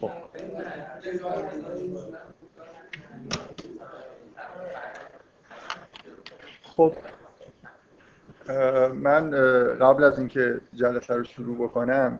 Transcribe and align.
خب. 0.00 0.10
خب 6.62 6.94
من 8.94 9.30
قبل 9.76 10.04
از 10.04 10.18
اینکه 10.18 10.60
جلسه 10.74 11.14
رو 11.14 11.24
شروع 11.24 11.56
بکنم 11.56 12.18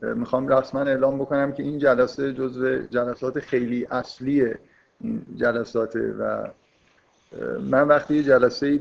می‌خوام 0.00 0.48
رسما 0.48 0.80
اعلام 0.80 1.18
بکنم 1.18 1.52
که 1.52 1.62
این 1.62 1.78
جلسه 1.78 2.32
جزو 2.32 2.82
جلسات 2.82 3.40
خیلی 3.40 3.86
اصلی 3.90 4.54
جلساته 5.36 6.12
و 6.12 6.46
من 7.60 7.88
وقتی 7.88 8.14
یه 8.14 8.22
جلسه 8.22 8.80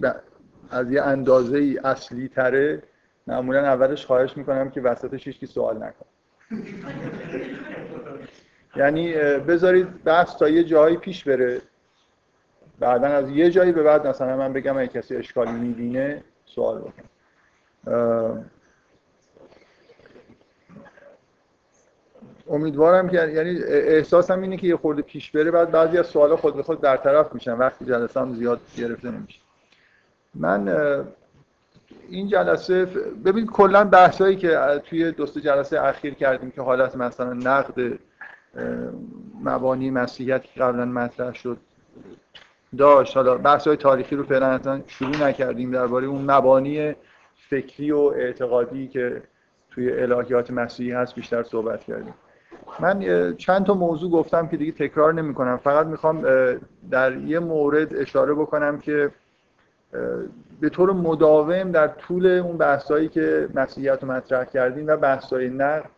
از 0.71 0.91
یه 0.91 1.01
اندازه 1.01 1.57
ای 1.57 1.77
اصلی 1.77 2.27
تره 2.27 2.83
معمولا 3.27 3.59
اولش 3.59 4.05
خواهش 4.05 4.37
می‌کنم 4.37 4.69
که 4.69 4.81
وسطش 4.81 5.27
هیچ 5.27 5.45
سوال 5.45 5.77
نکن 5.77 6.05
یعنی 8.75 9.13
بذارید 9.39 10.03
بحث 10.03 10.37
تا 10.37 10.49
یه 10.49 10.63
جایی 10.63 10.97
پیش 10.97 11.23
بره. 11.23 11.61
بعدا 12.79 13.07
از 13.07 13.29
یه 13.29 13.49
جایی 13.49 13.71
به 13.71 13.83
بعد 13.83 14.07
مثلا 14.07 14.37
من 14.37 14.53
بگم 14.53 14.77
اگه 14.77 14.87
کسی 14.87 15.15
اشکالی 15.15 15.51
می‌بینه 15.51 16.23
سوال 16.45 16.81
بکن 16.81 17.03
امیدوارم 22.49 23.09
که 23.09 23.17
یعنی 23.17 23.63
احساسم 23.63 24.41
اینه 24.41 24.57
که 24.57 24.67
یه 24.67 24.77
خورده 24.77 25.01
پیش 25.01 25.31
بره 25.31 25.51
بعد 25.51 25.71
بعضی 25.71 25.97
از 25.97 26.07
سوالا 26.07 26.37
خود 26.37 26.55
به 26.55 26.63
خود 26.63 26.81
طرف 26.81 27.33
میشن. 27.33 27.53
وقتی 27.53 27.85
جلسه 27.85 28.33
زیاد 28.33 28.59
گرفته 28.77 29.11
نمیشه. 29.11 29.39
من 30.33 30.77
این 32.09 32.27
جلسه 32.27 32.85
ببین 33.25 33.47
کلا 33.47 33.83
بحثایی 33.83 34.35
که 34.35 34.81
توی 34.83 35.11
دوست 35.11 35.37
جلسه 35.37 35.81
اخیر 35.81 36.13
کردیم 36.13 36.51
که 36.51 36.61
حالت 36.61 36.95
مثلا 36.95 37.33
نقد 37.33 37.99
مبانی 39.43 39.91
مسیحیت 39.91 40.43
که 40.43 40.59
قبلا 40.59 40.85
مطرح 40.85 41.33
شد 41.33 41.57
داشت. 42.77 43.17
حالا 43.17 43.37
بحث 43.37 43.67
های 43.67 43.77
تاریخی 43.77 44.15
رو 44.15 44.23
فعلا 44.23 44.81
شروع 44.87 45.27
نکردیم 45.27 45.71
درباره 45.71 46.07
اون 46.07 46.31
مبانی 46.31 46.95
فکری 47.49 47.91
و 47.91 47.97
اعتقادی 47.97 48.87
که 48.87 49.21
توی 49.69 50.01
الهیات 50.01 50.51
مسیحی 50.51 50.91
هست 50.91 51.15
بیشتر 51.15 51.43
صحبت 51.43 51.83
کردیم. 51.83 52.13
من 52.79 53.35
چند 53.37 53.65
تا 53.65 53.73
موضوع 53.73 54.11
گفتم 54.11 54.47
که 54.47 54.57
دیگه 54.57 54.71
تکرار 54.71 55.13
نمی 55.13 55.33
کنم 55.33 55.57
فقط 55.57 55.87
می‌خوام 55.87 56.21
در 56.91 57.17
یه 57.17 57.39
مورد 57.39 57.95
اشاره 57.95 58.33
بکنم 58.33 58.79
که 58.79 59.11
به 60.61 60.69
طور 60.69 60.93
مداوم 60.93 61.71
در 61.71 61.87
طول 61.87 62.25
اون 62.25 62.57
بحثایی 62.57 63.09
که 63.09 63.49
مسیحیت 63.55 64.03
رو 64.03 64.11
مطرح 64.11 64.45
کردیم 64.45 64.87
و 64.87 64.97
بحثای 64.97 65.49
نقد 65.49 65.89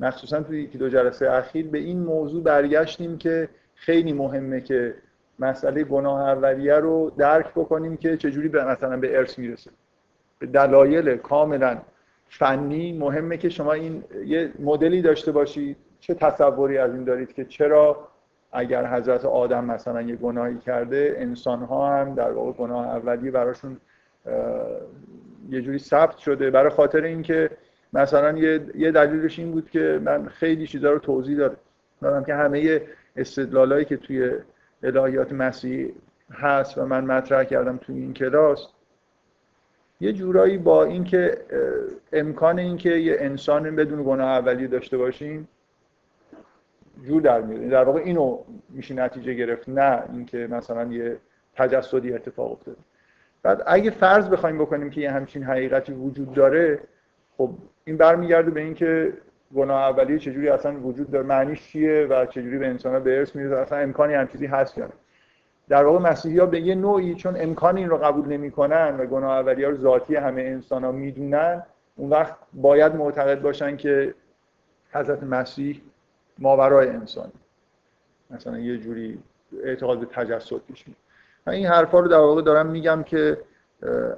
مخصوصا 0.00 0.42
توی 0.42 0.62
یکی 0.62 0.78
دو 0.78 0.88
جلسه 0.88 1.30
اخیر 1.30 1.66
به 1.66 1.78
این 1.78 2.00
موضوع 2.00 2.42
برگشتیم 2.42 3.18
که 3.18 3.48
خیلی 3.74 4.12
مهمه 4.12 4.60
که 4.60 4.94
مسئله 5.38 5.84
گناه 5.84 6.20
اولیه 6.20 6.74
رو 6.74 7.10
درک 7.18 7.50
بکنیم 7.50 7.96
که 7.96 8.16
چجوری 8.16 8.48
به 8.48 8.64
مثلا 8.64 8.96
به 8.96 9.18
ارث 9.18 9.38
می‌رسه. 9.38 9.70
به 10.38 10.46
دلایل 10.46 11.16
کاملا 11.16 11.78
فنی 12.28 12.98
مهمه 12.98 13.36
که 13.36 13.48
شما 13.48 13.72
این 13.72 14.04
یه 14.26 14.52
مدلی 14.58 15.02
داشته 15.02 15.32
باشید. 15.32 15.76
چه 16.00 16.14
تصوری 16.14 16.78
از 16.78 16.94
این 16.94 17.04
دارید 17.04 17.32
که 17.32 17.44
چرا 17.44 18.08
اگر 18.52 18.86
حضرت 18.86 19.24
آدم 19.24 19.64
مثلا 19.64 20.02
یه 20.02 20.16
گناهی 20.16 20.58
کرده 20.58 21.14
انسان 21.18 21.62
ها 21.62 21.96
هم 21.96 22.14
در 22.14 22.30
واقع 22.30 22.52
گناه 22.52 22.86
اولیه 22.86 23.30
براشون 23.30 23.76
یه 25.50 25.62
جوری 25.62 25.78
ثبت 25.78 26.16
شده. 26.16 26.50
برای 26.50 26.70
خاطر 26.70 27.02
اینکه 27.02 27.50
مثلا 27.92 28.38
یه 28.74 28.90
دلیلش 28.92 29.38
این 29.38 29.52
بود 29.52 29.70
که 29.70 30.00
من 30.04 30.28
خیلی 30.28 30.66
چیزا 30.66 30.90
رو 30.90 30.98
توضیح 30.98 31.36
دادم. 31.36 32.24
که 32.24 32.34
همه 32.34 32.82
استدلالایی 33.16 33.84
که 33.84 33.96
توی 33.96 34.30
الهیات 34.82 35.32
مسیح 35.32 35.92
هست 36.32 36.78
و 36.78 36.86
من 36.86 37.04
مطرح 37.04 37.44
کردم 37.44 37.76
توی 37.76 37.98
این 37.98 38.14
کلاس 38.14 38.68
یه 40.00 40.12
جورایی 40.12 40.58
با 40.58 40.84
اینکه 40.84 41.38
امکان 42.12 42.58
اینکه 42.58 42.90
یه 42.90 43.16
انسان 43.20 43.76
بدون 43.76 44.04
گناه 44.04 44.28
اولیه 44.30 44.66
داشته 44.66 44.98
باشیم 44.98 45.48
جور 47.04 47.22
در 47.22 47.40
میاد. 47.40 47.70
در 47.70 47.84
واقع 47.84 48.00
اینو 48.00 48.38
میشه 48.68 48.94
نتیجه 48.94 49.34
گرفت 49.34 49.68
نه 49.68 50.02
اینکه 50.12 50.46
مثلا 50.50 50.92
یه 50.92 51.16
تجسدی 51.54 52.12
اتفاق 52.12 52.52
افتاده. 52.52 52.78
بعد 53.42 53.62
اگه 53.66 53.90
فرض 53.90 54.28
بخوایم 54.28 54.58
بکنیم 54.58 54.90
که 54.90 55.00
یه 55.00 55.10
همچین 55.10 55.42
حقیقتی 55.42 55.92
وجود 55.92 56.32
داره 56.32 56.80
خب 57.36 57.50
این 57.86 57.96
برمیگرده 57.96 58.50
به 58.50 58.60
اینکه 58.60 59.12
گناه 59.54 59.82
اولیه 59.82 60.18
چجوری 60.18 60.48
اصلا 60.48 60.80
وجود 60.80 61.10
داره 61.10 61.26
معنیش 61.26 61.62
چیه 61.62 62.06
و 62.10 62.26
چجوری 62.26 62.58
به 62.58 62.66
انسان 62.66 63.02
به 63.02 63.18
ارث 63.18 63.36
می‌رسه 63.36 63.56
اصلا 63.56 63.78
امکانی 63.78 64.14
هم 64.14 64.28
چیزی 64.28 64.46
هست 64.46 64.78
یا 64.78 64.88
در 65.68 65.84
واقع 65.84 66.10
مسیحی 66.10 66.38
ها 66.38 66.46
به 66.46 66.60
یه 66.60 66.74
نوعی 66.74 67.14
چون 67.14 67.40
امکان 67.40 67.76
این 67.76 67.88
رو 67.88 67.96
قبول 67.96 68.28
نمی‌کنن 68.28 68.96
و 68.98 69.06
گناه 69.06 69.30
اولیه 69.30 69.68
رو 69.68 69.76
ذاتی 69.76 70.16
همه 70.16 70.42
انسان 70.42 70.84
ها 70.84 70.92
می‌دونن 70.92 71.62
اون 71.96 72.10
وقت 72.10 72.36
باید 72.52 72.94
معتقد 72.94 73.42
باشن 73.42 73.76
که 73.76 74.14
حضرت 74.92 75.22
مسیح 75.22 75.80
ماورای 76.38 76.88
انسان. 76.88 77.32
مثلا 78.30 78.58
یه 78.58 78.78
جوری 78.78 79.18
اعتقاد 79.64 79.98
به 79.98 80.06
تجسد 80.06 80.58
پیش 80.68 80.84
این 81.46 81.66
حرفا 81.66 82.00
رو 82.00 82.08
در 82.08 82.16
واقع 82.16 82.42
دارم 82.42 82.66
میگم 82.66 83.02
که 83.02 83.38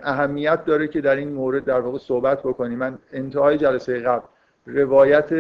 اهمیت 0.03 0.65
داره 0.65 0.89
که 0.89 1.01
در 1.01 1.17
این 1.17 1.33
مورد 1.33 1.65
در 1.65 1.81
واقع 1.81 1.99
صحبت 1.99 2.43
بکنیم 2.43 2.79
من 2.79 2.99
انتهای 3.13 3.59
جلسه 3.59 4.01
قبل 4.01 4.27
روایت 4.67 5.33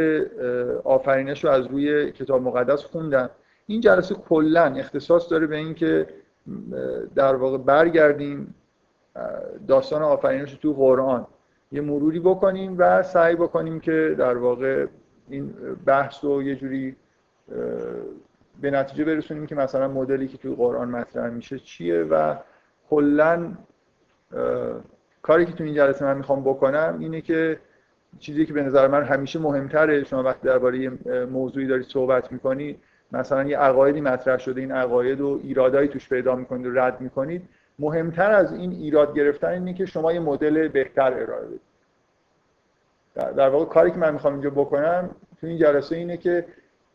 آفرینش 0.84 1.44
رو 1.44 1.50
از 1.50 1.66
روی 1.66 2.12
کتاب 2.12 2.42
مقدس 2.42 2.84
خوندم. 2.84 3.30
این 3.66 3.80
جلسه 3.80 4.14
کلا 4.14 4.64
اختصاص 4.64 5.30
داره 5.30 5.46
به 5.46 5.56
اینکه 5.56 6.06
در 7.14 7.34
واقع 7.34 7.58
برگردیم 7.58 8.54
داستان 9.68 10.02
آفرینش 10.02 10.54
تو 10.54 10.72
قرآن. 10.72 11.26
یه 11.72 11.80
مروری 11.80 12.20
بکنیم 12.20 12.74
و 12.78 13.02
سعی 13.02 13.34
بکنیم 13.34 13.80
که 13.80 14.14
در 14.18 14.36
واقع 14.36 14.86
این 15.28 15.54
بحث 15.86 16.24
رو 16.24 16.42
یه 16.42 16.56
جوری 16.56 16.96
به 18.60 18.70
نتیجه 18.70 19.04
برسونیم 19.04 19.46
که 19.46 19.54
مثلا 19.54 19.88
مدلی 19.88 20.28
که 20.28 20.38
توی 20.38 20.54
قرآن 20.54 20.88
مطرح 20.88 21.30
میشه 21.30 21.58
چیه 21.58 22.02
و 22.02 22.34
کلا 22.90 23.52
کاری 25.22 25.46
که 25.46 25.52
تو 25.52 25.64
این 25.64 25.74
جلسه 25.74 26.04
من 26.04 26.16
می‌خوام 26.16 26.40
بکنم 26.40 26.96
اینه 26.98 27.20
که 27.20 27.58
چیزی 28.18 28.46
که 28.46 28.52
به 28.52 28.62
نظر 28.62 28.88
من 28.88 29.02
همیشه 29.02 29.38
مهمتره 29.38 30.04
شما 30.04 30.22
وقتی 30.22 30.48
درباره 30.48 30.90
موضوعی 31.24 31.66
دارید 31.66 31.86
صحبت 31.86 32.32
می‌کنید 32.32 32.78
مثلا 33.12 33.44
یه 33.44 33.58
عقایدی 33.58 34.00
مطرح 34.00 34.38
شده 34.38 34.60
این 34.60 34.72
عقاید 34.72 35.20
و 35.20 35.40
ایرادایی 35.42 35.88
توش 35.88 36.08
پیدا 36.08 36.36
می‌کنید 36.36 36.66
و 36.66 36.74
رد 36.74 37.00
می‌کنید 37.00 37.48
مهمتر 37.78 38.30
از 38.30 38.52
این 38.52 38.72
ایراد 38.72 39.14
گرفتن 39.14 39.48
اینه 39.48 39.74
که 39.74 39.86
شما 39.86 40.12
یه 40.12 40.20
مدل 40.20 40.68
بهتر 40.68 41.14
ارائه 41.14 41.46
بدید. 41.46 41.60
در 43.36 43.48
واقع 43.48 43.64
کاری 43.64 43.90
که 43.90 43.96
من 43.96 44.12
می‌خوام 44.12 44.32
اینجا 44.32 44.50
بکنم 44.50 45.10
تو 45.40 45.46
این 45.46 45.58
جلسه 45.58 45.96
اینه 45.96 46.16
که 46.16 46.44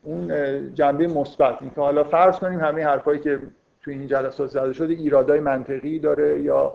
اون 0.03 0.27
جنبه 0.73 1.07
مثبت 1.07 1.57
اینکه 1.61 1.81
حالا 1.81 2.03
فرض 2.03 2.35
کنیم 2.35 2.59
همه 2.59 2.85
حرفایی 2.85 3.19
که 3.19 3.39
تو 3.81 3.91
این 3.91 4.07
جلسات 4.07 4.49
زده 4.49 4.73
شده 4.73 4.93
ایرادای 4.93 5.39
منطقی 5.39 5.99
داره 5.99 6.41
یا 6.41 6.73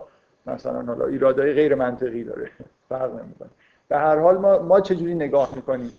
مثلا 0.53 0.81
حالا 0.81 1.05
ایرادای 1.05 1.53
غیر 1.53 1.75
منطقی 1.75 2.23
داره. 2.23 2.49
فرق 2.89 3.11
نمی‌کنه. 3.11 3.49
به 3.87 3.97
هر 3.97 4.19
حال 4.19 4.37
ما 4.37 4.59
ما 4.59 4.81
چجوری 4.81 5.15
نگاه 5.15 5.55
می‌کنیم 5.55 5.91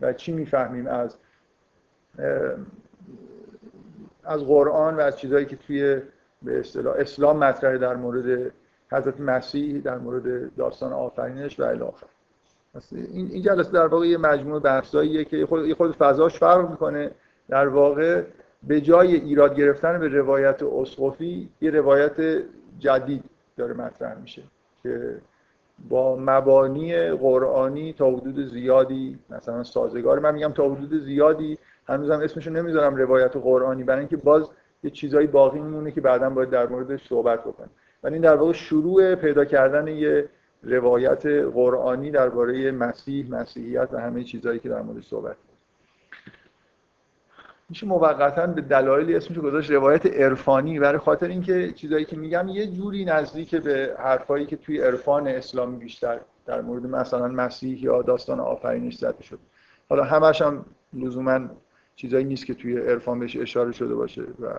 و 0.00 0.12
چی 0.12 0.32
می‌فهمیم 0.32 0.86
از 0.86 1.16
از 4.24 4.44
قرآن 4.44 4.96
و 4.96 5.00
از 5.00 5.18
چیزهایی 5.18 5.46
که 5.46 5.56
توی 5.56 6.02
به 6.42 6.60
اصطلاح 6.60 6.96
اسلام 6.98 7.38
مطرحه 7.38 7.78
در 7.78 7.96
مورد 7.96 8.52
حضرت 8.92 9.20
مسیح 9.20 9.80
در 9.80 9.98
مورد 9.98 10.54
داستان 10.56 10.92
آفرینش 10.92 11.60
و 11.60 11.62
الی 11.62 11.84
این 12.90 13.30
این 13.30 13.42
جلسه 13.42 13.72
در 13.72 13.86
واقع 13.86 14.06
یه 14.06 14.18
مجموعه 14.18 14.60
بحثاییه 14.60 15.24
که 15.24 15.46
خود 15.46 15.72
خود 15.72 15.96
فضاش 15.96 16.38
فرق 16.38 16.70
می‌کنه. 16.70 17.10
در 17.48 17.68
واقع 17.68 18.22
به 18.62 18.80
جای 18.80 19.14
ایراد 19.14 19.54
گرفتن 19.54 20.00
به 20.00 20.08
روایت 20.08 20.62
اسقفی 20.62 21.48
یه 21.60 21.70
روایت 21.70 22.42
جدید 22.78 23.24
داره 23.56 23.74
مطرح 23.74 24.18
میشه 24.18 24.42
که 24.82 25.16
با 25.88 26.16
مبانی 26.20 27.10
قرآنی 27.10 27.92
تا 27.92 28.10
حدود 28.10 28.48
زیادی 28.48 29.18
مثلا 29.30 29.62
سازگار 29.62 30.18
من 30.18 30.34
میگم 30.34 30.52
تا 30.52 30.68
حدود 30.68 31.04
زیادی 31.04 31.58
هنوزم 31.88 32.20
اسمشو 32.20 32.50
نمی‌ذارم 32.50 32.96
روایت 32.96 33.36
قرآنی 33.36 33.84
برای 33.84 33.98
اینکه 33.98 34.16
باز 34.16 34.50
یه 34.82 34.90
چیزایی 34.90 35.26
باقی 35.26 35.60
میمونه 35.60 35.90
که 35.90 36.00
بعدا 36.00 36.30
باید 36.30 36.50
در 36.50 36.66
موردش 36.66 37.08
صحبت 37.08 37.40
بکنیم. 37.40 37.70
ولی 38.02 38.14
این 38.14 38.22
در 38.22 38.36
واقع 38.36 38.52
شروع 38.52 39.14
پیدا 39.14 39.44
کردن 39.44 39.86
یه 39.88 40.28
روایت 40.62 41.26
قرآنی 41.26 42.10
درباره 42.10 42.70
مسیح 42.70 43.30
مسیحیت 43.30 43.88
و 43.92 43.96
همه 43.98 44.24
چیزهایی 44.24 44.58
که 44.58 44.68
در 44.68 44.82
موردش 44.82 45.06
صحبت 45.06 45.36
میشه 47.68 47.86
موقتا 47.86 48.46
به 48.46 48.60
دلایلی 48.60 49.14
اسمش 49.14 49.38
گذاشت 49.38 49.70
روایت 49.70 50.06
عرفانی 50.06 50.80
برای 50.80 50.98
خاطر 50.98 51.28
اینکه 51.28 51.72
چیزایی 51.72 52.04
که 52.04 52.16
میگم 52.16 52.48
یه 52.48 52.66
جوری 52.66 53.04
نزدیک 53.04 53.54
به 53.54 53.96
حرفایی 53.98 54.46
که 54.46 54.56
توی 54.56 54.80
عرفان 54.80 55.28
اسلامی 55.28 55.76
بیشتر 55.76 56.20
در 56.46 56.60
مورد 56.60 56.86
مثلا 56.86 57.28
مسیح 57.28 57.84
یا 57.84 58.02
داستان 58.02 58.40
آفرینش 58.40 58.96
زده 58.96 59.22
شد. 59.22 59.38
حالا 59.88 60.04
همش 60.04 60.42
هم 60.42 60.64
لزوما 60.92 61.40
چیزایی 61.96 62.24
نیست 62.24 62.46
که 62.46 62.54
توی 62.54 62.78
عرفان 62.78 63.18
بهش 63.18 63.36
اشاره 63.36 63.72
شده 63.72 63.94
باشه 63.94 64.22
و 64.22 64.58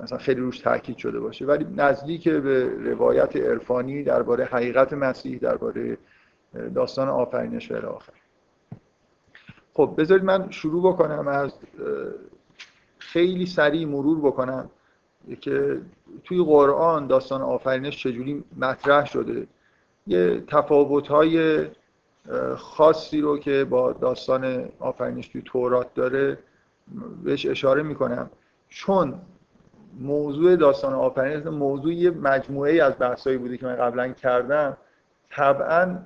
مثلا 0.00 0.18
خیلی 0.18 0.40
روش 0.40 0.58
تاکید 0.58 0.96
شده 0.96 1.20
باشه. 1.20 1.46
ولی 1.46 1.66
نزدیک 1.76 2.28
به 2.28 2.68
روایت 2.90 3.36
عرفانی 3.36 4.02
درباره 4.02 4.44
حقیقت 4.44 4.92
مسیح 4.92 5.38
درباره 5.38 5.98
داستان 6.74 7.08
آفرینش 7.08 7.70
و 7.70 7.86
آخر. 7.86 8.19
خب 9.74 9.94
بذارید 9.98 10.24
من 10.24 10.50
شروع 10.50 10.92
بکنم 10.92 11.28
از 11.28 11.52
خیلی 12.98 13.46
سریع 13.46 13.86
مرور 13.86 14.18
بکنم 14.18 14.70
که 15.40 15.80
توی 16.24 16.44
قرآن 16.44 17.06
داستان 17.06 17.42
آفرینش 17.42 18.02
چجوری 18.02 18.44
مطرح 18.58 19.06
شده. 19.06 19.46
یه 20.06 20.44
تفاوت 20.46 21.08
های 21.08 21.66
خاصی 22.56 23.20
رو 23.20 23.38
که 23.38 23.64
با 23.64 23.92
داستان 23.92 24.68
آفرینش 24.78 25.28
توی 25.28 25.42
تورات 25.44 25.94
داره 25.94 26.38
بهش 27.24 27.46
اشاره 27.46 27.82
می‌کنم. 27.82 28.30
چون 28.68 29.14
موضوع 30.00 30.56
داستان 30.56 30.92
آفرینش 30.92 31.46
موضوع 31.46 31.92
یه 31.92 32.10
مجموعه 32.10 32.82
از 32.82 32.92
بحثایی 32.98 33.36
بوده 33.38 33.56
که 33.56 33.66
من 33.66 33.76
قبلا 33.76 34.08
کردم 34.08 34.76
طبعا 35.30 35.98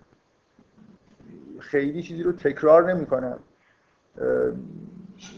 خیلی 1.58 2.02
چیزی 2.02 2.22
رو 2.22 2.32
تکرار 2.32 2.92
نمی‌کنم. 2.94 3.38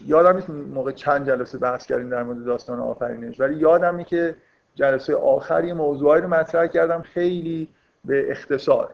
یادم 0.05 0.35
نیست 0.35 0.49
موقع 0.49 0.91
چند 0.91 1.27
جلسه 1.27 1.57
بحث 1.57 1.85
کردیم 1.85 2.09
در 2.09 2.23
مورد 2.23 2.45
داستان 2.45 2.79
آفرینش 2.79 3.39
ولی 3.39 3.55
یادمه 3.55 4.03
که 4.03 4.35
جلسه 4.75 5.15
آخری 5.15 5.73
موضوعی 5.73 6.21
رو 6.21 6.27
مطرح 6.27 6.67
کردم 6.67 7.01
خیلی 7.01 7.69
به 8.05 8.31
اختصار 8.31 8.93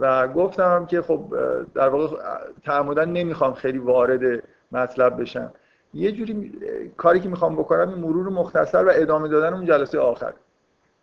و 0.00 0.28
گفتم 0.28 0.86
که 0.86 1.02
خب 1.02 1.34
در 1.74 1.88
واقع 1.88 2.16
تعمدن 2.64 3.08
نمی‌خوام 3.08 3.54
خیلی 3.54 3.78
وارد 3.78 4.42
مطلب 4.72 5.20
بشم. 5.20 5.52
یه 5.94 6.12
جوری 6.12 6.52
کاری 6.96 7.20
که 7.20 7.28
می‌خوام 7.28 7.56
بکنم 7.56 7.88
این 7.88 7.98
مرور 7.98 8.28
مختصر 8.28 8.84
و 8.84 8.90
ادامه 8.94 9.28
دادن 9.28 9.54
اون 9.54 9.66
جلسه 9.66 9.98
آخر 9.98 10.32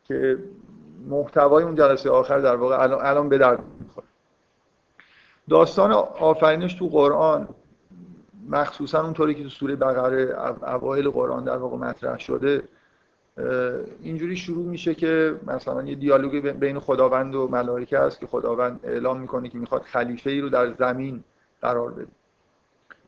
که 0.04 0.38
محتوای 1.10 1.64
اون 1.64 1.76
جلسه 1.76 2.10
آخر 2.10 2.40
در 2.40 2.56
واقع 2.56 2.80
الان, 2.80 3.06
الان 3.06 3.30
به 3.30 3.38
درد 3.38 3.60
می‌خوره 3.80 4.08
داستان 5.50 5.92
آفرینش 5.92 6.74
تو 6.74 6.88
قرآن 6.88 7.48
مخصوصا 8.50 9.04
اونطوری 9.04 9.36
که 9.36 9.44
تو 9.44 9.50
سوره 9.50 9.76
بقره 9.76 10.36
اوایل 10.64 11.10
قرآن 11.10 11.44
در 11.44 11.58
واقع 11.58 11.78
مطرح 11.78 12.20
شده 12.20 12.64
اینجوری 14.02 14.38
شروع 14.38 14.66
میشه 14.66 14.96
که 14.96 15.36
مثلا 15.48 15.84
یه 15.84 15.96
دیالوگ 15.96 16.50
بین 16.50 16.80
خداوند 16.80 17.36
و 17.36 17.48
ملائکه 17.48 18.00
است 18.00 18.20
که 18.20 18.28
خداوند 18.28 18.80
اعلام 18.84 19.20
می‌کنه 19.20 19.50
که 19.50 19.58
می‌خواد 19.58 19.82
خلیفه 19.82 20.30
ای 20.30 20.42
رو 20.42 20.50
در 20.50 20.74
زمین 20.74 21.24
قرار 21.62 21.92
بده. 21.92 22.08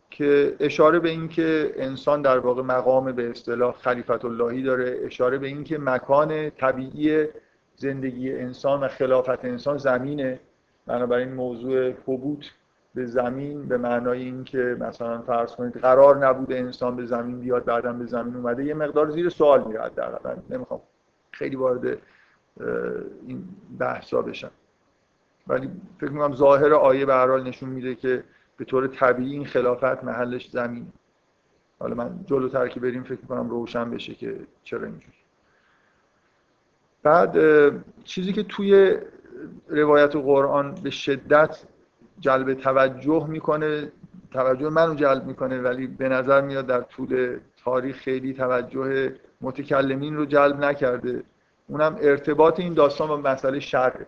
که 0.10 0.56
اشاره 0.60 1.00
به 1.00 1.10
این 1.10 1.28
که 1.28 1.74
انسان 1.76 2.22
در 2.22 2.40
واقع 2.40 2.62
مقام 2.62 3.12
به 3.12 3.30
اصطلاح 3.30 3.76
خلیفت 3.76 4.26
اللهی 4.26 4.64
داره 4.64 5.00
اشاره 5.04 5.38
به 5.38 5.48
این 5.48 5.64
که 5.64 5.78
مکان 5.78 6.50
طبیعی 6.50 7.26
زندگی 7.76 8.34
انسان 8.34 8.84
و 8.84 8.88
خلافت 8.88 9.46
انسان 9.46 9.78
زمینه. 9.78 10.40
بنابراین 10.88 11.34
موضوع 11.34 11.90
حبوط 11.90 12.46
به 12.96 13.06
زمین 13.06 13.68
به 13.68 13.78
معنای 13.78 14.22
اینکه 14.22 14.78
مثلا 14.80 15.22
فرض 15.22 15.56
کنید 15.56 15.78
قرار 15.78 16.28
نبوده 16.28 16.56
انسان 16.56 16.96
به 16.96 17.06
زمین 17.06 17.40
بیاد 17.40 17.66
بعدا 17.66 17.94
به 17.94 18.06
زمین 18.06 18.36
اومده 18.36 18.66
یه 18.66 18.74
مقدار 18.74 19.10
زیر 19.10 19.30
سوال 19.30 19.64
میره 19.64 19.90
در 19.96 20.20
نمی‌خوام 20.50 20.82
خیلی 21.32 21.56
وارد 21.56 21.98
این 23.28 23.48
بحثا 23.80 24.22
بشم. 24.22 24.52
ولی 25.48 25.70
فکر 26.00 26.10
می‌کنم 26.10 26.36
ظاهر 26.36 26.74
آیه 26.74 27.06
به 27.06 27.14
حال 27.14 27.44
نشون 27.44 27.70
میده 27.70 27.96
که 27.96 28.24
به 28.58 28.66
طور 28.66 28.88
طبیعی 28.88 29.32
این 29.32 29.46
خلافت 29.46 30.04
محلش 30.04 30.50
زمین 30.50 30.88
حالا 31.80 31.96
من 31.96 32.20
جلوتر 32.26 32.68
که 32.68 32.80
بریم 32.80 33.04
فکر 33.04 33.26
کنم 33.30 33.50
روشن 33.50 33.92
بشه 33.92 34.14
که 34.14 34.40
چرا 34.64 34.84
اینجوری. 34.84 35.18
بعد 37.04 37.38
چیزی 38.04 38.34
که 38.34 38.44
توی 38.44 38.98
روایت 39.68 40.16
قرآن 40.16 40.76
به 40.84 40.90
شدت 40.90 41.64
جلب 42.20 42.54
توجه 42.54 43.28
می‌کنه. 43.30 43.92
توجه 44.32 44.70
منو 44.70 44.96
جلب 44.96 45.26
می‌کنه 45.26 45.62
ولی 45.62 45.88
به 45.88 46.10
نظر 46.10 46.42
میاد 46.42 46.68
در 46.68 46.82
طول 46.82 47.40
تاریخ 47.64 47.98
خیلی 47.98 48.34
توجه 48.34 49.14
متکلمین 49.42 50.16
رو 50.16 50.26
جلب 50.26 50.60
نکرده. 50.60 51.24
اونم 51.68 51.98
ارتباط 52.02 52.60
این 52.60 52.74
داستان 52.74 53.08
با 53.08 53.18
مسئله 53.18 53.60
شرع 53.60 54.06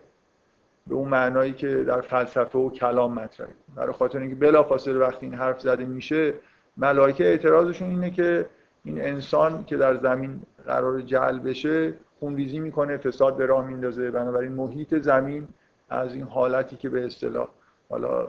به 0.86 0.94
اون 0.94 1.08
معنایی 1.08 1.52
که 1.52 1.68
در 1.68 2.00
فلسفه 2.00 2.58
و 2.58 2.70
کلام 2.70 3.14
مطرحه. 3.14 3.50
برای 3.76 3.92
خاطر 3.92 4.18
اینکه 4.18 4.34
بلافاصله 4.34 4.98
وقتی 4.98 5.26
این 5.26 5.34
حرف 5.34 5.60
زده 5.60 5.84
میشه 5.84 6.34
ملائکه 6.76 7.24
اعتراضشون 7.24 7.90
اینه 7.90 8.10
که 8.10 8.46
این 8.84 9.02
انسان 9.02 9.64
که 9.64 9.76
در 9.76 9.96
زمین 9.96 10.40
قرار 10.66 11.00
جعل 11.00 11.38
بشه 11.38 11.94
خونریزی 12.20 12.58
می‌کنه 12.58 12.96
فساد 12.96 13.36
به 13.36 13.46
راه 13.46 13.66
میندازه. 13.66 14.10
بنابراین 14.10 14.52
محیط 14.52 14.94
زمین 14.94 15.48
از 15.90 16.14
این 16.14 16.24
حالتی 16.24 16.76
که 16.76 16.88
به 16.88 17.06
اصطلاح 17.06 17.48
حالا 17.90 18.28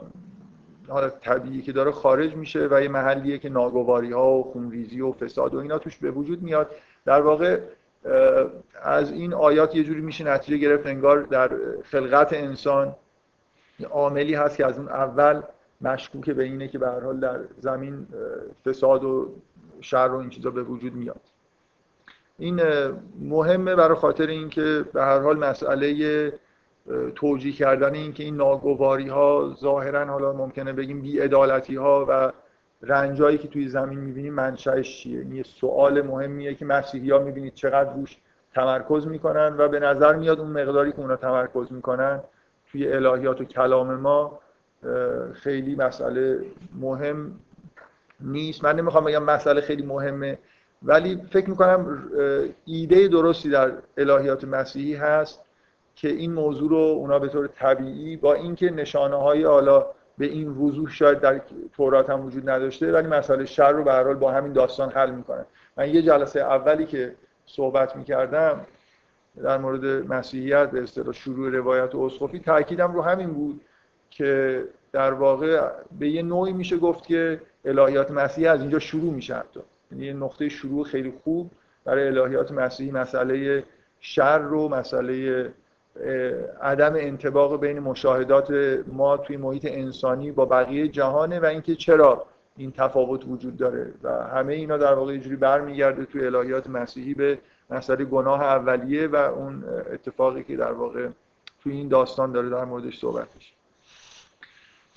حالت 0.88 1.20
طبیعی 1.20 1.62
که 1.62 1.72
داره 1.72 1.90
خارج 1.90 2.34
میشه 2.34 2.68
و 2.70 2.82
یه 2.82 2.88
محلیه 2.88 3.38
که 3.38 3.48
ناگواری 3.48 4.12
ها 4.12 4.32
و 4.32 4.52
خونریزی 4.52 5.00
و 5.00 5.12
فساد 5.12 5.54
و 5.54 5.58
اینا 5.58 5.78
توش 5.78 5.96
به 5.96 6.10
وجود 6.10 6.42
میاد. 6.42 6.70
در 7.04 7.20
واقع 7.20 7.60
از 8.82 9.12
این 9.12 9.34
آیات 9.34 9.74
یه 9.74 9.84
جوری 9.84 10.00
میشه 10.00 10.24
نتیجه 10.24 10.58
گرفت 10.58 10.86
انگار 10.86 11.22
در 11.22 11.50
خلقت 11.84 12.32
انسان 12.32 12.96
عاملی 13.90 14.34
هست 14.34 14.56
که 14.56 14.66
از 14.66 14.78
اون 14.78 14.88
اول 14.88 15.42
مشکوک 15.80 16.30
به 16.30 16.44
اینه 16.44 16.68
که 16.68 16.78
به 16.78 16.88
هر 16.88 17.00
حال 17.00 17.20
در 17.20 17.40
زمین 17.58 18.06
فساد 18.64 19.04
و 19.04 19.28
شر 19.80 20.08
و 20.08 20.16
این 20.16 20.30
چیزا 20.30 20.50
به 20.50 20.62
وجود 20.62 20.94
میاد. 20.94 21.20
این 22.38 22.60
مهمه 23.20 23.74
برای 23.74 23.96
خاطر 23.96 24.26
اینکه 24.26 24.84
به 24.92 25.02
هر 25.02 25.18
حال 25.18 25.38
مسئله 25.38 26.32
توجیه 27.14 27.52
کردن 27.52 27.94
اینکه 27.94 28.24
این 28.24 28.36
ناگواری 28.36 29.08
ها 29.08 29.56
ظاهرا 29.60 30.04
حالا 30.04 30.32
ممکنه 30.32 30.72
بگیم 30.72 31.00
بی 31.00 31.18
ها 31.76 32.06
و 32.08 32.32
رنجایی 32.82 33.38
که 33.38 33.48
توی 33.48 33.68
زمین 33.68 33.98
می‌بینیم 33.98 34.34
منشأش 34.34 35.02
چیه؟ 35.02 35.20
این 35.20 35.34
یه 35.34 35.42
سوال 35.42 36.02
مهمیه 36.02 36.54
که 36.54 36.64
مسیحی 36.64 37.10
ها 37.10 37.18
می‌بینید 37.18 37.54
چقدر 37.54 37.92
روش 37.94 38.16
تمرکز 38.54 39.06
می‌کنن 39.06 39.54
و 39.58 39.68
به 39.68 39.80
نظر 39.80 40.16
میاد 40.16 40.40
اون 40.40 40.50
مقداری 40.50 40.92
که 40.92 40.98
اونا 41.00 41.16
تمرکز 41.16 41.72
می‌کنن 41.72 42.20
توی 42.72 42.92
الهیات 42.92 43.40
و 43.40 43.44
کلام 43.44 43.94
ما 43.94 44.40
خیلی 45.32 45.74
مسئله 45.74 46.40
مهم 46.80 47.32
نیست. 48.20 48.64
من 48.64 48.76
نمی‌خوام 48.76 49.04
بگم 49.04 49.22
مسئله 49.22 49.60
خیلی 49.60 49.82
مهمه 49.82 50.38
ولی 50.82 51.22
فکر 51.30 51.50
می‌کنم 51.50 52.10
ایده 52.64 53.08
درستی 53.08 53.50
در 53.50 53.72
الهیات 53.96 54.44
مسیحی 54.44 54.94
هست. 54.94 55.40
که 56.00 56.08
این 56.08 56.32
موضوع 56.32 56.70
رو 56.70 56.76
اونا 56.76 57.18
به 57.18 57.28
طور 57.28 57.46
طبیعی 57.46 58.16
با 58.16 58.34
اینکه 58.34 58.70
نشانه 58.70 59.16
های 59.16 59.44
حالا 59.44 59.86
به 60.18 60.26
این 60.26 60.48
وضوح 60.48 60.90
شاید 60.90 61.20
در 61.20 61.40
تورات 61.76 62.10
هم 62.10 62.24
وجود 62.24 62.50
نداشته 62.50 62.92
ولی 62.92 63.06
مسئله 63.06 63.44
شر 63.44 63.72
رو 63.72 63.84
به 63.84 63.92
حال 63.92 64.14
با 64.14 64.32
همین 64.32 64.52
داستان 64.52 64.90
حل 64.90 65.10
می‌کنن 65.10 65.44
من 65.76 65.94
یه 65.94 66.02
جلسه 66.02 66.40
اولی 66.40 66.86
که 66.86 67.14
صحبت 67.46 67.96
می‌کردم 67.96 68.66
در 69.42 69.58
مورد 69.58 69.84
مسیحیت 69.84 70.70
به 70.70 70.82
اصطلاح 70.82 71.12
شروع 71.12 71.50
روایت 71.50 71.94
اسقفی 71.94 72.38
تاکیدم 72.38 72.92
رو 72.92 73.02
همین 73.02 73.30
بود 73.30 73.60
که 74.10 74.64
در 74.92 75.12
واقع 75.12 75.68
به 75.98 76.08
یه 76.08 76.22
نوعی 76.22 76.52
میشه 76.52 76.76
گفت 76.76 77.06
که 77.06 77.40
الهیات 77.64 78.10
مسیحی 78.10 78.46
از 78.46 78.60
اینجا 78.60 78.78
شروع 78.78 79.12
میشه 79.12 79.34
حتی. 79.34 79.60
یعنی 79.92 80.06
یه 80.06 80.12
نقطه 80.12 80.48
شروع 80.48 80.84
خیلی 80.84 81.12
خوب 81.24 81.50
برای 81.84 82.06
الهیات 82.06 82.52
مسیحی 82.52 82.90
مسئله 82.90 83.64
شر 84.00 84.38
رو 84.38 84.68
مسئله 84.68 85.46
عدم 86.62 86.94
انتباق 86.94 87.60
بین 87.60 87.78
مشاهدات 87.78 88.50
ما 88.92 89.16
توی 89.16 89.36
محیط 89.36 89.66
انسانی 89.70 90.30
با 90.30 90.44
بقیه 90.44 90.88
جهانه 90.88 91.40
و 91.40 91.44
اینکه 91.44 91.74
چرا 91.74 92.26
این 92.56 92.72
تفاوت 92.72 93.24
وجود 93.28 93.56
داره. 93.56 93.92
و 94.02 94.08
همه 94.08 94.54
اینا 94.54 94.76
در 94.76 94.94
واقع 94.94 95.12
اینجوری 95.12 95.36
برمیگرده 95.36 96.04
توی 96.04 96.26
الهیات 96.26 96.70
مسیحی 96.70 97.14
به 97.14 97.38
مسئله 97.70 98.04
گناه 98.04 98.42
اولیه 98.42 99.06
و 99.06 99.16
اون 99.16 99.64
اتفاقی 99.92 100.44
که 100.44 100.56
در 100.56 100.72
واقع 100.72 101.08
توی 101.62 101.72
این 101.72 101.88
داستان 101.88 102.32
داره 102.32 102.48
در 102.48 102.64
موردش 102.64 102.98
صحبت 102.98 103.28
میشه. 103.34 103.52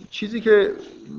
چیزی 0.09 0.41
که 0.41 0.71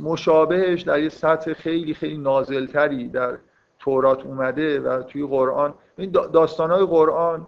مشابهش 0.03 0.83
در 0.83 1.03
یه 1.03 1.09
سطح 1.09 1.53
خیلی 1.53 1.95
خیلی 1.95 2.19
نازلتری 2.19 3.09
در 3.09 3.39
تورات 3.79 4.27
اومده 4.27 4.81
و 4.81 5.03
توی 5.03 5.27
قرآن 5.27 5.75
این 5.99 6.11
داستانهای 6.11 6.87
قرآن 6.87 7.47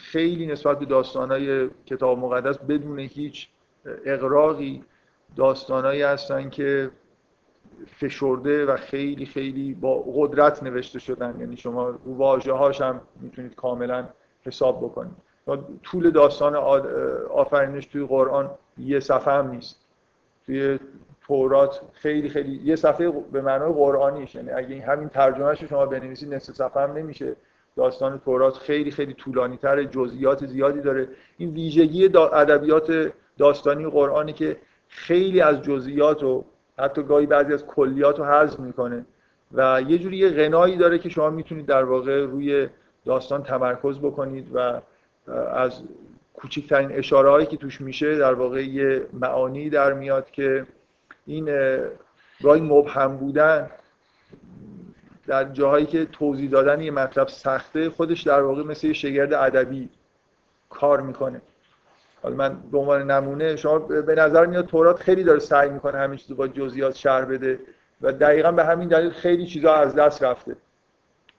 خیلی 0.00 0.46
نسبت 0.46 0.78
به 0.78 0.86
داستانهای 0.86 1.70
کتاب 1.86 2.18
مقدس 2.18 2.58
بدون 2.58 2.98
هیچ 2.98 3.48
اقراقی 4.04 4.84
داستانهایی 5.36 6.02
هستن 6.02 6.50
که 6.50 6.90
فشرده 7.86 8.66
و 8.66 8.76
خیلی 8.76 9.26
خیلی 9.26 9.74
با 9.74 10.04
قدرت 10.14 10.62
نوشته 10.62 10.98
شدن. 10.98 11.40
یعنی 11.40 11.56
شما 11.56 11.98
واژه 12.06 12.52
هاش 12.52 12.80
هم 12.80 13.00
می‌تونید 13.20 13.54
کاملا 13.54 14.08
حساب 14.42 14.78
بکنید. 14.84 15.16
طول 15.82 16.10
داستان 16.10 16.56
آفرینش 17.30 17.86
توی 17.86 18.06
قرآن 18.06 18.50
یه 18.78 19.00
صفحه 19.00 19.34
هم 19.34 19.50
نیست. 19.50 19.86
توی 20.46 20.78
تورات 21.26 21.80
خیلی 21.92 22.28
خیلی 22.28 22.60
یه 22.64 22.76
صفحه 22.76 23.10
به 23.10 23.40
معنای 23.40 23.72
قرآنیش. 23.72 24.34
یعنی 24.34 24.50
اگه 24.50 24.82
همین 24.82 25.08
ترجمهش 25.08 25.64
شما 25.64 25.86
بنویسید 25.86 26.34
نصف 26.34 26.54
صفحه 26.54 26.82
هم 26.82 26.92
نمیشه. 26.92 27.36
داستان 27.76 28.18
تورات 28.18 28.56
خیلی 28.56 28.90
خیلی 28.90 29.14
طولانی 29.14 29.56
تر 29.56 29.84
جزئیات 29.84 30.46
زیادی 30.46 30.80
داره. 30.80 31.08
این 31.36 31.50
ویژگی 31.50 32.04
ادبیات 32.16 33.12
داستانی 33.38 33.86
قرآنی 33.86 34.32
که 34.32 34.56
خیلی 34.88 35.40
از 35.40 35.62
جزئیات 35.62 36.22
و 36.22 36.44
حتی 36.78 37.02
گاهی 37.02 37.26
بعضی 37.26 37.52
از 37.52 37.66
کلیات 37.66 38.18
رو 38.18 38.24
حذف 38.24 38.60
می‌کنه. 38.60 39.06
و 39.52 39.82
یه 39.88 39.98
جوری 39.98 40.16
یه 40.16 40.30
غنایی 40.30 40.76
داره 40.76 40.98
که 40.98 41.08
شما 41.08 41.30
می‌تونید 41.30 41.66
در 41.66 41.84
واقع 41.84 42.24
روی 42.24 42.68
داستان 43.04 43.42
تمرکز 43.42 43.98
بکنید 43.98 44.46
و 44.54 44.80
از 45.54 45.82
کوچکترین 46.34 46.92
اشاره 46.92 47.30
هایی 47.30 47.46
که 47.46 47.56
توش 47.56 47.80
میشه 47.80 48.18
در 48.18 48.34
واقع 48.34 48.64
یه 48.64 49.06
معانی 49.12 49.70
در 49.70 49.92
میاد 49.92 50.30
که 50.30 50.66
این 51.26 51.44
گاهی 52.42 52.60
مبهم 52.60 53.16
بودن 53.16 53.70
در 55.30 55.44
جاهایی 55.44 55.86
که 55.86 56.04
توضیح 56.04 56.50
دادن 56.50 56.80
یه 56.80 56.90
مطلب 56.90 57.28
سخته 57.28 57.90
خودش 57.90 58.22
در 58.22 58.42
واقع 58.42 58.62
مثل 58.62 58.86
یه 58.86 58.92
شگرد 58.92 59.32
ادبی 59.32 59.88
کار 60.70 61.00
می‌کنه. 61.00 61.42
حالا 62.22 62.36
من 62.36 62.56
به 62.72 62.78
عنوان 62.78 63.10
نمونه 63.10 63.56
شما 63.56 63.78
به 63.78 64.14
نظر 64.14 64.46
میاد 64.46 64.66
تورات 64.66 64.98
خیلی 64.98 65.24
داره 65.24 65.38
سعی 65.38 65.70
می‌کنه 65.70 65.98
همین 65.98 66.18
چیزو 66.18 66.34
با 66.34 66.48
جزئیات 66.48 66.94
شرح 66.96 67.24
بده 67.24 67.60
و 68.00 68.12
دقیقا 68.12 68.52
به 68.52 68.64
همین 68.64 68.88
دلیل 68.88 69.10
خیلی 69.10 69.46
چیزا 69.46 69.74
از 69.74 69.94
دست 69.94 70.22
رفته. 70.22 70.56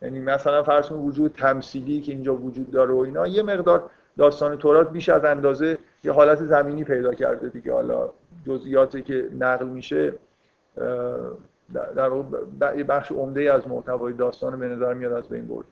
یعنی 0.01 0.19
مثلا 0.19 0.63
فرض 0.63 0.87
کنید 0.87 1.05
وجود 1.05 1.35
تمثیلی 1.37 2.01
که 2.01 2.11
اینجا 2.11 2.35
وجود 2.35 2.71
داره 2.71 2.93
و 2.93 2.97
اینا 2.97 3.27
یه 3.27 3.43
مقدار 3.43 3.89
داستان 4.17 4.57
تورات 4.57 4.91
بیش 4.91 5.09
از 5.09 5.25
اندازه 5.25 5.77
یه 6.03 6.11
حالت 6.11 6.43
زمینی 6.43 6.83
پیدا 6.83 7.13
کرده 7.13 7.49
دیگه. 7.49 7.73
حالا 7.73 8.09
جزئیاتی 8.47 9.01
که 9.01 9.29
نقل 9.39 9.65
میشه 9.65 10.13
در 11.73 12.09
واقع 12.09 12.83
بخش 12.83 13.11
عمده 13.11 13.53
از 13.53 13.67
محتوای 13.67 14.13
داستان 14.13 14.59
به 14.59 14.67
نظر 14.67 14.93
میاد 14.93 15.13
از 15.13 15.29
بین 15.29 15.47
برد. 15.47 15.65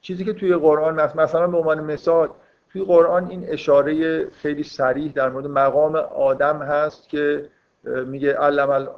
چیزی 0.00 0.24
که 0.24 0.32
توی 0.32 0.54
قرآن 0.54 0.94
مثلا 0.94 1.46
به 1.46 1.56
عنوان 1.56 1.80
مثال 1.80 2.28
توی 2.72 2.84
قرآن 2.84 3.30
این 3.30 3.44
اشاره 3.48 4.24
خیلی 4.30 4.62
سریح 4.62 5.12
در 5.12 5.28
مورد 5.28 5.46
مقام 5.46 5.96
آدم 5.96 6.62
هست 6.62 7.08
که 7.08 7.48
میگه 7.84 8.32
علم 8.32 8.88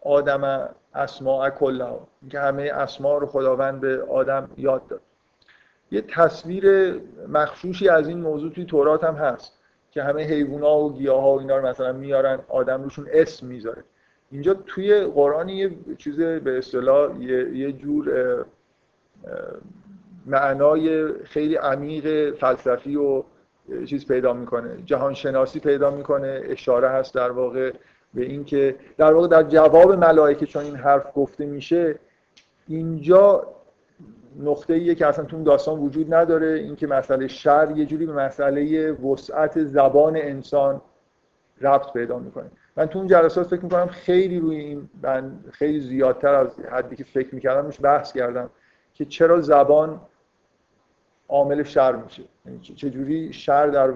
آدم 0.00 0.68
اسماء 0.94 1.50
کلها 1.50 2.08
که 2.30 2.40
همه 2.40 2.62
اسماء 2.62 3.18
رو 3.18 3.26
خداوند 3.26 3.80
به 3.80 4.02
آدم 4.02 4.50
یاد 4.56 4.86
داد. 4.88 5.00
یه 5.90 6.00
تصویر 6.00 6.94
مخشوشی 7.28 7.88
از 7.88 8.08
این 8.08 8.20
موضوع 8.20 8.52
توی 8.52 8.64
تورات 8.64 9.04
هم 9.04 9.14
هست 9.14 9.58
که 9.90 10.02
همه 10.02 10.22
حیوونا 10.22 10.78
و 10.78 10.92
گیاه 10.92 11.22
ها 11.22 11.34
و 11.34 11.40
اینا 11.40 11.56
رو 11.56 11.66
مثلا 11.66 11.92
میارن 11.92 12.38
آدم 12.48 12.82
روشون 12.82 13.06
اسم 13.12 13.46
می‌ذاره. 13.46 13.84
اینجا 14.32 14.54
توی 14.54 15.00
قرآن 15.00 15.48
یه 15.48 15.70
چیز 15.98 16.16
به 16.20 16.58
اصطلاح 16.58 17.22
یه،, 17.22 17.72
جور 17.72 18.44
معنای 20.26 21.12
خیلی 21.24 21.54
عمیق 21.54 22.34
فلسفی 22.34 22.96
و 22.96 23.22
چیز 23.86 24.06
پیدا 24.06 24.32
می‌کنه. 24.32 24.76
جهان 24.86 25.14
شناسی 25.14 25.60
پیدا 25.60 25.90
می‌کنه. 25.90 26.40
اشاره 26.44 26.88
هست 26.88 27.14
در 27.14 27.30
واقع 27.30 27.72
به 28.14 28.22
اینکه 28.22 28.76
در 28.96 29.12
واقع 29.12 29.28
در 29.28 29.42
جواب 29.42 29.92
ملائکه 29.92 30.46
چون 30.46 30.64
این 30.64 30.76
حرف 30.76 31.06
گفته 31.14 31.46
میشه 31.46 31.98
اینجا 32.68 33.46
نقطه 34.40 34.74
ایه 34.74 34.94
که 34.94 35.06
اصلا 35.06 35.24
تو 35.24 35.42
داستان 35.42 35.78
وجود 35.78 36.14
نداره 36.14 36.48
اینکه 36.48 36.86
مسئله 36.86 37.28
شر 37.28 37.72
یه 37.76 37.86
جوری 37.86 38.06
به 38.06 38.12
مسئله 38.12 38.92
وسعت 38.92 39.64
زبان 39.64 40.16
انسان 40.16 40.80
ربط 41.60 41.92
پیدا 41.92 42.18
می‌کنه. 42.18 42.50
من 42.76 42.86
تو 42.86 42.98
اون 42.98 43.08
جلسات 43.08 43.46
فکر 43.46 43.62
می‌کنم 43.62 43.86
خیلی 43.86 44.40
روی 44.40 44.56
این 44.56 44.90
من 45.02 45.38
خیلی 45.52 45.80
زیادتر 45.80 46.34
از 46.34 46.60
حدی 46.72 46.96
که 46.96 47.04
فکر 47.04 47.34
می‌کردم 47.34 47.64
روش 47.64 47.80
بحث 47.82 48.12
کردم 48.12 48.50
که 48.94 49.04
چرا 49.04 49.40
زبان 49.40 50.00
عامل 51.28 51.62
شر 51.62 51.96
میشه. 51.96 52.22
یعنی 52.46 52.58
چجوری 52.58 53.32
شر 53.32 53.66
در 53.66 53.92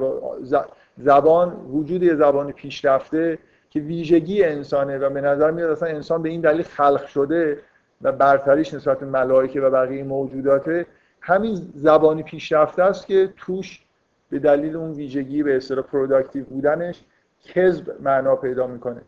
زبان 0.99 1.52
وجود 1.73 2.02
یه 2.02 2.14
زبان 2.14 2.52
پیشرفته 2.52 3.38
که 3.71 3.80
ویژگی 3.80 4.45
انسانه 4.45 4.99
و 4.99 5.11
به 5.11 5.21
نظر 5.21 5.50
میاد 5.50 5.71
اصلا 5.71 5.88
انسان 5.88 6.23
به 6.23 6.28
این 6.28 6.40
دلیل 6.40 6.62
خلق 6.62 7.06
شده 7.06 7.61
و 8.02 8.12
برتریش 8.12 8.75
نسبت 8.75 9.00
به 9.00 9.06
ملائکه 9.06 9.61
و 9.61 9.71
بقیه 9.71 10.04
موجوداته 10.04 10.87
همین 11.21 11.71
زبانی 11.75 12.23
پیشرفته 12.23 12.83
است 12.83 13.06
که 13.06 13.33
توش 13.37 13.85
به 14.30 14.38
دلیل 14.38 14.76
اون 14.76 14.92
ویژگی 14.92 15.42
به 15.42 15.56
اصطلاح 15.56 15.85
productive 15.85 16.45
بودنش 16.45 17.04
کذب 17.55 18.00
معنا 18.00 18.37
پیدا 18.37 18.67
می‌کنه. 18.67 19.00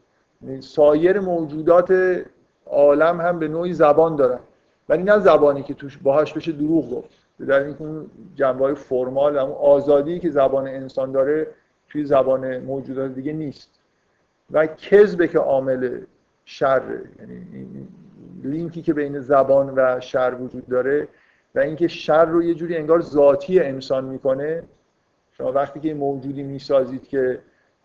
یعنی 0.42 0.60
سایر 0.60 1.20
موجودات 1.20 2.20
عالم 2.66 3.20
هم 3.20 3.38
به 3.38 3.48
نوعی 3.48 3.72
زبان 3.72 4.16
دارن. 4.16 4.38
ولی 4.88 5.02
نه 5.02 5.18
زبانی 5.18 5.62
که 5.62 5.74
توش 5.74 5.98
باهاش 5.98 6.32
بشه 6.34 6.52
دروغ 6.52 6.90
گفت. 6.90 7.10
در 7.46 7.60
اینکه 7.60 7.82
اون 7.82 8.10
جنبه 8.34 8.64
های 8.64 8.74
فرمال 8.74 9.38
اون 9.38 9.52
آزادی 9.52 10.18
که 10.18 10.30
زبان 10.30 10.68
انسان 10.68 11.12
داره 11.12 11.46
توی 11.88 12.04
زبان 12.04 12.58
موجودات 12.58 13.10
دیگه 13.10 13.32
نیست. 13.32 13.70
و 14.50 14.66
کذبه 14.66 15.28
که 15.28 15.38
عامل 15.38 16.00
شر 16.44 16.82
یعنی 17.20 17.46
لینکی 18.44 18.82
که 18.82 18.94
بین 18.94 19.20
زبان 19.20 19.72
و 19.76 20.00
شر 20.00 20.34
وجود 20.40 20.66
داره 20.66 21.08
و 21.54 21.58
اینکه 21.58 21.88
شر 21.88 22.24
رو 22.24 22.42
یه 22.42 22.54
جوری 22.54 22.76
انگار 22.76 23.00
ذاتی 23.00 23.60
انسان 23.60 24.04
می‌کنه. 24.04 24.62
شما 25.32 25.52
وقتی 25.52 25.80
که 25.80 25.94
موجودی 25.94 26.42
می‌سازید 26.42 27.08
که 27.08 27.38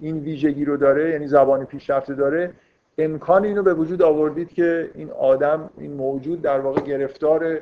این 0.04 0.20
ویژگی 0.20 0.66
رو 0.66 0.78
داره 0.78 1.10
یعنی 1.10 1.28
زبان 1.28 1.66
پیشرفته 1.66 2.14
داره. 2.14 2.54
امکان 2.98 3.46
اینو 3.46 3.64
به 3.64 3.74
وجود 3.74 4.02
آوردید 4.02 4.54
که 4.54 4.92
این 4.96 5.12
آدم 5.12 5.70
این 5.78 5.94
موجود 5.94 6.42
در 6.42 6.60
واقع 6.60 6.82
گرفتار 6.82 7.60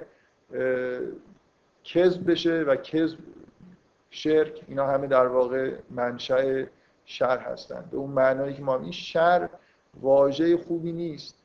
کذب 1.83 2.31
بشه 2.31 2.63
و 2.63 2.75
کذب 2.75 3.17
شرک 4.10 4.62
اینا 4.67 4.88
همه 4.88 5.07
در 5.07 5.27
واقع 5.27 5.71
منشأ 5.89 6.63
شر 7.05 7.38
هستند 7.38 7.89
به 7.91 7.98
اون 7.98 8.10
معنایی 8.10 8.53
که 8.53 8.62
ما 8.62 8.79
این 8.79 8.91
شر 8.91 9.50
واژه 10.01 10.57
خوبی 10.57 10.91
نیست. 10.91 11.36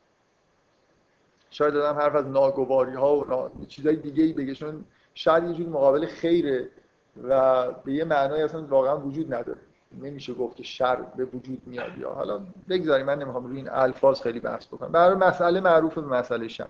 شاید 1.50 1.74
دادم 1.74 1.98
حرف 1.98 2.14
از 2.14 2.26
ناگواری 2.26 2.94
ها 2.94 3.16
و 3.18 3.64
چیزای 3.66 3.96
دیگه 3.96 4.24
ای 4.24 4.32
بگه 4.32 4.54
چون 4.54 4.84
شر 5.14 5.44
یه 5.44 5.54
جور 5.54 5.68
مقابل 5.68 6.06
خیره 6.06 6.68
و 7.22 7.64
به 7.72 7.92
یه 7.92 8.04
معنای 8.04 8.42
اصلا 8.42 8.66
واقعا 8.66 9.00
وجود 9.00 9.34
نداره. 9.34 9.58
نمیشه 10.02 10.34
گفت 10.34 10.56
که 10.56 10.62
شر 10.62 10.96
به 10.96 11.24
وجود 11.24 11.62
میاد 11.66 11.98
یا 11.98 12.10
حالا 12.10 12.40
بگذاریم 12.68 13.06
من 13.06 13.18
نمی‌خوام 13.18 13.46
روی 13.46 13.56
این 13.56 13.68
الفاظ 13.70 14.20
خیلی 14.20 14.40
بحث 14.40 14.66
بکنم. 14.66 14.92
برای 14.92 15.14
مسئله 15.14 15.60
معروف 15.60 15.94
به 15.94 16.00
مسئله 16.00 16.48
شر. 16.48 16.66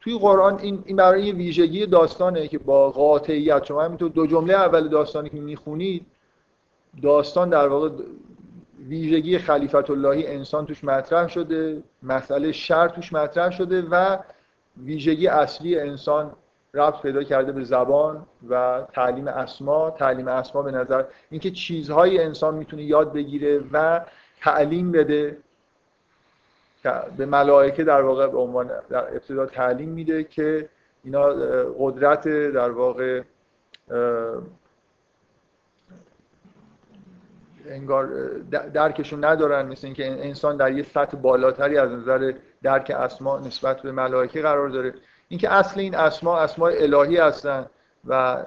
توی 0.00 0.18
قرآن 0.18 0.58
این 0.58 0.82
این 0.86 0.96
برای 0.96 1.24
یه 1.24 1.34
ویژگی 1.34 1.86
داستانه 1.86 2.48
که 2.48 2.58
با 2.58 2.90
قاطعیت 2.90 3.64
شما 3.64 3.82
همینطور 3.82 4.10
دو 4.10 4.26
جمله 4.26 4.54
اول 4.54 4.88
داستانی 4.88 5.28
که 5.28 5.40
می‌خونید 5.40 6.06
داستان 7.02 7.48
در 7.48 7.68
واقع 7.68 7.90
ویژگی 8.88 9.38
خلیفت 9.38 9.90
اللهی 9.90 10.26
انسان 10.26 10.66
توش 10.66 10.84
مطرح 10.84 11.28
شده 11.28 11.82
مسئله 12.02 12.52
شر 12.52 12.88
توش 12.88 13.12
مطرح 13.12 13.50
شده 13.50 13.82
و 13.90 14.18
ویژگی 14.76 15.26
اصلی 15.26 15.78
انسان 15.78 16.32
ربط 16.74 17.02
پیدا 17.02 17.22
کرده 17.22 17.52
به 17.52 17.64
زبان 17.64 18.26
و 18.48 18.82
تعلیم 18.92 19.28
اسما. 19.28 19.90
تعلیم 19.90 20.28
اسما 20.28 20.62
به 20.62 20.70
نظر 20.70 21.04
اینکه 21.30 21.50
چیزهای 21.50 22.18
انسان 22.18 22.54
می‌تونه 22.54 22.82
یاد 22.82 23.12
بگیره 23.12 23.60
و 23.72 24.00
تعلیم 24.40 24.92
بده. 24.92 25.36
به 27.16 27.26
ملائکه 27.26 27.84
در 27.84 28.02
واقع 28.02 28.26
به 28.26 28.38
عنوان 28.38 28.70
در 28.88 29.08
ابتدا 29.08 29.46
تعلیم 29.46 29.88
میده 29.88 30.24
که 30.24 30.68
اینا 31.04 31.26
قدرت 31.78 32.28
در 32.28 32.70
واقع 32.70 33.22
انگار 37.66 38.06
درکشون 38.74 39.24
ندارن. 39.24 39.66
مثل 39.66 39.86
اینکه 39.86 40.06
انسان 40.06 40.56
در 40.56 40.72
یه 40.72 40.82
سطح 40.82 41.16
بالاتری 41.16 41.78
از 41.78 41.90
نظر 41.90 42.32
درک 42.62 42.90
اسما 42.90 43.38
نسبت 43.38 43.82
به 43.82 43.92
ملائکه 43.92 44.42
قرار 44.42 44.68
داره. 44.68 44.94
اینکه 45.28 45.52
اصل 45.52 45.80
این 45.80 45.94
اسما 45.94 46.38
اسماء 46.38 46.72
الهی 46.76 47.16
هستن 47.16 47.66
و 48.08 48.44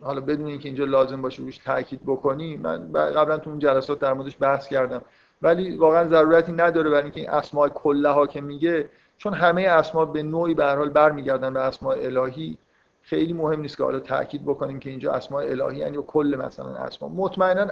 حالا 0.00 0.20
بدون 0.20 0.46
اینکه 0.46 0.68
اینجا 0.68 0.84
لازم 0.84 1.22
باشه 1.22 1.42
روش 1.42 1.58
تاکید 1.58 2.00
بکنی 2.06 2.56
من 2.56 2.92
قبلا 2.92 3.38
تو 3.38 3.50
اون 3.50 3.58
جلسات 3.58 3.98
در 3.98 4.12
موردش 4.12 4.36
بحث 4.40 4.68
کردم. 4.68 5.02
ولی 5.42 5.76
واقعا 5.76 6.08
ضرورتی 6.08 6.52
نداره 6.52 6.90
برای 6.90 7.02
اینکه 7.02 7.20
این 7.20 7.30
اسماء 7.30 7.68
کلها 7.68 8.26
که 8.26 8.40
میگه 8.40 8.88
چون 9.18 9.34
همه 9.34 9.62
اسما 9.62 10.04
به 10.04 10.22
نوعی 10.22 10.54
به 10.54 10.64
هر 10.64 10.76
حال 10.76 10.88
برمیگردن 10.88 11.52
به 11.52 11.60
اسماء 11.60 11.96
الهی 11.96 12.58
خیلی 13.02 13.32
مهم 13.32 13.60
نیست 13.60 13.76
که 13.76 13.84
حالا 13.84 14.00
تاکید 14.00 14.44
بکنیم 14.44 14.78
که 14.78 14.90
اینجا 14.90 15.12
اسماء 15.12 15.42
الهی 15.44 15.78
یعنی 15.78 15.98
کل 16.06 16.36
مثلا 16.44 16.76
اسما. 16.76 17.08
مطمئنا 17.08 17.66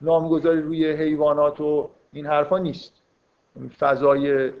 نامگذاری 0.00 0.62
روی 0.62 0.92
حیوانات 0.92 1.60
و 1.60 1.90
این 2.12 2.26
حرفا 2.26 2.58
نیست. 2.58 2.92
فضای 3.78 4.52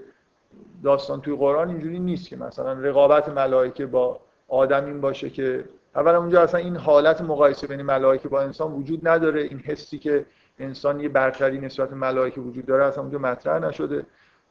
داستان 0.82 1.20
توی 1.20 1.36
قرآن 1.36 1.68
اینجوری 1.68 1.98
نیست 1.98 2.28
که 2.28 2.36
مثلا 2.36 2.72
رقابت 2.72 3.28
ملائکه 3.28 3.86
با 3.86 4.20
آدم 4.48 4.86
این 4.86 5.00
باشه 5.00 5.30
که 5.30 5.64
اولا 5.96 6.18
اونجا 6.18 6.42
اصلا 6.42 6.60
این 6.60 6.76
حالت 6.76 7.20
مقایسه 7.20 7.66
بین 7.66 7.82
ملائکه 7.82 8.28
با 8.28 8.40
انسان 8.40 8.72
وجود 8.72 9.08
نداره. 9.08 9.42
این 9.42 9.58
حسی 9.58 9.98
که 9.98 10.26
انسان 10.58 11.00
یه 11.00 11.08
برتری 11.08 11.58
نسبت 11.58 11.92
ملائکه 11.92 12.40
وجود 12.40 12.66
داره 12.66 12.84
اصلا 12.84 13.02
اونجا 13.02 13.18
مطرح 13.18 13.58
نشده. 13.58 14.06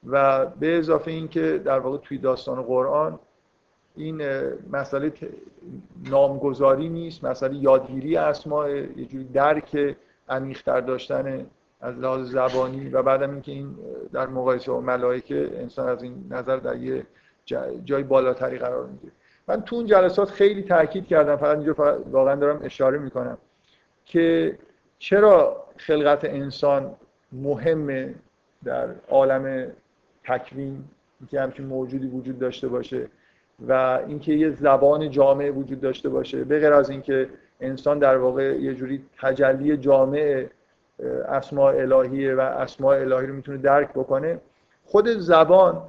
و 0.08 0.46
به 0.46 0.78
اضافه 0.78 1.12
اینکه 1.12 1.62
در 1.66 1.80
واقع 1.80 1.98
توی 1.98 2.18
داستان 2.18 2.62
قرآن 2.62 3.20
این 3.96 4.22
مسئله 4.72 5.14
نامگذاری 6.10 6.90
نیست. 6.90 7.24
مسئله 7.24 7.56
یادگیری 7.56 8.18
اسماء 8.18 8.70
یه 8.70 9.06
جوری 9.06 9.24
درک 9.24 9.96
عمیق‌تر 10.30 10.82
داشتن 10.82 11.46
از 11.82 12.00
لحاظ 12.00 12.32
زبانی 12.32 12.90
و 12.90 13.02
بعدم 13.04 13.32
اینکه 13.32 13.52
این 13.52 13.76
در 14.14 14.28
مقایسه 14.28 14.72
با 14.72 14.82
ملائکه 14.82 15.50
انسان 15.56 15.90
از 15.90 16.04
این 16.04 16.26
نظر 16.30 16.58
در 16.58 16.78
یه 16.78 17.06
جای 17.86 18.04
بالاتری 18.04 18.58
قرار 18.58 18.86
می‌گیره. 18.86 19.14
من 19.48 19.62
تو 19.62 19.76
اون 19.76 19.86
جلسات 19.86 20.30
خیلی 20.30 20.64
تاکید 20.64 21.08
کردم 21.08 21.36
فقط 21.36 21.58
اینجا 21.58 22.02
واقعا 22.12 22.36
دارم 22.36 22.60
اشاره 22.64 22.98
می‌کنم 22.98 23.38
که 24.06 24.58
چرا 25.00 25.66
خلقت 25.78 26.26
انسان 26.26 26.96
مهمه 27.32 28.16
در 28.64 28.88
عالم 29.10 29.72
تکوین 30.24 30.84
اینکه 31.20 31.42
همچین 31.42 31.66
موجودی 31.66 32.08
وجود 32.08 32.40
داشته 32.40 32.68
باشه 32.68 33.08
و 33.68 34.00
اینکه 34.08 34.34
یه 34.34 34.52
زبان 34.52 35.10
جامعه 35.10 35.52
وجود 35.52 35.82
داشته 35.82 36.10
باشه 36.10 36.44
به 36.44 36.60
غیر 36.60 36.74
از 36.74 36.90
اینکه 36.90 37.30
انسان 37.60 38.00
در 38.00 38.18
واقع 38.18 38.44
یه 38.44 38.74
جوری 38.74 39.04
تجلی 39.22 39.78
جامعه 39.78 40.50
اسماء 41.28 41.74
الهیه 41.74 42.36
و 42.36 42.40
اسماء 42.40 42.96
الهی 42.96 43.28
رو 43.28 43.34
می‌تونه 43.34 43.58
درک 43.58 43.90
بکنه. 43.90 44.40
خود 44.86 45.08
زبان 45.08 45.82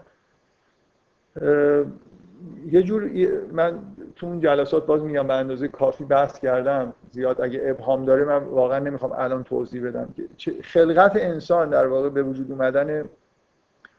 یه 2.67 2.83
جور 2.83 3.11
من 3.53 3.79
تو 4.17 4.27
اون 4.27 4.41
جلسات 4.41 4.87
باز 4.87 5.03
میگم 5.03 5.27
به 5.27 5.35
اندازه 5.35 5.69
کافی 5.69 6.05
بحث 6.05 6.39
کردم. 6.39 6.95
زیاد 7.11 7.41
اگه 7.41 7.61
ابهام 7.65 8.05
داره 8.05 8.25
من 8.25 8.39
واقعا 8.39 8.79
نمی‌خوام 8.79 9.13
الان 9.13 9.45
توضیح 9.45 9.87
بدم 9.87 10.15
که 10.39 10.53
خلقت 10.63 11.13
انسان 11.17 11.71
در 11.71 11.87
واقع 11.87 12.09
به 12.09 12.23
وجود 12.23 12.51
اومدن 12.51 13.05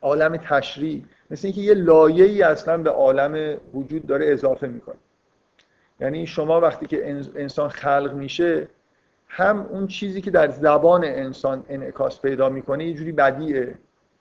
عالم 0.02 0.38
تشریع. 0.38 1.04
مثل 1.32 1.48
اینکه 1.48 1.62
یه 1.62 1.74
لایه 1.74 2.26
ای 2.26 2.44
اصلا 2.44 2.78
به 2.78 2.90
عالم 2.90 3.58
وجود 3.74 4.06
داره 4.06 4.32
اضافه 4.32 4.68
می‌کنه. 4.68 4.96
یعنی 6.00 6.28
شما 6.28 6.62
وقتی 6.62 6.86
که 6.86 7.10
انسان 7.36 7.70
خلق 7.70 8.14
میشه 8.14 8.68
هم 9.36 9.66
اون 9.70 9.88
چیزی 9.88 10.22
که 10.22 10.32
در 10.32 10.50
زبان 10.50 11.04
انسان 11.04 11.66
انعکاس 11.70 12.22
پیدا 12.22 12.50
می‌کنه 12.50 12.86
یه 12.86 12.94
جوری 12.94 13.12
بدیعه. 13.12 13.76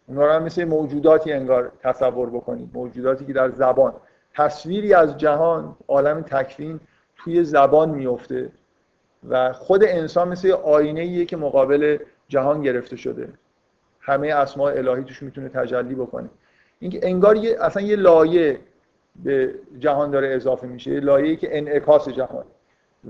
اونا 0.07 0.27
رو 0.27 0.33
هم 0.33 0.43
مثل 0.43 0.65
موجوداتی 0.65 1.33
انگار 1.33 1.73
تصور 1.83 2.31
بکنید 2.31 2.71
موجوداتی 2.75 3.25
که 3.25 3.33
در 3.33 3.51
زبان. 3.51 3.93
تصویری 4.35 4.95
از 4.95 5.17
جهان 5.19 5.77
عالم 5.89 6.23
تکوین 6.23 6.81
توی 7.17 7.45
زبان 7.45 7.91
میفته 7.91 8.49
و 9.29 9.53
خود 9.53 9.85
انسان 9.85 10.29
مثل 10.29 10.51
آینه 10.51 11.25
که 11.25 11.37
مقابل 11.37 11.99
جهان 12.29 12.63
گرفته 12.63 12.97
شده. 12.97 13.29
همه 14.01 14.29
اسماء 14.29 14.73
الهی 14.73 15.05
توش 15.05 15.23
می‌تونه 15.23 15.49
تجلی 15.49 15.95
بکنه. 15.95 16.31
اینکه 16.79 17.01
انگار 17.03 17.37
یه 17.37 17.57
اصلا 17.61 17.83
یه 17.83 17.97
لایه 17.97 18.59
به 19.25 19.55
جهان 19.79 20.11
داره 20.11 20.29
اضافه 20.29 20.67
میشه 20.67 20.91
یه 20.91 21.01
لایه‌ای 21.01 21.37
که 21.37 21.59
انعکاس 21.59 22.09
جهان. 22.09 22.45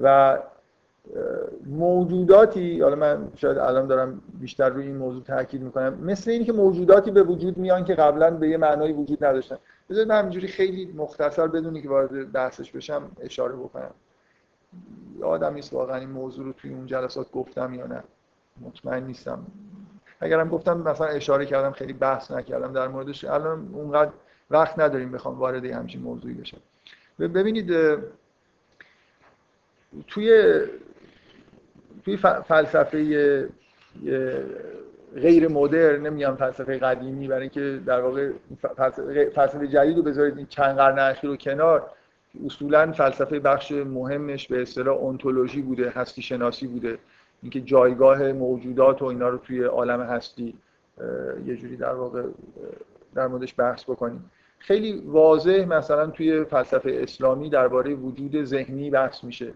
و 0.03 0.39
موجوداتی 1.67 2.81
حالا 2.81 2.97
من 2.97 3.29
شاید 3.37 3.59
الان 3.59 3.87
دارم 3.87 4.23
بیشتر 4.41 4.69
روی 4.69 4.87
این 4.87 4.97
موضوع 4.97 5.23
تاکید 5.23 5.63
می‌کنم 5.63 5.95
مثل 5.95 6.31
اینی 6.31 6.45
که 6.45 6.53
موجوداتی 6.53 7.11
به 7.11 7.23
وجود 7.23 7.59
میان 7.59 7.85
که 7.85 7.95
قبلا 7.95 8.31
به 8.31 8.49
یه 8.49 8.57
معنای 8.57 8.93
وجود 8.93 9.25
نداشتن. 9.25 9.57
بذارید 9.91 10.09
من 10.09 10.19
همینجوری 10.19 10.49
خیلی 10.49 10.93
مختصر 10.97 11.47
بدونی 11.47 11.83
که 11.83 11.89
وارد 11.89 12.33
بحثش 12.33 12.71
بشم 12.71 13.11
اشاره 13.21 13.57
بکنم. 13.57 13.91
آدم 15.23 15.55
نیست 15.55 15.73
واقعا 15.73 15.97
این 15.97 16.11
موضوع 16.11 16.45
رو 16.45 16.53
توی 16.53 16.75
اون 16.75 16.87
جلسات 16.87 17.31
گفتم 17.33 17.75
یا 17.75 17.87
نه. 17.87 18.03
مطمئن 18.61 19.03
نیستم. 19.03 19.47
اگرم 20.21 20.49
گفتم 20.49 20.79
مثلا 20.79 21.07
اشاره 21.07 21.47
کردم 21.47 21.71
خیلی 21.71 21.93
بحث 21.93 22.31
نکردم 22.31 22.73
در 22.73 22.89
موردش. 22.89 23.25
الان 23.25 23.69
اونقدر 23.73 24.11
وقت 24.51 24.79
نداریم 24.79 25.13
بخوام 25.13 25.39
وارد 25.39 25.65
همچین 25.65 26.03
موضوعی 26.03 26.35
بشم. 26.35 26.59
ببینید 27.19 27.73
توی 30.07 30.61
توی 32.05 32.17
فلسفه 32.17 33.49
غیر 35.17 35.49
مدرن 35.49 36.07
نمیگم 36.07 36.35
فلسفه 36.35 36.79
قدیمی 36.79 37.29
برای 37.29 37.41
اینکه 37.41 37.81
در 37.87 38.01
واقع 38.01 38.31
فلسفه 39.35 39.69
جدید 39.69 39.97
رو 39.97 40.03
بذارید 40.03 40.37
این 40.37 40.47
چند 40.47 40.77
قرن 40.77 40.99
اخیر 40.99 41.31
رو 41.31 41.37
کنار 41.37 41.91
اصولا 42.47 42.93
فلسفه 42.93 43.39
بخش 43.39 43.73
مهمش 43.73 44.49
به 44.49 44.63
اصطلاح 44.63 44.97
اونتولوژی 44.97 45.63
بوده 45.63 45.91
هستی 45.91 46.23
شناسی 46.23 46.67
بوده. 46.67 46.99
اینکه 47.43 47.61
جایگاه 47.61 48.33
موجودات 48.33 49.03
و 49.03 49.05
اینا 49.05 49.29
رو 49.29 49.39
توی 49.39 49.65
عالم 49.65 50.01
هستی 50.01 50.55
یه 51.47 51.57
جوری 51.57 51.77
در 51.77 51.93
واقع 51.93 52.23
در 53.15 53.27
موردش 53.27 53.55
بحث 53.59 53.85
بکنیم. 53.85 54.31
خیلی 54.59 55.03
واضح 55.07 55.65
مثلا 55.69 56.07
توی 56.07 56.45
فلسفه 56.45 56.99
اسلامی 57.03 57.51
درباره 57.51 57.95
وجود 57.95 58.45
ذهنی 58.45 58.91
بحث 58.91 59.25
میشه. 59.25 59.53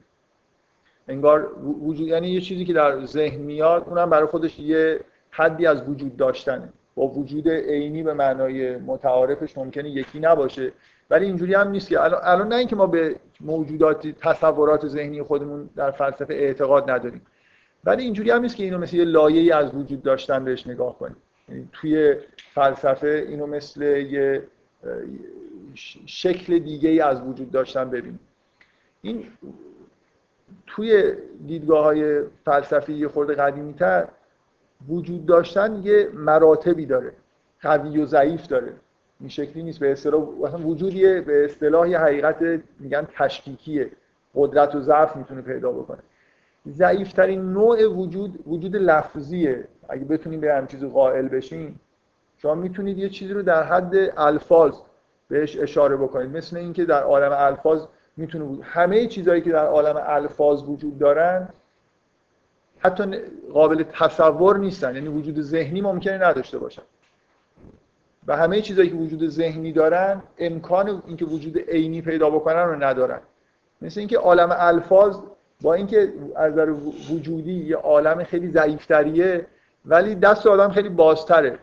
انگار 1.09 1.53
وجود 1.63 2.09
یعنی 2.09 2.29
یه 2.29 2.41
چیزی 2.41 2.65
که 2.65 2.73
در 2.73 3.07
ذهن 3.07 3.41
میاد 3.41 3.85
اونم 3.89 4.11
برای 4.11 4.27
خودش 4.27 4.59
یه 4.59 5.01
حدی 5.31 5.67
از 5.67 5.89
وجود 5.89 6.17
داشتنه. 6.17 6.69
با 6.95 7.07
وجود 7.07 7.49
عینی 7.49 8.03
به 8.03 8.15
معنای 8.15 8.77
متعارفش 8.77 9.59
ممکنه 9.59 9.91
یکی 9.91 10.21
نباشه. 10.21 10.73
ولی 11.11 11.27
اینجوری 11.27 11.55
هم 11.55 11.71
نیست 11.71 11.89
که 11.89 12.03
الان, 12.03 12.49
نه 12.49 12.55
اینکه 12.55 12.77
ما 12.77 12.87
به 12.87 13.17
موجودات 13.41 14.07
تصورات 14.07 14.87
ذهنی 14.87 15.23
خودمون 15.23 15.71
در 15.77 15.91
فلسفه 15.91 16.35
اعتقاد 16.35 16.91
نداریم. 16.91 17.23
ولی 17.85 18.03
اینجوری 18.03 18.31
هم 18.31 18.43
نیست 18.43 18.57
که 18.57 18.65
اینو 18.65 18.79
مثل 18.79 18.97
یه 18.97 19.05
لایه‌ای 19.05 19.53
از 19.53 19.75
وجود 19.75 20.03
داشتن 20.03 20.45
بهش 20.45 20.67
نگاه 20.67 20.99
کنیم. 20.99 21.17
یعنی 21.49 21.69
توی 21.73 22.15
فلسفه 22.55 23.27
اینو 23.29 23.47
مثل 23.47 23.83
یه 23.83 24.43
شکل 26.07 26.59
دیگه 26.59 26.89
ای 26.89 27.01
از 27.01 27.21
وجود 27.21 27.51
داشتن 27.51 27.91
ببینیم. 27.91 28.21
این 29.03 29.25
توی 30.67 31.15
دیدگاه 31.47 31.85
های 31.85 32.23
فلسفی 32.45 32.93
یه 32.93 33.09
خورده 33.09 33.35
قدیمی 33.35 33.75
تر 33.75 34.09
وجود 34.89 35.27
داشتن 35.27 35.81
یه 35.83 36.09
مراتبی 36.15 36.87
داره 36.87 37.13
قوی 37.61 37.99
و 37.99 38.07
ضعیف 38.07 38.47
داره. 38.47 38.73
این 39.21 39.29
شکلی 39.29 39.63
نیست. 39.63 39.79
به 39.79 39.93
اصطلاح 39.93 40.23
وجودی 40.65 41.21
به 41.21 41.45
اصطلاح 41.45 41.89
یه 41.89 41.99
حقیقت 41.99 42.61
میگن 42.81 43.09
تشکیکیه. 43.13 43.91
قدرت 44.35 44.75
و 44.75 44.81
ضعف 44.81 45.17
می‌تونه 45.17 45.43
پیدا 45.43 45.73
بکنه. 45.73 45.99
ضعیفترین 46.69 47.53
نوع 47.53 47.87
وجود 47.87 48.39
وجود 48.47 48.77
لفظیه. 48.77 49.65
اگه 49.89 50.05
بتونیم 50.05 50.41
به 50.41 50.55
همین 50.55 50.67
چیزی 50.67 50.89
قائل 50.89 51.29
بشیم 51.29 51.81
شما 52.39 52.55
می‌تونید 52.55 52.99
یه 52.99 53.09
چیزی 53.09 53.35
رو 53.35 53.43
در 53.43 53.63
حد 53.63 53.95
الفاظ 54.17 54.75
بهش 55.29 55.59
اشاره 55.59 55.97
بکنید. 55.97 56.37
مثل 56.37 56.57
اینکه 56.57 56.85
در 56.85 57.03
عالم 57.03 57.33
الفاظ 57.33 57.87
می‌تونه 58.17 58.65
همه 58.65 59.07
چیزهایی 59.07 59.41
که 59.41 59.51
در 59.51 59.67
عالم 59.67 60.03
الفاظ 60.07 60.63
وجود 60.63 60.99
دارن 60.99 61.49
حتی 62.79 63.19
قابل 63.53 63.83
تصور 63.83 64.59
نیستن. 64.59 64.95
یعنی 64.95 65.09
وجود 65.09 65.41
ذهنی 65.41 65.81
ممکنه 65.81 66.19
نداشته 66.19 66.59
باشن. 66.59 66.83
و 68.27 68.37
همه 68.37 68.61
چیزهایی 68.61 68.91
که 68.91 68.97
وجود 68.97 69.29
ذهنی 69.29 69.73
دارن 69.73 70.23
امکان 70.39 71.03
اینکه 71.07 71.25
وجود 71.25 71.59
عینی 71.59 72.03
پیدا 72.03 72.31
بکنن 72.31 72.63
رو 72.65 72.85
ندارن. 72.85 73.21
مثل 73.83 74.01
اینکه 74.01 74.19
عالم 74.19 74.49
الفاظ 74.53 75.19
با 75.63 75.75
اینکه 75.75 76.13
از 76.37 76.53
نظر 76.53 76.71
وجودی 77.11 77.53
یه 77.53 77.77
عالم 77.77 78.25
خیلی 78.25 78.51
ضعیفتریه 78.51 79.47
ولی 79.87 80.15
دست 80.15 80.47
آدم 80.47 80.71
خیلی 80.71 80.89
بازتره. 80.89 81.59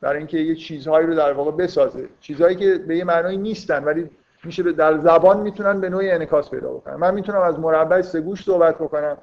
برای 0.00 0.18
اینکه 0.18 0.38
یه 0.38 0.54
چیزهایی 0.54 1.06
رو 1.06 1.14
در 1.14 1.32
واقع 1.32 1.50
بسازه. 1.50 2.08
چیزهایی 2.20 2.56
که 2.56 2.78
به 2.78 2.96
یه 2.96 3.04
معنایی 3.04 3.36
نیستن 3.36 3.84
ولی 3.84 4.10
میشه 4.44 4.62
در 4.62 4.98
زبان 4.98 5.40
می‌تونن 5.40 5.80
به 5.80 5.88
نوعی 5.88 6.10
انعکاس 6.10 6.50
پیدا 6.50 6.72
بکنن. 6.72 6.94
من 6.94 7.14
می‌تونم 7.14 7.40
از 7.40 7.58
مربع 7.58 8.02
سگوش 8.02 8.44
صحبت 8.44 8.74
بکنم. 8.74 9.16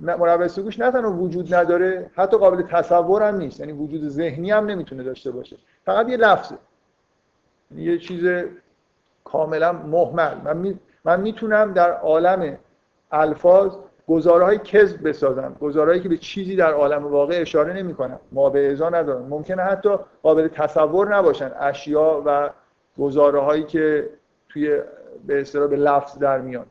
مربع 0.00 0.46
سگوش 0.46 0.78
نه 0.78 0.90
تنها 0.90 1.12
وجود 1.12 1.54
نداره 1.54 2.10
حتی 2.14 2.36
قابل 2.36 2.62
تصور 2.62 3.22
هم 3.22 3.36
نیست. 3.36 3.60
یعنی 3.60 3.72
وجود 3.72 4.08
ذهنی 4.08 4.50
هم 4.50 4.66
نمی‌تونه 4.66 5.02
داشته 5.02 5.30
باشه. 5.30 5.56
فقط 5.84 6.08
یه 6.08 6.16
لفظه. 6.16 6.54
یعنی 7.70 7.82
یه 7.82 7.98
چیز 7.98 8.44
کاملا 9.24 9.72
محمل. 9.72 10.34
من, 10.44 10.56
می... 10.56 10.78
من 11.04 11.20
می‌تونم 11.20 11.72
در 11.72 11.92
عالم 11.92 12.58
الفاظ 13.12 13.76
گزاره 14.08 14.44
های 14.44 14.58
کذب 14.58 15.08
بسازم. 15.08 15.56
گزارهایی 15.60 16.00
که 16.00 16.08
به 16.08 16.16
چیزی 16.16 16.56
در 16.56 16.72
عالم 16.72 17.06
واقع 17.06 17.40
اشاره 17.40 17.72
نمی‌کنن 17.72 18.18
ما 18.32 18.50
به 18.50 18.72
ازا 18.72 18.88
ندارن 18.88 19.26
ممکنه 19.26 19.62
حتی 19.62 19.96
قابل 20.22 20.48
تصور 20.48 21.16
نباشن. 21.16 21.50
اشیا 21.60 22.22
و 22.26 22.50
گزاره 22.98 23.62
که 23.62 24.10
توی 24.56 24.80
به 25.26 25.40
اصطلاح 25.40 25.68
به 25.68 25.76
لفظ 25.76 26.18
در 26.18 26.40
میان. 26.40 26.66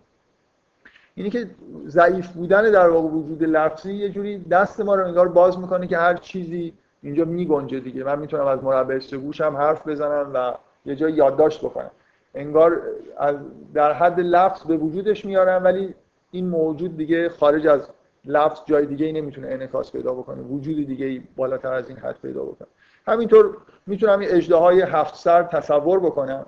اینی 1.15 1.29
که 1.29 1.49
ضعیف 1.87 2.27
بودن 2.27 2.71
در 2.71 2.89
واقع 2.89 3.07
وجود 3.07 3.43
لفظی 3.43 3.93
یه 3.93 4.09
جوری 4.09 4.39
دست 4.39 4.81
ما 4.81 4.95
رو 4.95 5.05
انگار 5.05 5.27
باز 5.27 5.59
می‌کنه 5.59 5.87
که 5.87 5.97
هر 5.97 6.13
چیزی 6.13 6.73
اینجا 7.01 7.25
میگنجه 7.25 7.79
دیگه. 7.79 8.03
من 8.03 8.19
می‌تونم 8.19 8.47
از 8.47 8.63
مربع 8.63 8.99
گوشم 8.99 9.55
حرف 9.57 9.87
بزنم 9.87 10.31
و 10.33 10.53
یه 10.85 10.95
جای 10.95 11.13
یادداشت 11.13 11.59
بکنم. 11.61 11.91
انگار 12.35 12.81
از 13.17 13.35
در 13.73 13.93
حد 13.93 14.19
لفظ 14.19 14.63
به 14.63 14.77
وجودش 14.77 15.25
میارم 15.25 15.63
ولی 15.63 15.95
این 16.31 16.49
موجود 16.49 16.97
دیگه 16.97 17.29
خارج 17.29 17.67
از 17.67 17.89
لفظ 18.25 18.59
جای 18.65 18.85
دیگه 18.85 19.05
ای 19.05 19.11
نمی‌تونه 19.11 19.47
انعکاس 19.47 19.91
پیدا 19.91 20.13
بکنه. 20.13 20.41
وجود 20.41 20.75
دیگه 20.75 21.05
ای 21.05 21.21
بالاتر 21.35 21.73
از 21.73 21.89
این 21.89 21.97
حد 21.97 22.15
پیدا 22.21 22.43
بکنه. 22.43 22.67
همینطور 23.07 23.57
می‌تونم 23.87 24.19
این 24.19 24.29
اجده 24.31 24.55
های 24.55 24.81
هفت 24.81 25.15
سر 25.15 25.43
تصور 25.43 25.99
بکنم. 25.99 26.45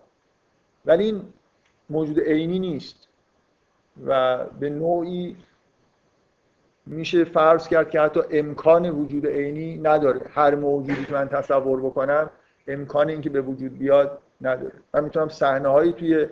ولی 0.87 1.03
این 1.03 1.21
موجود 1.89 2.19
عینی 2.19 2.59
نیست. 2.59 3.07
و 4.05 4.43
به 4.59 4.69
نوعی 4.69 5.35
میشه 6.85 7.23
فرض 7.23 7.67
کرد 7.67 7.89
که 7.89 8.01
حتی 8.01 8.19
امکان 8.31 8.89
وجود 8.89 9.27
عینی 9.27 9.77
نداره. 9.77 10.21
هر 10.29 10.55
موجودی 10.55 11.05
که 11.05 11.13
من 11.13 11.27
تصور 11.27 11.81
بکنم 11.81 12.29
امکان 12.67 13.09
اینکه 13.09 13.29
به 13.29 13.41
وجود 13.41 13.77
بیاد 13.77 14.19
نداره. 14.41 14.73
من 14.93 15.03
می‌تونم 15.03 15.29
صحنه 15.29 15.69
هایی 15.69 15.93
توی 15.93 16.27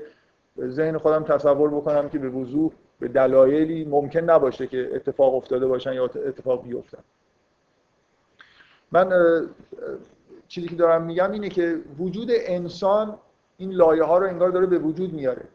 ذهن 0.60 0.98
خودم 0.98 1.24
تصور 1.24 1.70
بکنم 1.70 2.10
که 2.10 2.20
به 2.20 2.30
وضوح 2.30 2.72
به 3.00 3.08
دلایلی 3.08 3.86
ممکن 3.86 4.20
نباشه 4.20 4.68
که 4.68 4.92
اتفاق 4.94 5.36
افتاده 5.36 5.68
باشن 5.68 5.94
یا 5.94 6.06
اتفاق 6.06 6.64
بیفتن. 6.64 7.04
من 8.92 9.12
چیزی 10.48 10.68
که 10.68 10.76
دارم 10.76 11.04
میگم 11.04 11.32
اینه 11.32 11.50
که 11.50 11.80
وجود 12.00 12.30
انسان 12.32 13.18
این 13.58 13.72
لایه 13.72 14.04
ها 14.04 14.18
رو 14.18 14.28
انگار 14.28 14.50
داره 14.50 14.66
به 14.66 14.78
وجود 14.78 15.14
میاره. 15.14 15.46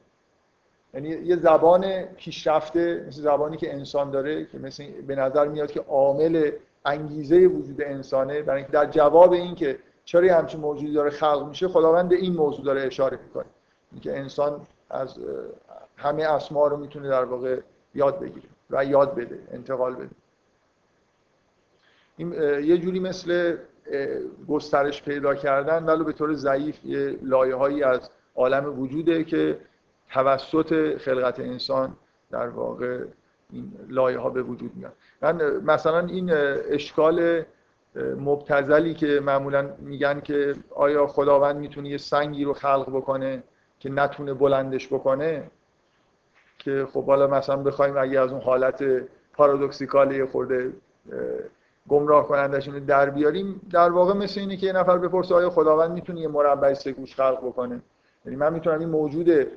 یعنی 0.94 1.08
یه 1.08 1.36
زبان 1.36 2.02
پیشرفته 2.02 3.04
مثل 3.08 3.20
زبانی 3.20 3.56
که 3.56 3.74
انسان 3.74 4.10
داره 4.10 4.44
که 4.44 4.58
مثل 4.58 4.84
به 5.06 5.14
نظر 5.14 5.48
میاد 5.48 5.70
که 5.70 5.80
عامل 5.80 6.50
انگیزه 6.84 7.46
وجود 7.46 7.82
انسانه. 7.82 8.42
برای 8.42 8.56
اینکه 8.58 8.72
در 8.72 8.86
جواب 8.86 9.32
این 9.32 9.54
که 9.54 9.78
چرا 10.04 10.36
همچین 10.36 10.60
موجودی 10.60 10.92
داره 10.92 11.10
خلق 11.10 11.48
میشه 11.48 11.68
خداوند 11.68 12.08
به 12.08 12.16
این 12.16 12.36
موضوع 12.36 12.64
داره 12.64 12.82
اشاره 12.82 13.18
می‌کنه. 13.26 13.44
اینکه 13.92 14.18
انسان 14.18 14.66
از 14.90 15.18
همه 15.96 16.22
اسما 16.22 16.66
رو 16.66 16.76
می‌تونه 16.76 17.08
در 17.08 17.24
واقع 17.24 17.60
یاد 17.94 18.20
بگیره 18.20 18.48
و 18.70 18.84
یاد 18.84 19.14
بده 19.14 19.38
انتقال 19.52 19.94
بده. 19.94 20.10
این 22.16 22.32
یه 22.64 22.78
جوری 22.78 23.00
مثل 23.00 23.56
گسترش 24.48 25.02
پیدا 25.02 25.34
کردن 25.34 25.84
ولو 25.84 26.04
به 26.04 26.12
طور 26.12 26.34
ضعیف 26.34 26.84
یه 26.84 27.18
لایه 27.22 27.54
هایی 27.54 27.82
از 27.82 28.10
عالم 28.34 28.80
وجوده 28.80 29.24
که 29.24 29.58
توسط 30.12 30.98
خلقت 30.98 31.40
انسان 31.40 31.96
در 32.30 32.48
واقع 32.48 33.04
این 33.52 33.72
لایه 33.88 34.18
ها 34.18 34.30
به 34.30 34.42
وجود 34.42 34.70
میاد. 34.76 34.92
من 35.22 35.60
مثلا 35.64 36.06
این 36.06 36.30
اشکال 36.70 37.42
مبتزلی 37.96 38.94
که 38.94 39.20
معمولا 39.20 39.70
میگن 39.78 40.20
که 40.20 40.54
آیا 40.70 41.06
خداوند 41.06 41.56
می‌تونه 41.56 41.88
یه 41.88 41.98
سنگی 41.98 42.44
رو 42.44 42.52
خلق 42.52 42.90
بکنه 42.90 43.42
که 43.78 43.90
نتونه 43.90 44.34
بلندش 44.34 44.88
بکنه؟ 44.88 45.50
که 46.58 46.86
خب 46.92 47.06
حالا 47.06 47.26
مثلا 47.26 47.56
بخوایم 47.56 47.96
اگه 47.98 48.20
از 48.20 48.32
اون 48.32 48.40
حالت 48.40 48.84
پارادوکسیکال 49.32 50.26
خورده 50.26 50.72
گمراه 51.90 52.28
کنندشون 52.28 52.78
در 52.78 53.10
بیاریم 53.10 53.60
در 53.70 53.90
واقع 53.90 54.12
مثل 54.12 54.40
اینه 54.40 54.56
که 54.56 54.66
یه 54.66 54.72
نفر 54.72 54.98
بپرسه 54.98 55.34
آیا 55.34 55.50
خداوند 55.50 55.90
می‌تونه 55.90 56.20
یه 56.20 56.28
مربع 56.28 56.74
سه 56.74 56.94
خلق 57.16 57.38
بکنه؟ 57.46 57.80
یعنی 58.24 58.36
من 58.36 58.52
می‌تونم 58.52 58.78
این 58.78 58.88
موجوده 58.88 59.50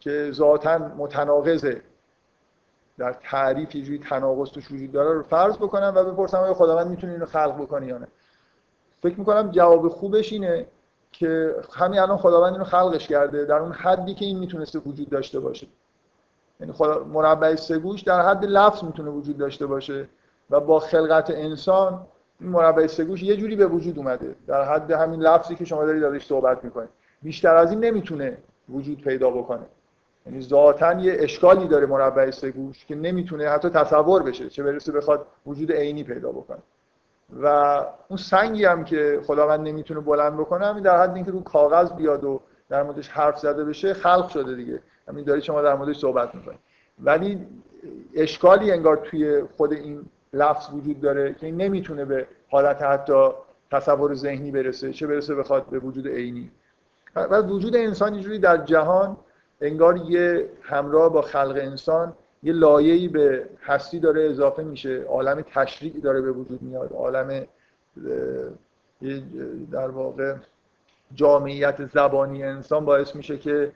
که 0.00 0.30
ذاتا 0.32 0.78
متناقضه. 0.78 1.82
در 2.98 3.12
تعریف 3.12 3.74
یه 3.74 3.82
جوری 3.82 3.98
تناقض 3.98 4.50
توش 4.50 4.70
وجود 4.70 4.92
داره 4.92 5.12
رو 5.12 5.22
فرض 5.22 5.56
بکنم 5.56 5.92
و 5.96 6.04
بپرسم 6.04 6.38
آیا 6.38 6.54
خداوند 6.54 6.86
می‌تونه 6.90 7.12
اینو 7.12 7.26
خلق 7.26 7.62
بکنه 7.62 7.86
یا 7.86 7.98
نه. 7.98 8.08
فکر 9.02 9.18
می‌کنم 9.18 9.50
جواب 9.50 9.88
خوبش 9.88 10.32
اینه 10.32 10.66
که 11.12 11.54
همین 11.72 11.98
الان 11.98 12.16
خداوند 12.16 12.52
اینو 12.52 12.64
خلقش 12.64 13.08
کرده 13.08 13.44
در 13.44 13.58
اون 13.58 13.72
حدی 13.72 14.14
که 14.14 14.24
این 14.24 14.38
می‌تونسته 14.38 14.78
وجود 14.78 15.08
داشته 15.10 15.40
باشه. 15.40 15.66
یعنی 16.60 16.72
خدا 16.72 17.04
مربع 17.04 17.54
سگوش 17.54 18.02
در 18.02 18.20
حد 18.20 18.44
لفظ 18.44 18.84
می‌تونه 18.84 19.10
وجود 19.10 19.38
داشته 19.38 19.66
باشه. 19.66 20.08
و 20.50 20.60
با 20.60 20.78
خلقت 20.78 21.30
انسان 21.30 22.06
این 22.40 22.50
مربع 22.50 22.86
سگوش 22.86 23.22
یه 23.22 23.36
جوری 23.36 23.56
به 23.56 23.66
وجود 23.66 23.98
اومده. 23.98 24.34
در 24.46 24.64
حد 24.64 24.90
همین 24.90 25.20
لفظی 25.20 25.54
که 25.54 25.64
شما 25.64 25.84
دارید 25.84 26.04
ازش 26.04 26.26
صحبت 26.26 26.64
می‌کنید. 26.64 26.88
بیشتر 27.22 27.56
از 27.56 27.70
این 27.70 27.80
نمی‌تونه 27.80 28.36
وجود 28.68 29.00
پیدا 29.00 29.30
بکنه. 29.30 29.66
یعنی 30.26 30.40
ذاتا 30.42 30.92
یه 30.92 31.16
اشکالی 31.18 31.68
داره 31.68 31.86
مربع 31.86 32.30
سگوش 32.30 32.84
که 32.86 32.94
نمی‌تونه 32.94 33.48
حتی 33.48 33.68
تصور 33.68 34.22
بشه 34.22 34.48
چه 34.48 34.62
برسه 34.62 34.92
بخواد 34.92 35.26
وجود 35.46 35.72
عینی 35.72 36.04
پیدا 36.04 36.32
بکنه. 36.32 36.58
و 37.42 37.46
اون 38.08 38.16
سنگی 38.16 38.64
هم 38.64 38.84
که 38.84 39.20
خداوند 39.26 39.68
نمی‌تونه 39.68 40.00
بلند 40.00 40.36
بکنه 40.36 40.66
همین 40.66 40.82
در 40.82 41.02
حد 41.02 41.14
اینکه 41.14 41.30
رو 41.30 41.42
کاغذ 41.42 41.92
بیاد 41.92 42.24
و 42.24 42.40
در 42.68 42.82
موردش 42.82 43.08
حرف 43.08 43.38
زده 43.38 43.64
بشه 43.64 43.94
خلق 43.94 44.28
شده 44.28 44.54
دیگه. 44.54 44.82
همین 45.08 45.24
دارید 45.24 45.42
شما 45.42 45.62
در 45.62 45.74
موردش 45.74 45.98
صحبت 45.98 46.34
می‌کنید. 46.34 46.58
ولی 46.98 47.46
اشکالی 48.14 48.72
انگار 48.72 48.96
توی 48.96 49.42
خود 49.56 49.72
این 49.72 50.04
لفظ 50.32 50.72
وجود 50.72 51.00
داره 51.00 51.34
که 51.34 51.46
این 51.46 51.56
نمی‌تونه 51.56 52.04
به 52.04 52.26
حالت 52.50 52.82
حتی 52.82 53.28
تصور 53.70 54.14
ذهنی 54.14 54.50
برسه 54.50 54.92
چه 54.92 55.06
برسه 55.06 55.34
بخواد 55.34 55.66
به 55.66 55.78
وجود 55.78 56.08
عینی. 56.08 56.50
و 57.16 57.40
وجود 57.40 57.76
انسان 57.76 58.12
اینجوری 58.12 58.38
در 58.38 58.56
جهان 58.56 59.16
انگار 59.60 59.96
یه 59.96 60.48
همراه 60.62 61.12
با 61.12 61.22
خلق 61.22 61.56
انسان 61.56 62.14
یه 62.42 62.52
لایه‌ای 62.52 63.08
به 63.08 63.48
هستی 63.62 64.00
داره 64.00 64.22
اضافه 64.22 64.62
میشه 64.62 65.04
عالم 65.08 65.44
تشریع 65.54 66.00
داره 66.00 66.20
به 66.20 66.32
وجود 66.32 66.62
میاد 66.62 66.92
عالم 66.92 67.46
در 69.70 69.88
واقع 69.88 70.34
جامعیت 71.14 71.86
زبانی 71.86 72.44
انسان 72.44 72.84
باعث 72.84 73.16
میشه 73.16 73.38
که 73.38 73.72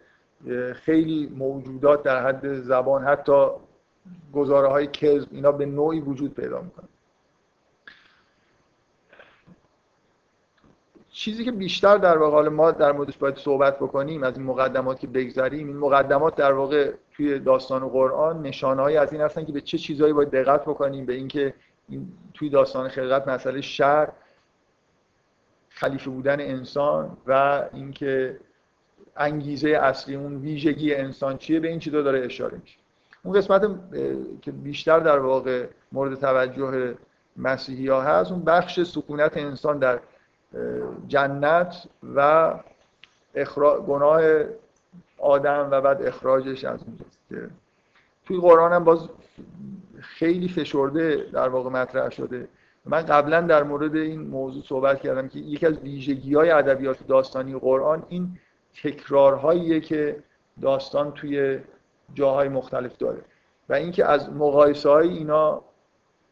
خیلی 0.74 1.32
موجودات 1.36 2.02
در 2.02 2.26
حد 2.26 2.52
زبان 2.52 3.04
حتی 3.04 3.46
گزاره 4.32 4.68
های 4.68 4.86
کذب 4.86 5.28
اینا 5.30 5.52
به 5.52 5.66
نوعی 5.66 6.00
وجود 6.00 6.34
پیدا 6.34 6.60
می‌کنه. 6.60 6.88
چیزی 11.14 11.44
که 11.44 11.52
بیشتر 11.52 11.98
در 11.98 12.18
واقع 12.18 12.48
ما 12.48 12.70
در 12.70 12.92
موردش 12.92 13.16
باید 13.16 13.36
صحبت 13.36 13.76
بکنیم 13.76 14.22
از 14.22 14.36
این 14.36 14.46
مقدمات 14.46 15.00
که 15.00 15.06
بگذریم 15.06 15.66
این 15.66 15.76
مقدمات 15.76 16.34
در 16.34 16.52
واقع 16.52 16.92
توی 17.12 17.38
داستان 17.38 17.82
و 17.82 17.88
قرآن 17.88 18.42
نشانهایی 18.42 18.96
از 18.96 19.12
این 19.12 19.20
هستن 19.20 19.44
که 19.44 19.52
به 19.52 19.60
چه 19.60 19.78
چیزهایی 19.78 20.12
باید 20.12 20.30
دقت 20.30 20.62
بکنیم 20.62 21.06
به 21.06 21.12
اینکه 21.14 21.54
این 21.88 22.12
توی 22.34 22.48
داستان 22.48 22.88
خلقت 22.88 23.28
مسئله 23.28 23.60
شر 23.60 24.12
خلیفه 25.68 26.10
بودن 26.10 26.40
انسان 26.40 27.16
و 27.26 27.62
اینکه 27.72 28.40
انگیزه 29.16 29.68
اصلی 29.68 30.14
اون 30.14 30.36
ویژگی 30.36 30.94
انسان 30.94 31.36
چیه 31.38 31.60
به 31.60 31.68
این 31.68 31.78
چیزا 31.78 32.02
داره 32.02 32.24
اشاره 32.24 32.58
میشه. 32.58 32.83
اون 33.24 33.34
قسمت 33.34 33.62
که 34.42 34.52
بیشتر 34.52 34.98
در 34.98 35.18
واقع 35.18 35.66
مورد 35.92 36.14
توجه 36.14 36.94
مسیحی 37.36 37.88
ها 37.88 38.02
هست 38.02 38.32
اون 38.32 38.44
بخش 38.44 38.82
سکونت 38.82 39.36
انسان 39.36 39.78
در 39.78 40.00
جنت 41.08 41.76
و 42.14 42.54
گناه 43.86 44.22
آدم 45.18 45.68
و 45.70 45.80
بعد 45.80 46.02
اخراجش 46.02 46.64
از 46.64 46.80
اونجاست 46.82 47.18
که 47.28 47.48
توی 48.26 48.40
قرآن 48.40 48.72
هم 48.72 48.84
باز 48.84 49.08
خیلی 50.00 50.48
فشرده 50.48 51.26
در 51.32 51.48
واقع 51.48 51.70
مطرح 51.70 52.10
شده. 52.10 52.48
من 52.86 53.02
قبلا 53.02 53.40
در 53.40 53.62
مورد 53.62 53.96
این 53.96 54.20
موضوع 54.20 54.62
صحبت 54.62 55.00
کردم 55.00 55.28
که 55.28 55.38
یکی 55.38 55.66
از 55.66 55.78
ویژگی 55.78 56.34
های 56.34 56.50
ادبیات 56.50 57.06
داستانی 57.06 57.58
قرآن 57.58 58.02
این 58.08 58.38
تکرارهاییه 58.82 59.80
که 59.80 60.16
داستان 60.62 61.12
توی 61.12 61.58
جاهای 62.14 62.48
مختلف 62.48 62.96
داره. 62.96 63.22
و 63.68 63.74
اینکه 63.74 64.04
از 64.04 64.32
مقایسه 64.32 64.88
های 64.90 65.08
اینا 65.08 65.62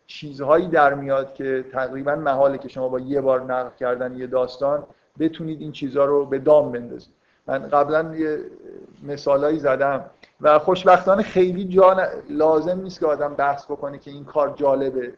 چیزهایی 0.06 0.68
در 0.68 0.94
میاد 0.94 1.34
که 1.34 1.64
تقریبا 1.72 2.14
محاله 2.14 2.58
که 2.58 2.68
شما 2.68 2.88
با 2.88 3.00
یه 3.00 3.20
بار 3.20 3.40
نقل 3.40 3.70
کردن 3.80 4.16
یه 4.16 4.26
داستان 4.26 4.86
بتونید 5.18 5.60
این 5.60 5.72
چیزها 5.72 6.04
رو 6.04 6.26
به 6.26 6.38
دام 6.38 6.72
بندازید. 6.72 7.14
من 7.46 7.68
قبلا 7.68 8.14
یه 8.16 8.38
مثالایی 9.02 9.58
زدم 9.58 10.10
و 10.40 10.58
خوشبختانه 10.58 11.22
خیلی 11.22 11.64
جا 11.64 11.96
لازم 12.28 12.80
نیست 12.80 13.00
که 13.00 13.06
آدم 13.06 13.34
بحث 13.34 13.64
بکنه 13.64 13.98
که 13.98 14.10
این 14.10 14.24
کار 14.24 14.54
جالبه 14.56 15.14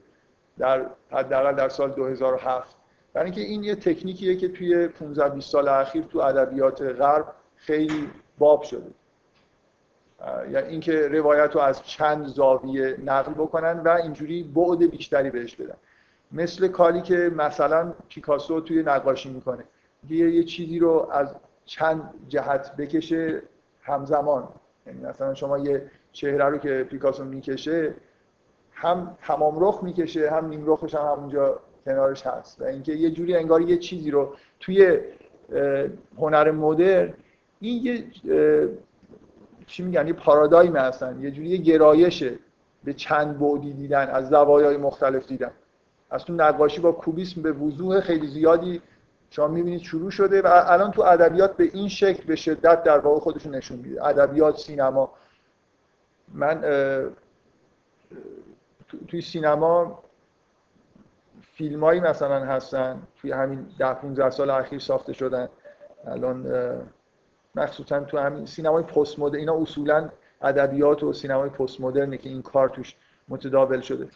در 0.59 0.87
حداقل 1.11 1.55
در 1.55 1.69
سال 1.69 1.91
2007 1.91 2.77
برای 3.13 3.25
اینکه 3.25 3.41
این 3.41 3.65
یه 3.65 3.75
تکنیکیه 3.75 4.37
که 4.37 4.49
توی 4.49 4.89
15 4.89 5.29
20 5.29 5.51
سال 5.51 5.69
اخیر 5.69 6.05
تو 6.05 6.19
ادبیات 6.19 6.83
غرب 6.83 7.27
خیلی 7.57 8.11
باب 8.39 8.63
شده. 8.63 8.91
یعنی 10.53 10.69
اینکه 10.69 11.09
روایت 11.09 11.55
رو 11.55 11.61
از 11.61 11.83
چند 11.83 12.27
زاویه 12.27 12.97
نقل 13.05 13.33
بکنن 13.33 13.81
و 13.81 13.89
اینجوری 13.89 14.43
بعد 14.43 14.91
بیشتری 14.91 15.31
بهش 15.31 15.57
بدن. 15.57 15.77
مثل 16.33 16.69
کاری 16.69 17.03
که 17.03 17.33
مثلا 17.37 17.95
پیکاسو 18.09 18.61
توی 18.61 18.83
نقاشی 18.83 19.31
می‌کنه. 19.31 19.65
یه 20.09 20.45
چیزی 20.45 20.79
رو 20.79 21.09
از 21.13 21.37
چند 21.65 22.15
جهت 22.29 22.77
بکشه 22.77 23.43
همزمان. 23.83 24.49
یعنی 24.87 25.01
مثلا 25.01 25.35
شما 25.35 25.59
یه 25.59 25.91
چهره 26.13 26.45
رو 26.45 26.59
که 26.59 26.87
پیکاسو 26.91 27.25
می‌کشه 27.25 27.95
هم 28.73 29.17
تمام 29.23 29.65
رخ 29.65 29.83
می‌کشه 29.83 30.31
هم 30.31 30.49
نیم 30.49 30.63
رخش 30.67 30.95
هم 30.95 31.07
همونجا 31.17 31.61
کنارش 31.85 32.27
هست. 32.27 32.61
و 32.61 32.65
اینکه 32.65 32.93
یه 32.93 33.11
جوری 33.11 33.37
انگار 33.37 33.61
یه 33.61 33.77
چیزی 33.77 34.11
رو 34.11 34.35
توی 34.61 34.99
هنر 36.19 36.51
مدرن 36.51 37.15
این 37.61 37.83
یه 37.83 38.05
چی 39.67 39.83
میگن؟ 39.83 40.07
یه 40.07 40.13
پارادایم 40.13 40.77
هستن. 40.77 41.21
یه 41.21 41.31
جوری 41.31 41.59
گرایشه 41.59 42.39
به 42.85 42.93
چند 42.93 43.39
بعدی 43.39 43.73
دیدن 43.73 44.09
از 44.09 44.29
زوایای 44.29 44.77
مختلف 44.77 45.27
دیدن. 45.27 45.51
از 46.11 46.25
تو 46.25 46.33
نقاشی 46.33 46.81
با 46.81 46.93
کوبیسم 46.93 47.43
به 47.43 47.53
وضوح 47.53 48.01
خیلی 48.01 48.27
زیادی 48.27 48.83
شما 49.31 49.49
می‌بینید 49.49 49.81
شروع 49.81 50.11
شده 50.11 50.43
و 50.43 50.47
الان 50.67 50.91
تو 50.91 51.03
ادبیات 51.03 51.57
به 51.57 51.65
این 51.65 51.89
شکل 51.89 52.25
به 52.25 52.37
شدت 52.37 52.83
در 52.83 52.99
واقع 52.99 53.21
خودشون 53.21 53.55
نشون 53.55 53.79
میده. 53.79 54.07
ادبیات 54.07 54.57
سینما. 54.57 55.11
من 56.35 56.61
توی 59.09 59.21
سینما 59.21 60.03
فیلمایی 61.43 62.01
مثلا 62.01 62.45
هستن. 62.45 63.03
توی 63.21 63.33
همین 63.33 63.67
ده 63.79 63.95
15 63.95 64.31
سال 64.31 64.51
اخیر 64.51 64.79
ساخته 64.79 65.13
شدن. 65.13 65.49
الان 66.07 66.47
مخصوصا 67.55 68.01
تو 68.01 68.19
همین 68.19 68.47
سینمای 68.47 68.83
پست 68.83 69.19
مدرن 69.19 69.39
اینا 69.41 69.57
اصولا 69.57 70.09
ادبیات 70.43 71.03
و 71.03 71.13
سینمای 71.13 71.49
پست 71.51 71.81
مدرنه 71.81 72.17
که 72.17 72.29
این 72.29 72.43
کار 72.43 72.69
توش 72.69 72.95
متداول 73.29 73.81
شده. 73.81 74.09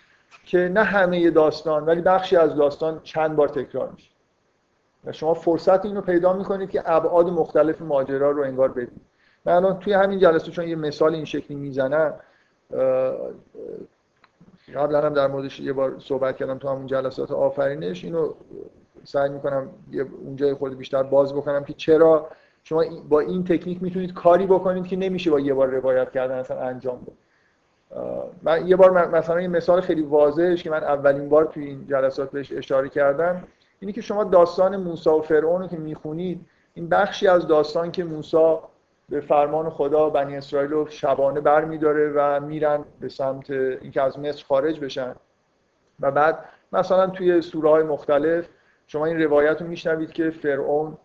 که 0.45 0.59
نه 0.59 0.83
همه 0.83 1.31
داستان 1.31 1.87
ولی 1.87 2.01
بخشی 2.01 2.37
از 2.37 2.57
داستان 2.57 3.01
چند 3.03 3.37
بار 3.37 3.49
تکرار 3.49 3.91
میشه. 3.91 4.11
و 5.05 5.13
شما 5.13 5.35
فرصت 5.35 5.85
اینو 5.85 6.01
پیدا 6.01 6.33
می‌کنید 6.33 6.71
که 6.71 6.83
ابعاد 6.87 7.27
مختلف 7.27 7.83
ماجرا 7.83 8.31
رو 8.31 8.43
انگار 8.43 8.69
بدید 8.69 9.01
من 9.45 9.53
الان 9.53 9.79
توی 9.79 9.93
همین 9.93 10.19
جلسه 10.19 10.51
چون 10.51 10.69
یه 10.69 10.77
مثال 10.77 11.15
این 11.15 11.25
شکلی 11.25 11.57
می‌زنم 11.57 12.15
قبلا 14.75 15.03
هم 15.03 15.15
در 15.15 15.27
موردش 15.27 15.61
یه 15.61 15.73
بار 15.73 15.97
صحبت 15.99 16.37
کردم 16.37 16.59
تو 16.59 16.69
همون 16.69 16.87
جلسات 16.87 17.31
آفرینش 17.31 18.05
اینو 18.05 18.33
سعی 19.05 19.29
می‌کنم 19.29 19.71
یه 19.91 20.07
اونجای 20.25 20.55
خود 20.55 20.79
بیشتر 20.79 21.03
باز 21.03 21.35
بکنم 21.35 21.65
که 21.65 21.73
چرا 21.73 22.29
شما 22.69 22.85
با 23.09 23.21
این 23.21 23.45
تکنیک 23.45 23.83
می‌تونید 23.83 24.15
کاری 24.15 24.47
بکنید 24.47 24.87
که 24.87 24.97
نمیشه 24.97 25.31
با 25.31 25.41
یه 25.41 25.55
بار 25.55 25.69
روایت 25.69 26.11
کردن 26.11 26.35
اصلا 26.35 26.61
انجام 26.61 27.01
بده 27.01 27.13
من 28.43 28.67
یه 28.67 28.77
بار 28.77 29.09
مثلا 29.09 29.41
یه 29.41 29.49
مثال 29.49 29.81
خیلی 29.81 30.03
واضحش 30.03 30.63
که 30.63 30.71
من 30.71 30.85
اولین 30.85 31.29
بار 31.29 31.45
توی 31.45 31.65
این 31.67 31.87
جلسات 31.87 32.31
بهش 32.31 32.53
اشاره 32.53 32.89
کردم 32.89 33.45
اینی 33.81 33.93
که 33.93 34.01
شما 34.01 34.25
داستان 34.25 34.77
موسی 34.77 35.11
و 35.11 35.21
فرعون 35.21 35.63
رو 35.63 35.69
که 35.69 35.77
می‌خونید 35.77 36.47
این 36.75 36.89
بخشی 36.89 37.29
از 37.29 37.47
داستان 37.47 37.93
که 37.93 38.05
موسی 38.05 38.57
به 39.09 39.21
فرمان 39.21 39.71
خدا 39.71 40.11
بنی 40.11 40.37
اسرائیل 40.37 40.71
رو 40.71 40.87
شبانه 40.89 41.41
بر 41.41 41.65
میداره 41.65 42.13
و 42.15 42.41
میرن 42.41 42.85
به 43.01 43.09
سمت 43.09 43.51
اینکه 43.51 44.03
از 44.03 44.19
مصر 44.19 44.45
خارج 44.45 44.81
بشن. 44.81 45.15
و 46.01 46.11
بعد 46.11 46.45
مثلا 46.73 47.07
توی 47.07 47.43
سوره 47.43 47.71
های 47.71 47.83
مختلف 47.83 48.49
شما 48.87 49.07
این 49.07 49.23
روایت 49.23 49.63
رو 49.63 49.69
میشنوید 49.69 50.13
که 50.13 50.31
فرعون 50.31 50.99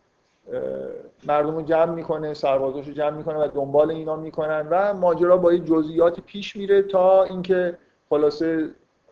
مردم 1.28 1.56
رو 1.56 1.62
جمع 1.62 1.96
می‌کنه 1.96 2.34
سربازاش 2.34 2.88
رو 2.88 2.94
جمع 2.94 3.18
می‌کنه 3.18 3.38
و 3.38 3.48
دنبال 3.48 3.92
اینا 3.92 4.16
می‌کنن 4.16 4.68
و 4.70 4.94
ماجرا 4.94 5.38
با 5.38 5.50
این 5.50 5.66
جزئیات 5.66 6.20
پیش 6.20 6.56
میره 6.56 6.82
تا 6.82 7.24
اینکه 7.24 7.78
خلاصه 8.10 8.70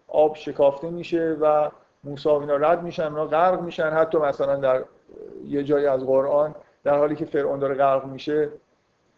آب 0.08 0.36
شکافته 0.36 0.90
میشه 0.90 1.38
و 1.42 1.70
موسی 2.04 2.30
اینا 2.30 2.56
رد 2.56 2.84
میشن 2.84 3.04
اینا 3.04 3.26
غرق 3.26 3.62
میشن. 3.62 3.90
حتی 3.90 4.18
مثلا 4.18 4.56
در 4.56 4.84
یه 5.48 5.64
جایی 5.64 5.86
از 5.86 6.06
قرآن 6.06 6.56
در 6.84 6.98
حالی 6.98 7.16
که 7.16 7.26
فرعون 7.26 7.60
داره 7.60 7.76
غرق 7.76 8.06
میشه 8.06 8.50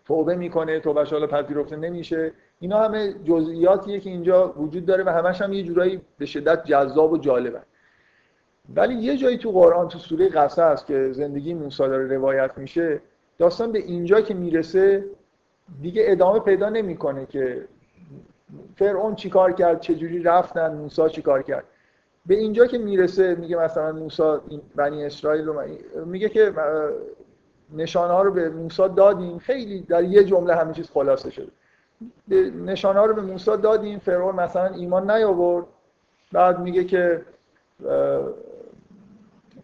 توبه 0.06 0.36
می‌کنه 0.36 0.80
توبه 0.80 1.04
حالا 1.04 1.28
پذیرفته 1.28 1.76
نمیشه. 1.76 2.32
اینا 2.60 2.80
همه 2.80 3.14
جزئیاتیه 3.14 4.00
که 4.00 4.10
اینجا 4.10 4.54
وجود 4.58 4.86
داره 4.86 5.04
و 5.04 5.10
همش 5.10 5.42
هم 5.42 5.54
یه 5.54 5.64
جورایی 5.64 6.02
به 6.18 6.26
شدت 6.26 6.66
جذاب 6.66 7.12
و 7.14 7.18
جالبه. 7.18 7.60
ولی 8.76 8.94
یه 8.94 9.18
جایی 9.18 9.38
تو 9.38 9.52
قرآن 9.52 9.88
تو 9.88 10.00
سوره 10.00 10.30
قصص 10.30 10.86
که 10.86 11.12
زندگی 11.12 11.54
موسی 11.54 11.84
داره 11.84 12.08
روایت 12.08 12.58
میشه 12.58 13.02
داستان 13.38 13.72
به 13.72 13.80
اینجا 13.80 14.22
که 14.22 14.34
می‌رسه 14.34 15.06
دیگه 15.82 16.04
ادامه 16.08 16.40
پیدا 16.40 16.70
نمی‌کنه 16.70 17.26
که 17.26 17.68
فرعون 18.76 19.16
چیکار 19.16 19.52
کرد 19.52 19.80
چجوری 19.80 20.24
رفتن 20.24 20.74
موسی 20.76 21.10
چیکار 21.10 21.42
کرد. 21.42 21.64
به 22.26 22.36
اینجا 22.36 22.66
که 22.66 22.78
می‌رسه 22.78 23.36
میگه 23.36 23.58
مثلا 23.58 23.92
موسی 23.92 24.40
بنی 24.76 25.06
اسرائیل 25.06 25.46
رو 25.46 25.62
میگه 26.06 26.30
که 26.30 26.54
نشانه 27.76 28.14
ها 28.14 28.22
رو 28.22 28.32
به 28.32 28.50
موسی 28.50 28.90
دادیم. 28.96 29.38
خیلی 29.38 29.82
در 29.82 30.04
یه 30.04 30.24
جمله 30.24 30.56
همه 30.56 30.74
چیز 30.74 30.92
خلاصه 30.92 31.30
شده. 31.30 31.52
نشانه 32.66 33.00
ها 33.00 33.06
رو 33.06 33.14
به 33.14 33.22
موسی 33.22 33.58
دادیم 33.58 34.00
فرعون 34.00 34.36
مثلا 34.36 34.66
ایمان 34.66 35.12
نیاورد. 35.12 35.66
بعد 36.32 36.60
میگه 36.60 36.84
که 36.84 37.22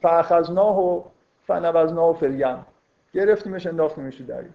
فاخذناه 0.02 0.80
و 0.80 1.02
فنبذناه 1.48 2.18
فلیم 2.18 2.66
گرفتیمش 3.14 3.68
انداختیمش 3.68 4.18
تو 4.18 4.24
دریا 4.24 4.50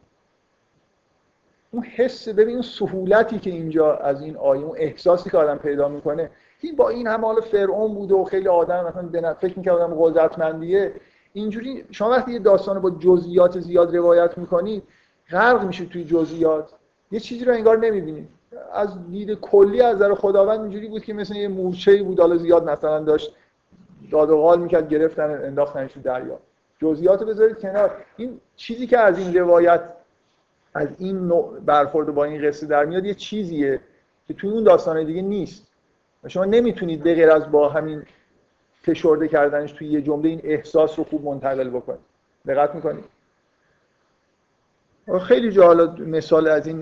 اون 1.71 1.83
حس 1.83 2.29
ببین 2.29 2.63
سهولتی 2.63 3.39
که 3.39 3.51
اینجا 3.51 3.97
از 3.97 4.21
این 4.23 4.37
آیه 4.37 4.63
اون 4.63 4.77
احساسی 4.79 5.31
که 5.31 5.39
آدم 5.39 5.57
پیدا 5.57 5.89
می‌کنه 5.89 6.31
این 6.61 6.77
با 6.77 6.89
این 6.89 7.07
همه 7.07 7.27
حال 7.27 7.41
فرعون 7.41 7.95
بوده 7.95 8.15
و 8.15 8.25
خیلی 8.25 8.49
آدم 8.49 8.85
مثلا 8.85 9.35
فکر 9.35 9.59
می‌کنه 9.59 9.73
آدم 9.73 9.95
قدرتمندیه. 9.99 10.93
اینجوری 11.33 11.85
شما 11.91 12.11
وقتی 12.11 12.33
یه 12.33 12.39
داستان 12.39 12.81
با 12.81 12.91
جزئیات 12.91 13.61
زیاد 13.61 13.97
روایت 13.97 14.39
می‌کنید 14.39 14.83
غرق 15.31 15.65
میشه 15.65 15.85
توی 15.85 16.05
جزئیات. 16.05 16.73
یه 17.11 17.21
چیزی 17.21 17.45
رو 17.45 17.53
انگار 17.53 17.79
نمی‌بینید 17.79 18.29
از 18.73 19.11
دید 19.11 19.35
کلی 19.35 19.81
از 19.81 19.97
نظر 19.97 20.15
خداوند 20.15 20.61
اینجوری 20.61 20.89
بود 20.89 21.05
که 21.05 21.15
مثل 21.15 21.37
یه 21.37 21.49
مورچه‌ای 21.49 22.03
بود 22.03 22.21
حالا 22.21 22.37
زیاد 22.37 22.71
مثلا 22.71 23.01
داشت 23.01 23.37
داد 24.11 24.31
و 24.31 24.37
غال 24.37 24.61
می‌کرد 24.61 24.89
گرفتن 24.89 25.45
انداختنش 25.45 25.93
تو 25.93 26.01
دریا. 26.01 26.39
جزئیات 26.79 27.21
رو 27.21 27.27
بذارید 27.27 27.59
کنار. 27.59 27.91
این 28.17 28.41
چیزی 28.57 28.87
که 28.87 28.99
از 28.99 29.19
این 29.19 29.39
روایت 29.39 29.81
از 30.75 30.89
این 30.99 31.19
نوع 31.19 31.61
برخورد 31.61 32.15
با 32.15 32.25
این 32.25 32.49
قصه 32.49 32.67
در 32.67 32.85
میاد 32.85 33.05
یه 33.05 33.15
چیزیه 33.15 33.81
که 34.29 34.35
توی 34.35 34.51
اون 34.51 34.65
داستان 34.65 35.05
دیگه 35.05 35.23
نیست. 35.23 35.67
شما 36.29 36.45
نمی‌تونید 36.45 37.03
به 37.03 37.15
غیر 37.15 37.31
از 37.31 37.51
با 37.51 37.69
همین 37.69 38.03
فشرده 38.83 39.29
کردنش 39.29 39.73
توی 39.73 39.89
یه 39.89 40.03
جمله 40.03 40.29
این 40.29 40.41
احساس 40.45 40.99
رو 40.99 41.05
خوب 41.05 41.25
منتقل 41.25 41.71
بکنید. 41.71 42.01
دقت 42.47 42.75
می‌کنید؟ 42.75 43.05
خیلی 45.23 45.53
جا 45.53 45.67
حالا 45.67 45.87
مثال 45.99 46.49
از 46.49 46.67
این 46.67 46.81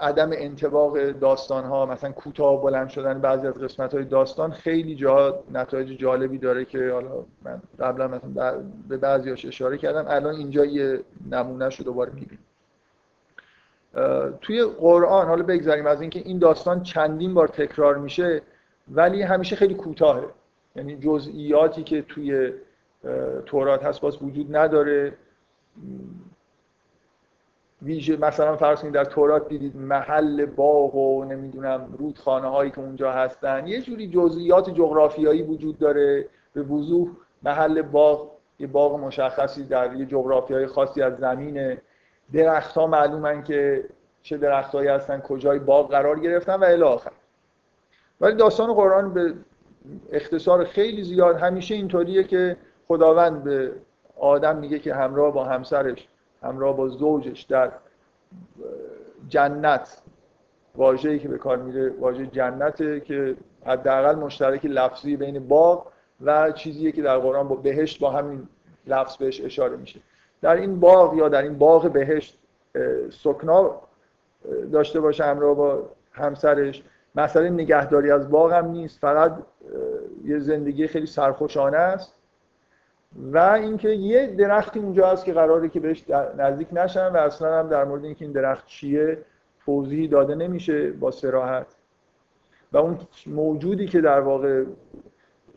عدم 0.00 0.30
انتباق 0.32 1.10
داستان 1.10 1.64
ها 1.64 1.86
مثلا 1.86 2.12
کوتاه 2.12 2.62
بلند 2.62 2.88
شدن 2.88 3.20
بعضی 3.20 3.46
از 3.46 3.54
قسمت 3.54 3.94
های 3.94 4.04
داستان 4.04 4.50
خیلی 4.50 4.94
جا 4.94 5.42
نتایج 5.52 5.98
جالبی 5.98 6.38
داره 6.38 6.64
که 6.64 6.90
حالا 6.92 7.24
من 7.42 7.62
قبلا 7.80 8.08
مثلا 8.08 8.62
به 8.88 8.96
بعضیاش 8.96 9.46
اشاره 9.46 9.78
کردم. 9.78 10.04
الان 10.08 10.34
اینجا 10.34 10.64
یه 10.64 11.00
نمونه 11.30 11.68
رو 11.68 11.84
دوباره 11.84 12.12
می‌بینیم. 12.12 12.38
توی 14.40 14.64
قرآن 14.64 15.26
حالا 15.26 15.42
بگذاریم 15.42 15.86
از 15.86 16.00
اینکه 16.00 16.20
این 16.20 16.38
داستان 16.38 16.82
چندین 16.82 17.34
بار 17.34 17.48
تکرار 17.48 17.98
میشه 17.98 18.42
ولی 18.88 19.22
همیشه 19.22 19.56
خیلی 19.56 19.74
کوتاهه. 19.74 20.28
یعنی 20.76 20.96
جزئیاتی 20.96 21.82
که 21.82 22.02
توی 22.02 22.52
تورات 23.46 23.84
هست 23.84 24.00
باز 24.00 24.22
وجود 24.22 24.56
نداره. 24.56 25.12
ویژه 27.82 28.16
مثلا 28.16 28.56
فرض 28.56 28.80
کنید 28.80 28.94
در 28.94 29.04
تورات 29.04 29.48
دیدید 29.48 29.76
محل 29.76 30.46
باغ 30.46 30.94
و 30.94 31.24
نمی‌دونم 31.24 31.94
رودخانه 31.98 32.48
هایی 32.48 32.70
که 32.70 32.78
اونجا 32.78 33.12
هستن. 33.12 33.66
یه 33.66 33.82
جوری 33.82 34.08
جزئیات 34.08 34.70
جغرافیایی 34.70 35.42
وجود 35.42 35.78
داره. 35.78 36.26
به 36.52 36.62
وضوح 36.62 37.08
محل 37.42 37.82
باغ 37.82 38.30
یه 38.58 38.66
باغ 38.66 38.98
مشخصی 38.98 39.64
در 39.64 39.96
یه 39.96 40.06
جغرافیای 40.06 40.66
خاصی 40.66 41.02
از 41.02 41.16
زمینه. 41.16 41.78
درخت 42.32 42.76
ها 42.76 42.86
معلومن 42.86 43.42
که 43.42 43.84
چه 44.22 44.36
درخت 44.36 44.72
هایی 44.72 44.88
هستن 44.88 45.20
کجای 45.20 45.58
باغ 45.58 45.90
قرار 45.90 46.20
گرفتن 46.20 46.54
و 46.54 46.64
الی 46.64 46.82
آخر. 46.82 47.10
ولی 48.20 48.36
داستان 48.36 48.74
قرآن 48.74 49.14
به 49.14 49.34
اختصار 50.12 50.64
خیلی 50.64 51.04
زیاد 51.04 51.36
همیشه 51.36 51.74
اینطوریه 51.74 52.24
که 52.24 52.56
خداوند 52.88 53.44
به 53.44 53.72
آدم 54.16 54.56
میگه 54.56 54.78
که 54.78 54.94
همراه 54.94 55.32
با 55.32 55.44
همسرش. 55.44 56.08
همراه 56.42 56.76
با 56.76 56.88
زوجش 56.88 57.42
در 57.42 57.72
جنت 59.28 60.02
واژه‌ای 60.74 61.18
که 61.18 61.28
به 61.28 61.38
کار 61.38 61.56
میره 61.56 61.90
واژه 61.90 62.26
جنته 62.26 63.00
که 63.00 63.36
حداقل 63.66 64.14
مشترک 64.14 64.64
لفظی 64.64 65.16
بین 65.16 65.48
باغ 65.48 65.86
و 66.20 66.52
چیزیه 66.52 66.92
که 66.92 67.02
در 67.02 67.18
قرآن 67.18 67.48
با 67.48 67.56
بهشت 67.56 68.00
با 68.00 68.10
همین 68.10 68.48
لفظ 68.86 69.16
بهش 69.16 69.40
اشاره 69.40 69.76
میشه. 69.76 70.00
در 70.42 70.56
این 70.56 70.80
باغ 70.80 71.14
یا 71.14 71.28
در 71.28 71.42
این 71.42 71.58
باغ 71.58 71.92
بهشت 71.92 72.38
سکنا 73.10 73.80
داشته 74.72 75.00
باشه 75.00 75.24
همراه 75.24 75.54
با 75.54 75.88
همسرش. 76.12 76.82
مسئله 77.14 77.50
نگهداری 77.50 78.10
از 78.10 78.30
باغ 78.30 78.52
هم 78.52 78.66
نیست. 78.66 78.98
فقط 79.00 79.38
یه 80.24 80.38
زندگی 80.38 80.86
خیلی 80.86 81.06
سرخوشانه 81.06 81.76
است. 81.76 82.14
و 83.16 83.38
اینکه 83.38 83.88
یه 83.88 84.26
درختی 84.26 84.80
اونجا 84.80 85.08
هست 85.08 85.24
که 85.24 85.32
قراره 85.32 85.68
که 85.68 85.80
بهش 85.80 86.04
نزدیک 86.38 86.68
نشن 86.72 87.06
و 87.06 87.16
اصلا 87.16 87.58
هم 87.58 87.68
در 87.68 87.84
مورد 87.84 88.04
اینکه 88.04 88.24
این 88.24 88.32
درخت 88.32 88.66
چیه 88.66 89.18
توضیحی 89.64 90.08
داده 90.08 90.34
نمیشه 90.34 90.90
با 90.90 91.10
سراحت 91.10 91.66
و 92.72 92.78
اون 92.78 92.98
موجودی 93.26 93.86
که 93.86 94.00
در 94.00 94.20
واقع 94.20 94.64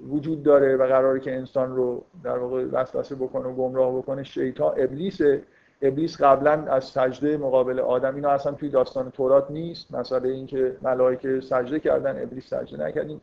وجود 0.09 0.43
داره 0.43 0.77
و 0.77 0.87
قراره 0.87 1.19
که 1.19 1.35
انسان 1.35 1.75
رو 1.75 2.03
در 2.23 2.37
واقع 2.37 2.65
وسوسه 2.71 3.15
بکنه 3.15 3.47
و 3.47 3.53
گمراه 3.53 3.97
بکنه 3.97 4.23
شیطان 4.23 4.73
ابلیسه. 4.77 5.43
ابلیس 5.81 6.21
قبلا 6.21 6.51
از 6.51 6.83
سجده 6.83 7.37
مقابل 7.37 7.79
آدم. 7.79 8.15
اینا 8.15 8.29
اصلا 8.29 8.51
توی 8.51 8.69
داستان 8.69 9.11
تورات 9.11 9.51
نیست. 9.51 9.93
مسئله 9.93 10.29
اینکه 10.29 10.77
ملائکه 10.81 11.41
سجده 11.41 11.79
کردن 11.79 12.23
ابلیس 12.23 12.53
سجده 12.53 12.87
نکردیم 12.87 13.21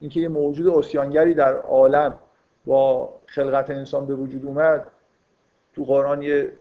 اینکه 0.00 0.20
یه 0.20 0.28
موجود 0.28 0.68
اسیانگری 0.68 1.34
در 1.34 1.56
عالم 1.56 2.14
با 2.68 3.14
خلقت 3.26 3.70
انسان 3.70 4.06
به 4.06 4.14
وجود 4.14 4.46
اومد. 4.46 4.86
تو 5.74 5.84
قرآن 5.84 6.22
یه 6.22 6.52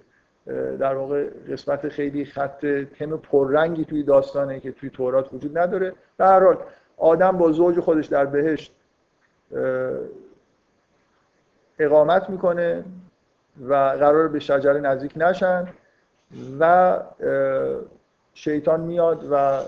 در 0.80 0.96
واقع 0.96 1.30
قسمت 1.50 1.90
خیلی 1.90 2.26
خط 2.26 2.66
تم 3.00 3.18
پررنگی 3.18 3.86
توی 3.86 4.04
داستانه 4.04 4.60
که 4.60 4.72
توی 4.72 4.90
تورات 4.90 5.34
وجود 5.34 5.58
نداره. 5.58 5.94
در 6.18 6.44
حال 6.44 6.58
آدم 6.98 7.38
با 7.38 7.52
زوج 7.52 7.80
خودش 7.80 8.06
در 8.06 8.26
بهشت 8.26 8.74
اقامت 11.80 12.30
می‌کنه 12.30 12.84
و 13.68 13.74
قرار 13.74 14.28
به 14.28 14.40
شجره 14.40 14.80
نزدیک 14.80 15.14
نشن 15.16 15.68
و 16.60 16.98
شیطان 18.34 18.82
میاد 18.82 19.28
و 19.32 19.62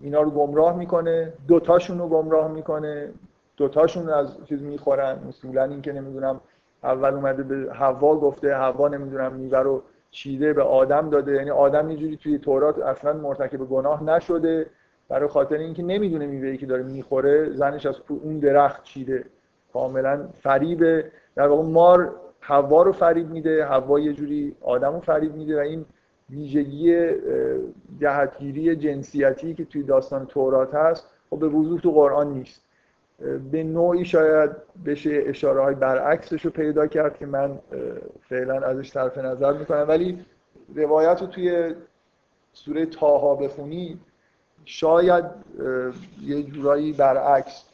اینا 0.00 0.20
رو 0.20 0.30
گمراه 0.30 0.76
می‌کنه. 0.76 1.32
دوتاشون 1.48 1.98
رو 1.98 2.08
گمراه 2.08 2.52
می‌کنه. 2.52 3.12
دوتاشون 3.58 4.08
از 4.08 4.36
چیز 4.44 4.62
می‌خورن 4.62 5.18
مثلا 5.28 5.64
اینکه 5.64 5.92
نمی‌دونم 5.92 6.40
اول 6.82 7.14
اومده 7.14 7.42
به 7.42 7.72
هوا 7.72 8.16
گفته 8.16 8.56
هوا 8.56 8.88
نمی‌دونم 8.88 9.32
میوه 9.32 9.58
رو 9.58 9.82
چیده 10.10 10.52
به 10.52 10.62
آدم 10.62 11.10
داده. 11.10 11.32
یعنی 11.32 11.50
آدم 11.50 11.90
یه 11.90 12.16
توی 12.16 12.38
تورات 12.38 12.78
اصلا 12.78 13.12
مرتکب 13.12 13.58
گناه 13.58 14.04
نشده. 14.04 14.66
برای 15.08 15.28
خاطر 15.28 15.56
اینکه 15.56 15.82
نمی‌دونه 15.82 16.26
میوه‌ای 16.26 16.56
که 16.56 16.66
داره 16.66 16.82
می‌خوره 16.82 17.50
زنش 17.50 17.86
از 17.86 17.94
اون 18.08 18.38
درخت 18.38 18.82
چیده. 18.82 19.24
کاملا 19.72 20.28
فریب 20.34 21.04
در 21.34 21.48
واقع 21.48 21.62
مار 21.62 22.14
حوا 22.40 22.82
رو 22.82 22.92
فریب 22.92 23.30
میده 23.30 23.64
حوا 23.64 24.00
یه 24.00 24.12
جوری 24.12 24.56
آدم 24.60 24.92
رو 24.92 25.00
فریب 25.00 25.34
میده 25.34 25.56
و 25.56 25.60
این 25.60 25.84
ویژگی 26.30 27.10
جهتگیری 28.00 28.76
جنسیتی 28.76 29.54
که 29.54 29.64
توی 29.64 29.82
داستان 29.82 30.26
تورات 30.26 30.74
هست 30.74 31.10
خب 31.30 31.38
به 31.38 31.48
وضوح 31.48 31.80
تو 31.80 31.90
قرآن 31.90 32.32
نیست. 32.32 32.67
به 33.52 33.62
نوعی 33.62 34.04
شاید 34.04 34.50
بشه 34.86 35.22
اشاره 35.26 35.62
های 35.62 35.74
برعکسش 35.74 36.44
رو 36.44 36.50
پیدا 36.50 36.86
کرد 36.86 37.18
که 37.18 37.26
من 37.26 37.58
فعلا 38.28 38.60
ازش 38.60 38.92
طرف 38.92 39.18
نظر 39.18 39.52
می‌کنم. 39.52 39.84
ولی 39.88 40.24
روایت 40.74 41.20
رو 41.20 41.26
توی 41.26 41.74
سوره 42.52 42.86
تاها 42.86 43.34
بخونی 43.34 44.00
شاید 44.64 45.24
یه 46.22 46.42
جورایی 46.42 46.92
برعکس 46.92 47.64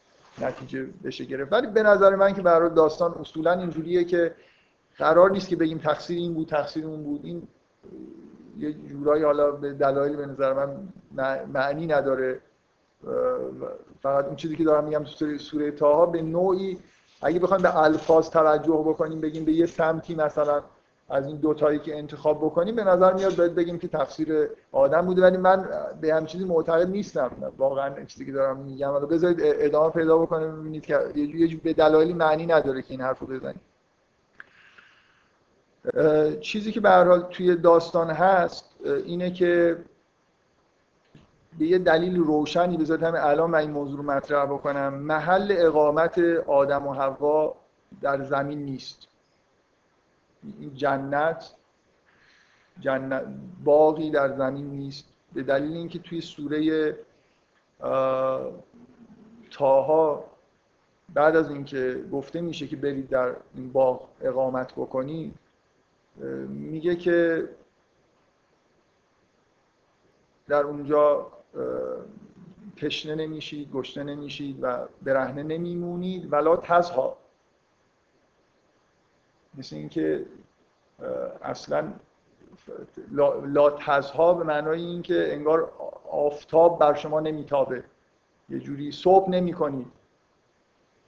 نتیجه 0.43 0.87
بشه 1.05 1.25
گرفت. 1.25 1.53
ولی 1.53 1.67
به 1.67 1.83
نظر 1.83 2.15
من 2.15 2.35
که 2.35 2.43
برای 2.43 2.71
داستان 2.71 3.13
اصولا 3.13 3.53
اینجوریه 3.53 4.05
که 4.05 4.35
قرار 4.97 5.31
نیست 5.31 5.49
که 5.49 5.57
بگیم 5.57 5.79
تقصیر 5.79 6.19
این 6.19 6.35
بود 6.35 6.49
تقصیر 6.49 6.87
اون 6.87 7.03
بود. 7.03 7.21
این 7.25 7.49
یه 8.59 8.73
جورایی 8.73 9.25
حالا 9.25 9.51
به 9.51 9.73
دلایل 9.73 10.17
به 10.17 10.27
نظر 10.27 10.53
من 10.53 10.89
معنی 11.53 11.87
نداره. 11.87 12.41
فقط 14.03 14.25
اون 14.25 14.37
چیزی 14.37 14.57
که 14.57 14.64
دارم 14.64 14.85
میگم 14.85 15.05
تو 15.05 15.38
سوره 15.38 15.71
تاها 15.71 16.07
به 16.07 16.23
نوعی 16.23 16.79
اگه 17.23 17.38
بخوایم 17.38 17.62
به 17.62 17.77
الفاظ 17.77 18.31
توجه 18.31 18.85
بکنیم 18.87 19.21
بگیم 19.21 19.45
به 19.45 19.53
یه 19.53 19.67
سمتی 19.67 20.14
مثلا 20.14 20.62
از 21.09 21.27
این 21.27 21.37
دوتایی 21.37 21.79
که 21.79 21.99
انتخاب 21.99 22.38
بکنیم 22.38 22.75
به 22.75 22.85
نظر 22.85 23.12
میاد 23.12 23.37
باید 23.37 23.55
بگیم 23.55 23.79
که 23.79 23.88
تفسیر 23.88 24.49
آدم 24.73 25.07
بوده 25.07 25.23
ولی 25.23 25.37
من 25.37 25.69
به 26.01 26.14
هم 26.14 26.27
چیزی 26.27 26.45
معتقد 26.45 26.88
نیستم. 26.88 27.31
واقعا 27.59 28.05
چیزی 28.05 28.27
که 28.27 28.33
دارم 28.33 28.57
میگم 28.57 28.90
حالا 28.90 29.07
بذارید 29.07 29.38
ادامه 29.43 29.90
پیدا 29.90 30.19
بکنیم 30.19 30.61
ببینید 30.61 30.87
که 30.87 30.99
یه 31.14 31.57
به 31.57 31.73
دلایلی 31.73 32.12
معنی 32.12 32.47
نداره 32.47 32.83
که 32.83 32.90
این 32.90 33.01
حرفو 33.01 33.27
بزنیم. 33.27 33.61
چیزی 36.40 36.73
که 36.73 36.81
به 36.81 37.25
توی 37.31 37.57
داستان 37.57 38.11
هست 38.11 38.64
اینه 38.85 39.31
که 39.31 39.77
به 41.59 41.67
یه 41.67 41.79
دلیل 41.79 42.17
روشنی 42.17 42.77
بذارید 42.77 43.05
همه 43.05 43.25
الان 43.25 43.51
من 43.51 43.59
این 43.59 43.71
موضوع 43.71 43.97
رو 43.97 44.03
مطرح 44.03 44.47
بکنم. 44.47 44.95
محل 44.95 45.55
اقامت 45.59 46.19
آدم 46.47 46.87
و 46.87 46.93
حوا 46.93 47.55
در 48.01 48.25
زمین 48.25 48.59
نیست. 48.59 49.09
این 50.61 50.75
جنت 50.75 51.55
جنت 52.81 53.23
باقی 53.64 54.11
در 54.11 54.37
زمین 54.37 54.71
نیست. 54.71 55.05
به 55.35 55.43
دلیل 55.43 55.73
اینکه 55.73 55.99
توی 55.99 56.21
سوره 56.21 56.97
تاها 59.51 60.25
بعد 61.14 61.37
از 61.37 61.51
اینکه 61.51 62.05
گفته 62.12 62.40
میشه 62.40 62.67
که 62.67 62.77
برید 62.77 63.09
در 63.09 63.37
این 63.55 63.73
باغ 63.73 64.09
اقامت 64.21 64.73
بکنید 64.73 65.35
میگه 66.49 66.97
که 66.97 67.49
در 70.49 70.62
اونجا 70.62 71.27
تشنه 72.77 73.14
نمیشید 73.14 73.73
گشنه 73.73 74.05
نمیشید 74.05 74.59
و 74.62 74.88
برهنه 75.03 75.43
نمیمونید 75.43 76.33
ولا 76.33 76.57
تزها. 76.57 77.17
مثل 79.59 79.77
اینکه 79.77 80.27
اصلا 81.43 81.93
لا 83.45 83.71
تزها 83.71 84.35
به 84.35 84.45
معنای 84.45 84.85
اینکه 84.85 85.35
انگار 85.35 85.73
آفتاب 86.11 86.79
بر 86.79 86.95
شما 86.95 87.21
نمیتابه. 87.21 87.85
یه 88.49 88.59
جوری 88.59 88.93
صبح 88.93 89.31
نمی 89.31 89.53
کنید 89.53 89.87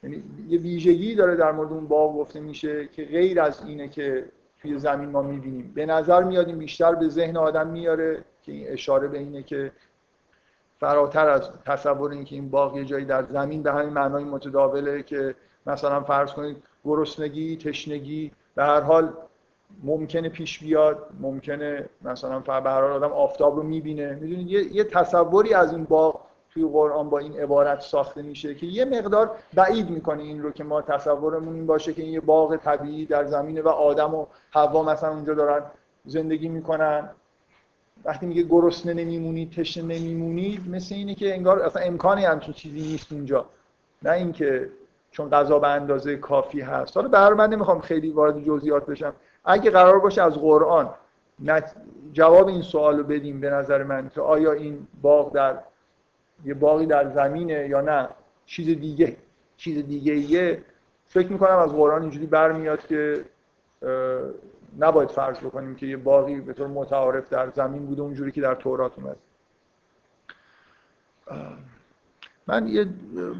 یعنی 0.02 0.22
یه 0.48 0.58
ویژگی 0.58 1.14
داره 1.14 1.36
در 1.36 1.52
مورد 1.52 1.72
اون 1.72 1.88
باغ 1.88 2.16
گفته 2.16 2.40
میشه 2.40 2.88
که 2.88 3.04
غیر 3.04 3.40
از 3.40 3.64
اینه 3.64 3.88
که 3.88 4.28
توی 4.58 4.78
زمین 4.78 5.10
ما 5.10 5.22
می‌بینیم. 5.22 5.72
به 5.74 5.86
نظر 5.86 6.22
میاد 6.22 6.50
بیشتر 6.50 6.94
به 6.94 7.08
ذهن 7.08 7.36
آدم 7.36 7.66
میاره 7.66 8.24
که 8.42 8.52
این 8.52 8.68
اشاره 8.68 9.08
به 9.08 9.18
اینه 9.18 9.42
که 9.42 9.72
فراتر 10.80 11.28
از 11.28 11.50
تصور 11.66 12.10
اینکه 12.10 12.34
این 12.34 12.50
باغ 12.50 12.76
یه 12.76 12.84
جایی 12.84 13.04
در 13.04 13.24
زمین 13.24 13.62
به 13.62 13.72
همین 13.72 13.92
معنای 13.92 14.24
متداوله 14.24 15.02
که 15.02 15.34
مثلا 15.66 16.00
فرض 16.00 16.32
کنید 16.32 16.62
گرسنگی 16.84 17.56
تشنگی 17.56 18.32
به 18.54 18.64
هر 18.64 18.80
حال 18.80 19.12
ممکنه 19.84 20.28
پیش 20.28 20.58
بیاد 20.58 21.08
ممکنه 21.20 21.88
مثلا 22.02 22.40
به 22.40 22.52
هر 22.52 22.80
حال 22.80 22.90
آدم 22.90 23.12
آفتاب 23.12 23.56
رو 23.56 23.62
می‌بینه. 23.62 24.14
می‌دونید؟ 24.14 24.50
یه،, 24.50 24.76
یه 24.76 24.84
تصوری 24.84 25.54
از 25.54 25.72
این 25.72 25.84
باغ 25.84 26.20
توی 26.50 26.64
قرآن 26.64 27.10
با 27.10 27.18
این 27.18 27.40
عبارت 27.40 27.80
ساخته 27.80 28.22
میشه 28.22 28.54
که 28.54 28.66
یه 28.66 28.84
مقدار 28.84 29.30
بعید 29.54 29.90
می‌کنه 29.90 30.22
این 30.22 30.42
رو 30.42 30.50
که 30.50 30.64
ما 30.64 30.82
تصورمون 30.82 31.54
این 31.54 31.66
باشه 31.66 31.92
که 31.92 32.02
این 32.02 32.12
یه 32.12 32.20
باغ 32.20 32.56
طبیعی 32.56 33.06
در 33.06 33.24
زمینه 33.24 33.62
و 33.62 33.68
آدم 33.68 34.14
و 34.14 34.26
هوا 34.52 34.82
مثلا 34.82 35.10
اونجا 35.10 35.34
دارن 35.34 35.62
زندگی 36.04 36.48
می‌کنن. 36.48 37.10
وقتی 38.06 38.26
میگه 38.26 38.42
گرسنه 38.42 38.94
نمیمونید 38.94 39.52
تشنه 39.52 39.84
نمیمونید 39.84 40.70
مثل 40.70 40.94
اینه 40.94 41.14
که 41.14 41.34
انگار 41.34 41.62
اصلا 41.62 41.82
امکانی 41.82 42.24
همچین 42.24 42.54
چیزی 42.54 42.80
نیست 42.80 43.12
اونجا 43.12 43.46
نه 44.02 44.10
اینکه 44.10 44.68
چون 45.10 45.30
غذا 45.30 45.58
به 45.58 45.68
اندازه 45.68 46.16
کافی 46.16 46.60
هست. 46.60 46.96
حالا 46.96 47.08
به 47.08 47.34
من 47.34 47.52
نمی‌خوام 47.52 47.80
خیلی 47.80 48.10
وارد 48.10 48.44
جزئیات 48.44 48.86
بشم. 48.86 49.12
اگه 49.44 49.70
قرار 49.70 49.98
باشه 49.98 50.22
از 50.22 50.34
قرآن 50.34 50.90
جواب 52.12 52.48
این 52.48 52.62
سوال 52.62 52.98
رو 52.98 53.04
بدیم 53.04 53.40
به 53.40 53.50
نظر 53.50 53.82
من 53.82 54.10
که 54.14 54.20
آیا 54.20 54.52
این 54.52 54.86
باغ 55.02 55.32
در 55.32 55.58
یه 56.44 56.54
باقی 56.54 56.86
در 56.86 57.10
زمینه 57.10 57.68
یا 57.68 57.80
نه؟ 57.80 58.08
چیز 58.46 58.66
دیگه 58.66 59.16
چیز 59.56 59.86
دیگه 59.86 60.12
ایه 60.12 60.62
فکر 61.06 61.32
می‌کنم 61.32 61.58
از 61.58 61.70
قرآن 61.72 62.02
اینجوری 62.02 62.26
برمیاد 62.26 62.86
که 62.86 63.24
نباید 64.78 65.10
فرض 65.10 65.38
بکنیم 65.38 65.74
که 65.74 65.86
یه 65.86 65.96
باقی 65.96 66.40
به 66.40 66.52
طور 66.52 66.66
متعارف 66.66 67.28
در 67.28 67.50
زمین 67.50 67.86
بوده 67.86 68.02
اونجوری 68.02 68.32
که 68.32 68.40
در 68.40 68.54
تورات 68.54 68.92
اومد. 68.98 69.16
من 72.46 72.68
یه 72.68 72.86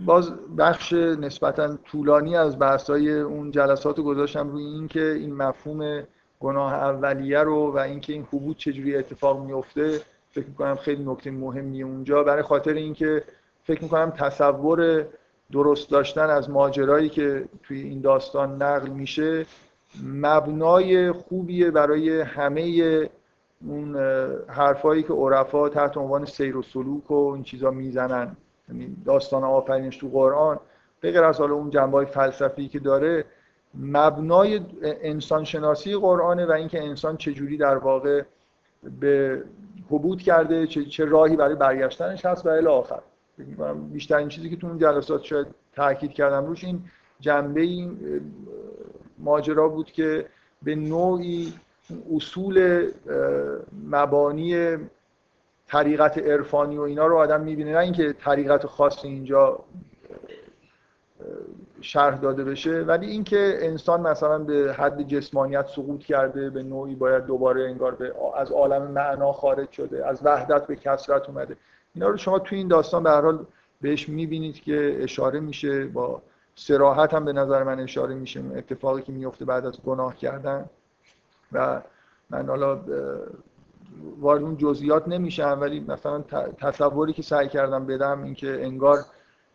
باز 0.06 0.32
بخش 0.58 0.92
نسبتا 0.92 1.76
طولانی 1.76 2.36
از 2.36 2.58
بحثای 2.58 3.20
اون 3.20 3.50
جلسات 3.50 3.98
رو 3.98 4.04
گذاشتم 4.04 4.50
روی 4.50 4.64
این 4.64 4.88
که 4.88 5.02
این 5.02 5.34
مفهوم 5.34 6.02
گناه 6.40 6.74
اولیه 6.74 7.38
رو 7.38 7.72
و 7.72 7.78
اینکه 7.78 8.12
این 8.12 8.26
حبوط 8.32 8.56
چجوری 8.56 8.96
اتفاق 8.96 9.44
میفته 9.44 10.00
فکر 10.30 10.46
می‌کنم 10.46 10.76
خیلی 10.76 11.04
نکته 11.04 11.30
مهمیه 11.30 11.84
اونجا. 11.84 12.22
برای 12.22 12.42
خاطر 12.42 12.72
اینکه 12.72 13.24
فکر 13.64 13.82
می‌کنم 13.82 14.10
تصور 14.10 15.06
درست 15.52 15.90
داشتن 15.90 16.30
از 16.30 16.50
ماجرایی 16.50 17.08
که 17.08 17.48
توی 17.62 17.80
این 17.80 18.00
داستان 18.00 18.62
نقل 18.62 18.88
میشه 18.88 19.46
مبنای 20.04 21.12
خوبیه 21.12 21.70
برای 21.70 22.20
همه 22.20 23.08
اون 23.66 23.96
حرفایی 24.48 25.02
که 25.02 25.12
عرفا 25.12 25.68
تحت 25.68 25.96
عنوان 25.96 26.24
سیر 26.24 26.56
و 26.56 26.62
سلوک 26.62 27.10
و 27.10 27.14
این 27.14 27.42
چیزا 27.42 27.70
می‌زنن. 27.70 28.36
یعنی 28.68 28.96
داستان 29.04 29.44
آفرینش 29.44 29.96
تو 29.96 30.08
قرآن. 30.08 30.60
به 31.00 31.24
از 31.24 31.38
حالا 31.38 31.54
اون 31.54 31.70
جنبه 31.70 32.04
فلسفی 32.04 32.68
که 32.68 32.78
داره 32.78 33.24
مبنای 33.74 34.60
انسان 34.82 35.44
شناسی 35.44 35.96
قرآنه 35.96 36.46
و 36.46 36.52
اینکه 36.52 36.84
انسان 36.84 37.16
چجوری 37.16 37.56
در 37.56 37.76
واقع 37.76 38.22
به 39.00 39.42
حبود 39.90 40.22
کرده 40.22 40.66
چه, 40.66 40.84
چه 40.84 41.04
راهی 41.04 41.36
برای 41.36 41.54
برگشتنش 41.54 42.26
هست 42.26 42.46
و 42.46 42.48
الی 42.48 42.66
آخر. 42.66 43.00
بیشترین 43.92 44.28
چیزی 44.28 44.50
که 44.50 44.56
تو 44.56 44.66
اون 44.66 44.78
جلسات 44.78 45.22
شاید 45.22 45.46
تاکید 45.72 46.12
کردم 46.12 46.46
روش 46.46 46.64
این 46.64 46.82
جنبه 47.20 47.60
این 47.60 47.98
ماجرا 49.18 49.68
بود 49.68 49.92
که 49.92 50.26
به 50.62 50.74
نوعی 50.74 51.52
اصول 52.14 52.86
مبانی 53.90 54.76
طریقت 55.66 56.18
عرفانی 56.18 56.76
و 56.78 56.80
اینا 56.80 57.06
رو 57.06 57.16
آدم 57.16 57.40
می‌بینه. 57.40 57.72
نه 57.72 57.78
اینکه 57.78 58.12
طریقت 58.12 58.66
خاصی 58.66 59.08
اینجا 59.08 59.58
شرح 61.80 62.16
داده 62.16 62.44
بشه 62.44 62.82
ولی 62.82 63.06
اینکه 63.06 63.58
انسان 63.60 64.00
مثلا 64.00 64.38
به 64.38 64.74
حد 64.78 65.02
جسمانیت 65.02 65.66
سقوط 65.66 66.00
کرده 66.00 66.50
به 66.50 66.62
نوعی 66.62 66.94
باید 66.94 67.26
دوباره 67.26 67.64
انگار 67.64 67.94
به 67.94 68.14
از 68.36 68.52
عالم 68.52 68.82
معنا 68.82 69.32
خارج 69.32 69.70
شده 69.70 70.06
از 70.06 70.20
وحدت 70.24 70.66
به 70.66 70.76
کسرت 70.76 71.28
اومده. 71.28 71.56
اینا 71.94 72.08
رو 72.08 72.16
شما 72.16 72.38
توی 72.38 72.58
این 72.58 72.68
داستان 72.68 73.02
به 73.02 73.10
هر 73.10 73.20
حال 73.20 73.46
بهش 73.80 74.08
می‌بینید 74.08 74.60
که 74.60 74.98
اشاره 75.00 75.40
میشه 75.40 75.84
با 75.86 76.22
سراحت 76.58 77.14
هم 77.14 77.24
به 77.24 77.32
نظر 77.32 77.62
من 77.62 77.80
اشاره 77.80 78.14
میشه 78.14 78.42
اتفاقی 78.56 79.02
که 79.02 79.12
میفته 79.12 79.44
بعد 79.44 79.66
از 79.66 79.82
گناه 79.82 80.16
کردن. 80.16 80.70
و 81.52 81.82
من 82.30 82.48
حالا 82.48 82.80
وارد 84.20 84.42
اون 84.42 84.56
جزئیات 84.56 85.08
نمیشم 85.08 85.58
ولی 85.60 85.80
مثلا 85.80 86.22
تصوری 86.60 87.12
که 87.12 87.22
سعی 87.22 87.48
کردم 87.48 87.86
بدم 87.86 88.22
اینکه 88.22 88.64
انگار 88.64 88.98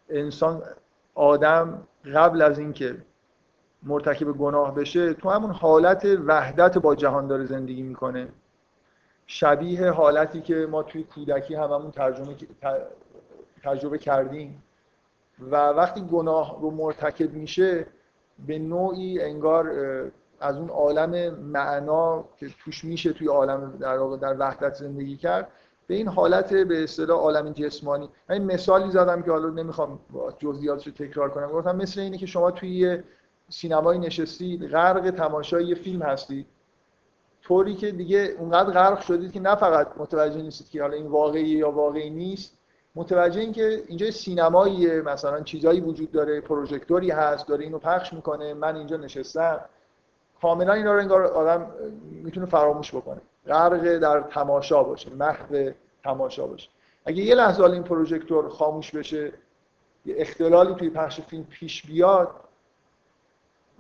انسان 0.09 0.61
آدم 1.15 1.87
قبل 2.15 2.41
از 2.41 2.59
اینکه 2.59 2.97
مرتکب 3.83 4.31
گناه 4.31 4.75
بشه 4.75 5.13
تو 5.13 5.29
همون 5.29 5.51
حالت 5.51 6.05
وحدت 6.05 6.77
با 6.77 6.95
جهان 6.95 7.27
داره 7.27 7.45
زندگی 7.45 7.81
می‌کنه. 7.81 8.27
شبیه 9.27 9.91
حالتی 9.91 10.41
که 10.41 10.67
ما 10.71 10.83
توی 10.83 11.03
کودکی 11.03 11.55
هممون 11.55 11.91
ترجمه 11.91 12.35
تجربه 13.63 13.97
کردیم. 13.97 14.63
و 15.39 15.55
وقتی 15.55 16.01
گناه 16.01 16.61
رو 16.61 16.71
مرتکب 16.71 17.33
میشه 17.33 17.87
به 18.47 18.59
نوعی 18.59 19.21
انگار 19.21 19.71
از 20.39 20.57
اون 20.57 20.69
عالم 20.69 21.35
معنا 21.35 22.25
که 22.37 22.49
توش 22.63 22.83
میشه 22.83 23.13
توی 23.13 23.27
عالم 23.27 23.77
در 23.79 23.97
در 23.97 24.35
وحدت 24.39 24.73
زندگی 24.73 25.17
کرد 25.17 25.47
به 25.87 25.95
این 25.95 26.07
حالت 26.07 26.53
به 26.53 26.83
اصطلاح 26.83 27.19
عالم 27.19 27.53
جسمانی. 27.53 28.09
من 28.29 28.41
مثالی 28.41 28.91
زدم 28.91 29.21
که 29.21 29.31
حالا 29.31 29.49
نمی‌خوام 29.49 29.99
جزئیاتش 30.39 30.87
رو 30.87 30.93
تکرار 30.93 31.29
کنم. 31.29 31.51
گفتم 31.51 31.75
مثل 31.75 32.01
اینه 32.01 32.17
که 32.17 32.25
شما 32.25 32.51
توی 32.51 32.69
یه 32.69 33.03
سینمایی 33.49 33.99
نشستید 33.99 34.67
غرق 34.67 35.09
تماشای 35.09 35.65
یه 35.65 35.75
فیلم 35.75 36.01
هستید 36.01 36.47
طوری 37.41 37.75
که 37.75 37.91
دیگه 37.91 38.35
اونقدر 38.39 38.71
غرق 38.71 39.01
شدید 39.01 39.31
که 39.31 39.39
نه 39.39 39.55
فقط 39.55 39.87
متوجه 39.97 40.41
نیستید 40.41 40.69
که 40.69 40.81
حالا 40.81 40.93
این 40.93 41.07
واقعی 41.07 41.43
یا 41.43 41.71
واقعی 41.71 42.09
نیست. 42.09 42.57
متوجه 42.95 43.41
این 43.41 43.51
که 43.51 43.83
اینجا 43.87 44.11
سینماییه 44.11 45.01
مثلا 45.01 45.41
چیزایی 45.41 45.81
وجود 45.81 46.11
داره 46.11 46.41
پروژکتوری 46.41 47.11
هست 47.11 47.47
داره 47.47 47.63
اینو 47.63 47.79
پخش 47.79 48.13
می‌کنه 48.13 48.53
من 48.53 48.75
اینجا 48.75 48.97
نشستم. 48.97 49.59
کاملا 50.41 50.73
اینا 50.73 50.93
رو 50.93 50.99
انگار 50.99 51.25
آدم 51.25 51.71
می‌تونه 52.11 52.45
فراموش 52.45 52.95
بکنه. 52.95 53.21
غرق 53.47 53.97
در 53.97 54.21
تماشا 54.21 54.83
باشه 54.83 55.09
محو 55.09 55.71
تماشا 56.03 56.47
باشه. 56.47 56.69
اگه 57.05 57.23
یه 57.23 57.35
لحظه 57.35 57.63
این 57.63 57.83
پروژکتور 57.83 58.49
خاموش 58.49 58.91
بشه 58.91 59.33
یه 60.05 60.15
اختلالی 60.17 60.75
توی 60.75 60.89
پخش 60.89 61.21
فیلم 61.21 61.43
پیش 61.43 61.85
بیاد 61.85 62.29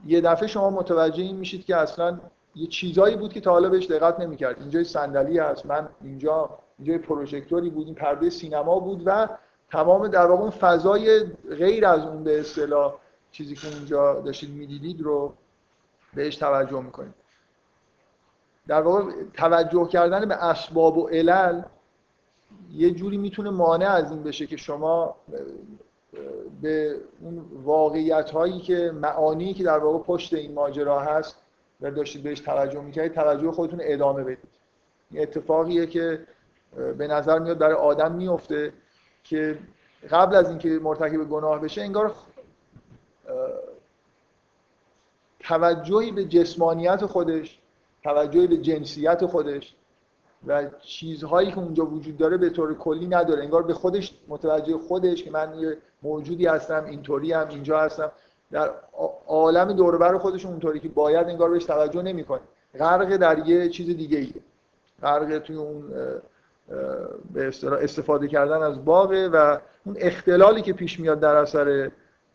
یه 0.05 0.21
دفعه 0.21 0.47
شما 0.47 0.69
متوجه 0.69 1.23
این 1.23 1.35
میشید 1.35 1.65
که 1.65 1.75
اصلا 1.75 2.19
یه 2.55 2.67
چیزایی 2.67 3.15
بود 3.15 3.33
که 3.33 3.41
تا 3.41 3.51
حالا 3.51 3.69
بهش 3.69 3.85
دقت 3.85 4.19
نمی‌کرد. 4.19 4.59
اینجا 4.59 4.83
صندلی 4.83 5.39
هست 5.39 5.65
من 5.65 5.89
اینجا 6.03 6.49
اینجا 6.79 6.97
پروژکتوری 6.97 7.69
بود 7.69 7.85
این 7.85 7.95
پرده 7.95 8.29
سینما 8.29 8.79
بود 8.79 9.03
و 9.05 9.29
تمام 9.69 10.07
در 10.07 10.25
واقع 10.25 10.49
فضای 10.49 11.23
غیر 11.49 11.85
از 11.85 12.05
اون 12.05 12.23
به 12.23 12.39
اصطلاح 12.39 12.93
چیزی 13.31 13.55
که 13.55 13.67
اونجا 13.75 14.19
داشتید 14.19 14.49
می‌دیدید 14.49 15.01
رو 15.01 15.33
بهش 16.13 16.35
توجه 16.35 16.81
می‌کنید. 16.81 17.13
در 18.67 18.81
واقع 18.81 19.11
توجه 19.33 19.87
کردن 19.87 20.27
به 20.27 20.35
اسباب 20.35 20.97
و 20.97 21.07
علل 21.07 21.61
یه 22.71 22.91
جوری 22.91 23.17
می‌تونه 23.17 23.49
مانع 23.49 23.89
از 23.89 24.11
این 24.11 24.23
بشه 24.23 24.47
که 24.47 24.57
شما 24.57 25.15
به 26.61 26.95
اون 27.21 27.45
واقعیت 27.63 28.31
هایی 28.31 28.59
که 28.59 28.91
معانی 28.91 29.53
که 29.53 29.63
در 29.63 29.77
واقع 29.77 30.03
پشت 30.03 30.33
این 30.33 30.53
ماجرا 30.53 30.99
هست 30.99 31.37
و 31.81 31.91
داشتید 31.91 32.23
بهش 32.23 32.39
توجه 32.39 32.81
می‌کردید 32.81 33.13
توجه 33.13 33.51
خودتون 33.51 33.79
ادامه 33.83 34.23
بدید. 34.23 34.49
این 35.11 35.21
اتفاقیه 35.21 35.85
که 35.85 36.27
به 36.97 37.07
نظر 37.07 37.39
میاد 37.39 37.57
برای 37.57 37.75
آدم 37.75 38.11
میفته 38.11 38.73
که 39.23 39.57
قبل 40.11 40.35
از 40.35 40.49
اینکه 40.49 40.69
مرتکب 40.69 41.23
گناه 41.23 41.61
بشه 41.61 41.81
انگار 41.81 42.15
توجهی 45.39 46.11
به 46.11 46.25
جسمانیت 46.25 47.05
خودش 47.05 47.59
توجهی 48.03 48.47
به 48.47 48.57
جنسیت 48.57 49.25
خودش 49.25 49.75
و 50.47 50.69
چیزهایی 50.81 51.51
که 51.51 51.57
اونجا 51.57 51.85
وجود 51.85 52.17
داره 52.17 52.37
به 52.37 52.49
طور 52.49 52.77
کلی 52.77 53.07
نداره. 53.07 53.43
انگار 53.43 53.63
به 53.63 53.73
خودش 53.73 54.13
متوجه 54.27 54.77
خودش 54.77 55.23
که 55.23 55.31
من 55.31 55.59
یه 55.59 55.77
موجودی 56.03 56.45
هستم 56.45 56.85
اینطوری 56.85 57.33
هم 57.33 57.47
اینجا 57.49 57.79
هستم. 57.79 58.11
در 58.51 58.71
عالم 59.27 59.73
دوربر 59.73 60.17
خودش 60.17 60.45
اونطوری 60.45 60.79
که 60.79 60.89
باید 60.89 61.27
انگار 61.27 61.49
بهش 61.49 61.65
توجه 61.65 62.01
نمی‌کنه. 62.01 62.41
غرق 62.79 63.17
در 63.17 63.47
یه 63.47 63.69
چیز 63.69 63.97
دیگه 63.97 64.17
ایه 64.17 64.33
غرق 65.01 65.39
توی 65.39 65.55
اون 65.55 65.83
به 67.33 67.51
استفاده 67.81 68.27
کردن 68.27 68.61
از 68.61 68.85
باغه 68.85 69.29
و 69.29 69.57
اون 69.85 69.95
اختلالی 69.99 70.61
که 70.61 70.73
پیش 70.73 70.99
میاد 70.99 71.19
در 71.19 71.35
اثر 71.35 71.91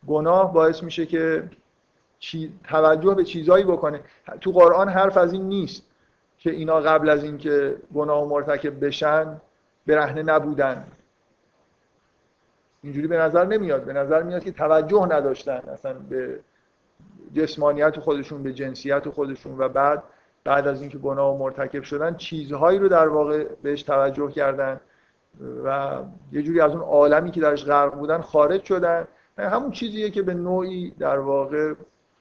گناه 0.06 0.54
باعث 0.54 0.82
میشه 0.82 1.06
که 1.06 1.50
توجه 2.68 3.14
به 3.14 3.24
چیزایی 3.24 3.64
بکنه. 3.64 4.00
تو 4.40 4.52
قرآن 4.52 4.88
حرف 4.88 5.16
از 5.16 5.32
این 5.32 5.48
نیست 5.48 5.82
که 6.38 6.50
اینا 6.50 6.80
قبل 6.80 7.08
از 7.08 7.24
اینکه 7.24 7.76
گناه 7.94 8.24
مرتکب 8.24 8.86
بشن 8.86 9.40
برهنه 9.86 10.22
نبودن. 10.22 10.86
اینجوری 12.82 13.06
به 13.06 13.16
نظر 13.18 13.44
نمیاد. 13.44 13.84
به 13.84 13.92
نظر 13.92 14.22
میاد 14.22 14.44
که 14.44 14.52
توجه 14.52 15.06
نداشتن 15.06 15.62
اصلا 15.72 15.92
به 15.92 16.40
جسمانیت 17.34 18.00
خودشون 18.00 18.42
به 18.42 18.52
جنسیت 18.52 19.08
خودشون 19.08 19.58
و 19.58 19.68
بعد 19.68 20.02
بعد 20.44 20.68
از 20.68 20.80
اینکه 20.80 20.98
گناه 20.98 21.38
مرتکب 21.38 21.82
شدن 21.82 22.14
چیزهایی 22.16 22.78
رو 22.78 22.88
در 22.88 23.08
واقع 23.08 23.44
بهش 23.62 23.82
توجه 23.82 24.30
کردن 24.30 24.80
و 25.64 25.98
یه 26.32 26.42
جوری 26.42 26.60
از 26.60 26.72
اون 26.72 26.80
عالمی 26.80 27.30
که 27.30 27.40
درش 27.40 27.64
غرق 27.64 27.94
بودن 27.94 28.20
خارج 28.20 28.64
شدن. 28.64 29.08
همون 29.38 29.70
چیزیه 29.70 30.10
که 30.10 30.22
به 30.22 30.34
نوعی 30.34 30.90
در 30.90 31.18
واقع 31.18 31.74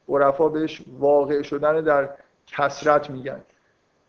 عرفا 0.10 0.50
بهش 0.50 0.84
واقع 1.00 1.42
شدن 1.42 1.82
در 1.82 2.10
کسرت 2.48 3.10
میگن. 3.10 3.42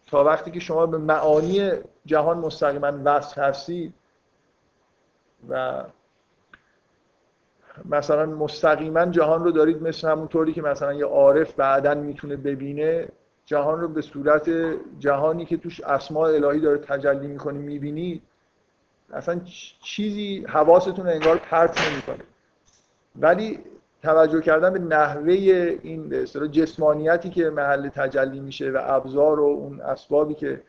تا 0.07 0.25
وقتی 0.25 0.51
که 0.51 0.61
شما 0.61 0.87
به 0.87 0.99
معانی 0.99 1.71
جهان 2.07 2.39
مستقیما 2.39 2.93
وصل 3.05 3.41
هستید 3.41 3.95
و 5.49 5.85
مثلا 7.85 8.27
مستقیما 8.27 9.07
جهان 9.07 9.45
رو 9.45 9.51
دارید 9.51 9.83
مثل 9.83 10.09
همون 10.09 10.53
که 10.53 10.63
مثلا 10.63 10.95
یه 10.95 11.05
عارف 11.05 11.55
بعدا 11.55 11.95
می‌تونه 11.95 12.37
ببینه 12.37 13.09
جهان 13.45 13.81
رو 13.81 13.89
به 13.89 14.03
صورت 14.03 14.51
جهانی 14.99 15.45
که 15.45 15.57
توش 15.57 15.81
اسماء 15.81 16.35
الهی 16.35 16.61
داره 16.61 16.79
تجلی 16.79 17.27
می‌کنه 17.27 17.59
می‌بینید 17.59 18.23
اصلا 19.13 19.41
چیزی 19.83 20.45
حواستون 20.49 21.09
انگار 21.09 21.37
پرت 21.37 21.91
نمی‌کنه. 21.91 22.25
ولی 23.17 23.59
توجه 24.03 24.41
کردن 24.41 24.73
به 24.73 24.79
نحوه 24.79 25.33
این 25.83 26.25
جسمانیتی 26.53 27.31
که 27.31 27.51
محل 27.51 27.89
تجلی 27.89 28.41
میشه 28.41 28.71
و 28.71 28.79
ابزار 28.83 29.41
و 29.41 29.45
اون 29.45 29.81
اسبابی 29.81 30.35
که 30.35 30.63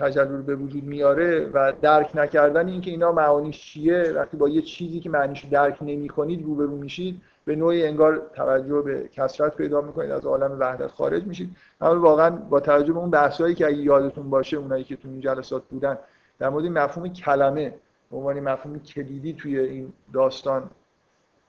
تجلی 0.00 0.36
رو 0.36 0.42
به 0.42 0.56
وجود 0.56 0.84
میاره 0.84 1.50
و 1.52 1.72
درک 1.82 2.10
نکردن 2.14 2.68
اینکه 2.68 2.90
اینا 2.90 3.12
معانیش 3.12 3.60
چیه 3.60 4.12
وقتی 4.16 4.36
با 4.36 4.48
یه 4.48 4.62
چیزی 4.62 5.00
که 5.00 5.10
معنیش 5.10 5.44
درک 5.44 5.78
نمی‌کنید 5.82 6.44
روبرو 6.44 6.76
میشید 6.76 7.20
به 7.44 7.56
نوعی 7.56 7.86
انگار 7.86 8.22
توجه 8.34 8.82
به 8.82 9.08
کسرت 9.08 9.56
پیدا 9.56 9.80
می‌کنید 9.80 10.10
از 10.10 10.26
عالم 10.26 10.56
وحدت 10.60 10.86
خارج 10.86 11.24
میشید. 11.24 11.56
اما 11.80 12.00
واقعا 12.00 12.30
با 12.30 12.60
توجه 12.60 12.92
به 12.92 12.98
اون 12.98 13.10
بحثایی 13.10 13.54
که 13.54 13.66
اگه 13.66 13.76
یادتون 13.76 14.30
باشه 14.30 14.56
اونایی 14.56 14.84
که 14.84 14.96
تو 14.96 15.08
این 15.08 15.20
جلسات 15.20 15.62
بودن 15.70 15.98
در 16.38 16.48
مورد 16.48 16.64
مفهوم 16.64 17.08
کلمه 17.08 17.74
به 18.10 18.16
عنوان 18.16 18.40
مفهوم 18.40 18.78
کلیدی 18.78 19.32
توی 19.32 19.58
این 19.58 19.92
داستان 20.12 20.70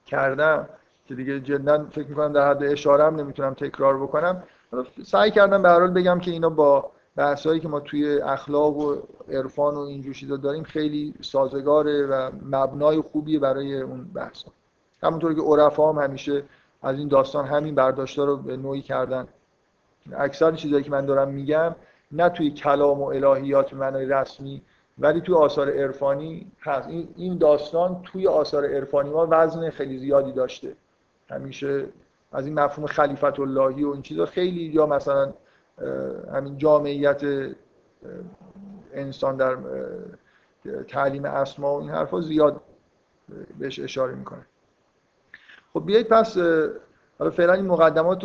کردم 0.06 0.68
که 1.06 1.14
دیگه 1.14 1.40
جدا 1.40 1.86
فکر 1.90 2.08
می‌کنم 2.08 2.32
در 2.32 2.50
حد 2.50 2.62
اشاره 2.62 3.04
هم 3.04 3.16
نمی‌تونم 3.16 3.54
تکرار 3.54 4.02
بکنم. 4.02 4.42
سعی 5.04 5.30
کردم 5.30 5.62
به 5.62 5.88
بگم 6.00 6.18
که 6.18 6.30
اینا 6.30 6.50
با 6.50 6.90
بحثایی 7.16 7.60
که 7.60 7.68
ما 7.68 7.80
توی 7.80 8.20
اخلاق 8.20 8.76
و 8.76 8.96
عرفان 9.28 9.74
و 9.74 9.78
اینجور 9.78 10.14
چیزا 10.14 10.36
داریم 10.36 10.62
خیلی 10.62 11.14
سازگاره 11.20 12.06
و 12.06 12.30
مبنای 12.42 13.00
خوبیه 13.00 13.38
برای 13.38 13.80
اون 13.80 14.04
بحث 14.04 14.44
همونطور 15.02 15.34
که 15.34 15.40
عرفا 15.40 15.92
هم 15.92 16.04
همیشه 16.04 16.42
از 16.82 16.98
این 16.98 17.08
داستان 17.08 17.46
همین 17.46 17.74
برداشتا 17.74 18.24
رو 18.24 18.36
به 18.36 18.56
نوعی 18.56 18.82
کردن. 18.82 19.28
اکثر 20.12 20.52
چیزایی 20.52 20.84
که 20.84 20.90
من 20.90 21.06
دارم 21.06 21.28
میگم 21.28 21.74
نه 22.12 22.28
توی 22.28 22.50
کلام 22.50 23.00
و 23.00 23.04
الهیات 23.04 23.74
معنای 23.74 24.06
رسمی 24.06 24.62
ولی 24.98 25.20
توی 25.20 25.34
آثار 25.34 25.70
عرفانی 25.70 26.52
هست. 26.60 26.88
این 27.16 27.38
داستان 27.38 28.02
توی 28.02 28.26
آثار 28.26 28.64
عرفانی 28.64 29.10
ما 29.10 29.28
وزن 29.30 29.70
خیلی 29.70 29.98
زیادی 29.98 30.32
داشته. 30.32 30.76
همیشه 31.30 31.84
از 32.32 32.46
این 32.46 32.60
مفهوم 32.60 32.86
خلیفت 32.86 33.40
اللهی 33.40 33.84
و 33.84 33.90
این 33.90 34.02
چیزا 34.02 34.26
خیلی 34.26 34.62
یا 34.62 34.86
مثلا 34.86 35.32
همین 36.32 36.58
جامعیت 36.58 37.22
انسان 38.92 39.36
در 39.36 39.56
تعلیم 40.88 41.24
اسما 41.24 41.74
و 41.76 41.80
این 41.80 41.90
حرفا 41.90 42.20
زیاد 42.20 42.60
بهش 43.58 43.80
اشاره 43.80 44.14
می‌کنه. 44.14 44.46
خب 45.72 45.86
بیایید 45.86 46.08
پس 46.08 46.36
حالا 47.18 47.30
فعلا 47.30 47.52
این 47.52 47.66
مقدمات 47.66 48.20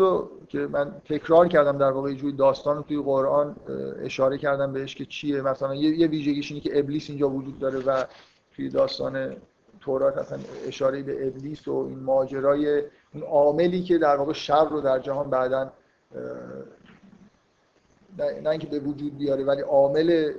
که 0.47 0.59
من 0.59 0.91
تکرار 1.05 1.47
کردم 1.47 1.77
در 1.77 1.91
واقع 1.91 2.13
جوی 2.13 2.31
داستان 2.31 2.77
رو 2.77 2.83
توی 2.83 3.01
قرآن 3.01 3.55
اشاره 3.99 4.37
کردم 4.37 4.73
بهش 4.73 4.95
که 4.95 5.05
چیه. 5.05 5.41
مثلا 5.41 5.75
یه 5.75 6.07
ویژگیش 6.07 6.51
اینه 6.51 6.63
که 6.63 6.79
ابلیس 6.79 7.09
اینجا 7.09 7.29
وجود 7.29 7.59
داره 7.59 7.79
و 7.79 8.03
توی 8.55 8.69
داستان 8.69 9.35
تورات 9.81 10.17
اصلا 10.17 10.39
اشاره 10.67 11.03
به 11.03 11.27
ابلیس 11.27 11.67
و 11.67 11.85
این 11.89 11.99
ماجرای 11.99 12.83
اون 13.13 13.23
عاملی 13.23 13.83
که 13.83 13.97
در 13.97 14.15
واقع 14.15 14.33
شر 14.33 14.69
رو 14.69 14.81
در 14.81 14.99
جهان 14.99 15.29
بعدا 15.29 15.71
نه 18.19 18.49
اینکه 18.49 18.67
به 18.67 18.79
وجود 18.79 19.17
بیاره 19.17 19.43
ولی 19.43 19.61
عامل 19.61 20.33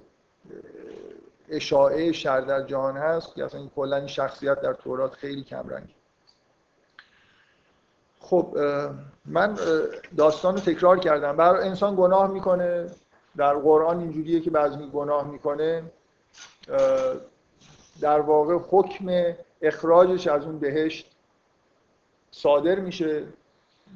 اشاعه 1.49 2.13
شر 2.13 2.41
در 2.41 2.63
جهان 2.63 2.97
هست 2.97 3.35
که 3.35 3.45
اصلا 3.45 3.67
کلا 3.77 3.97
این 3.97 4.07
شخصیت 4.07 4.61
در 4.61 4.73
تورات 4.73 5.15
خیلی 5.15 5.43
کم 5.43 5.69
رنگ 5.69 5.95
خب 8.21 8.59
من 9.25 9.59
داستان 10.17 10.55
رو 10.55 10.61
تکرار 10.61 10.99
کردم. 10.99 11.37
بر 11.37 11.57
انسان 11.57 11.97
گناه 11.97 12.31
می‌کنه. 12.31 12.91
در 13.37 13.55
قرآن 13.55 14.01
اینجوریه 14.01 14.41
که 14.41 14.51
بعضی 14.51 14.87
گناه 14.87 15.31
می‌کنه. 15.31 15.83
در 18.01 18.21
واقع 18.21 18.55
حکم 18.71 19.35
اخراجش 19.63 20.27
از 20.27 20.45
اون 20.45 20.59
بهشت 20.59 21.11
صادر 22.31 22.79
میشه. 22.79 23.27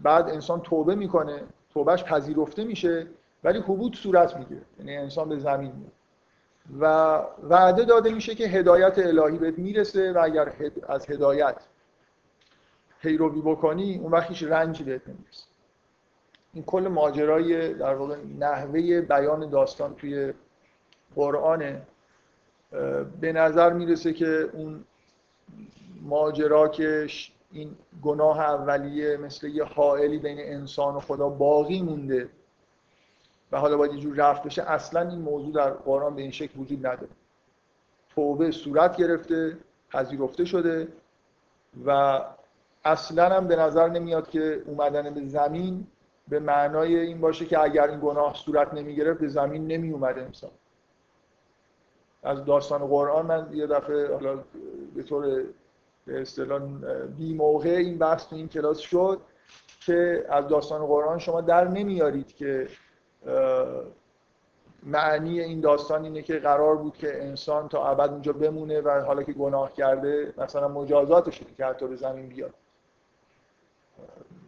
بعد 0.03 0.28
انسان 0.28 0.61
توبه 0.61 0.95
می‌کنه. 0.95 1.43
توبهش 1.74 2.05
پذیرفته 2.05 2.64
میشه. 2.64 3.07
ولی 3.45 3.59
حبوط 3.59 3.97
صورت 3.97 4.36
می‌گیره. 4.36 4.62
یعنی 4.78 4.97
انسان 4.97 5.28
به 5.28 5.38
زمین 5.38 5.72
میاد. 5.72 5.93
و 6.80 6.84
وعده 7.43 7.84
داده 7.84 8.12
میشه 8.12 8.34
که 8.34 8.45
هدایت 8.45 8.99
الهی 8.99 9.38
بهت 9.38 9.59
می‌رسه 9.59 10.12
و 10.12 10.18
اگر 10.22 10.53
از 10.88 11.11
هدایت 11.11 11.57
پیروی 13.01 13.40
بکنی 13.40 13.99
اون 13.99 14.12
وقت 14.12 14.43
رنجی 14.43 14.84
بهت 14.84 15.09
نمی‌رسه. 15.09 15.45
این 16.55 16.64
کل 16.64 16.88
ماجرای 16.88 17.74
در 17.74 17.95
واقع 17.95 18.16
نحوه 18.38 19.01
بیان 19.01 19.51
داستان 19.51 19.95
توی 19.95 20.32
قرآنه 21.14 21.82
به 23.20 23.32
نظر 23.32 23.72
می‌رسه 23.72 24.12
که 24.12 24.51
اون 24.53 24.84
ماجرا 26.03 26.68
که 26.68 27.07
این 27.51 27.76
گناه 28.03 28.40
اولیه 28.40 29.16
مثل 29.16 29.47
یه 29.47 29.64
حائلی 29.64 30.18
بین 30.18 30.38
انسان 30.40 30.95
و 30.95 31.01
خدا 31.01 31.28
باقی 31.28 31.82
مونده. 31.82 32.28
و 33.53 33.59
حالا 33.59 33.76
باید 33.76 33.92
یه 33.92 34.00
جور 34.00 34.16
رفت 34.16 34.42
بشه 34.42 34.62
اصلا 34.62 35.09
این 35.11 35.18
موضوع 35.18 35.53
در 35.53 35.70
قرآن 35.70 36.14
به 36.14 36.22
این 36.22 36.30
شکل 36.30 36.61
وجود 36.61 36.86
نداره. 36.86 37.09
توبه 38.14 38.50
صورت 38.50 38.96
گرفته 38.96 39.57
پذیرفته 39.90 40.44
شده 40.44 40.88
و 41.86 42.20
اصلا 42.84 43.28
هم 43.36 43.48
به 43.48 43.57
نظر 43.57 43.88
نمیاد 43.88 44.30
که 44.30 44.62
اومدن 44.66 45.14
به 45.14 45.26
زمین 45.26 45.86
به 46.28 46.40
معنای 46.40 46.96
این 46.96 47.20
باشه 47.20 47.46
که 47.46 47.59
اگر 47.59 47.88
این 47.90 48.00
گناه 48.00 48.34
صورت 48.34 48.74
نمی 48.74 48.94
گرفت 48.94 49.20
به 49.20 49.28
زمین 49.28 49.66
نمی 49.66 49.90
اومده 49.90 50.22
انسان. 50.22 50.50
از 52.22 52.44
داستان 52.44 52.86
قرآن 52.86 53.26
من 53.26 53.48
یه 53.53 53.66
دفعه 53.66 54.12
حالا 54.12 54.38
به 54.94 55.03
طور 55.03 55.44
به 56.07 56.20
اصطلاح 56.20 56.62
بی 57.18 57.34
موقع 57.34 57.70
این 57.70 57.98
بحث 57.98 58.28
تو 58.28 58.36
این 58.36 58.48
کلاس 58.48 58.78
شد 58.78 59.20
که 59.80 60.26
از 60.28 60.48
داستان 60.48 60.86
قرآن 60.86 61.18
شما 61.18 61.40
در 61.40 61.68
نمیارید 61.68 62.36
که 62.36 62.68
معنی 64.83 65.41
این 65.41 65.61
داستان 65.61 66.05
اینه 66.05 66.23
که 66.23 66.39
قرار 66.39 66.77
بود 66.77 66.97
که 66.97 67.25
انسان 67.25 67.68
تا 67.68 67.89
ابد 67.89 68.11
اونجا 68.11 68.33
بمونه 68.33 68.81
و 68.81 69.05
حالا 69.07 69.23
که 69.23 69.33
گناه 69.33 69.73
کرده 69.73 70.35
مثلا 70.39 70.68
مجازاتش 70.68 71.43
که 71.57 71.66
حتی 71.66 71.87
به 71.87 71.97
زمین 71.97 72.29
بیاد. 72.29 72.55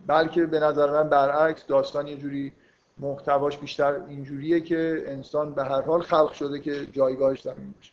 بلکه 0.07 0.47
به 0.47 0.61
نظر 0.61 0.91
من 0.91 1.09
برعکس 1.09 1.67
داستان 1.67 2.09
یه 2.09 2.17
جوری 2.17 2.53
محتواش 2.99 3.59
بیشتر 3.59 4.01
اینجوریه 4.09 4.61
که 4.61 5.05
انسان 5.07 5.55
به 5.55 5.65
هر 5.65 5.83
حال 5.83 6.03
خلق 6.03 6.33
شده 6.33 6.61
که 6.61 6.87
جایگاهش 6.87 7.43
زمین 7.43 7.73
باشه. 7.73 7.93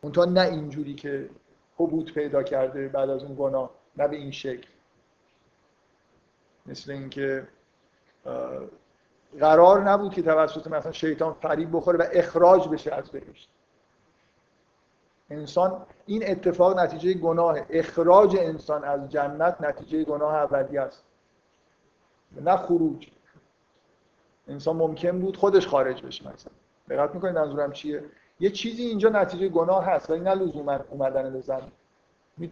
اونتا 0.00 0.24
نه 0.24 0.40
اینجوری 0.40 0.94
که 0.94 1.30
حبوط 1.76 2.12
پیدا 2.12 2.42
کرده 2.42 2.88
بعد 2.88 3.10
از 3.10 3.22
اون 3.22 3.36
گناه 3.38 3.70
نه 3.96 4.08
به 4.08 4.16
این 4.16 4.30
شکل. 4.30 4.68
مثل 6.66 6.92
اینکه 6.92 7.48
قرار 9.40 9.82
نبود 9.82 10.14
که 10.14 10.22
توسط 10.22 10.66
مثلا 10.66 10.92
شیطان 10.92 11.32
فریب 11.32 11.76
بخوره 11.76 11.98
و 11.98 12.04
اخراج 12.12 12.68
بشه 12.68 12.94
از 12.94 13.10
بهشت. 13.10 13.48
انسان 15.30 15.86
این 16.06 16.30
اتفاق 16.30 16.78
نتیجه 16.78 17.14
گناه 17.14 17.58
اخراج 17.70 18.36
انسان 18.36 18.84
از 18.84 19.08
جنت 19.08 19.56
نتیجه 19.60 20.04
گناه 20.04 20.34
اولی 20.34 20.78
است. 20.78 21.04
نه 22.40 22.56
خروج. 22.56 23.08
انسان 24.48 24.76
ممکن 24.76 25.20
بود 25.20 25.36
خودش 25.36 25.66
خارج 25.66 26.02
بشه 26.02 26.32
مثلا. 26.32 26.52
دقت 26.88 27.14
می‌کنید 27.14 27.38
منظورم 27.38 27.72
چیه؟ 27.72 28.04
یه 28.40 28.50
چیزی 28.50 28.82
اینجا 28.82 29.08
نتیجه 29.08 29.48
گناه 29.48 29.84
هست 29.84 30.10
ولی 30.10 30.20
نه 30.20 30.34
لزوما 30.34 30.78
اومدن 30.90 31.32
به 31.32 31.40
زمین. 31.40 31.72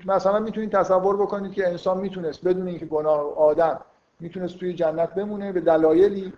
مثلا 0.07 0.39
می‌تونید 0.39 0.73
تصور 0.73 1.17
بکنید 1.17 1.53
که 1.53 1.69
انسان 1.69 1.99
می‌تونست 1.99 2.45
بدون 2.45 2.69
اینکه 2.69 2.87
گناه 2.87 3.37
آدم 3.37 3.81
می‌تونست 4.21 4.59
توی 4.59 4.75
جنت 4.75 5.15
بمونه 5.15 5.53
به 5.53 5.61
دلایلی 5.61 6.33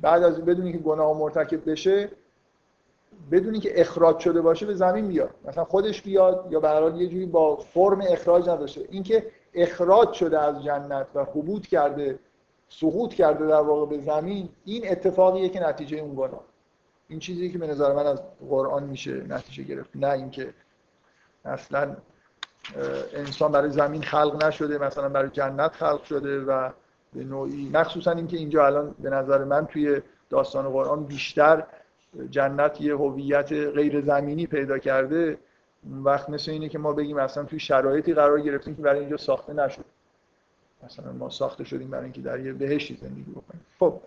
بعد 0.00 0.22
از 0.22 0.44
بدون 0.44 0.64
اینکه 0.64 0.78
گناه 0.78 1.18
مرتکب 1.18 1.70
بشه 1.70 2.08
بدون 3.30 3.52
اینکه 3.52 3.80
اخراج 3.80 4.18
شده 4.18 4.40
باشه 4.40 4.66
به 4.66 4.74
زمین 4.74 5.08
بیاد. 5.08 5.30
مثلا 5.44 5.64
خودش 5.64 6.02
بیاد 6.02 6.46
یا 6.50 6.60
به 6.60 6.98
یه 6.98 7.08
جوری 7.08 7.26
با 7.26 7.56
فرم 7.56 8.00
اخراج 8.08 8.48
نداشته. 8.48 8.86
اینکه 8.90 9.26
اخراج 9.54 10.12
شده 10.12 10.40
از 10.40 10.64
جنت 10.64 11.06
و 11.14 11.24
حبوط 11.24 11.66
کرده 11.66 12.18
سقوط 12.68 13.14
کرده 13.14 13.46
در 13.46 13.60
واقع 13.60 13.96
به 13.96 14.02
زمین 14.02 14.48
این 14.64 14.90
اتفاقیه 14.90 15.48
که 15.48 15.60
نتیجه 15.60 15.98
اون 15.98 16.14
گناه. 16.14 16.44
این 17.08 17.18
چیزی 17.18 17.52
که 17.52 17.58
به 17.58 17.66
نظر 17.66 17.92
من 17.92 18.06
از 18.06 18.22
قرآن 18.48 18.82
میشه 18.82 19.12
نتیجه 19.12 19.62
گرفت. 19.62 19.90
نه 19.94 20.08
اینکه 20.10 20.54
اصلا 21.44 21.96
انسان 23.14 23.52
برای 23.52 23.70
زمین 23.70 24.02
خلق 24.02 24.44
نشده 24.44 24.78
مثلا 24.78 25.08
برای 25.08 25.30
جنت 25.30 25.72
خلق 25.72 26.04
شده 26.04 26.40
و 26.44 26.70
به 27.12 27.24
نوعی 27.24 27.70
مخصوصا 27.74 28.10
اینکه 28.10 28.36
اینجا 28.36 28.66
الان 28.66 28.94
به 28.98 29.10
نظر 29.10 29.44
من 29.44 29.66
توی 29.66 30.02
داستان 30.30 30.68
قرآن 30.68 31.04
بیشتر 31.04 31.66
جنت 32.30 32.80
یه 32.80 32.96
هویت 32.96 33.52
غیر 33.52 34.00
زمینی 34.00 34.46
پیدا 34.46 34.78
کرده. 34.78 35.38
وقت 36.04 36.30
مثل 36.30 36.50
اینه 36.50 36.68
که 36.68 36.78
ما 36.78 36.92
بگیم 36.92 37.16
اصلا 37.16 37.44
توی 37.44 37.58
شرایطی 37.58 38.14
قرار 38.14 38.40
گرفتیم 38.40 38.76
که 38.76 38.82
برای 38.82 39.00
اینجا 39.00 39.16
ساخته 39.16 39.52
نشد. 39.52 39.84
مثلا 40.82 41.12
ما 41.12 41.30
ساخته 41.30 41.64
شدیم 41.64 41.90
برای 41.90 42.04
اینکه 42.04 42.20
در 42.20 42.40
یه 42.40 42.52
بهشتی 42.52 42.98
زندگی 43.00 43.30
بکنیم. 43.30 43.66
خب. 43.78 44.00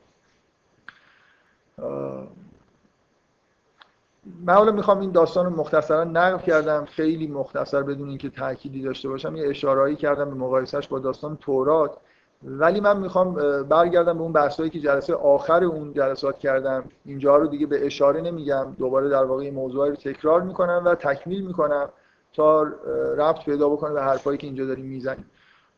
من 4.46 4.54
حالا 4.54 4.72
می‌خوام 4.72 5.00
این 5.00 5.12
داستان 5.12 5.46
رو 5.46 5.52
مختصرا 5.52 6.04
نقل 6.04 6.38
کردم. 6.38 6.86
خیلی 6.86 7.28
مختصر 7.28 7.84
بدون 7.84 8.10
اینکه 8.10 8.30
تأکیدی 8.30 8.82
داشته 8.82 9.10
باشم. 9.10 9.36
یه 9.36 9.50
اشارهایی 9.50 9.96
کردم 9.96 10.26
به 10.26 10.36
مقایسهش 10.36 10.88
با 10.88 11.00
داستان 11.00 11.38
تورات. 11.38 11.98
ولی 12.46 12.80
من 12.80 12.98
می‌خوام 12.98 13.34
برگردم 13.64 14.18
به 14.18 14.24
اون 14.24 14.32
بحثایی 14.32 14.70
که 14.70 14.80
جلسه 14.80 15.16
آخر 15.16 15.64
اون 15.64 15.94
جلسات 15.94 16.38
کردم. 16.38 16.84
اینجا 17.06 17.36
رو 17.38 17.48
دیگه 17.48 17.66
به 17.66 17.86
اشاره 17.86 18.22
نمیگم. 18.22 18.76
دوباره 18.80 19.10
در 19.10 19.24
واقع 19.24 19.42
این 19.42 19.54
موضوع 19.54 19.90
رو 19.90 19.96
تکرار 19.96 20.42
می‌کنم 20.42 20.82
و 20.86 20.96
تکمیل 20.96 21.48
می‌کنم 21.48 21.90
تا 22.34 22.64
رفت 23.18 23.46
پیدا 23.46 23.70
بکنه 23.70 23.94
به 23.94 24.02
حرفایی 24.02 24.38
که 24.38 24.48
اینجا 24.48 24.66
داریم 24.66 24.86
می‌زنیم. 24.86 25.26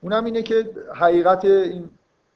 اونم 0.01 0.25
اینه 0.25 0.41
که 0.41 0.69
حقیقت 0.95 1.45
این 1.45 1.89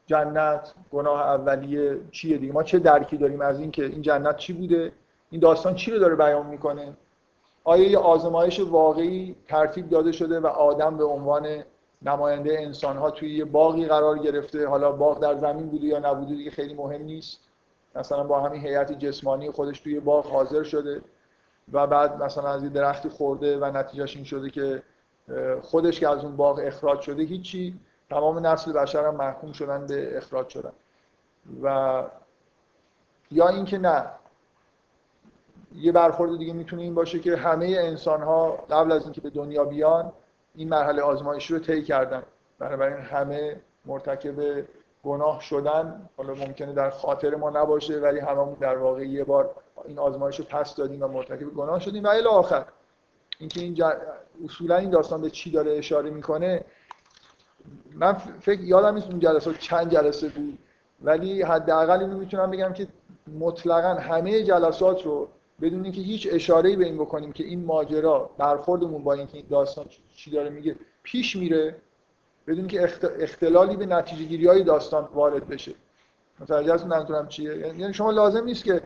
جنت 0.06 0.74
گناه 0.92 1.22
اولیه 1.22 1.98
چیه 2.12 2.38
دیگه؟ 2.38 2.54
ما 2.54 2.64
چه 2.64 2.80
درکی 2.80 3.18
داریم 3.18 3.42
از 3.42 3.60
این 3.60 3.72
که 3.72 3.86
این 3.86 4.02
جنت 4.02 4.38
چی 4.38 4.54
بوده؟ 4.54 4.92
این 5.30 5.42
داستان 5.42 5.76
چی 5.76 5.92
رو 5.92 6.00
داره 6.00 6.16
بیان 6.16 6.46
می‌کنه؟ 6.46 6.98
آیا 7.64 7.90
یه 7.90 7.98
آزمایش 7.98 8.60
واقعی 8.60 9.36
ترتیب 9.48 9.90
داده 9.90 10.12
شده 10.12 10.40
و 10.40 10.48
آدم 10.48 10.98
به 10.98 11.04
عنوان 11.04 11.48
نماینده 12.02 12.60
انسان 12.60 12.98
ها 12.98 13.12
توی 13.12 13.36
یه 13.36 13.46
باقی 13.46 13.86
قرار 13.86 14.20
گرفته. 14.20 14.68
حالا 14.68 14.92
باغ 14.92 15.20
در 15.20 15.36
زمین 15.38 15.70
بوده 15.70 15.86
یا 15.86 16.00
نبوده 16.00 16.36
دیگه 16.36 16.52
خیلی 16.52 16.74
مهم 16.74 17.02
نیست. 17.02 17.40
مثلا 17.96 18.24
با 18.24 18.42
همین 18.42 18.62
هیئت 18.62 18.92
جسمانی 18.92 19.52
خودش 19.52 19.80
توی 19.80 20.00
باغ 20.00 20.26
حاضر 20.26 20.64
شده 20.64 21.02
و 21.72 21.88
بعد 21.88 22.24
مثلا 22.24 22.50
از 22.50 22.64
یه 22.64 22.70
درختی 22.70 23.10
خورده 23.10 23.58
و 23.58 23.66
نتیجهش 23.66 24.16
این 24.16 24.26
شده 24.26 24.50
که 24.50 24.84
خودش 25.62 26.00
که 26.00 26.10
از 26.10 26.24
اون 26.24 26.36
باغ 26.36 26.60
اخراج 26.64 27.02
شده 27.02 27.24
هیچی. 27.24 27.80
تمام 28.10 28.48
نسل 28.48 28.74
بشر 28.74 29.06
هم 29.06 29.16
محکوم 29.16 29.52
شدن 29.52 29.88
به 29.88 30.18
اخراج 30.18 30.50
شدن. 30.50 30.72
و 31.64 32.04
یا 33.32 33.48
اینکه 33.48 33.78
نه. 33.78 34.06
یه 35.76 35.92
برخورد 35.92 36.38
دیگه 36.38 36.54
می‌تونه 36.54 36.82
این 36.82 36.96
باشه 36.96 37.20
که 37.20 37.36
همه 37.36 37.76
انسان 37.80 38.22
ها 38.22 38.52
قبل 38.52 38.92
از 38.92 39.04
اینکه 39.04 39.22
به 39.22 39.30
دنیا 39.30 39.66
بیان 39.66 40.12
این 40.56 40.70
مرحله 40.70 41.02
آزمایشی 41.02 41.54
رو 41.54 41.60
طی 41.60 41.84
کردن. 41.84 42.24
بنابراین 42.60 42.98
همه 42.98 43.62
مرتکب 43.86 44.66
گناه 45.04 45.42
شدن. 45.42 46.10
حالا 46.18 46.34
ممکنه 46.34 46.74
در 46.74 46.90
خاطر 46.90 47.36
ما 47.36 47.50
نباشه 47.50 48.00
ولی 48.00 48.20
هممون 48.20 48.58
در 48.60 48.78
واقع 48.78 49.04
یه 49.04 49.24
بار 49.24 49.56
این 49.86 50.00
آزمایش 50.00 50.40
رو 50.40 50.46
پس 50.46 50.76
دادیم 50.76 51.04
و 51.04 51.08
مرتکب 51.08 51.50
گناه 51.50 51.80
شدیم. 51.80 52.04
و 52.04 52.08
الی 52.08 52.28
آخر 52.28 52.66
اینکه 53.40 53.62
این 53.62 53.84
اصولا 54.46 54.76
این 54.76 54.90
داستان 54.90 55.22
به 55.22 55.30
چی 55.30 55.52
داره 55.52 55.72
اشاره 55.72 56.10
می‌کنه؟ 56.10 56.66
من 57.94 58.14
فکر 58.14 58.62
یادم 58.62 58.96
نیست 58.96 59.08
اون 59.08 59.20
جلسات 59.20 59.58
چند 59.58 59.92
جلسه 59.92 60.30
بود. 60.30 60.58
ولی 61.02 61.42
حداقل 61.42 62.00
اینو 62.00 62.18
می‌تونم 62.18 62.52
بگم 62.52 62.74
که 62.74 62.88
مطلقا 63.40 63.94
همه 63.94 64.44
جلسات 64.44 65.06
رو 65.06 65.30
بدون 65.62 65.84
اینکه 65.84 66.02
هیچ 66.02 66.28
اشاره‌ای 66.32 66.76
به 66.76 66.86
این 66.86 66.96
بکنیم 66.96 67.32
که 67.32 67.44
این 67.44 67.66
ماجرا 67.66 68.30
برخوردمون 68.38 69.04
با 69.04 69.14
اینکه 69.14 69.38
این 69.38 69.46
داستان 69.50 69.86
چی 70.16 70.32
داره 70.32 70.50
میگه 70.50 70.76
پیش 71.04 71.36
میره 71.36 71.76
بدون 72.48 72.68
که 72.68 72.90
اختلالی 73.20 73.76
به 73.76 73.86
نتیجه 73.86 74.24
گیری 74.24 74.48
های 74.48 74.64
داستان 74.64 75.10
وارد 75.14 75.48
بشه. 75.48 75.72
متوجه 76.40 76.74
هستون 76.74 76.90
منظورم 76.90 77.28
چیه؟ 77.28 77.58
یعنی 77.58 77.94
شما 77.94 78.12
لازم 78.12 78.44
نیست 78.44 78.64
که 78.64 78.82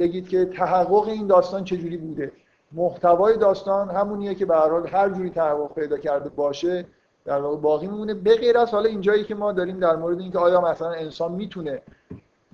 بگید 0.00 0.28
که 0.28 0.44
تحقق 0.44 1.08
این 1.08 1.26
داستان 1.26 1.64
چجوری 1.64 1.96
بوده. 1.96 2.32
محتوای 2.72 3.36
داستان 3.36 3.90
همونیه 3.90 4.34
که 4.34 4.46
به 4.46 4.56
هر 4.56 4.68
حال 4.68 4.86
هر 4.86 5.08
جوری 5.08 5.30
تحقق 5.30 5.74
پیدا 5.74 5.98
کرده 5.98 6.28
باشه 6.28 6.86
در 7.24 7.40
واقع 7.40 7.56
باقی 7.56 7.86
میمونه. 7.86 8.14
به 8.14 8.36
غیر 8.36 8.58
از 8.58 8.70
حالا 8.70 8.88
اینجایی 8.88 9.24
که 9.24 9.34
ما 9.34 9.52
داریم 9.52 9.78
در 9.78 9.96
مورد 9.96 10.20
اینکه 10.20 10.38
آیا 10.38 10.60
مثلا 10.60 10.90
انسان 10.90 11.32
می‌تونه 11.32 11.82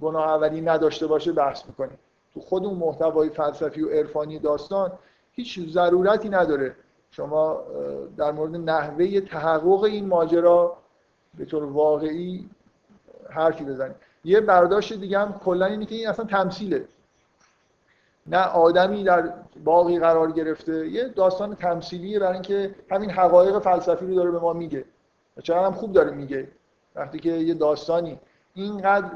گناه 0.03 0.29
اولی 0.29 0.61
نداشته 0.61 1.07
باشه 1.07 1.33
بحث 1.33 1.67
می‌کنیم. 1.67 1.99
تو 2.35 2.41
خود 2.41 2.65
اون 2.65 2.79
محتوای 2.79 3.29
فلسفی 3.29 3.83
و 3.83 3.89
عرفانی 3.89 4.39
داستان 4.39 4.93
هیچ 5.33 5.61
ضرورتی 5.69 6.29
نداره. 6.29 6.77
شما 7.11 7.61
در 8.17 8.33
مورد 8.33 8.57
نحوه 8.57 9.21
تحقق 9.21 9.83
این 9.83 10.07
ماجرا 10.07 10.77
به 11.39 11.45
طور 11.45 11.65
واقعی 11.65 12.51
حرفی 13.31 13.65
بزنید. 13.65 13.97
یه 14.25 14.41
برداشت 14.41 14.93
دیگه 14.93 15.19
هم 15.19 15.41
کلا 15.45 15.67
اینه 15.67 15.87
که 15.87 15.95
این 15.95 16.09
اصلا 16.09 16.25
تمثیله. 16.25 16.85
نه 18.27 18.39
آدمی 18.39 19.05
در 19.05 19.33
باقی 19.65 19.99
قرار 19.99 20.33
گرفته 20.33 20.89
یه 20.89 21.09
داستان 21.09 21.55
تمثیلیه 21.55 22.19
برای 22.19 22.33
اینکه 22.33 22.75
همین 22.91 23.11
حقایق 23.11 23.59
فلسفی 23.59 24.07
رو 24.07 24.15
داره 24.15 24.31
به 24.31 24.39
ما 24.39 24.53
میگه. 24.53 24.85
و 25.37 25.41
چقدر 25.41 25.67
هم 25.67 25.73
خوب 25.73 25.93
داره 25.93 26.11
میگه. 26.11 26.49
وقتی 26.95 27.19
که 27.19 27.31
یه 27.31 27.55
داستانی 27.55 28.21
اینقدر 28.55 29.11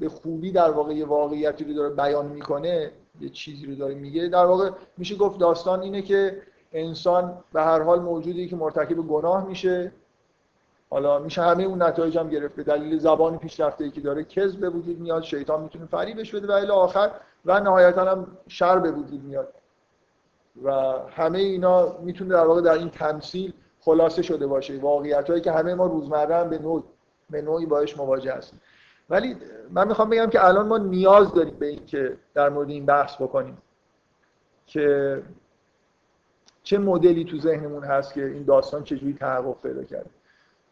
به 0.00 0.08
خوبی 0.08 0.52
در 0.52 0.70
واقع 0.70 0.94
یه 0.94 1.06
واقعیتی 1.06 1.64
رو 1.64 1.72
داره 1.72 1.94
بیان 1.94 2.26
می‌کنه 2.26 2.90
یه 3.20 3.28
چیزی 3.28 3.66
رو 3.66 3.74
داره 3.74 3.94
میگه. 3.94 4.28
در 4.28 4.44
واقع 4.44 4.70
میشه 4.96 5.16
گفت 5.16 5.38
داستان 5.38 5.82
اینه 5.82 6.02
که 6.02 6.42
انسان 6.72 7.38
به 7.52 7.62
هر 7.62 7.82
حال 7.82 8.00
موجودی 8.00 8.48
که 8.48 8.56
مرتکب 8.56 8.96
گناه 8.96 9.46
میشه. 9.46 9.92
حالا 10.90 11.18
میشه 11.18 11.42
همه 11.42 11.62
اون 11.64 11.82
نتایج 11.82 12.18
هم 12.18 12.28
گرفت 12.28 12.56
به 12.56 12.62
دلیل 12.62 12.98
زبان 12.98 13.38
پیشرفته 13.38 13.84
ای 13.84 13.90
که 13.90 14.00
داره 14.00 14.24
کذب 14.24 14.60
به 14.60 14.70
وجود 14.70 15.00
میاد 15.00 15.22
شیطان 15.22 15.62
می‌تونه 15.62 15.86
فریبش 15.86 16.34
بده 16.34 16.46
و 16.46 16.50
الی 16.50 16.70
آخر 16.70 17.10
و 17.44 17.60
نهایتا 17.60 18.04
هم 18.04 18.26
شر 18.48 18.78
به 18.78 18.90
وجود 18.90 19.24
میاد. 19.24 19.54
و 20.62 20.70
همه 21.10 21.38
اینا 21.38 21.98
می‌تونه 22.02 22.30
در 22.30 22.46
واقع 22.46 22.60
در 22.60 22.72
این 22.72 22.90
تمثیل 22.90 23.52
خلاصه 23.80 24.22
شده 24.22 24.46
باشه. 24.46 24.78
واقعیت 24.78 25.30
هایی 25.30 25.42
که 25.42 25.52
همه 25.52 25.74
ما 25.74 25.86
روزمره 25.86 26.36
هم 26.36 26.50
به 26.50 26.58
نوع 26.58 26.84
به 27.30 27.42
نوعی 27.42 27.66
باش 27.66 27.98
مواجه 27.98 28.32
هستیم. 28.32 28.60
ولی 29.10 29.36
من 29.70 29.88
می‌خوام 29.88 30.10
بگم 30.10 30.26
که 30.26 30.44
الان 30.44 30.66
ما 30.66 30.78
نیاز 30.78 31.34
داریم 31.34 31.54
به 31.58 31.66
این 31.66 31.86
که 31.86 32.16
در 32.34 32.48
مورد 32.48 32.70
این 32.70 32.86
بحث 32.86 33.22
بکنیم 33.22 33.58
که 34.66 35.22
چه 36.62 36.78
مدلی 36.78 37.24
تو 37.24 37.38
ذهنمون 37.38 37.84
هست 37.84 38.14
که 38.14 38.26
این 38.26 38.42
داستان 38.42 38.82
چجوری 38.82 39.14
تحقق 39.14 39.56
پیدا 39.62 39.84
کرده. 39.84 40.10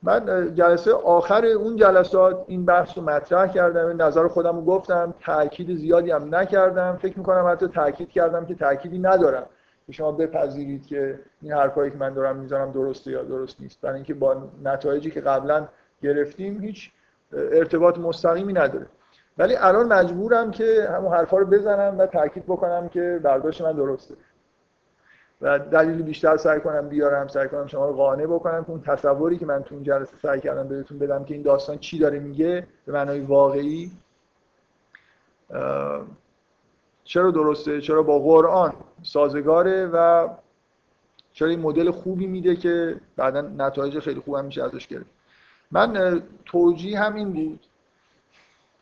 من 0.02 0.54
جلسه 0.54 0.92
آخر 0.92 1.44
اون 1.46 1.76
جلسات 1.76 2.44
این 2.46 2.64
بحث 2.64 2.98
رو 2.98 3.04
مطرح 3.04 3.46
کردم 3.46 4.02
نظر 4.02 4.28
خودم 4.28 4.56
رو 4.56 4.64
گفتم 4.64 5.14
تاکید 5.20 5.76
زیادی 5.76 6.10
هم 6.10 6.34
نکردم. 6.34 6.98
فکر 7.02 7.18
می‌کنم 7.18 7.46
حتی 7.52 7.68
تاکید 7.68 8.08
کردم 8.08 8.46
که 8.46 8.54
تاکیدی 8.54 8.98
ندارم. 8.98 9.46
که 9.86 9.92
شما 9.92 10.12
بپذیرید 10.12 10.86
که 10.86 11.20
این 11.42 11.52
حرفایی 11.52 11.90
که 11.90 11.96
من 11.96 12.14
دارم 12.14 12.36
می‌ذارم 12.36 12.72
درسته 12.72 13.10
یا 13.10 13.22
درست 13.22 13.60
نیست. 13.60 13.80
برای 13.80 13.94
اینکه 13.94 14.14
با 14.14 14.50
نتایجی 14.64 15.10
که 15.10 15.20
قبلا 15.20 15.68
گرفتیم 16.02 16.60
هیچ 16.60 16.90
ارتباط 17.34 17.98
مستقیمی 17.98 18.52
نداره. 18.52 18.86
ولی 19.38 19.56
الان 19.56 19.92
مجبورم 19.92 20.50
که 20.50 20.88
همون 20.92 21.12
حرفا 21.12 21.38
رو 21.38 21.46
بزنم 21.46 21.98
و 21.98 22.06
تاکید 22.06 22.44
بکنم 22.46 22.88
که 22.88 23.20
برداشت 23.22 23.62
من 23.62 23.72
درسته. 23.72 24.14
و 25.42 25.58
دلیل 25.58 26.02
بیشتر 26.02 26.36
سعی 26.36 26.60
کنم 26.60 26.88
بیارم 26.88 27.28
سعی 27.28 27.48
کنم 27.48 27.66
شما 27.66 27.88
رو 27.88 27.96
قانع 27.96 28.26
بکنم 28.26 28.64
که 28.64 28.70
اون 28.70 28.80
تصوری 28.80 29.38
که 29.38 29.46
من 29.46 29.62
تو 29.62 29.74
این 29.74 29.84
جلسه 29.84 30.16
سعی 30.22 30.40
کردم 30.40 30.68
بهتون 30.68 30.98
بدم 30.98 31.24
که 31.24 31.34
این 31.34 31.42
داستان 31.42 31.78
چی 31.78 31.98
داره 31.98 32.18
میگه 32.18 32.66
به 32.86 32.92
معنای 32.92 33.20
واقعی 33.20 33.90
چرا 37.04 37.30
درسته 37.30 37.80
چرا 37.80 38.02
با 38.02 38.18
قرآن 38.18 38.72
سازگاره 39.02 39.86
و 39.86 40.28
چرا 41.32 41.48
این 41.48 41.60
مدل 41.60 41.90
خوبی 41.90 42.26
میده 42.26 42.56
که 42.56 42.96
بعدا 43.16 43.40
نتایج 43.40 43.98
خیلی 43.98 44.20
خوب 44.20 44.34
هم 44.34 44.44
میشه 44.44 44.64
ازش 44.64 44.86
گرفت. 44.86 45.10
من 45.70 46.22
توجیه 46.44 47.00
هم 47.00 47.14
این 47.14 47.32
بود 47.32 47.60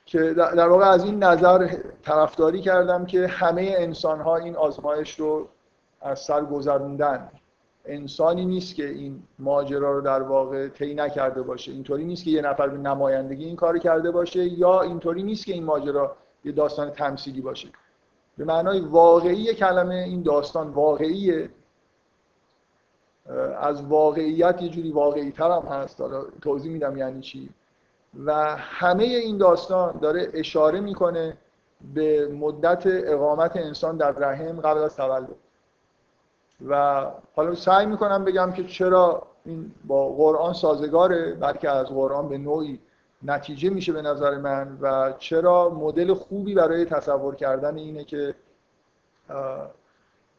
که 0.06 0.34
در 0.34 0.68
واقع 0.68 0.84
از 0.84 1.04
این 1.04 1.22
نظر 1.22 1.76
طرفداری 2.02 2.60
کردم 2.60 3.06
که 3.06 3.26
همه 3.26 3.74
انسان 3.78 4.20
ها 4.20 4.36
این 4.36 4.56
آزمایش 4.56 5.20
رو 5.20 5.48
از 6.00 6.20
سر 6.20 6.44
گذروندن. 6.44 7.28
انسانی 7.84 8.44
نیست 8.44 8.74
که 8.74 8.88
این 8.88 9.22
ماجرا 9.38 9.92
رو 9.92 10.00
در 10.00 10.22
واقع 10.22 10.68
طی 10.68 10.94
نکرده 10.94 11.42
باشه. 11.42 11.72
اینطوری 11.72 12.04
نیست 12.04 12.24
که 12.24 12.30
یه 12.30 12.42
نفر 12.42 12.68
به 12.68 12.78
نمایندگی 12.78 13.44
این 13.44 13.56
کار 13.56 13.78
کرده 13.78 14.10
باشه 14.10 14.44
یا 14.44 14.82
اینطوری 14.82 15.22
نیست 15.22 15.46
که 15.46 15.52
این 15.52 15.64
ماجرا 15.64 16.16
یه 16.44 16.52
داستان 16.52 16.90
تمثیلی 16.90 17.40
باشه. 17.40 17.68
به 18.38 18.44
معنای 18.44 18.80
واقعی 18.80 19.54
کلمه 19.54 19.94
این 19.94 20.22
داستان 20.22 20.68
واقعیه. 20.68 21.50
از 23.60 23.82
واقعیت 23.82 24.62
یه 24.62 24.68
جوری 24.68 24.92
واقعی 24.92 25.30
تر 25.30 25.50
هم 25.50 25.62
هست. 25.62 26.00
حالا 26.00 26.24
توضیح 26.42 26.72
میدم 26.72 26.96
یعنی 26.96 27.20
چی. 27.20 27.50
و 28.24 28.56
همه 28.56 29.04
این 29.04 29.38
داستان 29.38 29.98
داره 29.98 30.28
اشاره 30.34 30.80
می‌کنه 30.80 31.36
به 31.94 32.28
مدت 32.28 32.82
اقامت 32.86 33.56
انسان 33.56 33.96
در 33.96 34.10
رحم 34.12 34.60
قبل 34.60 34.80
از 34.80 34.96
تولد. 34.96 35.28
و 36.68 37.06
حالا 37.34 37.54
سعی 37.54 37.86
می‌کنم 37.86 38.24
بگم 38.24 38.52
که 38.52 38.64
چرا 38.64 39.26
این 39.44 39.72
با 39.84 40.08
قرآن 40.08 40.52
سازگاره 40.52 41.34
بلکه 41.34 41.70
از 41.70 41.86
قرآن 41.86 42.28
به 42.28 42.38
نوعی 42.38 42.78
نتیجه 43.22 43.70
میشه 43.70 43.92
به 43.92 44.02
نظر 44.02 44.38
من. 44.38 44.78
و 44.80 45.12
چرا 45.18 45.70
مدل 45.70 46.14
خوبی 46.14 46.54
برای 46.54 46.84
تصور 46.84 47.34
کردن 47.34 47.76
اینه 47.76 48.04
که 48.04 48.34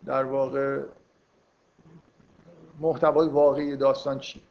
در 0.06 0.24
واقع 0.24 0.80
محتوای 2.80 3.28
واقعی 3.28 3.78
داستان 3.78 4.20
چی؟ 4.20 4.42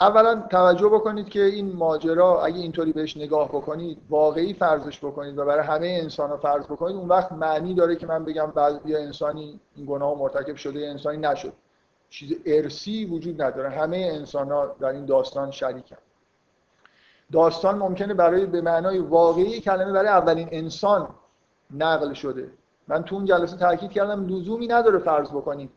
اولا 0.00 0.46
توجه 0.50 0.88
بکنید 0.88 1.28
که 1.28 1.44
این 1.44 1.76
ماجرا 1.76 2.44
اگه 2.44 2.58
اینطوری 2.58 2.92
بهش 2.92 3.16
نگاه 3.16 3.48
بکنید 3.48 3.98
واقعی 4.08 4.54
فرضش 4.54 4.98
بکنید 4.98 5.38
و 5.38 5.44
برای 5.44 5.66
همه 5.66 5.98
انسان 6.02 6.30
ها 6.30 6.36
فرض 6.36 6.64
بکنید 6.64 6.96
اون 6.96 7.08
وقت 7.08 7.32
معنی 7.32 7.74
داره 7.74 7.96
که 7.96 8.06
من 8.06 8.24
بگم 8.24 8.46
بعد 8.46 8.86
یه 8.86 8.98
انسانی 8.98 9.60
این 9.76 9.86
گناه 9.86 10.18
مرتکب 10.18 10.56
شده 10.56 10.88
انسانی 10.88 11.18
نشد. 11.18 11.52
چیز 12.10 12.36
ارسی 12.46 13.04
وجود 13.04 13.42
نداره. 13.42 13.70
همه 13.70 13.96
انسان 13.96 14.52
ها 14.52 14.76
در 14.80 14.88
این 14.88 15.06
داستان 15.06 15.50
شریکن. 15.50 15.96
داستان 17.32 17.78
ممکنه 17.78 18.14
برای 18.14 18.46
به 18.46 18.60
معنای 18.60 18.98
واقعی 18.98 19.60
کلمه 19.60 19.92
برای 19.92 20.08
اولین 20.08 20.48
انسان 20.52 21.08
نقل 21.70 22.12
شده. 22.12 22.50
من 22.88 23.04
تو 23.04 23.14
اون 23.14 23.24
جلسه 23.24 23.56
تاکید 23.56 23.90
کردم 23.90 24.26
لزومی 24.26 24.66
نداره 24.66 24.98
فرض 24.98 25.28
بکنید. 25.28 25.70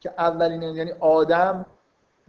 که 0.00 0.12
اولین 0.18 0.62
یعنی 0.62 0.92
آدم 1.00 1.66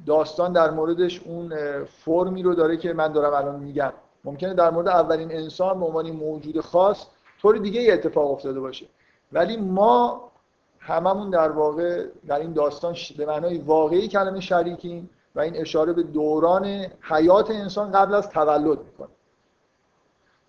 داستان 0.05 0.53
در 0.53 0.72
موردش 0.72 1.22
اون 1.26 1.53
فرمی 1.84 2.43
رو 2.43 2.55
داره 2.55 2.78
که 2.78 2.93
من 2.93 3.11
دارم 3.11 3.34
الان 3.34 3.59
میگم. 3.59 3.93
ممکنه 4.24 4.53
در 4.53 4.70
مورد 4.70 4.88
اولین 4.88 5.32
انسان 5.32 5.80
به 5.80 5.86
عنوان 5.86 6.11
موجود 6.11 6.61
خاص 6.61 7.05
طور 7.41 7.57
دیگه 7.57 7.82
ای 7.82 7.91
اتفاق 7.91 8.32
افتاده 8.32 8.59
باشه. 8.59 8.86
ولی 9.32 9.57
ما 9.57 10.32
هممون 10.80 11.30
در 11.30 11.51
واقع 11.51 12.05
در 12.28 12.39
این 12.39 12.53
داستان 12.53 12.95
به 13.18 13.26
معنای 13.26 13.57
واقعی 13.57 14.07
کلمه 14.07 14.39
شریکیم 14.39 15.09
و 15.36 15.39
این 15.39 15.55
اشاره 15.55 15.93
به 15.93 16.03
دوران 16.03 16.86
حیات 17.01 17.51
انسان 17.51 17.91
قبل 17.91 18.13
از 18.13 18.30
تولد 18.30 18.80
می‌کنه. 18.80 19.07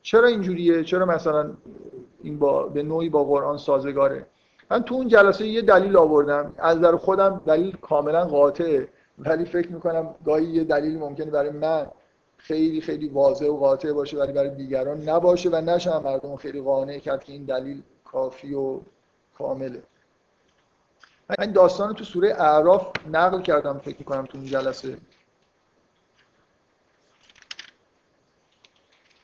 چرا 0.02 0.28
اینجوریه؟ 0.28 0.84
چرا 0.84 1.06
مثلا 1.06 1.50
این 2.22 2.38
با 2.38 2.62
به 2.62 2.82
نوعی 2.82 3.08
با 3.08 3.24
قرآن 3.24 3.58
سازگاره؟ 3.58 4.26
من 4.70 4.82
تو 4.82 4.94
اون 4.94 5.08
جلسه 5.08 5.46
یه 5.46 5.62
دلیل 5.62 5.96
آوردم. 5.96 6.54
از 6.58 6.80
در 6.80 6.96
خودم 6.96 7.40
دلیل 7.46 7.76
کاملا 7.76 8.24
قاطعه. 8.24 8.88
ولی 9.18 9.44
فکر 9.44 9.72
می‌کنم 9.72 10.14
گاهی 10.24 10.44
یه 10.44 10.64
دلیل 10.64 10.98
ممکنه 10.98 11.30
برای 11.30 11.50
من 11.50 11.86
خیلی 12.36 12.80
خیلی 12.80 13.08
واضح 13.08 13.46
و 13.46 13.56
قاطع 13.56 13.92
باشه 13.92 14.18
ولی 14.18 14.32
برای 14.32 14.50
دیگران 14.50 15.08
نباشه 15.08 15.50
و 15.50 15.56
نشم 15.56 16.02
مردم 16.04 16.36
خیلی 16.36 16.60
قانع 16.60 16.98
کرد 16.98 17.24
که 17.24 17.32
این 17.32 17.44
دلیل 17.44 17.82
کافی 18.04 18.54
و 18.54 18.80
کامله. 19.38 19.82
من 21.38 21.52
داستان 21.52 21.94
تو 21.94 22.04
سوره 22.04 22.34
اعراف 22.34 22.92
نقل 23.10 23.42
کردم 23.42 23.78
فکر 23.78 24.02
کنم 24.02 24.26
تو 24.26 24.38
این 24.38 24.46
جلسه. 24.46 24.96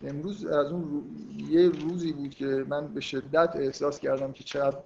امروز 0.05 0.47
از 0.47 0.73
اون 0.73 1.05
یه 1.49 1.69
روزی 1.69 2.13
بود 2.13 2.35
که 2.35 2.65
من 2.69 2.95
به 2.95 3.01
شدت 3.01 3.57
احساس 3.57 3.99
کردم 3.99 4.33
که 4.33 4.45
چقدر 4.45 4.77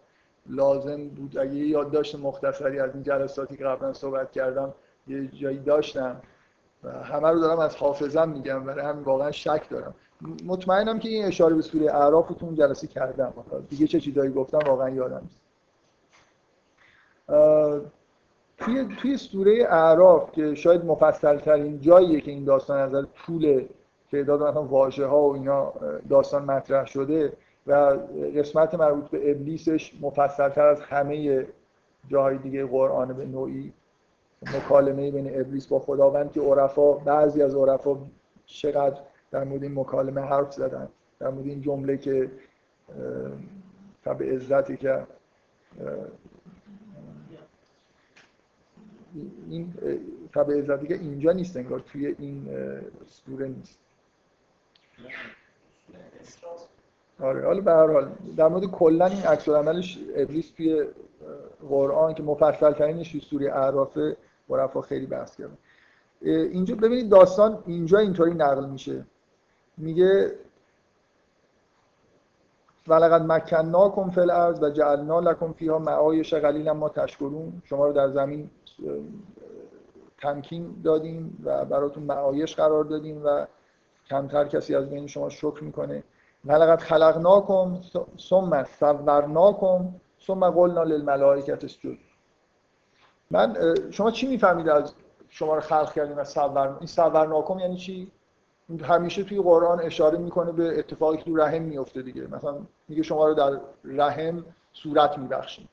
لازم 0.48 1.08
بود. 1.08 1.38
اگه 1.38 1.54
یادداشت 1.54 2.14
مختصری 2.14 2.80
از 2.80 2.94
این 2.94 3.02
جلساتی 3.02 3.56
که 3.56 3.64
قبلا 3.64 3.92
صحبت 3.92 4.32
کردم 4.32 4.74
یه 5.06 5.26
جایی 5.26 5.58
داشتم 5.58 6.16
و 6.84 6.90
همه 6.90 7.28
رو 7.28 7.40
دارم 7.40 7.58
از 7.58 7.76
حافظم 7.76 8.28
میگم 8.28 8.64
برای 8.64 8.84
همین 8.84 9.04
واقعا 9.04 9.30
شک 9.30 9.70
دارم. 9.70 9.94
مطمئنم 10.46 10.98
که 10.98 11.08
این 11.08 11.24
اشاره 11.24 11.54
به 11.54 11.62
سوره 11.62 11.94
اعراف 11.94 12.28
تو 12.28 12.46
اون 12.46 12.54
جلسه 12.54 12.86
کردم. 12.86 13.32
دیگه 13.68 13.86
چه 13.86 14.00
چیزایی 14.00 14.32
گفتم 14.32 14.58
واقعا 14.58 14.90
یادم 14.90 15.20
نیست. 15.22 15.40
توی 18.58 18.88
توی 19.02 19.16
سوره 19.16 19.66
اعراف 19.70 20.32
که 20.32 20.54
شاید 20.54 20.84
مفصل 20.84 21.38
ترین 21.38 21.80
جاییه 21.80 22.20
که 22.20 22.30
این 22.30 22.44
داستان 22.44 22.94
از 22.94 23.06
طول 23.26 23.64
تعداد 24.12 24.42
مثلا 24.42 24.62
واژه 24.62 25.06
ها 25.06 25.20
و 25.20 25.34
اینا 25.34 25.72
داستان 26.08 26.44
مطرح 26.44 26.86
شده 26.86 27.32
و 27.68 27.72
قسمت 28.36 28.74
مربوط 28.74 29.10
به 29.10 29.30
ابلیسش 29.30 29.94
مفصل 30.00 30.48
تر 30.48 30.66
از 30.66 30.80
همه 30.80 31.46
جاهای 32.08 32.38
دیگه 32.38 32.66
قرآن 32.66 33.12
به 33.12 33.24
نوعی 33.26 33.72
مکالمه 34.42 35.10
بین 35.10 35.40
ابلیس 35.40 35.66
با 35.66 35.78
خداوند 35.78 36.32
که 36.32 36.40
عرفا 36.40 36.92
بعضی 36.92 37.42
از 37.42 37.54
عرفا 37.54 37.96
چقدر 38.46 39.00
در 39.30 39.44
مورد 39.44 39.62
این 39.62 39.78
مکالمه 39.80 40.20
حرف 40.20 40.52
زدن 40.52 40.88
در 41.18 41.28
مورد 41.28 41.46
این 41.46 41.62
جمله 41.62 41.96
که 41.96 42.30
تب 44.04 44.22
عزتی 44.22 44.76
که 44.76 45.06
این 49.48 49.74
تب 50.34 50.50
عزتی 50.50 50.86
که 50.86 50.94
اینجا 50.94 51.32
نیست 51.32 51.56
انگار 51.56 51.80
توی 51.80 52.06
این 52.18 52.48
سوره 53.06 53.48
نیست. 53.48 53.78
آره 57.20 57.46
حالا 57.46 57.60
به 57.60 57.70
هر 57.70 57.92
حال 57.92 58.10
در 58.36 58.48
مورد 58.48 58.64
کلا 58.64 59.06
این 59.06 59.22
عکس 59.22 59.48
عملش 59.48 59.98
ابلیس 60.16 60.50
توی 60.50 60.84
قرآن 61.68 62.14
که 62.14 62.22
مفصل 62.22 62.72
ترینش 62.72 63.12
توی 63.12 63.20
سوره 63.20 63.52
اعراف 63.52 63.98
عرفا 64.50 64.80
خیلی 64.80 65.06
بحث 65.06 65.36
کردن 65.36 65.58
اینجا 66.22 66.74
ببینید 66.74 67.08
داستان 67.08 67.62
اینجا 67.66 67.98
اینطوری 67.98 68.34
نقل 68.34 68.66
میشه. 68.70 69.04
میگه 69.76 70.34
ولقد 72.88 73.22
مکناکم 73.22 74.10
فی 74.10 74.20
الارض 74.20 74.62
و 74.62 74.70
جعلنا 74.70 75.20
لکم 75.20 75.52
فیها 75.52 75.78
معایش 75.78 76.34
قلیلا 76.34 76.74
ما 76.74 76.88
تشکرون. 76.88 77.62
شما 77.64 77.86
رو 77.86 77.92
در 77.92 78.08
زمین 78.08 78.50
تمکین 80.18 80.74
دادیم 80.84 81.42
و 81.44 81.64
براتون 81.64 82.02
معایش 82.02 82.56
قرار 82.56 82.84
دادیم 82.84 83.24
و 83.24 83.46
کمتر 84.06 84.44
کسی 84.44 84.74
از 84.74 84.90
بین 84.90 85.06
شما 85.06 85.28
شکر 85.28 85.64
می‌کنه. 85.64 86.02
ولقد 86.48 86.80
خلقناکم 86.80 87.80
ثم 88.18 88.64
صورناکم 88.64 89.88
ثم 90.26 90.50
قلنا 90.50 90.82
للملائکه 90.82 91.52
اسجدوا 91.52 91.92
من 93.30 93.74
شما 93.90 94.10
چی 94.10 94.26
می‌فهمید 94.26 94.68
از 94.68 94.94
شما 95.28 95.54
رو 95.54 95.60
خلق 95.60 95.92
کردیم 95.92 96.18
و 96.18 96.24
صور 96.24 96.76
این 96.78 96.86
صورناکم 96.86 97.58
یعنی 97.58 97.76
چی؟ 97.76 98.10
همیشه 98.82 99.24
توی 99.24 99.40
قرآن 99.40 99.80
اشاره 99.80 100.18
می‌کنه 100.18 100.52
به 100.52 100.78
اتفاقی 100.78 101.16
که 101.16 101.24
تو 101.24 101.36
رحم 101.36 101.62
میفته 101.62 102.02
دیگه. 102.02 102.26
مثلا 102.26 102.54
میگه 102.88 103.02
شما 103.02 103.28
رو 103.28 103.34
در 103.34 103.60
رحم 103.84 104.44
صورت 104.72 105.18
میبخشیم. 105.18 105.68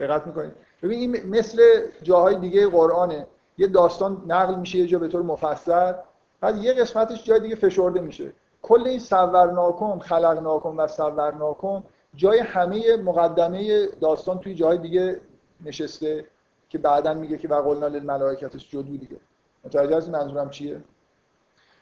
دقت 0.00 0.26
می‌کنید؟ 0.26 0.52
ببین 0.82 0.98
این 0.98 1.30
مثل 1.30 1.62
جاهای 2.02 2.34
دیگه 2.34 2.68
قرآنه. 2.68 3.26
یه 3.58 3.66
داستان 3.66 4.22
نقل 4.26 4.54
میشه 4.54 4.78
یه 4.78 4.86
جا 4.86 4.98
به 4.98 5.08
طور 5.08 5.22
مفصل 5.22 5.92
بعد 6.40 6.56
یه 6.56 6.72
قسمتش 6.72 7.24
جای 7.24 7.40
دیگه 7.40 7.54
فشرده 7.54 8.00
میشه. 8.00 8.32
کل 8.62 8.86
این 8.86 8.98
صورناکم 8.98 9.98
خلقناکم 9.98 10.78
و 10.78 10.86
صورناکم 10.86 11.82
جای 12.14 12.38
همه 12.38 12.96
مقدمه 12.96 13.86
داستان 13.86 14.38
توی 14.38 14.54
جای 14.54 14.78
دیگه 14.78 15.20
نشسته 15.64 16.26
که 16.68 16.78
بعدا 16.78 17.14
میگه 17.14 17.38
که 17.38 17.48
وقلنا 17.48 17.86
للملائکه 17.86 18.48
جدو 18.48 18.82
دیگه. 18.82 19.16
متوجه 19.64 19.96
از 19.96 20.08
منظورم 20.08 20.50
چیه؟ 20.50 20.80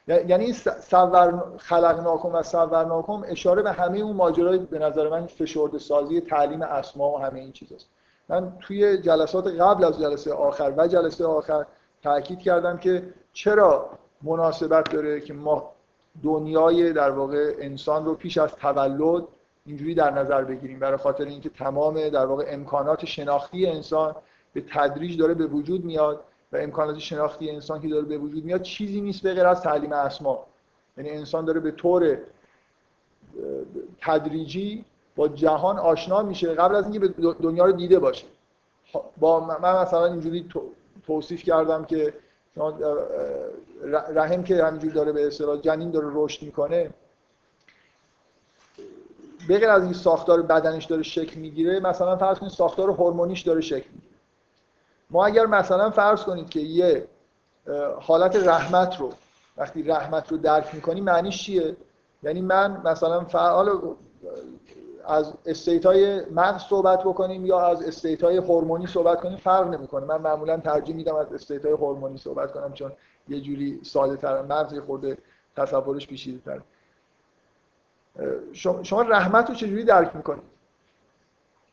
یعنی 0.07 0.53
صور 0.81 1.57
خلقناکم 1.57 2.29
و 2.29 2.43
صورناکم 2.43 3.23
اشاره 3.27 3.61
به 3.61 3.71
همه 3.71 3.99
اون 3.99 4.15
ماجرای 4.15 4.57
به 4.57 4.79
نظر 4.79 5.09
من 5.09 5.25
فشرده 5.25 5.77
سازی 5.79 6.21
تعلیم 6.21 6.61
اسما 6.61 7.11
و 7.11 7.17
همه 7.17 7.39
این 7.39 7.51
چیزاست. 7.51 7.89
من 8.29 8.53
توی 8.59 8.97
جلسات 8.97 9.47
قبل 9.47 9.83
از 9.83 9.99
جلسه 9.99 10.33
آخر 10.33 10.73
و 10.77 10.87
جلسه 10.87 11.25
آخر 11.25 11.65
تاکید 12.03 12.39
کردم 12.39 12.77
که 12.77 13.13
چرا 13.33 13.89
مناسبت 14.21 14.89
داره 14.93 15.21
که 15.21 15.33
ما 15.33 15.71
دنیای 16.23 16.93
در 16.93 17.11
واقع 17.11 17.55
انسان 17.59 18.05
رو 18.05 18.13
پیش 18.13 18.37
از 18.37 18.55
تولد 18.55 19.23
اینجوری 19.65 19.95
در 19.95 20.11
نظر 20.11 20.43
بگیریم. 20.43 20.79
برای 20.79 20.97
خاطر 20.97 21.25
اینکه 21.25 21.49
تمام 21.49 22.09
در 22.09 22.25
واقع 22.25 22.45
امکانات 22.47 23.05
شناختی 23.05 23.65
انسان 23.65 24.15
به 24.53 24.63
تدریج 24.73 25.19
داره 25.19 25.33
به 25.33 25.45
وجود 25.45 25.85
میاد 25.85 26.23
و 26.51 26.57
امکانات 26.57 26.99
شناختی 26.99 27.49
انسان 27.49 27.81
که 27.81 27.87
داره 27.87 28.05
به 28.05 28.17
وجود 28.17 28.45
میاد 28.45 28.61
چیزی 28.61 29.01
نیست 29.01 29.21
به 29.21 29.33
غیر 29.33 29.45
از 29.45 29.61
تعلیم 29.61 29.93
اسما. 29.93 30.45
یعنی 30.97 31.09
انسان 31.09 31.45
داره 31.45 31.59
به 31.59 31.71
طور 31.71 32.17
تدریجی 34.01 34.85
با 35.15 35.27
جهان 35.27 35.79
آشنا 35.79 36.21
میشه 36.21 36.53
قبل 36.53 36.75
از 36.75 36.83
اینکه 36.83 36.99
به 36.99 37.07
دنیا 37.41 37.65
رو 37.65 37.71
دیده 37.71 37.99
باشه. 37.99 38.25
با 39.17 39.39
من 39.39 39.81
مثلا 39.81 40.05
اینجوری 40.05 40.49
توصیف 41.07 41.43
کردم 41.43 41.85
که 41.85 42.13
رحم 44.13 44.43
که 44.43 44.63
همینجوری 44.63 44.93
داره 44.93 45.11
به 45.11 45.27
اصطلاح 45.27 45.57
جنین 45.57 45.91
داره 45.91 46.07
رشد 46.13 46.43
می‌کنه. 46.43 46.89
به 49.47 49.59
غیر 49.59 49.69
از 49.69 49.83
این 49.83 49.93
ساختار 49.93 50.41
بدنش 50.41 50.85
داره 50.85 51.03
شکل 51.03 51.39
می‌گیره 51.39 51.79
مثلا 51.79 52.17
فرض 52.17 52.39
کنید 52.39 52.51
ساختار 52.51 52.89
هورمونیش 52.89 53.41
داره 53.41 53.61
شکل 53.61 53.89
می‌گیره. 53.89 54.15
ما 55.09 55.25
اگر 55.25 55.45
مثلا 55.45 55.89
فرض 55.89 56.23
کنید 56.23 56.49
که 56.49 56.59
یه 56.59 57.07
حالت 58.01 58.35
رحمت 58.35 58.99
رو 58.99 59.13
وقتی 59.57 59.83
رحمت 59.83 60.31
رو 60.31 60.37
درک 60.37 60.75
می‌کنی 60.75 61.01
معنیش 61.01 61.43
چیه؟ 61.43 61.77
یعنی 62.23 62.41
من 62.41 62.81
مثلا 62.85 63.23
فعال 63.23 63.95
از 65.09 65.33
state 65.45 65.85
های 65.85 66.21
مغز 66.25 66.61
صحبت 66.61 66.99
بکنیم 67.03 67.45
یا 67.45 67.59
از 67.59 67.83
state 67.83 68.23
های 68.23 68.37
هورمونی 68.37 68.87
صحبت 68.87 69.21
کنیم؟ 69.21 69.37
فرق 69.37 69.67
نمی‌کنه. 69.67 70.05
من 70.05 70.21
معمولا 70.21 70.57
ترجیح 70.57 70.95
میدم 70.95 71.15
از 71.15 71.33
state 71.33 71.65
های 71.65 71.73
هورمونی 71.73 72.17
صحبت 72.17 72.51
کنم 72.51 72.73
چون 72.73 72.91
یه 73.27 73.41
جوری 73.41 73.79
ساده 73.83 74.15
تر 74.17 74.41
مغز 74.41 74.79
خورده 74.79 75.17
تصورش 75.55 76.07
پیچیده 76.07 76.39
تر 76.45 76.61
شما 78.83 79.01
رحمت 79.01 79.49
رو 79.49 79.55
چجوری 79.55 79.83
درک 79.83 80.15
می‌کنید؟ 80.15 80.43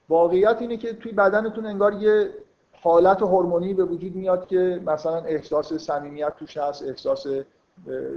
واقعیت 0.08 0.56
اینه 0.60 0.76
که 0.76 0.92
توی 0.92 1.12
بدنتون 1.12 1.66
انگار 1.66 1.94
یه 1.94 2.30
حالت 2.72 3.22
هورمونی 3.22 3.74
به 3.74 3.84
وجود 3.84 4.16
میاد 4.16 4.46
که 4.46 4.80
مثلا 4.86 5.16
احساس 5.16 5.72
صمیمیت 5.72 6.36
توش 6.36 6.56
هست 6.56 6.82
احساس 6.82 7.26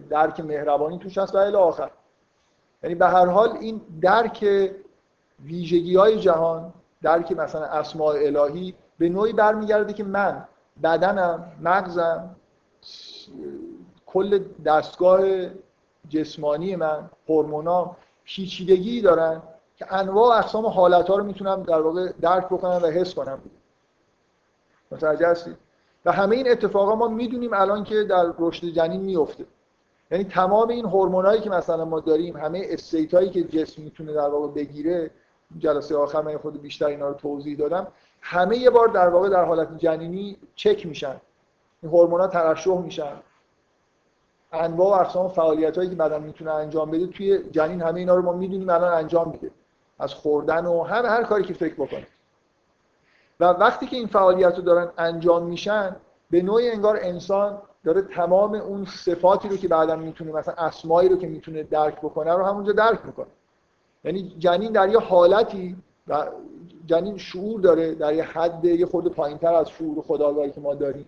درک 0.09 0.39
مهربانی 0.39 0.99
توش 0.99 1.17
هست 1.17 1.36
و 1.36 1.38
الی 1.38 1.55
آخر. 1.55 1.91
یعنی 2.84 2.95
به 2.95 3.07
هر 3.07 3.26
حال 3.26 3.57
این 3.61 3.82
درک 4.01 4.45
ویژگی 5.44 5.96
های 5.96 6.20
جهان 6.20 6.74
درک 7.02 7.32
مثلا 7.32 7.66
اسماء 7.66 8.16
الهی 8.16 8.76
به 8.98 9.10
نوعی 9.10 9.34
برمیگرده 9.34 9.94
که 9.94 10.04
من 10.04 10.46
بدنم 10.84 11.52
مغزم 11.62 12.36
کل 14.06 14.40
دستگاه 14.66 15.22
جسمانی 16.10 16.76
من 16.76 17.10
هورمونام 17.30 17.96
پیچیدگی 18.24 19.02
دارن 19.02 19.42
که 19.76 19.94
انواع 19.94 20.38
اقسام 20.38 20.66
حالت 20.66 21.08
ها 21.10 21.16
رو 21.16 21.24
می‌تونم 21.24 21.64
در 21.64 21.82
واقع 21.82 22.12
درک 22.22 22.46
بکنم 22.46 22.80
و 22.84 22.88
حس 22.88 23.14
کنم. 23.14 23.40
متوجه 24.92 25.28
هستید؟ 25.28 25.58
و 26.06 26.12
همه 26.12 26.36
این 26.36 26.52
اتفاقا 26.52 26.96
ما 26.96 27.08
می‌دونیم 27.08 27.54
الان 27.54 27.84
که 27.84 28.04
در 28.04 28.34
رشد 28.40 28.68
جنین 28.68 29.02
میفته 29.02 29.46
یعنی 30.12 30.24
تمام 30.24 30.70
این 30.70 30.86
هورمونایی 30.86 31.42
که 31.42 31.50
مثلا 31.50 31.86
ما 31.86 32.00
داریم 32.00 32.38
همه 32.38 32.62
استیت 32.70 33.32
که 33.32 33.44
جسم 33.44 33.82
می‌تونه 33.82 34.14
در 34.14 34.30
واقع 34.30 34.48
بگیره 34.48 35.12
جلسه 35.58 35.97
آخر 35.97 36.22
من 36.22 36.38
خود 36.38 36.62
بیشتر 36.62 36.86
اینا 36.86 37.08
رو 37.08 37.14
توضیح 37.14 37.58
دادم. 37.58 37.88
همه 38.22 38.58
یه 38.58 38.70
بار 38.70 38.88
در 38.88 39.10
واقع 39.10 39.30
در 39.30 39.45
حالت 39.45 39.78
جنینی 39.78 40.38
چک 40.56 40.86
میشن. 40.86 41.22
این 41.82 41.91
هورمونا 41.91 42.28
ترشح 42.28 42.78
میشن. 42.78 43.14
انواع 44.54 44.97
و 44.97 45.02
اقسام 45.02 45.30
فعالیت 45.30 45.78
هایی 45.78 45.89
که 45.89 45.95
بدن 45.95 46.24
می‌تونه 46.24 46.52
انجام 46.52 46.91
بده 46.91 47.08
توی 47.08 47.43
جنین 47.52 47.82
همه 47.82 48.00
اینا 48.00 48.16
رو 48.16 48.22
ما 48.22 48.34
می‌دونیم 48.34 48.70
الان 48.70 48.93
انجام 48.93 49.30
میده. 49.30 49.52
از 50.00 50.14
خوردن 50.14 50.66
و 50.66 50.84
هر 50.84 51.06
هر 51.06 51.24
کاری 51.24 51.43
که 51.43 51.54
فکر 51.54 51.74
بکنید 51.74 52.08
و 53.39 53.45
وقتی 53.45 53.86
که 53.86 53.95
این 53.95 54.08
فعالیت 54.08 54.56
رو 54.56 54.62
دارن 54.62 54.91
انجام 54.97 55.43
میشن 55.43 55.95
به 56.32 56.41
نوعی 56.41 56.72
انگار 56.72 57.00
انسان 57.02 57.62
داره 57.84 58.02
تمام 58.02 58.56
اون 58.56 58.86
صفاتی 58.86 59.50
رو 59.50 59.58
که 59.58 59.68
بعدا 59.68 59.95
می‌تونه 59.95 60.32
مثلا 60.32 60.54
اسمایی 60.54 61.10
رو 61.10 61.18
که 61.18 61.28
می‌تونه 61.28 61.64
درک 61.64 61.97
بکنه 61.97 62.34
رو 62.34 62.45
همونجا 62.45 62.72
درک 62.72 63.06
می‌کنه. 63.06 63.28
یعنی 64.04 64.36
جنین 64.38 64.72
در 64.72 64.89
یه 64.89 65.00
حالتی 65.00 65.76
و 66.08 66.26
جنین 66.86 67.18
شعور 67.18 67.62
داره 67.62 67.95
در 67.95 68.14
یه 68.14 68.24
حد 68.24 68.66
یه 68.66 68.86
خورده 68.86 69.10
پایینتر 69.10 69.54
از 69.54 69.70
شعور 69.70 70.02
خداگاهی 70.02 70.52
که 70.52 70.62
ما 70.62 70.76
داریم. 70.76 71.06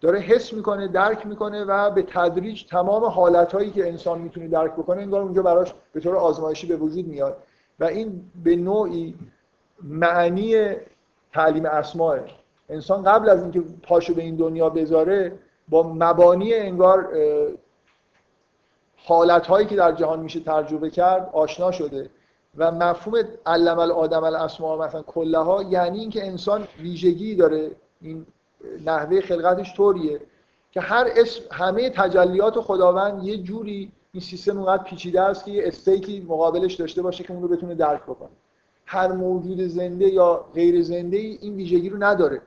داره 0.00 0.18
حس 0.18 0.52
می‌کنه 0.52 0.88
درک 0.88 1.26
می‌کنه 1.26 1.64
و 1.64 1.90
به 1.90 2.02
تدریج 2.02 2.64
تمام 2.64 3.04
حالتهایی 3.04 3.70
که 3.70 3.88
انسان 3.88 4.20
می‌تونه 4.20 4.48
درک 4.48 4.72
بکنه 4.72 5.02
انگار 5.02 5.22
اونجا 5.22 5.42
براش 5.42 5.74
به 5.92 6.00
طور 6.00 6.16
آزمایشی 6.16 6.66
به 6.66 6.76
وجود 6.76 7.06
میاد. 7.06 7.36
و 7.80 7.84
این 7.84 8.30
به 8.44 8.56
نوعی 8.56 9.14
معنی 9.82 10.74
تعلیم 11.32 11.66
اسماء 11.66 12.18
انسان 12.68 13.02
قبل 13.02 13.28
از 13.28 13.42
اینکه 13.42 13.62
پاشو 13.82 14.14
به 14.14 14.22
این 14.22 14.36
دنیا 14.36 14.70
بذاره 14.70 15.32
با 15.68 15.82
مبانی 15.82 16.54
انگار 16.54 17.08
حالتهایی 19.06 19.66
که 19.66 19.76
در 19.76 19.92
جهان 19.92 20.20
میشه 20.20 20.40
تجربه 20.40 20.90
کرد 20.90 21.30
آشنا 21.32 21.70
شده. 21.70 22.10
و 22.56 22.72
مفهوم 22.72 23.24
علم 23.46 23.78
الادم 23.78 24.24
الاسماء 24.24 24.86
مثلا 24.86 25.02
کلها 25.02 25.62
یعنی 25.62 26.00
اینکه 26.00 26.26
انسان 26.26 26.68
ویژگی 26.80 27.34
داره. 27.34 27.70
این 28.00 28.26
نحوه 28.84 29.20
خلقتش 29.20 29.74
طوریه. 29.74 30.20
که 30.72 30.80
هر 30.80 31.06
اسم 31.16 31.42
همه 31.52 31.90
تجلیات 31.90 32.60
خداوند 32.60 33.24
یه 33.24 33.36
جوری 33.36 33.92
این 34.12 34.20
سیستم 34.20 34.56
اونقدر 34.58 34.82
پیچیده 34.82 35.20
است 35.20 35.44
که 35.44 35.50
یه 35.50 35.62
استیتی 35.66 36.20
مقابلش 36.20 36.74
داشته 36.74 37.02
باشه 37.02 37.24
که 37.24 37.32
اون 37.32 37.42
رو 37.42 37.48
بتونه 37.48 37.74
درک 37.74 38.02
بکنه. 38.02 38.28
هر 38.86 39.12
موجود 39.12 39.60
زنده 39.60 40.08
یا 40.08 40.44
غیر 40.54 40.82
زنده 40.82 41.16
این 41.16 41.54
ویژگی 41.54 41.88
رو 41.88 42.02
نداره. 42.02 42.40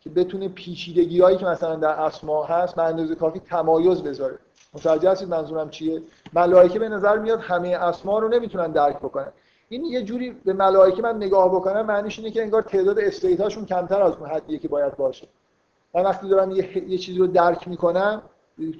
که 0.00 0.10
بتونه 0.10 0.48
پیچیدگی 0.48 1.20
هایی 1.20 1.36
که 1.36 1.46
مثلا 1.46 1.76
در 1.76 1.88
اسما 1.88 2.44
هست 2.44 2.76
به 2.76 2.82
اندازه 2.82 3.14
کافی 3.14 3.40
تمایز 3.40 4.02
بذاره. 4.02 4.38
متوجه 4.74 5.10
هستید 5.10 5.28
منظورم 5.28 5.70
چیه؟ 5.70 6.02
ملائکه 6.32 6.78
به 6.78 6.88
نظر 6.88 7.18
میاد 7.18 7.40
همه 7.40 7.68
اسما 7.68 8.18
رو 8.18 8.28
نمی‌تونن 8.28 8.72
درک 8.72 8.96
بکنن. 8.96 9.32
این 9.68 9.84
یه 9.84 10.02
جوری 10.02 10.30
به 10.30 10.52
ملائکه 10.52 11.02
من 11.02 11.16
نگاه 11.16 11.54
بکنم 11.54 11.86
معنیش 11.86 12.18
اینه 12.18 12.30
که 12.30 12.42
انگار 12.42 12.62
تعداد 12.62 12.98
استیت 12.98 13.40
هاشون 13.40 13.66
کمتر 13.66 14.02
از 14.02 14.14
اون 14.16 14.28
حدیه 14.28 14.58
که 14.58 14.68
باید 14.68 14.96
باشه. 14.96 15.28
من 15.94 16.02
وقتی 16.02 16.28
دارم 16.28 16.50
یه, 16.50 16.90
یه 16.90 16.98
چیزی 16.98 17.18
رو 17.18 17.26
درک 17.26 17.68
می‌کنم 17.68 18.22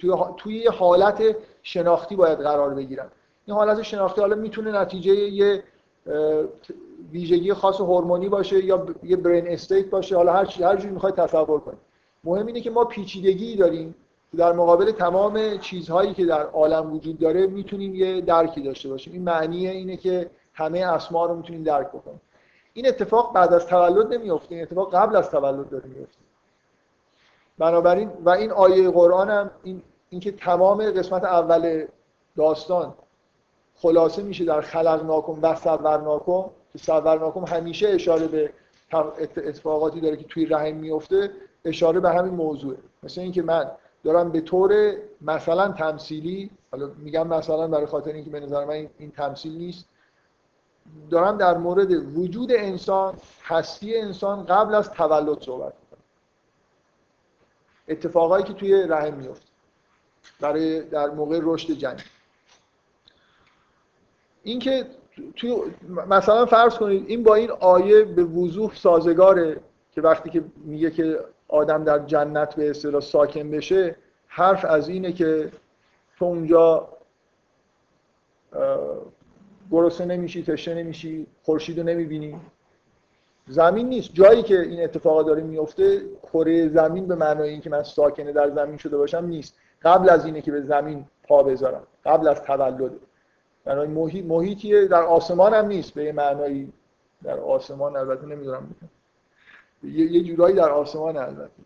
توی 0.01 0.13
توی 0.37 0.57
یه 0.59 0.71
حالت 0.71 1.37
شناختی 1.63 2.17
باید 2.17 2.39
قرار 2.39 2.75
بگیرم. 2.75 3.11
این 3.47 3.57
حالت 3.57 3.83
شناختی 3.83 4.21
حالا 4.21 4.37
می‌تونه 4.37 4.81
نتیجه 4.81 5.15
یه 5.15 5.63
ویژگی 7.13 7.55
خاص 7.55 7.81
هورمونی 7.81 8.29
باشه 8.29 8.65
یا 8.65 8.87
یه 9.03 9.17
برین 9.17 9.49
استیت 9.49 9.91
باشه 9.91 10.17
حالا 10.17 10.33
هر 10.33 10.45
هر 10.45 10.77
جوری 10.77 10.95
می‌خواید 10.95 11.15
تصور 11.15 11.61
کنید 11.61 11.79
مهم 12.25 12.47
اینه 12.47 12.61
که 12.61 12.71
ما 12.71 12.85
پیچیدگی 12.85 13.57
داریم. 13.57 13.95
در 14.37 14.53
مقابل 14.53 14.93
تمام 14.93 15.59
چیزهایی 15.59 16.15
که 16.15 16.27
در 16.27 16.47
عالم 16.47 16.93
وجود 16.93 17.19
داره 17.19 17.47
می‌تونیم 17.47 17.95
یه 17.95 18.21
درکی 18.21 18.61
داشته 18.61 18.89
باشیم. 18.89 19.13
این 19.13 19.23
معنی 19.23 19.69
اینه 19.69 19.97
که 19.97 20.31
همه 20.55 20.79
اسما 20.79 21.27
رو 21.27 21.37
می‌تونیم 21.37 21.63
درک 21.63 21.89
بکنیم. 21.89 22.21
این 22.73 22.89
اتفاق 22.89 23.35
بعد 23.35 23.53
از 23.53 23.67
تولد 23.67 24.15
نمیفته 24.15 24.55
این 24.55 24.63
اتفاق 24.63 24.95
قبل 24.95 25.17
از 25.17 25.31
تولد 25.31 25.69
داره 25.69 25.85
میفته 25.85 26.19
بنابراین 27.59 28.11
و 28.25 28.31
این 28.31 28.51
آیه 28.51 28.91
قرآن 28.91 29.31
هم 29.31 29.51
این 29.63 29.83
اینکه 30.11 30.33
تمام 30.33 30.91
قسمت 30.91 31.25
اول 31.25 31.85
داستان 32.37 32.95
خلاصه 33.83 34.23
میشه 34.23 34.45
در 34.45 34.61
خلق 34.61 35.05
ناکن 35.07 35.39
و 35.43 35.55
صور 35.55 36.01
ناکن 36.01 36.51
که 36.73 36.79
صور 36.79 37.19
ناکن 37.19 37.49
همیشه 37.49 37.89
اشاره 37.89 38.27
به 38.27 38.53
اتفاقاتی 39.37 40.01
داره 40.01 40.17
که 40.17 40.25
توی 40.25 40.47
رحم 40.47 40.77
میفته 40.77 41.31
اشاره 41.65 42.01
به 42.01 42.11
همین 42.11 42.35
موضوعه. 42.35 42.77
مثل 43.03 43.21
اینکه 43.21 43.43
من 43.43 43.71
دارم 44.05 44.31
به 44.33 44.41
طور 44.41 44.95
مثلا 45.21 45.69
تمثیلی 45.69 46.51
حالا 46.71 46.91
میگم 46.99 47.27
مثلا 47.27 47.69
برای 47.69 47.87
خاطر 47.87 48.13
اینکه 48.13 48.31
به 48.31 48.41
نظر 48.41 48.65
من 48.65 48.89
این 48.99 49.11
تمثیل 49.11 49.59
نیست 49.59 49.85
دارم 51.11 51.37
در 51.37 51.59
مورد 51.59 52.19
وجود 52.19 52.53
انسان 52.53 53.15
هستی 53.43 53.97
انسان 53.97 54.45
قبل 54.45 54.75
از 54.75 54.91
تولد 54.91 55.43
صحبت 55.43 55.73
می‌کنم. 55.81 56.03
اتفاقایی 57.89 58.45
که 58.45 58.53
توی 58.53 58.83
رحم 58.83 59.15
میفته 59.15 59.47
برای 60.41 60.83
در 60.83 61.11
موقع 61.11 61.41
رشد 61.43 61.73
جنین 61.73 62.05
اینکه 64.43 64.87
توی 65.37 65.57
مثلا 66.09 66.47
فرض 66.47 66.75
کنید 66.75 67.05
این 67.07 67.23
با 67.23 67.35
این 67.35 67.51
آیه 67.51 68.05
به 68.05 68.25
وضوح 68.25 68.75
سازگاره 68.75 69.61
که 69.93 70.01
وقتی 70.01 70.31
که 70.31 70.45
میگه 70.65 70.91
که 70.91 71.21
آدم 71.49 71.85
در 71.85 71.99
جنت 71.99 72.55
به 72.55 72.71
اصطلاح 72.71 73.01
ساکن 73.01 73.51
بشه 73.51 73.97
حرف 74.27 74.65
از 74.65 74.89
اینه 74.89 75.13
که 75.13 75.51
تو 76.19 76.25
اونجا 76.25 76.89
گرسنه 79.71 80.17
نمیشی 80.17 80.43
تشنه 80.43 80.75
نمیشی 80.75 81.27
خورشید 81.43 81.79
رو 81.79 81.87
نمی‌بینی. 81.87 82.41
زمین 83.49 83.89
نیست. 83.89 84.11
جایی 84.13 84.43
که 84.43 84.61
این 84.61 84.85
اتفاقا 84.85 85.23
داره 85.23 85.43
میفته 85.43 86.03
کره 86.33 86.69
زمین 86.69 87.07
به 87.07 87.15
معنای 87.15 87.51
اینکه 87.51 87.71
من 87.71 87.83
ساکنه 87.83 88.33
در 88.33 88.51
زمین 88.51 88.77
شده 88.77 88.97
باشم 88.97 89.25
نیست. 89.25 89.55
قبل 89.83 90.09
از 90.09 90.25
اینه 90.25 90.41
که 90.43 90.53
به 90.53 90.63
زمین 90.63 91.05
پا 91.23 91.43
بذارم. 91.43 91.83
قبل 92.05 92.29
از 92.29 92.43
تولد. 92.43 92.93
برای 93.71 93.89
محیط 93.89 94.25
محیطیه 94.25 94.87
در 94.87 95.03
آسمان 95.03 95.55
هم 95.55 95.67
نیست 95.67 95.95
به 95.95 96.05
یه 96.05 96.13
معنایی 96.13 96.73
در 97.23 97.41
آسمان 97.41 97.97
البته 97.97 98.27
نمی‌دونم. 98.27 98.75
یه 99.83 100.23
جورایی 100.23 100.57
در 100.57 100.71
آسمان 100.71 101.17
البته. 101.17 101.63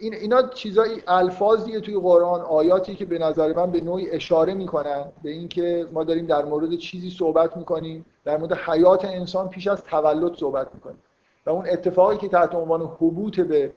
این 0.00 0.14
اینا 0.14 0.42
چیزای 0.42 1.02
الفاظیه 1.06 1.80
توی 1.80 1.96
قرآن 1.96 2.40
آیاتی 2.40 2.94
که 2.94 3.04
به 3.04 3.18
نظر 3.18 3.52
من 3.52 3.70
به 3.70 3.80
نوعی 3.80 4.10
اشاره 4.10 4.54
می‌کنن 4.54 5.04
به 5.22 5.30
اینکه 5.30 5.88
ما 5.92 6.04
داریم 6.04 6.26
در 6.26 6.44
مورد 6.44 6.76
چیزی 6.76 7.10
صحبت 7.10 7.56
می‌کنیم 7.56 8.06
در 8.24 8.36
مورد 8.36 8.52
حیات 8.52 9.04
انسان 9.04 9.48
پیش 9.48 9.66
از 9.66 9.82
تولد 9.82 10.34
صحبت 10.36 10.74
می‌کنیم. 10.74 10.98
و 11.46 11.50
اون 11.50 11.68
اتفاقی 11.68 12.16
که 12.16 12.28
تحت 12.28 12.54
عنوان 12.54 12.82
حبوط 12.82 13.40
به 13.40 13.72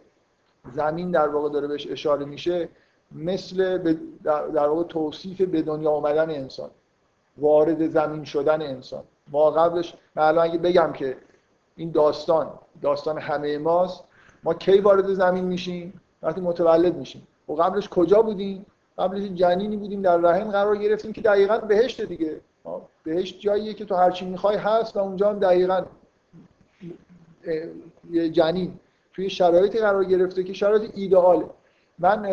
زمین 0.74 1.12
در 1.12 1.28
واقع 1.28 1.50
داره 1.50 1.68
بهش 1.68 1.88
اشاره 1.88 2.26
میشه 2.26 2.70
مثل 3.12 3.78
در 4.24 4.68
واقع 4.68 4.84
توصیف 4.84 5.42
به 5.42 5.62
دنیا 5.62 5.92
آمدن 5.92 6.30
انسان 6.30 6.70
وارد 7.38 7.88
زمین 7.88 8.24
شدن 8.24 8.62
انسان. 8.62 9.04
ما 9.32 9.52
قبلش 9.52 9.94
من 10.16 10.38
اگه 10.38 10.58
بگم 10.58 10.94
که 10.94 11.18
این 11.76 11.92
داستان 11.92 12.52
داستان 12.82 13.18
همه 13.18 13.58
ماست 13.58 14.04
ما 14.44 14.54
کی 14.54 14.80
وارد 14.80 15.14
زمین 15.14 15.44
میشیم؟ 15.44 16.02
وقتی 16.24 16.42
متولد 16.42 16.96
میشیم. 16.96 17.28
و 17.50 17.54
قبلش 17.54 17.90
کجا 17.90 18.22
بودیم؟ 18.22 18.66
قبلش 18.98 19.30
جنینی 19.30 19.78
بودیم 19.78 20.02
در 20.02 20.18
رحم 20.18 20.52
قرار 20.52 20.78
گرفتیم 20.78 21.14
که 21.14 21.22
دقیقا 21.22 21.58
بهشت 21.58 22.02
دیگه. 22.02 22.42
بهشت 23.04 23.40
جاییه 23.40 23.74
که 23.74 23.86
تو 23.86 23.96
هرچی 23.96 24.26
می‌خوای 24.26 24.58
هست 24.58 24.98
و 24.98 25.00
اونجا 25.00 25.30
هم 25.30 25.40
دقیقا 25.40 25.86
جنین. 28.32 28.80
توی 29.14 29.30
شرایطی 29.30 29.80
قرار 29.80 30.06
گرفته 30.06 30.44
که 30.44 30.54
شرایط 30.54 30.92
ایدئاله 30.96 31.46
من 32.00 32.30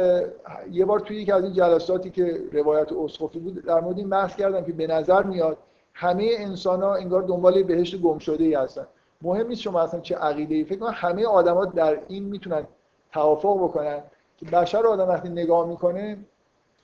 یه 0.70 0.84
بار 0.84 1.00
توی 1.00 1.16
یکی 1.16 1.32
از 1.32 1.44
این 1.44 1.52
جلساتی 1.52 2.10
که 2.10 2.40
روایت 2.52 2.92
اسقفی 2.92 3.38
بود 3.38 3.64
در 3.64 3.80
مورد 3.80 3.98
این 3.98 4.08
بحث 4.08 4.36
کردم 4.36 4.64
که 4.64 4.72
به 4.72 4.86
نظر 4.86 5.22
میاد 5.22 5.58
همه 5.94 6.30
انسان 6.38 6.82
ها 6.82 6.94
انگار 6.94 7.22
دنبال 7.22 7.62
بهشت 7.62 8.00
گم 8.00 8.18
شده 8.18 8.44
ای 8.44 8.54
هستن. 8.54 8.86
مهم 9.22 9.46
نیست 9.46 9.60
شما 9.60 9.80
اصلا 9.80 10.00
چه 10.00 10.16
عقیده 10.16 10.54
ای 10.54 10.64
فکر 10.64 10.78
کنم 10.78 10.92
همه 10.94 11.26
آدما 11.26 11.64
در 11.64 11.98
این 12.08 12.24
می‌تونن 12.24 12.66
توافق 13.12 13.64
بکنن 13.64 14.02
که 14.36 14.46
بشر 14.46 14.86
آدم 14.86 15.08
وقتی 15.08 15.28
نگاه 15.28 15.68
می‌کنه 15.68 16.18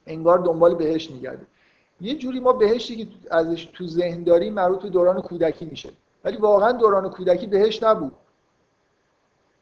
انگار 0.06 0.38
دنبال 0.38 0.74
بهشت 0.74 1.10
میگرده. 1.10 1.46
یه 2.00 2.14
جوری 2.14 2.40
ما 2.40 2.52
بهشتی 2.52 2.96
که 2.96 3.06
ازش 3.30 3.64
تو 3.64 3.86
ذهن 3.86 4.22
داریم 4.22 4.54
مربوط 4.54 4.82
به 4.82 4.88
دوران 4.88 5.22
کودکی 5.22 5.64
میشه. 5.64 5.90
ولی 6.24 6.36
واقعا 6.36 6.72
دوران 6.72 7.10
کودکی 7.10 7.46
بهشت 7.46 7.84
نبود. 7.84 8.12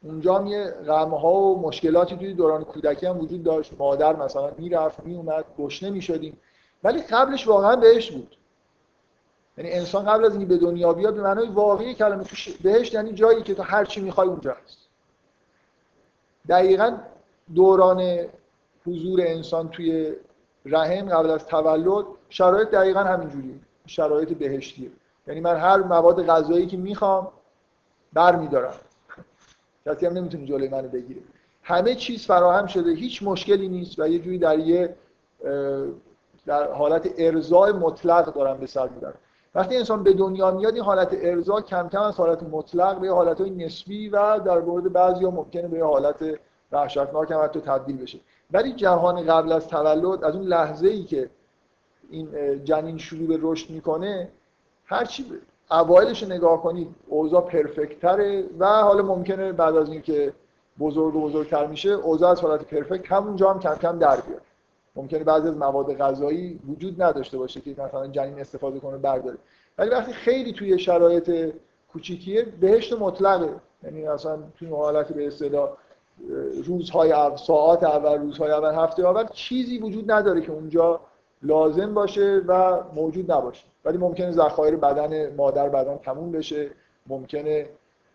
اونجا 0.03 0.37
هم 0.37 0.47
یه 0.47 0.73
ها 0.87 1.33
و 1.33 1.61
مشکلاتی 1.61 2.15
توی 2.15 2.33
دوران 2.33 2.63
کودکی 2.63 3.05
هم 3.05 3.19
وجود 3.19 3.43
داشت. 3.43 3.73
مادر 3.79 4.15
مثلا 4.15 4.51
می‌رفت 4.57 4.99
میومد 4.99 5.45
گشنه 5.57 5.89
می‌شدیم. 5.89 6.37
ولی 6.83 7.01
قبلش 7.01 7.47
واقعا 7.47 7.75
بهشت 7.75 8.13
بود. 8.13 8.35
یعنی 9.57 9.71
انسان 9.71 10.05
قبل 10.05 10.25
از 10.25 10.31
اینکه 10.31 10.45
به 10.45 10.57
دنیا 10.57 10.93
بیاد 10.93 11.13
به 11.13 11.21
معنای 11.21 11.47
واقعی 11.47 11.93
کلمه 11.93 12.23
بهشت 12.63 12.93
یعنی 12.93 13.13
جایی 13.13 13.43
که 13.43 13.53
تو 13.53 13.63
هر 13.63 13.85
چی 13.85 14.01
می‌خوای 14.01 14.27
اونجا 14.27 14.51
هست. 14.63 14.77
دقیقا 16.49 16.97
دوران 17.55 18.19
حضور 18.85 19.21
انسان 19.21 19.69
توی 19.69 20.15
رحم 20.65 21.09
قبل 21.09 21.29
از 21.29 21.45
تولد 21.45 22.05
شرایط 22.29 22.69
دقیقا 22.69 22.99
همینجوری 22.99 23.59
شرایط 23.85 24.29
بهشتیه. 24.29 24.89
یعنی 25.27 25.39
من 25.39 25.57
هر 25.57 25.77
مواد 25.77 26.25
غذایی 26.25 26.67
که 26.67 26.77
می‌خوام 26.77 27.27
برمیدارم. 28.13 28.73
کسی 29.95 30.05
هم 30.05 30.13
نمی‌تونه 30.13 30.45
جلوی 30.45 30.69
منو 30.69 30.87
بگیره 30.87 31.21
همه 31.63 31.95
چیز 31.95 32.25
فراهم 32.25 32.67
شده 32.67 32.91
هیچ 32.91 33.23
مشکلی 33.23 33.67
نیست 33.67 33.99
و 33.99 34.07
یه 34.07 34.19
جوری 34.19 34.37
در 34.37 34.59
یه 34.59 34.95
در 36.45 36.71
حالت 36.73 37.09
ارضاء 37.17 37.71
مطلق 37.71 38.33
دارم 38.33 38.57
به 38.57 38.67
سر 38.67 38.87
می‌برم. 38.87 39.13
وقتی 39.55 39.77
انسان 39.77 40.03
به 40.03 40.13
دنیا 40.13 40.51
میاد 40.51 40.73
این 40.73 40.83
حالت 40.83 41.17
ارضا 41.21 41.61
کم 41.61 41.89
کم 41.89 42.01
از 42.01 42.15
حالت 42.15 42.43
مطلق 42.43 42.99
به 42.99 43.09
حالت 43.09 43.41
نسبی 43.41 44.09
و 44.09 44.39
در 44.39 44.59
مورد 44.59 44.93
بعضی 44.93 45.25
ها 45.25 45.31
ممکنه 45.31 45.67
به 45.67 45.85
حالت 45.85 46.39
وحشتناک 46.71 47.31
هم 47.31 47.43
حتی 47.43 47.61
تبدیل 47.61 47.97
بشه. 47.97 48.19
ولی 48.51 48.73
جهان 48.73 49.25
قبل 49.25 49.51
از 49.51 49.67
تولد 49.67 50.23
از 50.23 50.35
اون 50.35 50.45
لحظه 50.45 50.87
ای 50.87 51.03
که 51.03 51.29
این 52.09 52.29
جنین 52.63 52.97
شروع 52.97 53.27
به 53.27 53.39
رشد 53.41 53.69
می‌کنه 53.69 54.29
هرچی 54.85 55.25
اوایلش 55.71 56.23
نگاه 56.23 56.61
کنید 56.61 56.95
اوضاع 57.07 57.41
پرفکتره 57.41 58.43
و 58.59 58.65
حالا 58.65 59.03
ممکنه 59.03 59.51
بعد 59.51 59.75
از 59.75 59.89
اینکه 59.89 60.33
بزرگ 60.79 61.15
و 61.15 61.21
بزرگتر 61.21 61.67
میشه 61.67 61.89
اوضاع 61.89 62.31
از 62.31 62.41
حالت 62.41 62.63
پرفکت 62.63 63.11
همونجا 63.11 63.53
هم 63.53 63.59
کم 63.59 63.75
کم 63.75 63.99
در 63.99 64.21
بیاد. 64.21 64.41
ممکنه 64.95 65.23
بعضی 65.23 65.47
از 65.47 65.57
مواد 65.57 65.97
غذایی 65.97 66.59
وجود 66.69 67.01
نداشته 67.01 67.37
باشه 67.37 67.61
که 67.61 67.71
مثلا 67.71 68.07
جنین 68.07 68.39
استفاده 68.39 68.79
کنه 68.79 68.97
برداره. 68.97 69.37
ولی 69.77 69.89
وقتی 69.89 70.13
خیلی 70.13 70.53
توی 70.53 70.79
شرایط 70.79 71.53
کوچیکیه 71.93 72.45
بهشت 72.61 72.93
مطلقه. 72.93 73.49
یعنی 73.83 74.07
اصلا 74.07 74.39
توی 74.59 74.67
حالت 74.67 75.13
به 75.13 75.27
اصطلاح 75.27 75.69
روزهای 76.65 77.11
اول 77.11 77.37
ساعات 77.37 77.83
اول 77.83 78.17
روزهای 78.17 78.51
اول 78.51 78.75
هفته 78.75 79.07
اول 79.07 79.25
چیزی 79.33 79.77
وجود 79.77 80.11
نداره 80.11 80.41
که 80.41 80.51
اونجا 80.51 80.99
لازم 81.41 81.93
باشه 81.93 82.41
و 82.47 82.79
موجود 82.95 83.31
نباشه. 83.31 83.63
ولی 83.85 83.97
ممکنه 83.97 84.31
ذخایر 84.31 84.75
بدن 84.75 85.35
مادر 85.35 85.69
بدن 85.69 85.97
تموم 85.97 86.31
بشه. 86.31 86.69
ممکنه 87.07 87.69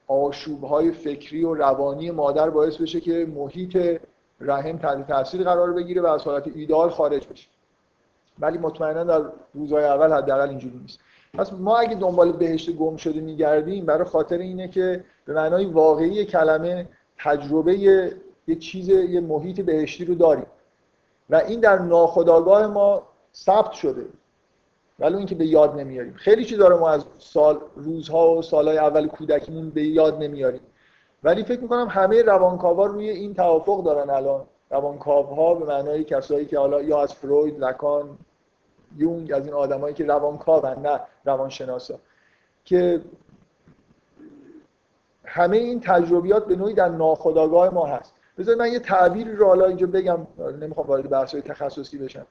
آشوب 0.07 0.65
های 0.65 0.93
فکری 0.93 1.45
و 1.45 1.55
روانی 1.55 2.11
مادر 2.11 2.51
باعث 2.51 2.77
بشه 2.77 3.01
که 3.01 3.27
محیط 3.35 4.01
رحم 4.41 4.79
تحت 4.79 5.07
تاثیر 5.07 5.45
قرار 5.45 5.73
بگیره 5.73 6.03
و 6.03 6.07
از 6.07 6.23
حالت 6.23 6.49
ایدال 6.55 6.91
خارج 6.91 7.27
بشه. 7.27 7.49
ولی 8.39 8.59
مطمئنا 8.59 9.05
در 9.05 9.31
روزهای 9.55 9.85
اول 9.85 10.12
حداقل 10.12 10.49
اینجوری 10.49 10.79
نیست. 10.79 10.99
پس 11.35 11.53
ما 11.53 11.77
اگه 11.77 11.95
دنبال 11.95 12.33
بهشت 12.33 12.71
گم 12.71 12.97
شده 12.97 13.21
میگردیم 13.21 13.87
برای 13.87 14.05
خاطر 14.05 14.39
اینه 14.39 14.69
که 14.69 15.05
به 15.25 15.33
معنای 15.33 15.65
واقعی 15.65 16.25
کلمه 16.25 16.89
تجربه 17.19 17.79
یه 18.47 18.57
چیز 18.61 18.89
یه 18.89 19.21
محیط 19.21 19.61
بهشتی 19.61 20.05
رو 20.05 20.15
داریم. 20.15 20.47
و 21.31 21.37
این 21.37 21.61
در 21.61 21.79
ناخودآگاه 21.79 22.67
ما 22.67 23.03
ثبت 23.35 23.73
شده. 23.73 24.05
ولی 24.99 25.16
اینکه 25.16 25.34
به 25.34 25.47
یاد 25.47 25.80
نمیاریم. 25.80 26.14
خیلی 26.14 26.45
چیز 26.45 26.59
داره 26.59 26.76
ما 26.76 26.90
از 26.90 27.05
سال 27.18 27.61
روزها 27.76 28.36
و 28.36 28.42
سالهای 28.42 28.78
اول 28.78 29.07
کودکیمون 29.07 29.70
به 29.70 29.82
یاد 29.82 30.22
نمیاریم. 30.22 30.61
ولی 31.22 31.45
فکر 31.45 31.61
می‌کنم 31.61 31.86
همه 31.90 32.22
روانکاوا 32.22 32.86
روی 32.86 33.11
این 33.11 33.34
توافق 33.34 33.84
دارن 33.84 34.11
الان. 34.11 34.45
روانکاوها 34.70 35.55
به 35.55 35.66
معنای 35.66 36.05
کسایی 36.05 36.47
که 36.47 36.59
حالا 36.59 36.82
یا 36.82 37.03
از 37.03 37.14
فروید 37.14 37.59
لکان 37.59 38.18
یونگ 38.97 39.32
از 39.32 39.47
این 39.47 39.55
آدمایی 39.55 39.95
که 39.95 40.05
روانکاون 40.05 40.86
نه 40.86 41.01
روانشناسا. 41.24 41.99
که 42.64 43.01
همه 45.24 45.57
این 45.57 45.80
تجربیات 45.80 46.47
به 46.47 46.57
نوعی 46.57 46.74
در 46.74 46.88
ناخودآگاه 46.88 47.74
ما 47.74 47.86
هست. 47.86 48.14
بذارید 48.38 48.61
من 48.61 48.72
یه 48.72 48.78
تعبیری 48.78 49.36
رو 49.36 49.47
حالا 49.47 49.66
اینجا 49.66 49.86
بگم. 49.86 50.26
نمی‌خوام 50.61 50.86
وارد 50.86 51.11
بحث‌های 51.11 51.42
تخصصی 51.42 51.99
بشم. 51.99 52.26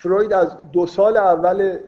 فروید 0.00 0.32
از 0.32 0.56
دو 0.72 0.86
سال 0.86 1.16
اول 1.16 1.78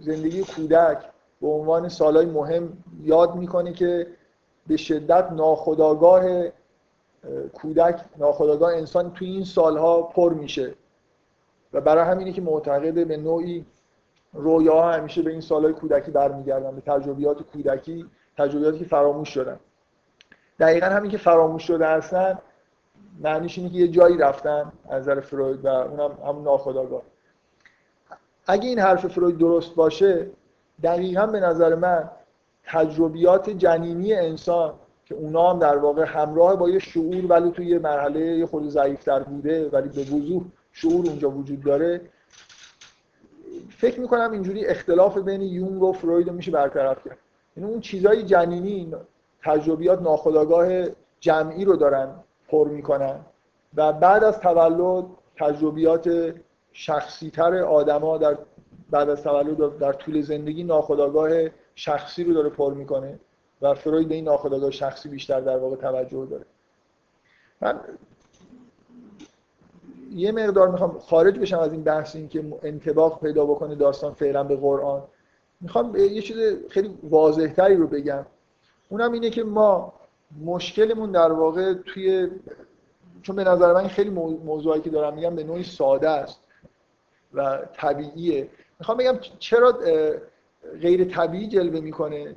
زندگی 0.00 0.42
کودک 0.42 0.98
به 1.40 1.48
عنوان 1.48 1.88
سالهای 1.88 2.26
مهم 2.26 2.72
یاد 3.02 3.34
می‌کنه 3.34 3.72
که 3.72 4.06
به 4.66 4.76
شدت 4.76 5.32
ناخودآگاه 5.32 6.22
کودک 7.54 8.00
ناخودآگاه 8.16 8.72
انسان 8.72 9.12
توی 9.12 9.28
این 9.28 9.44
سالها 9.44 10.02
پر 10.02 10.34
میشه. 10.34 10.74
و 11.72 11.80
برای 11.80 12.04
همینه 12.04 12.32
که 12.32 12.40
معتقده 12.40 13.04
به 13.04 13.16
نوعی 13.16 13.66
رویاها 14.32 14.92
همیشه 14.92 15.22
به 15.22 15.30
این 15.30 15.40
سالهای 15.40 15.72
کودکی 15.72 16.10
برمیگردن 16.10 16.74
به 16.74 16.80
تجربیات 16.80 17.42
کودکی 17.42 18.06
تجربیاتی 18.38 18.78
که 18.78 18.84
فراموش 18.84 19.28
شدن. 19.28 19.60
دقیقا 20.58 20.86
همین 20.86 21.10
که 21.10 21.18
فراموش 21.18 21.62
شده 21.62 21.86
هستن 21.86 22.38
معنیش 23.20 23.58
اینه 23.58 23.70
که 23.70 23.76
یه 23.76 23.88
جایی 23.88 24.18
رفتن 24.18 24.72
از 24.88 25.02
نظر 25.02 25.20
فروید 25.20 25.64
و 25.64 25.68
اونم 25.68 26.18
هم 26.26 26.42
ناخودآگاه. 26.42 27.02
اگه 28.46 28.68
این 28.68 28.78
حرف 28.78 29.06
فروید 29.06 29.38
درست 29.38 29.74
باشه 29.74 30.26
دقیقا 30.82 31.26
به 31.26 31.40
نظر 31.40 31.74
من 31.74 32.10
تجربیات 32.64 33.50
جنینی 33.50 34.14
انسان 34.14 34.74
که 35.04 35.14
اونا 35.14 35.50
هم 35.50 35.58
در 35.58 35.76
واقع 35.76 36.04
همراه 36.04 36.56
با 36.56 36.70
یه 36.70 36.78
شعور 36.78 37.26
ولی 37.26 37.50
توی 37.50 37.66
یه 37.66 37.78
مرحله 37.78 38.20
یه 38.20 38.46
خود 38.46 38.68
ضعیفتر 38.68 39.22
بوده 39.22 39.68
ولی 39.68 39.88
به 39.88 40.00
وضوح 40.00 40.44
شعور 40.72 41.06
اونجا 41.06 41.30
وجود 41.30 41.62
داره. 41.62 42.00
فکر 43.78 44.00
می‌کنم 44.00 44.32
اینجوری 44.32 44.66
اختلاف 44.66 45.18
بین 45.18 45.42
یونگ 45.42 45.82
و 45.82 45.92
فروید 45.92 46.30
میشه 46.30 46.50
برطرف 46.50 47.04
کرد. 47.04 47.18
یعنی 47.56 47.70
اون 47.70 47.80
چیزای 47.80 48.22
جنینی 48.22 48.94
تجربیات 49.42 50.02
ناخودآگاه 50.02 50.68
جمعی 51.20 51.64
رو 51.64 51.76
دارن 51.76 52.08
پر 52.48 52.68
می‌کنن. 52.68 53.16
و 53.76 53.92
بعد 53.92 54.24
از 54.24 54.40
تولد 54.40 55.04
تجربیات 55.36 56.34
شخصیتر 56.78 57.62
آدما 57.62 58.18
در 58.18 58.38
بعد 58.90 59.10
از 59.10 59.22
تولد 59.22 59.78
در 59.78 59.92
طول 59.92 60.22
زندگی 60.22 60.64
ناخودآگاه 60.64 61.30
شخصی 61.74 62.24
رو 62.24 62.34
داره 62.34 62.48
پر 62.48 62.74
می‌کنه 62.74 63.18
و 63.62 63.74
فروید 63.74 64.12
این 64.12 64.24
ناخودآگاه 64.24 64.70
شخصی 64.70 65.08
بیشتر 65.08 65.40
در 65.40 65.56
واقع 65.56 65.76
توجه 65.76 66.26
داره. 66.26 66.44
من 67.60 67.80
یه 70.14 70.32
مقدار 70.32 70.68
می‌خوام 70.68 70.98
خارج 70.98 71.38
بشم 71.38 71.58
از 71.58 71.72
این 71.72 71.82
بحث 71.82 72.16
این 72.16 72.28
که 72.28 72.44
انتباق 72.62 73.20
پیدا 73.20 73.46
بکنه 73.46 73.74
داستان 73.74 74.14
فعلا 74.14 74.44
به 74.44 74.56
قرآن. 74.56 75.02
می‌خوام 75.60 75.96
یه 75.96 76.22
چیز 76.22 76.36
خیلی 76.68 76.98
واضحتری 77.02 77.76
رو 77.76 77.86
بگم. 77.86 78.26
اونم 78.88 79.12
اینه 79.12 79.30
که 79.30 79.44
ما 79.44 79.92
مشکلمون 80.44 81.10
در 81.10 81.32
واقع 81.32 81.74
توی 81.74 82.30
چون 83.22 83.36
به 83.36 83.44
نظر 83.44 83.72
من 83.72 83.88
خیلی 83.88 84.10
موضوعی 84.10 84.80
که 84.80 84.90
دارم 84.90 85.14
میگم 85.14 85.36
به 85.36 85.44
نوعی 85.44 85.62
ساده 85.62 86.08
است. 86.08 86.45
و 87.36 87.58
طبیعیه. 87.72 88.48
می‌خوام 88.78 88.98
بگم 88.98 89.18
چرا 89.38 89.78
غیر 90.80 91.04
طبیعی 91.04 91.48
جلوه 91.48 91.80
می‌کنه؟ 91.80 92.34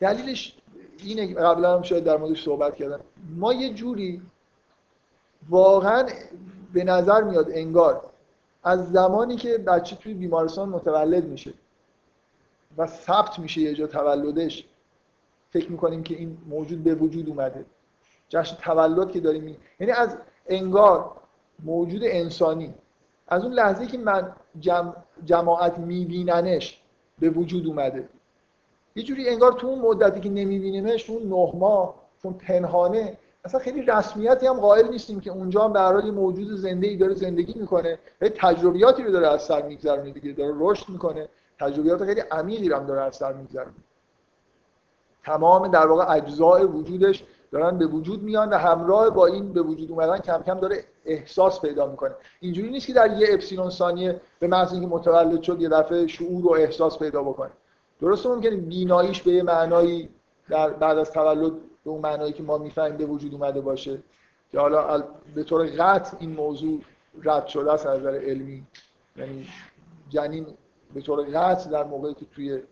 دلیلش 0.00 0.56
اینه 0.98 1.34
قبلا 1.34 1.76
هم 1.76 1.82
شاید 1.82 2.04
در 2.04 2.16
موردش 2.16 2.44
صحبت 2.44 2.76
کردم. 2.76 3.00
ما 3.36 3.52
یه 3.52 3.74
جوری 3.74 4.22
واقعا 5.48 6.06
به 6.72 6.84
نظر 6.84 7.22
میاد 7.22 7.50
انگار 7.50 8.10
از 8.64 8.92
زمانی 8.92 9.36
که 9.36 9.58
بچه 9.58 9.96
توی 9.96 10.14
بیمارستان 10.14 10.68
متولد 10.68 11.24
میشه 11.24 11.52
و 12.76 12.86
ثبت 12.86 13.38
میشه 13.38 13.60
یه 13.60 13.74
جا 13.74 13.86
تولدش 13.86 14.64
فکر 15.50 15.70
می‌کنیم 15.70 16.02
که 16.02 16.14
این 16.14 16.38
موجود 16.46 16.84
به 16.84 16.94
وجود 16.94 17.28
اومده. 17.28 17.64
جشن 18.28 18.56
تولد 18.56 19.10
که 19.12 19.20
داریم 19.20 19.56
یعنی 19.80 19.92
از 19.92 20.16
انگار 20.46 21.10
موجود 21.64 22.00
انسانی. 22.04 22.74
از 23.32 23.44
اون 23.44 23.52
لحظه 23.52 23.86
که 23.86 23.98
من 23.98 24.32
جم... 24.60 24.96
جماعت 25.24 25.78
میبیننش 25.78 26.80
به 27.18 27.30
وجود 27.30 27.66
اومده. 27.66 28.08
یه 28.96 29.02
جوری 29.02 29.28
انگار 29.28 29.52
تو 29.52 29.66
اون 29.66 29.78
مدتی 29.78 30.20
که 30.20 30.30
نمیبینیمش 30.30 31.10
اون 31.10 31.22
نه 31.22 31.52
ماه 31.54 31.94
چون 32.22 32.32
پنهانه 32.32 33.18
اصلا 33.44 33.60
خیلی 33.60 33.82
رسمیتی 33.82 34.46
هم 34.46 34.60
قائل 34.60 34.88
نیستیم 34.88 35.20
که 35.20 35.30
اونجا 35.30 35.64
هم 35.64 35.72
به 35.72 36.10
موجود 36.10 36.56
زنده 36.56 36.86
ای 36.86 36.96
داره 36.96 37.14
زندگی 37.14 37.60
می‌کنه. 37.60 37.98
تجربیاتی 38.20 39.02
رو 39.02 39.10
داره 39.12 39.28
از 39.28 39.42
سر 39.42 39.62
میگذرونه 39.62 40.10
دیگه 40.10 40.32
داره 40.32 40.54
رشد 40.58 40.88
می‌کنه. 40.88 41.28
تجربیات 41.60 42.04
خیلی 42.04 42.20
عمیقی 42.20 42.72
هم 42.72 42.86
داره 42.86 43.00
از 43.00 43.16
سر 43.16 43.32
میگذرونه. 43.32 43.74
تمام 45.24 45.68
در 45.68 45.86
واقع 45.86 46.14
اجزای 46.16 46.64
وجودش 46.64 47.24
دارن 47.52 47.78
به 47.78 47.86
وجود 47.86 48.22
میان 48.22 48.50
و 48.50 48.54
همراه 48.54 49.10
با 49.10 49.26
این 49.26 49.52
به 49.52 49.62
وجود 49.62 49.90
اومدن 49.90 50.18
کم 50.18 50.42
کم 50.42 50.60
داره 50.60 50.84
احساس 51.04 51.60
پیدا 51.60 51.86
می‌کنه. 51.86 52.14
اینجوری 52.40 52.70
نیست 52.70 52.86
که 52.86 52.92
در 52.92 53.16
یه 53.16 53.28
اپسیلون 53.30 53.70
ثانیه 53.70 54.20
به 54.38 54.46
محض 54.46 54.72
اینکه 54.72 54.86
متولد 54.88 55.42
شد 55.42 55.60
یه 55.60 55.68
دفعه 55.68 56.06
شعور 56.06 56.46
و 56.46 56.52
احساس 56.52 56.98
پیدا 56.98 57.22
بکنه. 57.22 57.50
درسته 58.00 58.28
ممکنه 58.28 58.56
بیناییش 58.56 59.22
به 59.22 59.32
یه 59.32 59.42
معنایی 59.42 60.08
در 60.48 60.70
بعد 60.70 60.98
از 60.98 61.10
تولد 61.10 61.52
به 61.84 61.90
اون 61.90 62.00
معنایی 62.00 62.32
که 62.32 62.42
ما 62.42 62.58
می‌فهمیم 62.58 62.96
به 62.96 63.06
وجود 63.06 63.34
اومده 63.34 63.60
باشه 63.60 63.98
که 64.52 64.60
حالا 64.60 65.04
به 65.34 65.44
طور 65.44 65.66
قطع 65.66 66.16
این 66.20 66.32
موضوع 66.32 66.80
رد 67.22 67.46
شده 67.46 67.72
است 67.72 67.86
از 67.86 68.00
نظر 68.00 68.14
علمی. 68.14 68.66
یعنی 69.16 69.46
جنین 70.08 70.46
به 70.94 71.00
طور 71.00 71.22
قطع 71.22 71.70
در 71.70 71.84
موقعی 71.84 72.14
که 72.14 72.26
توی 72.34 72.62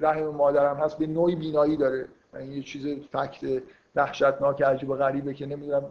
رحم 0.00 0.26
مادرم 0.26 0.76
هست 0.76 0.98
به 0.98 1.06
نوعی 1.06 1.34
بینایی 1.36 1.76
داره. 1.76 2.08
یعنی 2.40 2.54
یه 2.56 2.62
چیز 2.62 2.86
فکت 2.86 3.62
وحشتناک 3.96 4.62
عجیب 4.62 4.90
و 4.90 4.96
غریبه 4.96 5.34
که 5.34 5.46
نمی‌دونم. 5.46 5.84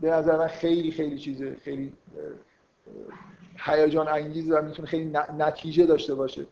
به 0.00 0.10
نظر 0.10 0.36
من 0.36 0.46
خیلی 0.46 0.90
خیلی 0.90 1.18
چیزه 1.18 1.56
خیلی 1.64 1.92
هیجان 3.56 4.08
انگیز 4.08 4.50
و 4.50 4.62
می‌تونه 4.62 4.88
خیلی 4.88 5.12
نتیجه 5.38 5.86
داشته 5.86 6.14
باشه. 6.14 6.46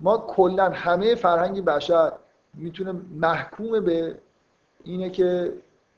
ما 0.00 0.18
کلا 0.18 0.70
همه 0.70 1.14
فرهنگ 1.14 1.64
بشر 1.64 2.12
می‌تونه 2.54 2.92
محکوم 3.14 3.80
به 3.80 4.18
اینه 4.84 5.10
که 5.10 5.52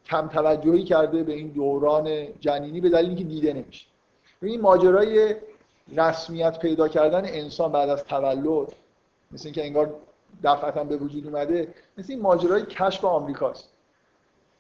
کم 0.05 0.29
توجهی 0.29 0.85
کرده 0.85 1.23
به 1.23 1.33
این 1.33 1.49
دوران 1.49 2.27
جنینی 2.41 2.81
به 2.81 2.89
دلیل 2.89 3.09
اینکه 3.09 3.25
دیده 3.25 3.53
نمیشه. 3.53 3.87
این 4.43 4.61
ماجرای 4.61 5.37
رسمیت 5.97 6.59
پیدا 6.59 6.89
کردن 6.89 7.25
انسان 7.25 7.73
بعد 7.73 7.89
از 7.89 8.05
تولد 8.05 8.73
مثل 9.33 9.45
اینکه 9.45 9.65
انگار 9.65 9.95
دفعتا 10.45 10.85
به 10.85 10.97
وجود 10.97 11.27
اومده 11.27 11.75
مثل 11.99 12.13
این 12.13 12.23
ماجرای 12.23 12.67
کشف 12.67 13.05
آمریکاست. 13.05 13.69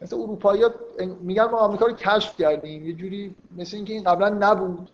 مثل 0.00 0.16
اروپایی 0.16 0.62
ها 0.62 0.70
میگن 1.20 1.44
ما 1.44 1.58
آمریکا 1.58 1.86
رو 1.86 1.92
کشف 1.92 2.40
کردیم 2.40 2.86
یه 2.86 2.92
جوری 2.92 3.34
مثل 3.56 3.76
اینکه 3.76 3.92
این 3.92 4.04
قبلا 4.04 4.28
نبود. 4.28 4.90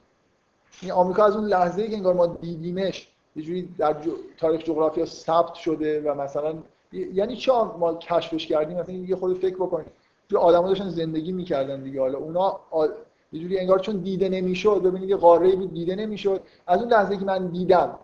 این 0.83 0.93
آمریکا 0.93 1.25
از 1.25 1.37
اون 1.37 1.45
لحظه 1.45 1.89
که 1.89 1.97
انگار 1.97 2.15
ما 2.15 2.27
دیدیمش 2.27 3.09
یه 3.37 3.43
جوری 3.43 3.75
در 3.79 3.97
تاریخ 4.39 4.63
جغرافیا 4.63 5.05
ثبت 5.05 5.55
شده 5.55 6.01
و 6.01 6.15
مثلا 6.15 6.55
یعنی 6.93 7.37
چه 7.37 7.53
ما 7.53 7.95
کشفش 7.95 8.47
کردیم؟ 8.47 8.77
مثلا 8.81 8.95
یه 8.95 9.17
خود 9.17 9.39
فکر 9.39 9.57
بکنید. 9.57 9.87
جو 10.29 10.39
آدما 10.39 10.69
داشتن 10.69 10.89
زندگی 10.89 11.33
می‌کردن 11.33 11.83
دیگه. 11.83 12.01
حالا 12.01 12.19
اونا 12.19 12.61
آ... 12.71 12.87
یه 13.33 13.41
جوری 13.41 13.59
انگار 13.59 13.79
چون 13.79 13.97
دیده 13.97 14.29
نمی‌شد 14.29 14.83
ببینید 14.83 15.11
یه 15.11 15.17
قاره 15.17 15.57
بود 15.57 15.75
دیده 15.75 15.97
نمی‌شد. 15.97 16.43
از 16.67 16.81
اون 16.83 16.93
لحظه 16.93 17.17
که 17.17 17.25
من 17.25 17.47
دیدم 17.47 17.99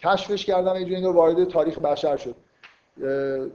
کشفش 0.00 0.44
کردم 0.44 0.76
یه 0.76 0.84
جوری 0.84 1.06
وارد 1.06 1.44
تاریخ 1.44 1.78
بشر 1.78 2.16
شد. 2.16 2.34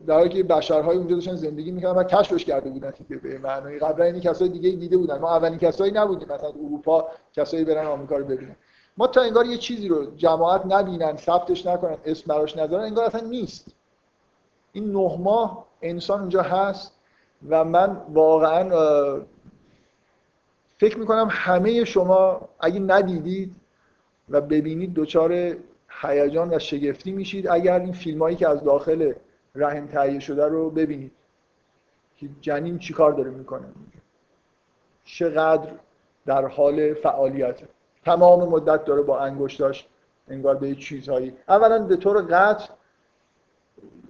در 0.07 0.13
حالی 0.15 0.29
که 0.29 0.43
بشرهای 0.43 0.97
اونجا 0.97 1.15
داشتن 1.15 1.35
زندگی 1.35 1.71
می‌کردن 1.71 1.99
و 1.99 2.03
کشفش 2.03 2.45
کرده 2.45 2.69
بودن 2.69 2.93
که 3.09 3.15
به 3.17 3.37
معنای 3.37 3.79
قبلا 3.79 4.05
این 4.05 4.19
کسای 4.19 4.49
دیگه 4.49 4.69
دیده 4.71 4.97
بودن. 4.97 5.17
ما 5.17 5.35
اولین 5.35 5.59
کسایی 5.59 5.91
نبودیم 5.91 6.27
مثلا 6.27 6.49
اروپا 6.49 7.07
کسایی 7.33 7.65
برن 7.65 7.85
آمریکا 7.85 8.17
رو 8.17 8.25
ببینن. 8.25 8.55
ما 8.97 9.07
تا 9.07 9.21
انگار 9.21 9.45
یه 9.45 9.57
چیزی 9.57 9.87
رو 9.87 10.15
جماعت 10.15 10.61
نبینن 10.65 11.17
ثبتش 11.17 11.65
نکنن 11.65 11.97
اسم 12.05 12.23
براش 12.27 12.57
نذارن 12.57 12.83
انگار 12.83 13.05
اصلا 13.05 13.27
نیست. 13.27 13.75
این 14.71 14.91
نه 14.91 15.17
ماه 15.19 15.65
انسان 15.81 16.19
اونجا 16.19 16.41
هست 16.41 16.93
و 17.49 17.63
من 17.63 18.01
واقعا 18.13 18.69
فکر 20.77 20.97
می‌کنم 20.97 21.27
همه 21.31 21.85
شما 21.85 22.41
اگه 22.59 22.79
ندیدید 22.79 23.55
و 24.29 24.41
ببینید 24.41 24.93
دچار 24.93 25.55
هیجان 26.07 26.53
و 26.53 26.59
شگفتی 26.59 27.11
میشید 27.11 27.47
اگر 27.47 27.79
این 27.79 27.93
فیلم 27.93 28.21
هایی 28.21 28.35
که 28.35 28.49
از 28.49 28.63
داخل 28.63 29.13
رحم 29.55 29.87
تهیه 29.87 30.19
شده 30.19 30.45
رو 30.45 30.69
ببینید. 30.69 31.11
که 32.17 32.29
جنین 32.41 32.79
چیکار 32.79 33.13
داره 33.13 33.31
می‌کنه؟ 33.31 33.67
چقدر 35.03 35.69
در 36.25 36.45
حال 36.45 36.93
فعالیت 36.93 37.59
تمام 38.05 38.49
مدت 38.49 38.85
داره 38.85 39.01
با 39.01 39.19
انگشتاش 39.19 39.87
انگار 40.27 40.55
به 40.55 40.75
چیزهایی. 40.75 41.33
اولا 41.47 41.79
به 41.83 41.95
طور 41.95 42.21
قطع 42.21 42.69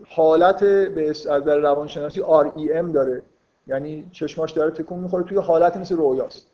حالت 0.08 0.64
به 0.64 1.10
از 1.10 1.26
در 1.26 1.58
روانشناسی 1.58 2.22
REM 2.22 2.94
داره. 2.94 3.22
یعنی 3.68 4.10
چشماش 4.12 4.52
داره 4.52 4.72
تکون 4.72 5.00
می‌خوره 5.00 5.24
توی 5.24 5.38
حالت 5.38 5.78
مثل 5.78 5.96
رویاست. 5.96 6.48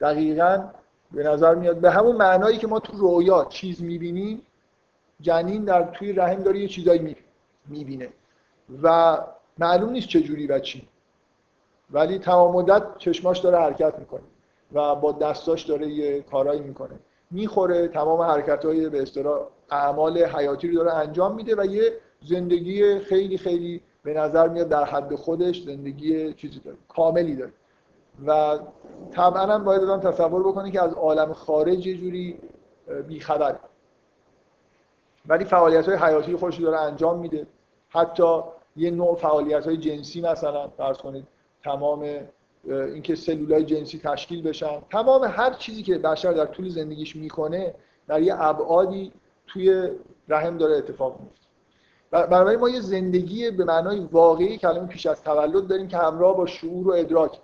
دقیقا 0.00 0.64
به 1.12 1.22
نظر 1.22 1.54
میاد 1.54 1.76
به 1.76 1.90
همون 1.90 2.16
معنایی 2.16 2.58
که 2.58 2.66
ما 2.66 2.80
تو 2.80 2.96
رویا 2.96 3.44
چیز 3.44 3.82
می‌بینیم 3.82 4.42
جنین 5.20 5.64
در 5.64 5.82
توی 5.82 6.12
رحم 6.12 6.42
داره 6.42 6.58
یه 6.58 6.68
چیزایی 6.68 7.16
می‌بینه. 7.66 8.08
و 8.82 9.18
معلوم 9.58 9.90
نیست 9.90 10.08
چه 10.08 10.20
جوری 10.20 10.46
و 10.46 10.58
چی. 10.58 10.88
ولی 11.90 12.18
تمام 12.18 12.54
مدت 12.54 12.98
چشماش 12.98 13.38
داره 13.38 13.58
حرکت 13.58 13.98
می‌کنه 13.98 14.22
و 14.72 14.94
با 14.94 15.12
دستاش 15.12 15.62
داره 15.62 15.88
یه 15.88 16.22
کارایی 16.22 16.60
می‌کنه. 16.60 16.98
می‌خوره 17.30 17.88
تمام 17.88 18.20
حرکت 18.20 18.66
به 18.66 19.02
اصطلاح 19.02 19.46
اعمال 19.70 20.18
حیاتی 20.18 20.68
رو 20.68 20.74
داره 20.74 20.94
انجام 20.94 21.34
میده 21.34 21.56
و 21.56 21.64
یه 21.64 21.92
زندگی 22.22 22.98
خیلی 22.98 23.38
خیلی 23.38 23.82
به 24.02 24.14
نظر 24.14 24.48
میاد 24.48 24.68
در 24.68 24.84
حد 24.84 25.14
خودش 25.14 25.62
زندگی 25.62 26.32
چیزی 26.32 26.60
داره 26.60 26.76
کاملی 26.88 27.36
داره. 27.36 27.52
و 28.26 28.58
طبعا 29.10 29.46
هم 29.46 29.64
باید 29.64 29.82
آدم 29.82 30.10
تصور 30.10 30.42
بکنه 30.42 30.70
که 30.70 30.82
از 30.82 30.94
عالم 30.94 31.32
خارج 31.32 31.86
یه 31.86 31.96
جوری 31.96 32.38
بیخبره. 33.06 33.58
ولی 35.28 35.44
فعالیت 35.44 35.88
های 35.88 35.96
حیاتی 35.96 36.36
خودش 36.36 36.60
داره 36.60 36.80
انجام 36.80 37.18
میده. 37.18 37.46
حتی 37.88 38.40
یه 38.76 38.90
نوع 38.90 39.16
فعالیت 39.16 39.66
های 39.66 39.76
جنسی 39.76 40.20
مثلا 40.20 40.68
فرض 40.68 40.96
کنید 40.96 41.26
تمام 41.64 42.20
اینکه 42.64 43.14
سلولای 43.14 43.64
جنسی 43.64 43.98
تشکیل 43.98 44.42
بشن. 44.42 44.80
تمام 44.90 45.24
هر 45.24 45.52
چیزی 45.52 45.82
که 45.82 45.98
بشر 45.98 46.32
در 46.32 46.46
طول 46.46 46.68
زندگیش 46.68 47.16
می‌کنه 47.16 47.74
در 48.08 48.22
یه 48.22 48.42
ابعادی 48.42 49.12
توی 49.46 49.90
رحم 50.28 50.58
داره 50.58 50.76
اتفاق 50.76 51.20
میفته 51.20 51.46
بنابراین 52.10 52.60
ما 52.60 52.68
یه 52.68 52.80
زندگی 52.80 53.50
به 53.50 53.64
معنای 53.64 54.00
واقعی 54.00 54.58
کلمه 54.58 54.86
پیش 54.86 55.06
از 55.06 55.22
تولد 55.22 55.66
داریم 55.66 55.88
که 55.88 55.96
همراه 55.96 56.36
با 56.36 56.46
شعور 56.46 56.88
و 56.88 56.92
ادراک. 56.92 57.38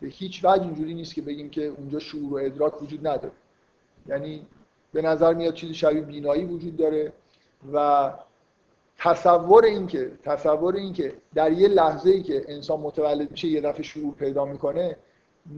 به 0.00 0.08
هیچ 0.08 0.44
وجه 0.44 0.62
اینجوری 0.62 0.94
نیست 0.94 1.14
که 1.14 1.22
بگیم 1.22 1.50
که 1.50 1.66
اونجا 1.66 1.98
شعور 1.98 2.32
و 2.32 2.46
ادراک 2.46 2.82
وجود 2.82 3.06
نداره. 3.06 3.32
یعنی 4.06 4.46
به 4.92 5.02
نظر 5.02 5.34
میاد 5.34 5.54
چیزی 5.54 5.74
شبیه 5.74 6.00
بینایی 6.00 6.44
وجود 6.44 6.76
داره 6.76 7.12
و 7.72 8.10
تصور 8.98 9.64
این 9.64 9.86
که 9.86 10.12
تصور 10.24 10.76
این 10.76 10.92
که 10.92 11.14
در 11.34 11.52
یه 11.52 11.68
لحظه 11.68 12.10
ای 12.10 12.22
که 12.22 12.44
انسان 12.48 12.80
متولد 12.80 13.30
میشه 13.30 13.48
یه 13.48 13.60
دفعه 13.60 13.82
شعور 13.82 14.14
پیدا 14.14 14.44
می‌کنه 14.44 14.96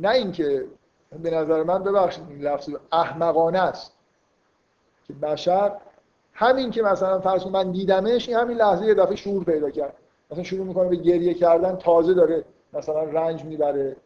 نه 0.00 0.10
اینکه 0.10 0.64
به 1.22 1.30
نظر 1.30 1.62
من 1.62 1.82
ببخشید 1.82 2.24
این 2.28 2.40
لفظ 2.40 2.70
احمقانه 2.92 3.58
است. 3.58 3.92
که 5.06 5.12
بشر 5.12 5.72
همین 6.32 6.70
که 6.70 6.82
مثلا 6.82 7.20
فرض 7.20 7.46
من 7.46 7.72
دیدمش 7.72 8.28
این 8.28 8.38
همین 8.38 8.56
لحظه 8.56 8.86
یه 8.86 8.94
دفعه 8.94 9.16
شعور 9.16 9.44
پیدا 9.44 9.70
کرد. 9.70 9.94
مثلا 10.30 10.44
شروع 10.44 10.66
می‌کنه 10.66 10.88
به 10.88 10.96
گریه 10.96 11.34
کردن 11.34 11.76
تازه 11.76 12.14
داره 12.14 12.44
مثلا 12.72 13.02
رنج 13.02 13.44
می‌بره. 13.44 13.96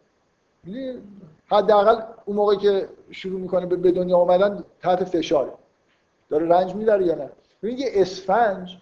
حداقل 1.51 2.03
اون 2.25 2.37
موقعی 2.37 2.57
که 2.57 2.89
شروع 3.11 3.41
می‌کنه 3.41 3.67
به 3.67 3.91
دنیا 3.91 4.17
آمدن 4.17 4.65
تحت 4.83 5.05
فشاره 5.05 5.53
داره 6.31 6.49
رنج 6.49 6.75
می‌بره 6.75 7.07
یا 7.07 7.15
نه؟ 7.15 7.31
ببین 7.63 7.79
یه 7.79 7.91
اسفنج 7.95 8.79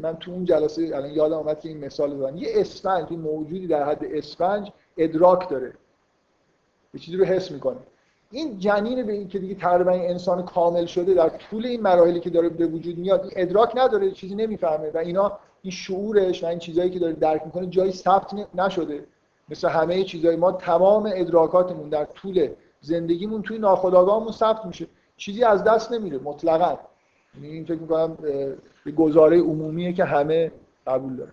من 0.00 0.16
تو 0.16 0.30
اون 0.30 0.44
جلسه 0.44 0.82
الان 0.82 1.10
یادم 1.10 1.36
اومد 1.36 1.60
که 1.60 1.68
این 1.68 1.84
مثال 1.84 2.14
بزنم. 2.14 2.36
یه 2.36 2.48
اسفنج 2.54 3.06
این 3.10 3.20
موجودی 3.20 3.66
در 3.66 3.84
حد 3.84 4.04
اسفنج 4.04 4.72
ادراک 4.96 5.48
داره. 5.48 5.72
یه 6.94 7.00
چیزی 7.00 7.16
رو 7.16 7.24
حس 7.24 7.50
می‌کنه. 7.50 7.76
این 8.30 8.58
جنین 8.58 9.06
به 9.06 9.12
این 9.12 9.28
که 9.28 9.38
دیگه 9.38 9.54
تقریبا 9.54 9.90
انسان 9.90 10.44
کامل 10.44 10.86
شده 10.86 11.14
در 11.14 11.28
طول 11.28 11.66
این 11.66 11.80
مراحلی 11.80 12.20
که 12.20 12.30
داره 12.30 12.48
به 12.48 12.66
وجود 12.66 12.98
میاد 12.98 13.22
این 13.22 13.32
ادراک 13.36 13.72
نداره 13.76 14.10
چیزی 14.10 14.34
نمی‌فهمه. 14.34 14.90
و 14.90 14.98
اینا 14.98 15.38
این 15.62 15.70
شعورش 15.70 16.44
و 16.44 16.46
این 16.46 16.58
چیزایی 16.58 16.90
که 16.90 16.98
داره 16.98 17.12
درک 17.12 17.42
می‌کنه 17.46 17.66
جایی 17.66 17.92
ثبت 17.92 18.34
نشده. 18.54 19.04
مثل 19.50 19.68
همه 19.68 20.04
چیزای 20.04 20.36
ما 20.36 20.52
تمام 20.52 21.10
ادراکاتمون 21.14 21.88
در 21.88 22.04
طول 22.04 22.48
زندگیمون 22.80 23.42
توی 23.42 23.58
ناخودآگاهمون 23.58 24.32
ثبت 24.32 24.66
میشه. 24.66 24.86
چیزی 25.16 25.44
از 25.44 25.64
دست 25.64 25.92
نمیره 25.92 26.18
مطلقا. 26.18 26.78
یعنی 27.34 27.48
این 27.48 27.64
فکر 27.64 27.78
می‌کنم 27.78 28.18
به 28.84 28.92
گزاره 28.92 29.40
عمومیه 29.40 29.92
که 29.92 30.04
همه 30.04 30.52
قبول 30.86 31.16
داره 31.16 31.32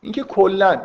اینکه 0.00 0.22
کلا 0.22 0.80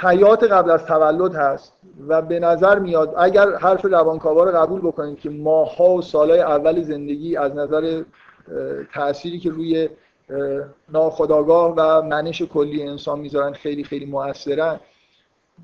حیات 0.00 0.44
قبل 0.44 0.70
از 0.70 0.84
تولد 0.84 1.34
هست 1.34 1.72
و 2.08 2.22
به 2.22 2.40
نظر 2.40 2.78
میاد 2.78 3.14
اگر 3.18 3.56
حرف 3.56 3.84
روانکاوا 3.84 4.44
رو 4.44 4.50
قبول 4.58 4.80
بکنید 4.80 5.20
که 5.20 5.30
ماها 5.30 5.90
و 5.90 6.02
سالهای 6.02 6.40
اول 6.40 6.82
زندگی 6.82 7.36
از 7.36 7.54
نظر 7.54 8.02
تأثیری 8.94 9.38
که 9.38 9.50
روی 9.50 9.88
ناخداگاه 10.88 11.74
و 11.76 12.02
منش 12.02 12.42
کلی 12.42 12.82
انسان 12.82 13.20
می‌ذارن 13.20 13.52
خیلی 13.52 13.84
خیلی 13.84 14.06
موثرن. 14.06 14.80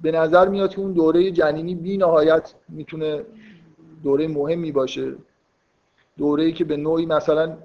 به 0.02 0.12
نظر 0.12 0.48
میاد 0.48 0.70
که 0.70 0.80
اون 0.80 0.92
دوره 0.92 1.30
جنینی 1.30 1.74
بی 1.74 1.96
نهایت 1.96 2.54
می‌تونه 2.68 3.24
دوره 4.02 4.28
مهمی 4.28 4.72
باشه. 4.72 5.14
دوره 6.18 6.44
ای 6.44 6.52
که 6.52 6.64
به 6.64 6.76
نوعی 6.76 7.06
مثلا 7.06 7.56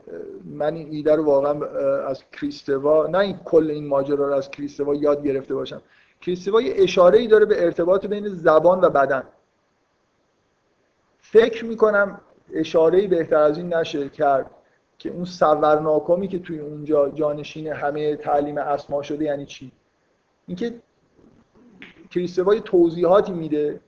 من 0.46 0.76
این 0.76 0.88
ایده 0.92 1.16
رو 1.16 1.24
واقعا 1.26 1.66
از 2.06 2.24
کریستوا 2.32 3.08
نه 3.08 3.18
این 3.18 3.40
کل 3.46 3.72
این 3.72 3.88
ماجرا 3.88 4.28
رو 4.28 4.34
از 4.34 4.52
کریستوا 4.52 4.96
یاد 4.96 5.24
گرفته 5.24 5.56
باشم. 5.56 5.82
کریستوا 6.22 6.62
یه 6.62 6.74
اشاره 6.78 7.20
ای 7.20 7.28
داره 7.28 7.46
به 7.46 7.64
ارتباط 7.64 8.06
بین 8.06 8.28
زبان 8.28 8.82
و 8.82 8.90
بدن. 8.90 9.24
فکر 11.20 11.66
می‌کنم 11.66 12.22
اشاره 12.54 13.08
بهتر 13.08 13.38
از 13.38 13.58
این 13.58 13.74
نشه 13.74 14.10
کرد. 14.10 14.52
که 14.98 15.10
اون 15.10 15.26
سورناکمی 15.26 16.28
که 16.28 16.40
توی 16.40 16.60
اونجا 16.60 17.10
جانشین 17.10 17.68
همه 17.68 18.16
تعلیم 18.16 18.58
اسما 18.58 19.02
شده 19.02 19.26
یعنی 19.26 19.46
چی؟ 19.46 19.72
اینکه 20.48 20.74
کریستوا 22.12 22.60
توضیحاتی 22.60 23.32
میده 23.32 23.80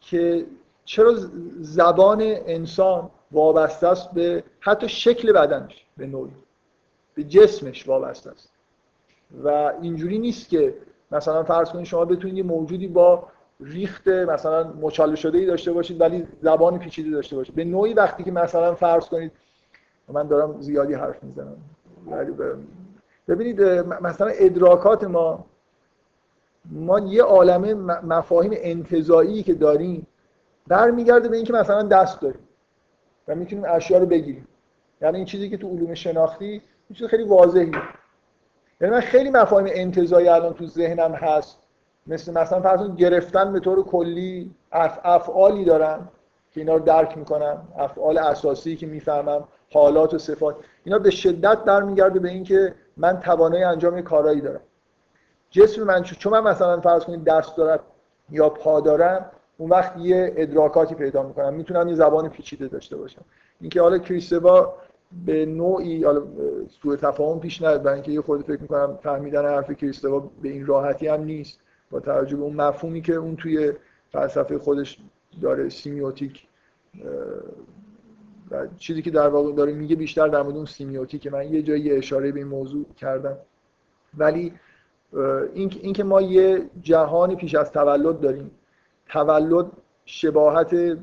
که 0.00 0.46
چرا 0.84 1.14
زبان 1.60 2.22
انسان 2.22 3.10
وابسته 3.32 3.88
است 3.88 4.10
به 4.10 4.44
حتی 4.60 4.88
شکل 4.88 5.32
بدنش 5.32 5.84
به 5.96 6.06
نوعی 6.06 6.32
به 7.14 7.24
جسمش 7.24 7.88
وابسته 7.88 8.30
است. 8.30 8.50
و 9.44 9.72
اینجوری 9.82 10.18
نیست 10.18 10.48
که 10.48 10.74
مثلا 11.12 11.42
فرض 11.42 11.70
کنید 11.70 11.84
شما 11.84 12.04
بتونید 12.04 12.46
موجودی 12.46 12.86
با 12.86 13.28
ریخت 13.60 14.08
مثلا 14.08 14.72
مچاله 14.80 15.16
شده 15.16 15.38
ای 15.38 15.46
داشته 15.46 15.72
باشید 15.72 16.00
ولی 16.00 16.26
زبان 16.42 16.78
پیچیده 16.78 17.10
داشته 17.10 17.36
باشید. 17.36 17.54
به 17.54 17.64
نوعی 17.64 17.94
وقتی 17.94 18.24
که 18.24 18.30
مثلا 18.30 18.74
فرض 18.74 19.06
کنید 19.08 19.32
من 20.12 20.26
دارم 20.26 20.60
زیادی 20.60 20.94
حرف 20.94 21.22
می‌زنم. 21.24 21.56
ببینید 23.28 23.62
مثلا 24.02 24.26
ادراکات 24.26 25.04
ما 25.04 25.44
ما 26.64 26.98
یه 26.98 27.22
عالمه 27.22 27.74
مفاهیم 27.74 28.52
انتظایی 28.56 29.42
که 29.42 29.54
داریم 29.54 30.06
برمیگرده 30.68 31.28
به 31.28 31.36
اینکه 31.36 31.52
مثلا 31.52 31.82
دست 31.82 32.20
داریم 32.20 32.40
و 33.28 33.34
می‌تونیم 33.34 33.64
اشیا 33.68 33.98
رو 33.98 34.06
بگیریم. 34.06 34.48
یعنی 35.02 35.16
این 35.16 35.24
چیزی 35.26 35.50
که 35.50 35.56
تو 35.56 35.68
علوم 35.68 35.94
شناختی 35.94 36.62
چیز 36.94 37.06
خیلی 37.06 37.24
واضحی 37.24 37.72
یعنی 38.80 38.94
من 38.94 39.00
خیلی 39.00 39.30
مفاهیم 39.30 39.68
انتظایی 39.70 40.28
الان 40.28 40.54
تو 40.54 40.66
ذهنم 40.66 41.12
هست. 41.12 41.58
مثل 42.06 42.32
مثلا 42.32 42.60
فرض 42.60 42.96
گرفتن 42.96 43.52
به 43.52 43.60
طور 43.60 43.84
کلی 43.84 44.54
افعالی 44.72 45.64
دارم 45.64 46.08
که 46.52 46.60
اینا 46.60 46.74
رو 46.74 46.84
درک 46.84 47.18
می‌کنم 47.18 47.68
افعال 47.78 48.18
اساسی 48.18 48.76
که 48.76 48.86
می‌فهمم. 48.86 49.44
حالات 49.72 50.14
و 50.14 50.18
صفات. 50.18 50.56
اینا 50.84 50.98
به 50.98 51.10
شدت 51.10 51.64
برمیگرده 51.64 52.18
به 52.18 52.28
اینکه 52.28 52.74
من 52.96 53.20
توانایی 53.20 53.64
انجام 53.64 54.00
کارایی 54.00 54.40
دارم. 54.40 54.60
جسم 55.50 55.82
من 55.82 56.02
چون 56.02 56.32
من 56.32 56.50
مثلا 56.50 56.80
فرض 56.80 57.04
کنید 57.04 57.24
دست 57.24 57.56
دارم 57.56 57.80
یا 58.30 58.48
پا 58.48 58.80
دارم 58.80 59.30
اون 59.58 59.70
وقت 59.70 59.96
یه 59.98 60.32
ادراکاتی 60.36 60.94
پیدا 60.94 61.22
می‌کنم. 61.22 61.54
می‌تونم 61.54 61.88
یه 61.88 61.94
زبان 61.94 62.28
پیچیده 62.28 62.68
داشته 62.68 62.96
باشم. 62.96 63.24
اینکه 63.60 63.80
حالا 63.80 63.98
کریستوا 63.98 64.74
به 65.26 65.46
نوعی 65.46 66.04
حالا 66.04 66.22
سوء 66.82 66.96
تفاهم 66.96 67.40
پیش 67.40 67.62
نیاد 67.62 67.82
برای 67.82 67.94
اینکه 67.94 68.12
یه 68.12 68.20
خورده 68.20 68.44
فکر 68.44 68.62
می‌کنم 68.62 68.98
فهمیدن 69.02 69.44
حرف 69.44 69.70
کریستوا 69.70 70.30
به 70.42 70.48
این 70.48 70.66
راحتی 70.66 71.08
هم 71.08 71.24
نیست. 71.24 71.58
با 71.90 72.00
توجه 72.00 72.36
به 72.36 72.42
اون 72.42 72.56
مفهومی 72.56 73.02
که 73.02 73.14
اون 73.14 73.36
توی 73.36 73.72
فلسفه 74.12 74.58
خودش 74.58 74.98
داره 75.42 75.68
سیمیوتیک 75.68 76.46
چیزی 78.78 79.02
که 79.02 79.10
در 79.10 79.28
واقع 79.28 79.52
داره 79.52 79.72
میگه 79.72 79.96
بیشتر 79.96 80.28
در 80.28 80.42
مورد 80.42 80.56
اون 80.56 80.66
سیمیوتیک 80.66 81.26
من 81.26 81.52
یه 81.52 81.62
جایی 81.62 81.92
اشاره 81.92 82.32
به 82.32 82.38
این 82.38 82.48
موضوع 82.48 82.84
کردم. 82.96 83.36
ولی 84.18 84.52
این 85.54 85.72
اینکه 85.82 86.04
ما 86.04 86.20
یه 86.20 86.62
جهانی 86.80 87.36
پیش 87.36 87.54
از 87.54 87.72
تولد 87.72 88.20
داریم. 88.20 88.50
تولد 89.08 89.66
شباهت 90.04 90.98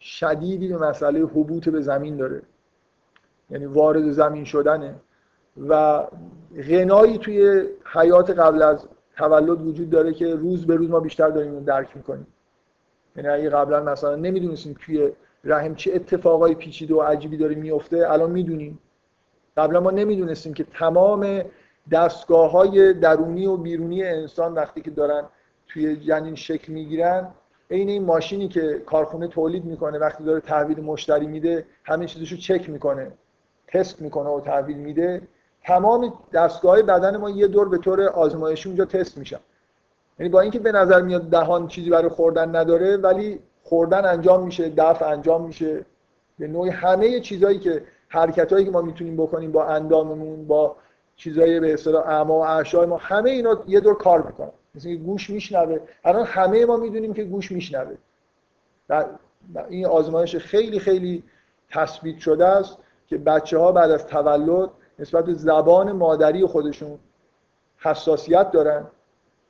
شدیدی 0.00 0.68
به 0.68 0.78
مسئله 0.78 1.20
حبوط 1.20 1.68
به 1.68 1.80
زمین 1.80 2.16
داره. 2.16 2.42
یعنی 3.50 3.66
وارد 3.66 4.10
زمین 4.10 4.44
شدنه. 4.44 4.94
و 5.68 6.02
غنایی 6.68 7.18
توی 7.18 7.68
حیات 7.84 8.30
قبل 8.30 8.62
از 8.62 8.88
تولد 9.16 9.66
وجود 9.66 9.90
داره 9.90 10.12
که 10.12 10.34
روز 10.34 10.66
به 10.66 10.76
روز 10.76 10.90
ما 10.90 11.00
بیشتر 11.00 11.28
داریم 11.28 11.64
درک 11.64 11.96
می‌کنیم. 11.96 12.26
یعنی 13.16 13.28
اگه 13.28 13.50
قبلا 13.50 13.82
مثلا 13.82 14.16
نمی‌دونستیم 14.16 14.74
توی 14.80 15.12
رحم 15.46 15.74
چه 15.74 15.92
اتفاقای 15.94 16.54
پیچیده 16.54 16.94
و 16.94 17.00
عجیبی 17.02 17.36
داره 17.36 17.54
میفته 17.54 18.12
الان 18.12 18.30
می‌دونیم. 18.30 18.78
قبلا 19.56 19.80
ما 19.80 19.90
نمی‌دونستیم 19.90 20.54
که 20.54 20.64
تمام 20.64 21.42
دستگاه 21.92 22.50
های 22.50 22.92
درونی 22.92 23.46
و 23.46 23.56
بیرونی 23.56 24.04
انسان 24.04 24.54
وقتی 24.54 24.80
که 24.80 24.90
دارن 24.90 25.24
توی 25.68 25.96
جنین 25.96 26.34
شکل 26.34 26.72
می‌گیرن 26.72 27.28
عین 27.70 27.88
این 27.88 28.04
ماشینی 28.04 28.48
که 28.48 28.82
کارخونه 28.86 29.28
تولید 29.28 29.64
می‌کنه 29.64 29.98
وقتی 29.98 30.24
داره 30.24 30.40
تحویل 30.40 30.80
مشتری 30.80 31.26
میده 31.26 31.66
همه 31.84 32.06
چیزشو 32.06 32.36
چک 32.36 32.70
می‌کنه 32.70 33.12
تست 33.68 34.02
می‌کنه 34.02 34.28
و 34.28 34.40
تحویل 34.40 34.76
میده. 34.76 35.22
تمام 35.64 36.12
دستگاه 36.32 36.82
بدن 36.82 37.16
ما 37.16 37.30
یه 37.30 37.46
دور 37.46 37.68
به 37.68 37.78
طور 37.78 38.02
آزمایشی 38.02 38.68
اونجا 38.68 38.84
تست 38.84 39.18
میشن. 39.18 39.40
یعنی 40.18 40.28
با 40.28 40.40
اینکه 40.40 40.58
به 40.58 40.72
نظر 40.72 41.02
میاد 41.02 41.30
دهان 41.30 41.68
چیزی 41.68 41.90
برای 41.90 42.08
خوردن 42.08 42.56
نداره 42.56 42.96
ولی 42.96 43.40
خوردن 43.68 44.04
انجام 44.04 44.44
میشه 44.44 44.68
دفع 44.68 45.08
انجام 45.08 45.46
میشه. 45.46 45.84
به 46.38 46.48
نوعی 46.48 46.70
همه 46.70 47.20
چیزهایی 47.20 47.58
که 47.58 47.82
حرکتهایی 48.08 48.64
که 48.64 48.70
ما 48.70 48.82
می‌تونیم 48.82 49.16
بکنیم 49.16 49.52
با 49.52 49.64
انداممون 49.64 50.46
با 50.46 50.76
چیزای 51.16 51.60
به 51.60 51.74
اصطلاح 51.74 52.08
اعما 52.08 52.34
و 52.34 52.46
اعشای 52.46 52.86
ما 52.86 52.96
همه 52.96 53.30
اینا 53.30 53.64
یه 53.66 53.80
دور 53.80 53.94
کار 53.94 54.22
می‌کنن 54.22 54.50
مثل 54.74 54.94
گوش 54.96 55.30
میشنوه. 55.30 55.78
الان 56.04 56.26
همه 56.26 56.66
ما 56.66 56.76
می‌دونیم 56.76 57.14
که 57.14 57.24
گوش 57.24 57.52
میشنوه. 57.52 57.96
این 59.68 59.86
آزمایش 59.86 60.36
خیلی 60.36 60.78
خیلی 60.78 61.22
تثبیت 61.70 62.18
شده 62.18 62.46
است 62.46 62.78
که 63.06 63.18
بچه 63.18 63.58
ها 63.58 63.72
بعد 63.72 63.90
از 63.90 64.06
تولد 64.06 64.70
نسبت 64.98 65.24
به 65.24 65.34
زبان 65.34 65.92
مادری 65.92 66.46
خودشون 66.46 66.98
حساسیت 67.78 68.50
دارن 68.50 68.86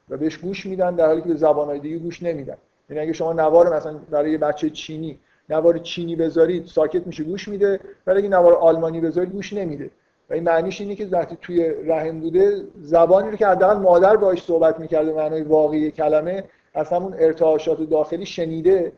و 0.08 0.16
بهش 0.16 0.36
گوش 0.38 0.66
میدن 0.66 0.94
در 0.94 1.06
حالی 1.06 1.22
که 1.22 1.28
به 1.28 1.34
زبانهای 1.34 1.78
دیگه 1.78 1.98
گوش 1.98 2.22
نمیدن. 2.22 2.56
یعنی 2.90 3.02
اگه 3.02 3.12
شما 3.12 3.32
نوار 3.32 3.76
مثلا 3.76 3.98
برای 4.10 4.30
یه 4.30 4.38
بچه 4.38 4.70
چینی 4.70 5.18
نوار 5.48 5.78
چینی 5.78 6.16
بذارید 6.16 6.66
ساکت 6.66 7.06
میشه 7.06 7.24
گوش 7.24 7.48
میده. 7.48 7.80
ولی 8.06 8.18
اگه 8.18 8.28
نوار 8.28 8.54
آلمانی 8.54 9.00
بذارید 9.00 9.32
گوش 9.32 9.52
نمیده. 9.52 9.90
و 10.30 10.34
این 10.34 10.44
معنیش 10.44 10.80
اینه 10.80 10.94
که 10.94 11.06
وقتی 11.06 11.38
توی 11.42 11.68
رحم 11.68 12.20
بوده 12.20 12.64
زبانی 12.80 13.30
رو 13.30 13.36
که 13.36 13.46
حداقل 13.46 13.80
مادر 13.80 14.16
باهاش 14.16 14.42
صحبت 14.42 14.80
می‌کرده 14.80 15.12
معنای 15.12 15.42
واقعی 15.42 15.90
کلمه 15.90 16.44
از 16.74 16.88
همون 16.88 17.14
ارتعاشات 17.18 17.82
داخلی 17.82 18.26
شنیده 18.26 18.92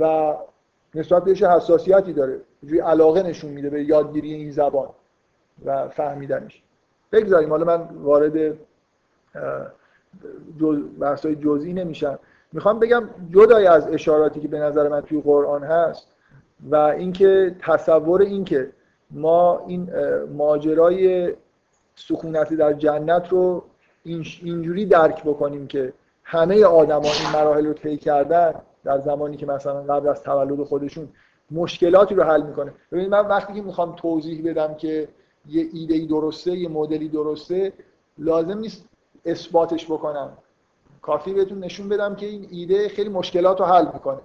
و 0.00 0.34
نسبت 0.94 1.24
بهش 1.24 1.42
حساسیتی 1.42 2.12
داره. 2.12 2.40
جوی 2.64 2.80
علاقه 2.80 3.22
نشون 3.22 3.50
میده 3.50 3.70
به 3.70 3.84
یادگیری 3.84 4.34
این 4.34 4.50
زبان 4.50 4.88
و 5.64 5.88
فهمیدنش. 5.88 6.62
بگذاریم. 7.12 7.50
حالا 7.50 7.64
من 7.64 7.88
وارد 7.94 8.54
بحث 11.00 11.26
های 11.26 11.36
جزئی 11.36 11.72
نمیشم. 11.72 12.18
می‌خوام 12.52 12.78
بگم 12.78 13.08
جدای 13.30 13.66
از 13.66 13.88
اشاراتی 13.88 14.40
که 14.40 14.48
به 14.48 14.58
نظر 14.58 14.88
من 14.88 15.00
توی 15.00 15.20
قرآن 15.20 15.64
هست 15.64 16.06
و 16.70 16.76
اینکه 16.76 17.56
تصور 17.60 18.22
اینکه 18.22 18.72
ما 19.10 19.64
این 19.66 19.90
ماجرای 20.36 21.32
سکونتی 21.94 22.56
در 22.56 22.72
جنت 22.72 23.28
رو 23.28 23.64
اینجوری 24.42 24.86
درک 24.86 25.22
بکنیم 25.24 25.66
که 25.66 25.92
همه 26.24 26.64
آدما 26.64 27.08
این 27.08 27.32
مراحل 27.32 27.66
رو 27.66 27.72
طی 27.72 27.96
کردن 27.96 28.54
در 28.84 29.00
زمانی 29.00 29.36
که 29.36 29.46
مثلا 29.46 29.82
قبل 29.82 30.08
از 30.08 30.22
تولد 30.22 30.64
خودشون 30.64 31.08
مشکلاتی 31.50 32.14
رو 32.14 32.22
حل 32.22 32.42
می‌کنه. 32.42 32.72
ببینید 32.92 33.10
من 33.10 33.26
وقتی 33.26 33.52
که 33.52 33.62
می‌خوام 33.62 33.94
توضیح 33.96 34.50
بدم 34.50 34.74
که 34.74 35.08
یه 35.48 35.66
ایده 35.72 35.94
ای 35.94 36.06
درسته 36.06 36.52
یه 36.52 36.68
مدلی 36.68 37.08
درسته 37.08 37.72
لازم 38.18 38.58
نیست 38.58 38.84
اثباتش 39.24 39.84
بکنم. 39.84 40.32
کافی 41.06 41.32
بهتون 41.32 41.58
نشون 41.58 41.88
بدم 41.88 42.14
که 42.14 42.26
این 42.26 42.46
ایده 42.50 42.88
خیلی 42.88 43.08
مشکلات 43.08 43.60
رو 43.60 43.66
حل 43.66 43.86
می‌کنه. 43.92 44.20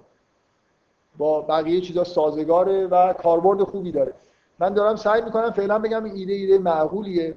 با 1.18 1.40
بقیه 1.40 1.80
چیزا 1.80 2.04
سازگاره 2.04 2.86
و 2.86 3.12
کاربرد 3.12 3.62
خوبی 3.62 3.92
داره. 3.92 4.14
من 4.58 4.74
دارم 4.74 4.96
سعی 4.96 5.22
می‌کنم 5.22 5.50
فعلا 5.50 5.78
بگم 5.78 6.04
ایده 6.04 6.32
ایده 6.32 6.58
معقولیه 6.58 7.34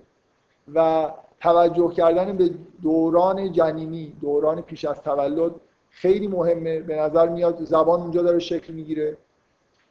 و 0.76 1.12
توجه 1.42 1.94
کردن 1.94 2.38
به 2.38 2.50
دوران 2.82 3.52
جنینی 3.52 4.14
دوران 4.22 4.62
پیش 4.62 4.86
از 4.86 5.02
تولد 5.02 5.52
خیلی 5.90 6.28
مهمه. 6.28 6.80
به 6.80 6.96
نظر 6.96 7.30
میاد 7.30 7.64
زبان 7.64 8.02
اونجا 8.02 8.22
داره 8.22 8.40
شکل 8.40 8.74
می‌گیره. 8.74 9.18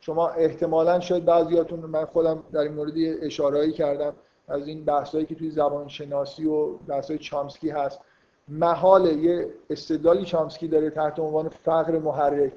شما 0.01 0.29
احتمالا 0.29 1.01
شاید 1.01 1.25
بعضیاتون 1.25 1.81
من 1.81 2.05
خودم 2.05 2.43
در 2.53 2.61
این 2.61 2.73
مورد 2.73 2.93
اشارهایی 3.23 3.73
کردم 3.73 4.13
از 4.49 4.69
این 4.69 4.85
بحثایی 4.85 5.27
که 5.27 5.35
توی 5.35 5.51
زبان 5.51 5.89
شناسی 5.89 6.47
و 6.47 6.67
بحثای 6.73 7.19
چامسکی 7.19 7.71
هست. 7.71 8.01
محال 8.49 9.07
یه 9.07 9.49
استدلالی 9.71 10.25
چامسکی 10.25 10.69
داره 10.69 10.91
تحت 10.91 11.19
عنوان 11.19 11.49
فقر 11.49 11.99
محرک. 11.99 12.53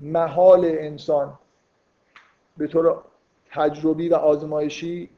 محال 0.00 0.64
انسان 0.64 1.38
به 2.56 2.66
طور 2.66 3.02
تجربی 3.50 4.08
و 4.08 4.14
آزمایشی 4.14 5.10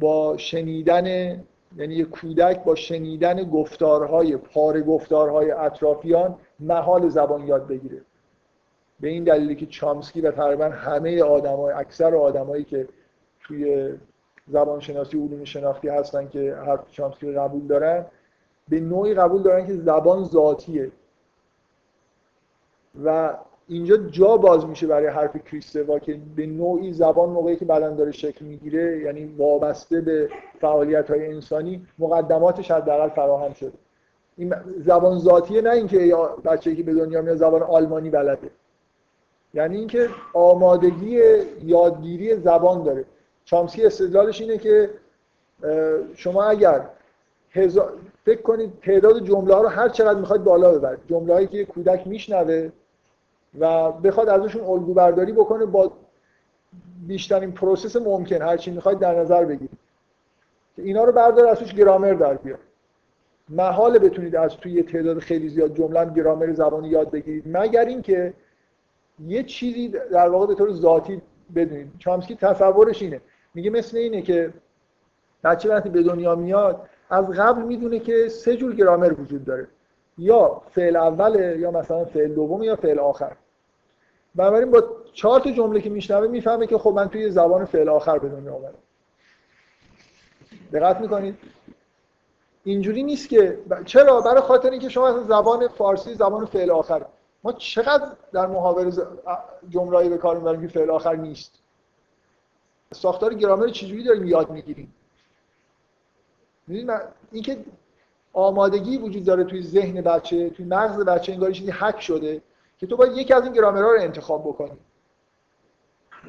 با 0.00 0.36
شنیدن 0.36 1.06
یعنی 1.76 1.94
یه 1.94 2.04
کودک 2.04 2.64
با 2.64 2.74
شنیدن 2.74 3.50
گفتارهای 3.50 4.36
پاره 4.36 4.82
گفتارهای 4.82 5.50
اطرافیان 5.50 6.38
محال 6.60 7.08
زبان 7.08 7.46
یاد 7.46 7.66
بگیره. 7.66 8.00
به 9.00 9.08
این 9.08 9.24
دلیلی 9.24 9.54
که 9.54 9.66
چامسکی 9.66 10.20
و 10.20 10.30
تقریبا 10.30 10.64
همه 10.64 11.22
آدمای 11.22 11.72
اکثر 11.72 12.14
آدمایی 12.14 12.64
که 12.64 12.88
توی 13.40 13.92
زبان 14.48 14.80
شناسی 14.80 15.18
علوم 15.18 15.44
شناختی 15.44 15.88
هستن 15.88 16.28
که 16.28 16.54
حرف 16.54 16.90
چامسکی 16.90 17.32
رو 17.32 17.40
قبول 17.40 17.66
دارن 17.66 18.06
به 18.70 18.80
نوعی 18.80 19.14
قبول 19.14 19.42
دارن 19.42 19.66
که 19.66 19.74
زبان 19.74 20.24
ذاتیه. 20.24 20.90
و 23.04 23.36
اینجا 23.68 23.96
جا 23.96 24.36
باز 24.36 24.66
میشه 24.66 24.86
برای 24.86 25.06
حرف 25.06 25.36
کریستوا 25.36 25.98
که 25.98 26.18
به 26.36 26.46
نوعی 26.46 26.92
زبان 26.92 27.28
موقعی 27.28 27.56
که 27.56 27.64
بدن 27.64 27.96
داره 27.96 28.12
شکل 28.12 28.44
می‌گیره 28.44 29.00
یعنی 29.00 29.34
وابسته 29.38 30.00
به 30.00 30.28
فعالیت 30.60 31.10
های 31.10 31.26
انسانی 31.26 31.86
مقدماتش 31.98 32.70
حداقل 32.70 33.08
فراهم 33.08 33.52
شده. 33.52 33.72
این 34.36 34.54
زبان 34.78 35.18
ذاتیه 35.18 35.60
نه 35.60 35.70
اینکه 35.70 36.16
بچه‌ای 36.44 36.76
که 36.76 36.82
به 36.82 36.94
دنیا 36.94 37.22
میاد 37.22 37.36
زبان 37.36 37.62
آلمانی 37.62 38.10
بلده. 38.10 38.50
یعنی 39.54 39.76
اینکه 39.76 40.08
آمادگی 40.34 41.20
یادگیری 41.64 42.36
زبان 42.36 42.82
داره. 42.82 43.04
چامسکی 43.44 43.86
استدلالش 43.86 44.40
اینه 44.40 44.58
که 44.58 44.90
شما 46.14 46.44
اگر 46.44 46.86
فکر 48.24 48.42
کنید 48.42 48.72
تعداد 48.82 49.24
جمله 49.24 49.54
ها 49.54 49.60
رو 49.60 49.68
هر 49.68 49.88
چقدر 49.88 50.18
می‌خواید 50.18 50.44
بالا 50.44 50.72
ببرید. 50.72 51.00
جمله 51.08 51.34
هایی 51.34 51.46
که 51.46 51.64
کودک 51.64 52.06
میشنوه 52.06 52.70
و 53.58 53.92
بخواد 53.92 54.28
ازشون 54.28 54.64
الگو 54.64 54.94
برداری 54.94 55.32
بکنه 55.32 55.66
با 55.66 55.92
بیشترین 57.06 57.52
پروسس 57.52 57.96
ممکن. 57.96 58.42
هر 58.42 58.56
چی 58.56 58.70
می‌خواید 58.70 58.98
در 58.98 59.20
نظر 59.20 59.44
بگیرید. 59.44 59.78
اینا 60.76 61.04
رو 61.04 61.12
بردار 61.12 61.46
از 61.46 61.58
توش 61.58 61.74
گرامر 61.74 62.12
در 62.12 62.34
بیار. 62.34 62.58
محال 63.48 63.98
بتونید 63.98 64.36
از 64.36 64.56
توی 64.56 64.82
تعداد 64.82 65.18
خیلی 65.18 65.48
زیاد 65.48 65.74
جمله 65.74 66.14
گرامر 66.14 66.52
زبانی 66.52 66.88
یاد 66.88 67.10
بگیرید. 67.10 67.44
مگر 67.46 67.84
اینکه 67.84 68.34
یه 69.26 69.42
چیزی 69.42 69.88
در 69.88 70.28
واقع 70.28 70.46
به 70.46 70.54
طور 70.54 70.72
ذاتی 70.72 71.22
بدونید. 71.54 71.90
چامسکی 71.98 72.34
تصورش 72.34 73.02
اینه. 73.02 73.20
میگه 73.54 73.70
مثل 73.70 73.96
اینه 73.96 74.22
که 74.22 74.52
بچه 75.44 75.68
وقتی 75.68 75.88
به 75.88 76.02
دنیا 76.02 76.34
میاد 76.34 76.88
از 77.10 77.24
قبل 77.30 77.62
می‌دونه 77.62 77.98
که 77.98 78.28
سه 78.28 78.56
جور 78.56 78.74
گرامر 78.74 79.20
وجود 79.20 79.44
داره. 79.44 79.68
یا 80.18 80.62
فعل 80.70 80.96
اوله 80.96 81.58
یا 81.58 81.70
مثلا 81.70 82.04
فعل 82.04 82.34
دوم 82.34 82.62
یا 82.62 82.76
فعل 82.76 82.98
آخر. 82.98 83.36
بنابراین 84.34 84.70
با 84.70 84.84
چهار 85.12 85.40
تا 85.40 85.50
جمله 85.50 85.80
که 85.80 85.90
میشنوه 85.90 86.26
می‌فهمه 86.26 86.66
که 86.66 86.78
خب 86.78 86.90
من 86.90 87.08
توی 87.08 87.30
زبان 87.30 87.64
فعل 87.64 87.88
آخر 87.88 88.18
به 88.18 88.28
دنیا 88.28 88.54
آمدم. 88.54 88.74
دقت 90.72 91.00
می‌کنید؟ 91.00 91.38
اینجوری 92.64 93.02
نیست 93.02 93.28
که 93.28 93.58
چرا؟ 93.84 94.20
برای 94.20 94.40
خاطر 94.40 94.70
اینکه 94.70 94.88
شما 94.88 95.08
اصلا 95.08 95.22
زبان 95.22 95.68
فارسی 95.68 96.14
زبان 96.14 96.44
فعل 96.46 96.70
آخر. 96.70 97.06
ما 97.44 97.52
چقدر 97.52 98.06
در 98.32 98.46
محاور 98.46 98.92
جمله‌ای 99.68 100.08
به 100.08 100.18
کار 100.18 100.36
می‌بریم 100.36 100.60
که 100.60 100.68
فعل 100.68 100.90
آخر 100.90 101.16
نیست؟ 101.16 101.52
ساختار 102.92 103.34
گرامر 103.34 103.68
چجوری 103.68 104.04
داریم 104.04 104.24
یاد 104.24 104.50
می‌گیریم؟ 104.50 104.94
اینکه 107.32 107.64
آمادگی 108.32 108.98
وجود 108.98 109.24
داره 109.24 109.44
توی 109.44 109.62
ذهن 109.62 110.00
بچه 110.00 110.50
توی 110.50 110.66
مغز 110.66 111.04
بچه 111.04 111.32
انگار 111.32 111.52
چیزی 111.52 111.70
حک 111.70 112.00
شده 112.00 112.42
که 112.78 112.86
تو 112.86 112.96
باید 112.96 113.16
یکی 113.16 113.34
از 113.34 113.44
این 113.44 113.52
گرامرها 113.52 113.92
رو 113.92 114.00
انتخاب 114.00 114.42
بکنی. 114.42 114.78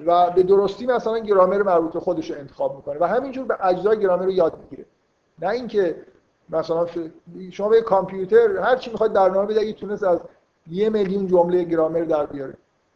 و 0.05 0.31
به 0.31 0.43
درستی 0.43 0.85
مثلا 0.85 1.19
گرامر 1.19 1.61
مربوط 1.63 1.93
به 1.93 1.99
خودش 1.99 2.31
رو 2.31 2.37
انتخاب 2.37 2.75
می‌کنه 2.75 2.99
و 2.99 3.03
همینجور 3.03 3.45
به 3.45 3.65
اجزای 3.65 3.99
گرامر 3.99 4.25
رو 4.25 4.31
یاد 4.31 4.59
می‌گیره. 4.61 4.85
نه 5.39 5.49
اینکه 5.49 5.95
مثلا 6.49 6.87
شما 7.51 7.69
به 7.69 7.81
کامپیوتر 7.81 8.57
هر 8.57 8.75
چی 8.75 8.91
می‌خواد 8.91 9.13
در 9.13 9.29
نامه 9.29 9.47
بدهید 9.47 9.75
تونست 9.75 10.03
از 10.03 10.19
یه 10.67 10.89
میلیون 10.89 11.27
جمله 11.27 11.63
گرامر 11.63 11.99
در 11.99 12.25
بیاره. 12.25 12.53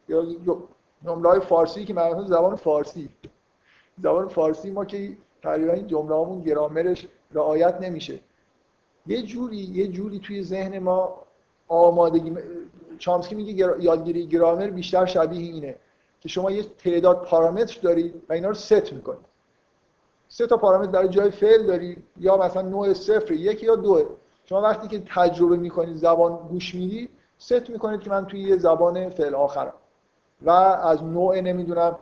یا 0.10 0.26
جمله 1.06 1.30
های 1.30 1.40
فارسی 1.40 1.86
که 1.86 1.94
مثلا 1.94 2.24
زبان 2.24 2.56
فارسی. 2.56 3.10
زبان 4.04 4.28
فارسی 4.28 4.72
ما 4.72 4.86
که 4.86 5.18
تقریبا 5.44 5.74
این 5.74 5.88
جمله 5.88 6.42
گرامرش 6.42 7.08
رعایت 7.36 7.82
نمیشه. 7.82 8.20
یه 9.08 9.22
جوری 9.22 9.58
یه 9.58 9.88
جوری 9.88 10.20
توی 10.20 10.44
ذهن 10.44 10.80
ما 10.80 11.24
آمادگی 11.68 12.32
چامسکی 13.00 13.36
میگه 13.36 13.76
یادگیری 13.80 14.28
گرامر 14.28 14.68
بیشتر 14.68 15.06
شبیه 15.06 15.54
اینه 15.54 15.76
که 16.22 16.30
شما 16.30 16.52
یه 16.52 16.64
تعداد 16.64 17.22
پارامتر 17.22 17.80
دارید 17.82 18.22
و 18.30 18.34
اینا 18.34 18.48
رو 18.48 18.54
ست 18.54 18.94
می‌کنید 18.94 19.26
سه 20.28 20.48
تا 20.48 20.58
پارامتر 20.58 20.92
در 20.92 21.08
جای 21.08 21.32
فعل 21.32 21.66
دارید 21.66 22.04
یا 22.20 22.38
مثلا 22.38 22.62
نوع 22.62 22.94
صفر 22.94 23.32
یکی 23.32 23.66
یا 23.66 23.76
دو. 23.76 24.06
شما 24.46 24.62
وقتی 24.62 24.88
که 24.88 25.04
تجربه 25.16 25.58
می‌کنید 25.58 25.96
زبان 25.96 26.38
گوش 26.50 26.76
می‌دید 26.76 27.10
ست 27.38 27.70
می‌کنید 27.70 28.02
که 28.02 28.10
من 28.10 28.26
توی 28.26 28.40
یه 28.40 28.58
زبان 28.58 29.10
فعل 29.10 29.36
آخرم. 29.36 29.74
و 30.42 30.50
از 30.50 31.04
نوع 31.04 31.42
نمی‌دونم 31.42 31.98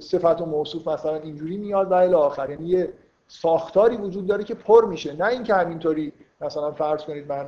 صفت 0.00 0.40
و 0.40 0.46
موصوف 0.46 0.88
مثلا 0.88 1.16
اینجوری 1.16 1.56
میاد 1.56 1.90
و 1.90 1.94
الی 1.94 2.14
آخر. 2.14 2.50
یعنی 2.50 2.66
یه 2.66 2.92
ساختاری 3.26 3.96
وجود 3.96 4.26
داره 4.26 4.44
که 4.44 4.54
پر 4.54 4.84
میشه. 4.84 5.12
نه 5.12 5.26
اینکه 5.26 5.54
همینطوری 5.54 6.12
مثلا 6.40 6.72
فرض 6.72 7.02
کنید 7.02 7.32
من 7.32 7.46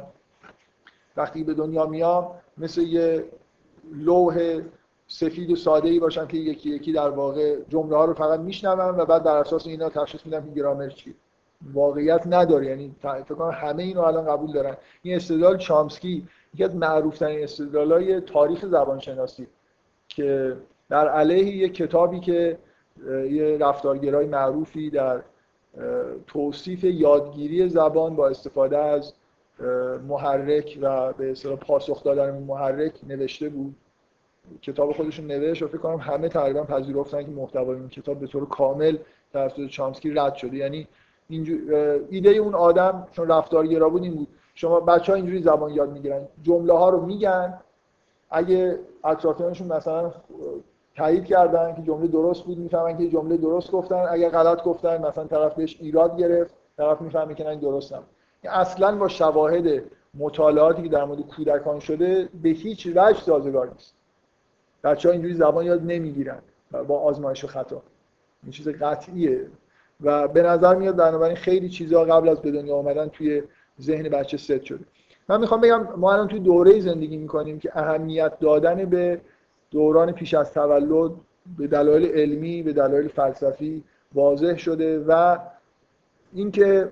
وقتی 1.16 1.44
به 1.44 1.54
دنیا 1.54 1.86
میام 1.86 2.30
مثل 2.58 2.80
یه 2.80 3.24
لوح 3.92 4.60
سفید 5.08 5.50
و 5.50 5.56
ساده 5.56 5.88
ای 5.88 6.00
باشم 6.00 6.26
که 6.26 6.36
یکی 6.36 6.70
یکی 6.70 6.92
در 6.92 7.08
واقع 7.08 7.56
جمله 7.68 7.96
ها 7.96 8.04
رو 8.04 8.14
فقط 8.14 8.40
میشنوم 8.40 8.98
و 8.98 9.04
بعد 9.04 9.22
در 9.22 9.36
اساس 9.36 9.66
اینا 9.66 9.88
تشخیص 9.88 10.26
میدم 10.26 10.44
که 10.44 10.50
گرامر 10.50 10.88
چیه. 10.88 11.14
واقعیت 11.72 12.22
نداره. 12.26 12.66
یعنی 12.66 12.94
فکر 13.00 13.34
کنم 13.34 13.50
همه 13.50 13.82
اینو 13.82 14.00
الان 14.00 14.26
قبول 14.26 14.52
دارن. 14.52 14.76
این 15.02 15.16
استدلال 15.16 15.58
چامسکی 15.58 16.28
یکی 16.54 16.64
از 16.64 16.76
معروف 16.76 17.18
ترین 17.18 17.44
استدلالای 17.44 18.20
تاریخ 18.20 18.66
زبانشناسی 18.66 19.46
که 20.08 20.56
در 20.88 21.08
علیه 21.08 21.56
یک 21.56 21.74
کتابی 21.74 22.20
که 22.20 22.58
یه 23.30 23.58
رفتارگرای 23.60 24.26
معروفی 24.26 24.90
در 24.90 25.22
توصیف 26.26 26.84
یادگیری 26.84 27.68
زبان 27.68 28.16
با 28.16 28.28
استفاده 28.28 28.78
از 28.78 29.12
محرک 30.08 30.78
و 30.82 31.12
به 31.12 31.30
اصطلاح 31.30 31.56
پاسخ 31.56 32.04
دادن 32.04 32.42
محرک 32.42 32.92
نوشته 33.08 33.48
بود. 33.48 33.74
کتاب 34.62 34.92
خودشون 34.92 35.26
نوشت 35.26 35.62
و 35.62 35.68
فکر 35.68 35.78
کنم 35.78 35.96
همه 35.96 36.28
تقریبا 36.28 36.64
پذیرفتن 36.64 37.22
که 37.22 37.30
محتوای 37.30 37.76
این 37.76 37.88
کتاب 37.88 38.20
به 38.20 38.26
طور 38.26 38.48
کامل 38.48 38.96
توسط 39.32 39.66
چامسکی 39.66 40.10
رد 40.10 40.34
شده. 40.34 40.56
یعنی 40.56 40.88
ایده 42.10 42.30
اون 42.30 42.54
آدم 42.54 43.08
چون 43.12 43.28
رفتارگرا 43.28 43.88
بود 43.88 44.02
این 44.02 44.14
بود. 44.14 44.28
شما 44.54 44.80
بچه 44.80 45.12
ها 45.12 45.16
اینجوری 45.16 45.42
زبان 45.42 45.74
یاد 45.74 45.92
می‌گیرن. 45.92 46.28
جمله 46.42 46.72
ها 46.72 46.88
رو 46.88 47.06
میگن. 47.06 47.58
اگه 48.30 48.78
اطرافیانشون 49.04 49.72
مثلا 49.72 50.12
تایید 50.96 51.24
کردن 51.24 51.74
که 51.74 51.82
جمله 51.82 52.06
درست 52.06 52.44
بود 52.44 52.58
می‌فهمن 52.58 52.98
که 52.98 53.08
جمله 53.08 53.36
درست 53.36 53.70
گفتن. 53.70 54.04
اگر 54.10 54.28
غلط 54.28 54.62
گفتن 54.62 55.06
مثلا 55.06 55.24
طرف 55.24 55.54
بهش 55.54 55.76
ایراد 55.80 56.16
گرفت 56.16 56.54
طرف 56.76 57.00
می‌فهمه 57.00 57.34
که 57.34 57.44
نه 57.44 57.56
درست 57.56 57.92
نبود. 57.92 58.06
اصلا 58.44 58.96
با 58.96 59.08
شواهد 59.08 59.82
مطالعاتی 60.14 60.82
که 60.82 60.88
در 60.88 61.04
مورد 61.04 61.20
کودکان 61.20 61.80
شده 61.80 62.28
به 62.42 62.48
هیچ 62.48 62.86
وجه 62.86 63.20
سازگار 63.20 63.66
نیست. 63.66 63.94
بچه 64.84 65.08
ها 65.08 65.12
اینجوری 65.12 65.34
زبان 65.34 65.64
یاد 65.64 65.82
نمی‌گیرن 65.82 66.38
با 66.88 66.98
آزمایش 66.98 67.44
و 67.44 67.46
خطا. 67.46 67.82
این 68.42 68.52
چیز 68.52 68.68
قطعیه. 68.68 69.46
و 70.00 70.28
به 70.28 70.42
نظر 70.42 70.74
میاد 70.74 70.96
بنابراین 70.96 71.36
خیلی 71.36 71.68
چیزها 71.68 72.04
قبل 72.04 72.28
از 72.28 72.40
به 72.40 72.50
دنیا 72.50 72.76
آمدن 72.76 73.08
توی 73.08 73.42
ذهن 73.80 74.08
بچه 74.08 74.36
ست 74.36 74.62
شده. 74.62 74.84
من 75.28 75.40
می‌خوام 75.40 75.60
بگم 75.60 75.88
ما 75.96 76.12
الان 76.12 76.28
توی 76.28 76.40
دوره 76.40 76.80
زندگی 76.80 77.16
می‌کنیم 77.16 77.58
که 77.58 77.78
اهمیت 77.78 78.38
دادن 78.38 78.84
به 78.84 79.20
دوران 79.76 80.12
پیش 80.12 80.34
از 80.34 80.52
تولد 80.52 81.12
به 81.58 81.66
دلایل 81.66 82.06
علمی 82.06 82.62
به 82.62 82.72
دلایل 82.72 83.08
فلسفی 83.08 83.84
واضح 84.14 84.56
شده 84.56 85.04
و 85.08 85.38
اینکه 86.32 86.90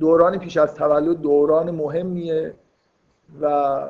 دوران 0.00 0.38
پیش 0.38 0.56
از 0.56 0.74
تولد 0.74 1.20
دوران 1.20 1.70
مهمیه 1.70 2.54
و 3.40 3.88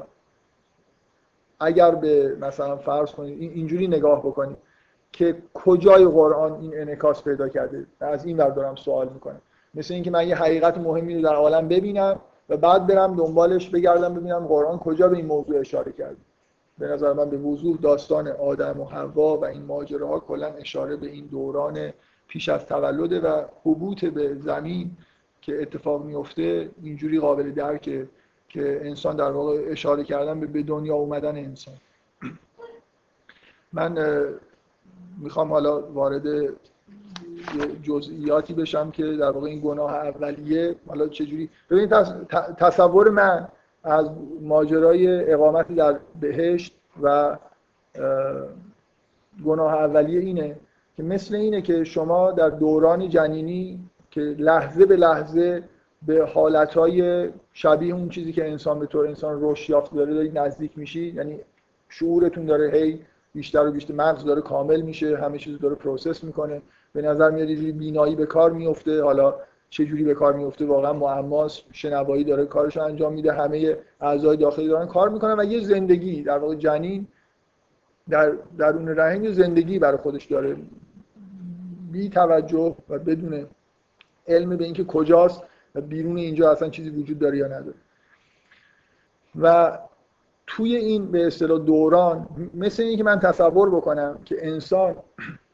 اگر 1.61 1.95
به 1.95 2.37
مثلا 2.41 2.77
فرض 2.77 3.11
کنید 3.11 3.53
اینجوری 3.53 3.89
نگاه 3.89 4.21
بکنید 4.21 4.57
که 5.13 5.37
کجای 5.55 6.05
قرآن 6.05 6.53
این 6.53 6.81
انعکاس 6.81 7.25
پیدا 7.25 7.49
کرده. 7.49 7.87
از 8.01 8.25
این 8.25 8.37
ور 8.37 8.51
دارم 8.51 8.75
سوال 8.75 9.09
می‌کنم. 9.09 9.41
مثل 9.75 9.95
اینکه 9.95 10.11
من 10.11 10.29
یه 10.29 10.37
حقیقت 10.37 10.79
مهمی 10.79 11.15
رو 11.15 11.23
در 11.23 11.35
عالم 11.35 11.69
ببینم 11.69 12.21
و 12.49 12.57
بعد 12.57 12.87
برم 12.87 13.17
دنبالش 13.17 13.71
بگردم 13.71 14.15
ببینم 14.15 14.47
قرآن 14.47 14.79
کجا 14.79 15.09
به 15.09 15.17
این 15.17 15.27
موضوع 15.27 15.59
اشاره 15.59 15.93
کرده. 15.93 16.30
به 16.81 16.89
نظر 16.89 17.13
من 17.13 17.31
به 17.31 17.37
وضوح 17.37 17.79
داستان 17.83 18.29
آدم 18.29 18.81
و 18.81 18.85
حوا 18.85 19.37
و 19.37 19.45
این 19.45 19.63
ماجراها 19.63 20.21
کلا 20.21 20.47
اشاره 20.47 20.97
به 20.97 21.07
این 21.07 21.27
دوران 21.27 21.93
پیش 22.29 22.49
از 22.49 22.67
تولد 22.67 23.25
و 23.25 23.45
حبوط 23.65 24.05
به 24.05 24.35
زمین 24.35 24.91
که 25.41 25.63
اتفاق 25.63 26.05
میفته 26.05 26.71
اینجوری 26.83 27.21
قابل 27.21 27.51
درکه 27.51 28.09
که 28.49 28.81
انسان 28.85 29.17
در 29.17 29.31
واقع 29.31 29.65
اشاره 29.67 30.05
کردن 30.05 30.41
به 30.41 30.63
دنیا 30.63 30.95
اومدن 30.95 31.37
انسان. 31.37 31.75
من 33.73 33.99
می‌خوام 35.19 35.53
حالا 35.53 35.81
وارد 35.81 36.27
جزئیاتی 37.83 38.55
بشم 38.55 38.91
که 38.91 39.07
در 39.07 39.31
واقع 39.31 39.49
این 39.49 39.61
گناه 39.61 39.95
اولیه. 39.95 40.77
حالا 40.87 41.09
چجوری 41.09 41.51
ببینید 41.71 41.91
تصور 42.59 43.11
من 43.11 43.49
از 43.85 44.11
ماجرای 44.41 45.33
اقامت 45.33 45.75
در 45.75 45.99
بهشت 46.21 46.75
و 47.03 47.37
گناه 49.45 49.75
اولیه 49.75 50.21
اینه 50.21 50.57
که 50.97 51.03
مثل 51.03 51.35
اینه 51.35 51.63
که 51.63 51.85
شما 51.85 52.33
در 52.33 52.49
دوران 52.49 53.09
جنینی 53.09 53.81
که 54.11 54.21
لحظه 54.21 54.87
به 54.87 54.97
لحظه 54.97 55.63
به 56.07 56.27
حالتهای 56.27 57.29
شبیه 57.53 57.95
اون 57.95 58.09
چیزی 58.09 58.33
که 58.33 58.49
انسان 58.51 58.79
به 58.79 58.87
طور 58.87 59.07
انسان 59.07 59.39
رشد 59.43 59.71
یافته 59.71 59.97
داره 59.97 60.15
دارید 60.15 60.39
نزدیک 60.39 60.79
میشی. 60.79 61.07
یعنی 61.17 61.41
شعورتون 61.89 62.47
داره 62.47 62.71
هی 62.71 63.01
بیشتر 63.35 63.67
و 63.67 63.73
بیشتر 63.73 63.95
مغز 63.95 64.25
داره 64.25 64.41
کامل 64.41 64.81
میشه 64.81 65.17
همه 65.17 65.39
چیز 65.39 65.59
داره 65.59 65.75
پروسس 65.75 66.25
می‌کنه. 66.25 66.63
به 66.93 67.03
نظر 67.03 67.31
میاد 67.31 67.51
یه 67.51 67.73
بینایی 67.73 68.17
به 68.17 68.27
کار 68.27 68.51
میفته 68.51 69.03
حالا 69.03 69.35
چه 69.71 69.85
جوری 69.85 70.05
به 70.05 70.15
کار 70.15 70.33
میفته 70.33 70.67
واقعا 70.67 70.93
معماست 70.93 71.63
شنوایی 71.73 72.25
داره 72.25 72.47
کارش 72.47 72.77
انجام 72.77 73.13
میده 73.13 73.33
همه 73.33 73.77
اعضای 74.01 74.37
داخلی 74.37 74.69
دارن 74.69 74.87
کار 74.87 75.09
می‌کنن 75.09 75.41
و 75.41 75.45
یه 75.45 75.61
زندگی 75.61 76.23
در 76.23 76.39
واقع 76.39 76.55
جنین 76.55 77.07
در 78.09 78.33
درون 78.59 78.89
رحم 78.89 79.33
زندگی 79.33 79.79
برای 79.79 79.97
خودش 79.97 80.25
داره. 80.25 80.57
بی 81.93 82.09
توجه 82.09 82.77
و 82.89 82.99
بدون 82.99 83.47
علم 84.29 84.57
به 84.57 84.65
اینکه 84.65 84.85
کجاست 84.85 85.43
و 85.75 85.81
بیرون 85.81 86.17
اینجا 86.17 86.53
اصلا 86.53 86.69
چیزی 86.69 86.91
وجود 86.91 87.19
داره 87.19 87.39
یا 87.39 87.47
نداره. 87.47 87.79
و 89.41 89.79
توی 90.47 90.77
این 90.77 91.11
به 91.11 91.27
اصطلاح 91.27 91.59
دوران 91.59 92.29
مثل 92.55 92.83
اینکه 92.83 93.05
من 93.05 93.21
تصور 93.21 93.71
بکنم 93.71 94.19
که 94.25 94.37
انسان 94.49 94.97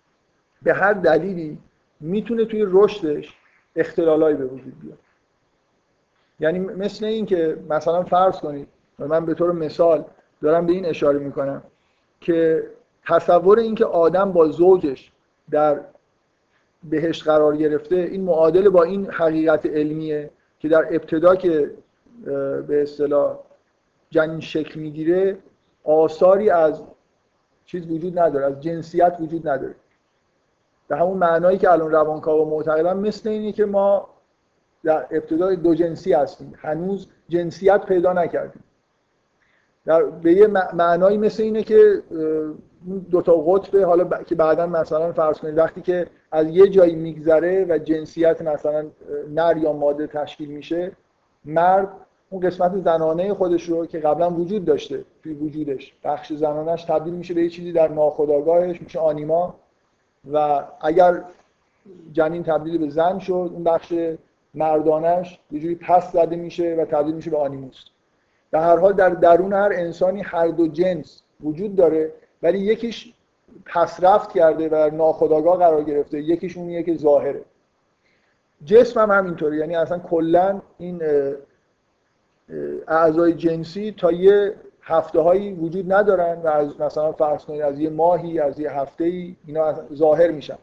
به 0.63 0.75
هر 0.75 0.93
دلیلی 0.93 1.59
می‌تونه 2.01 2.45
توی 2.45 2.65
رشدش 2.67 3.35
اختلالایی 3.77 4.37
به 4.37 4.45
وجود 4.45 4.81
بیاد. 4.81 4.99
یعنی 6.41 6.59
مثل 6.59 7.05
این 7.05 7.27
که 7.27 7.59
مثلا 7.69 8.03
فرض 8.03 8.37
کنید 8.37 8.69
من 8.99 9.27
به 9.27 9.35
طور 9.35 9.53
مثال 9.53 10.05
دارم 10.43 10.67
به 10.67 10.73
این 10.73 10.87
اشاره 10.87 11.19
می‌کنم 11.19 11.63
که 12.21 12.63
تصور 13.09 13.59
اینکه 13.59 13.85
آدم 13.85 14.33
با 14.33 14.49
زوجش 14.49 15.13
در 15.51 15.81
بهش 16.85 17.23
قرار 17.23 17.57
گرفته 17.57 17.97
این 17.97 18.23
معادل 18.23 18.69
با 18.69 18.83
این 18.83 19.11
حقیقت 19.11 19.67
علمیه 19.67 20.31
که 20.59 20.69
در 20.69 20.87
ابتدا 20.91 21.37
که 21.37 21.71
به 22.67 22.83
اصطلاح 22.83 23.39
جنین 24.11 24.41
شکل 24.41 24.81
می‌گیره 24.81 25.39
آثاری 25.85 26.51
از 26.51 26.83
چیز 27.67 27.87
وجود 27.91 28.19
نداره 28.19 28.45
از 28.45 28.61
جنسیت 28.61 29.17
وجود 29.21 29.49
نداره. 29.49 29.75
به 30.89 30.97
همون 30.97 31.19
معنایی 31.19 31.59
که 31.59 31.71
الان 31.71 31.91
روانکاو 31.91 32.51
معتقدن 32.51 32.97
مثل 32.97 33.29
اینه 33.29 33.53
که 33.53 33.65
ما 33.65 34.09
در 34.85 35.07
ابتدای 35.11 35.57
دو 35.57 35.75
جنسی 35.75 36.13
هستیم. 36.13 36.55
هنوز 36.57 37.09
جنسیت 37.29 37.87
پیدا 37.87 38.13
نکردیم. 38.13 38.65
در 39.85 40.03
به 40.03 40.33
یه 40.33 40.47
معنایی 40.75 41.19
مثل 41.19 41.43
اینه 41.43 41.63
که 41.63 42.03
دو 43.11 43.23
تا 43.23 43.37
قطب 43.37 43.77
حالا 43.77 44.05
ب... 44.05 44.23
که 44.23 44.35
بعدا 44.35 44.67
مثلا 44.67 45.13
فرض 45.13 45.39
کنید 45.39 45.59
وقتی 45.59 45.81
که 45.81 46.07
از 46.33 46.49
یه 46.49 46.69
جایی 46.69 46.95
میگذره 46.95 47.67
و 47.69 47.79
جنسیت 47.79 48.43
مثلا 48.43 48.87
نر 49.35 49.57
یا 49.57 49.73
ماده 49.73 50.07
تشکیل 50.07 50.49
میشه 50.49 50.93
مرد 51.45 51.89
اون 52.31 52.41
قسمت 52.41 52.77
زنانه 52.77 53.35
خودش 53.35 53.69
رو 53.69 53.87
که 53.87 53.99
قبلا 53.99 54.31
وجود 54.31 54.65
داشته 54.65 55.05
توی 55.23 55.33
وجودش 55.33 55.95
بخش 56.05 56.33
زنانش 56.33 56.85
تبدیل 56.85 57.15
میشه 57.15 57.35
به 57.35 57.43
یه 57.43 57.49
چیزی 57.49 57.73
در 57.73 57.89
ناخودآگاهش 57.89 58.83
میشه 58.83 58.99
آنیما. 58.99 59.55
و 60.33 60.65
اگر 60.81 61.23
جنین 62.13 62.43
تبدیل 62.43 62.79
به 62.79 62.89
زن 62.89 63.19
شد 63.19 63.51
اون 63.53 63.65
بخش 63.65 63.95
مردانش 64.55 65.41
یه 65.51 65.61
جوری 65.61 65.75
پس 65.75 66.13
زده 66.13 66.37
میشه 66.37 66.75
و 66.79 66.85
تبدیل 66.85 67.15
میشه 67.15 67.31
به 67.31 67.39
آنیموس. 67.39 67.85
در 68.51 68.61
هر 68.61 68.77
حال 68.77 68.93
در 68.93 69.09
درون 69.11 69.53
هر 69.53 69.71
انسانی 69.73 70.23
هر 70.23 70.49
دو 70.49 70.69
جنس 70.69 71.23
وجود 71.45 71.77
داره 71.77 72.13
ولی 72.43 72.59
یکیش 72.59 73.15
پس 73.67 74.05
رفت 74.05 74.33
کرده 74.33 74.69
و 74.69 74.91
ناخودآگاه 74.95 75.59
قرار 75.59 75.85
گرفته 75.85 76.21
یکیش 76.21 76.57
اونیه 76.57 76.83
که 76.83 76.95
ظاهره. 76.95 77.43
جسم 78.65 79.01
هم 79.01 79.11
همینطوره 79.11 79.57
یعنی 79.57 79.77
اصلا 79.77 79.99
کلا 79.99 80.61
این 80.79 81.03
اعضای 82.89 83.33
جنسی 83.33 83.93
تا 83.93 84.13
یه 84.13 84.55
هفته 84.89 85.21
هایی 85.21 85.53
وجود 85.53 85.93
ندارن 85.93 86.41
و 86.43 86.47
از 86.47 86.81
مثلا 86.81 87.13
فرض 87.13 87.45
کنید 87.45 87.63
از 87.63 87.81
یه 87.81 87.91
ماهی 87.91 88.41
از 88.41 88.61
یه 88.61 88.71
هفته 88.71 89.05
ای 89.05 89.37
اینا 89.47 89.75
ظاهر 89.95 90.31
میشن. 90.31 90.59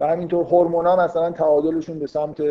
و 0.00 0.06
همینطور 0.06 0.44
هورمونا 0.44 0.96
مثلا 0.96 1.30
تعادلشون 1.30 1.98
به 1.98 2.06
سمت 2.06 2.42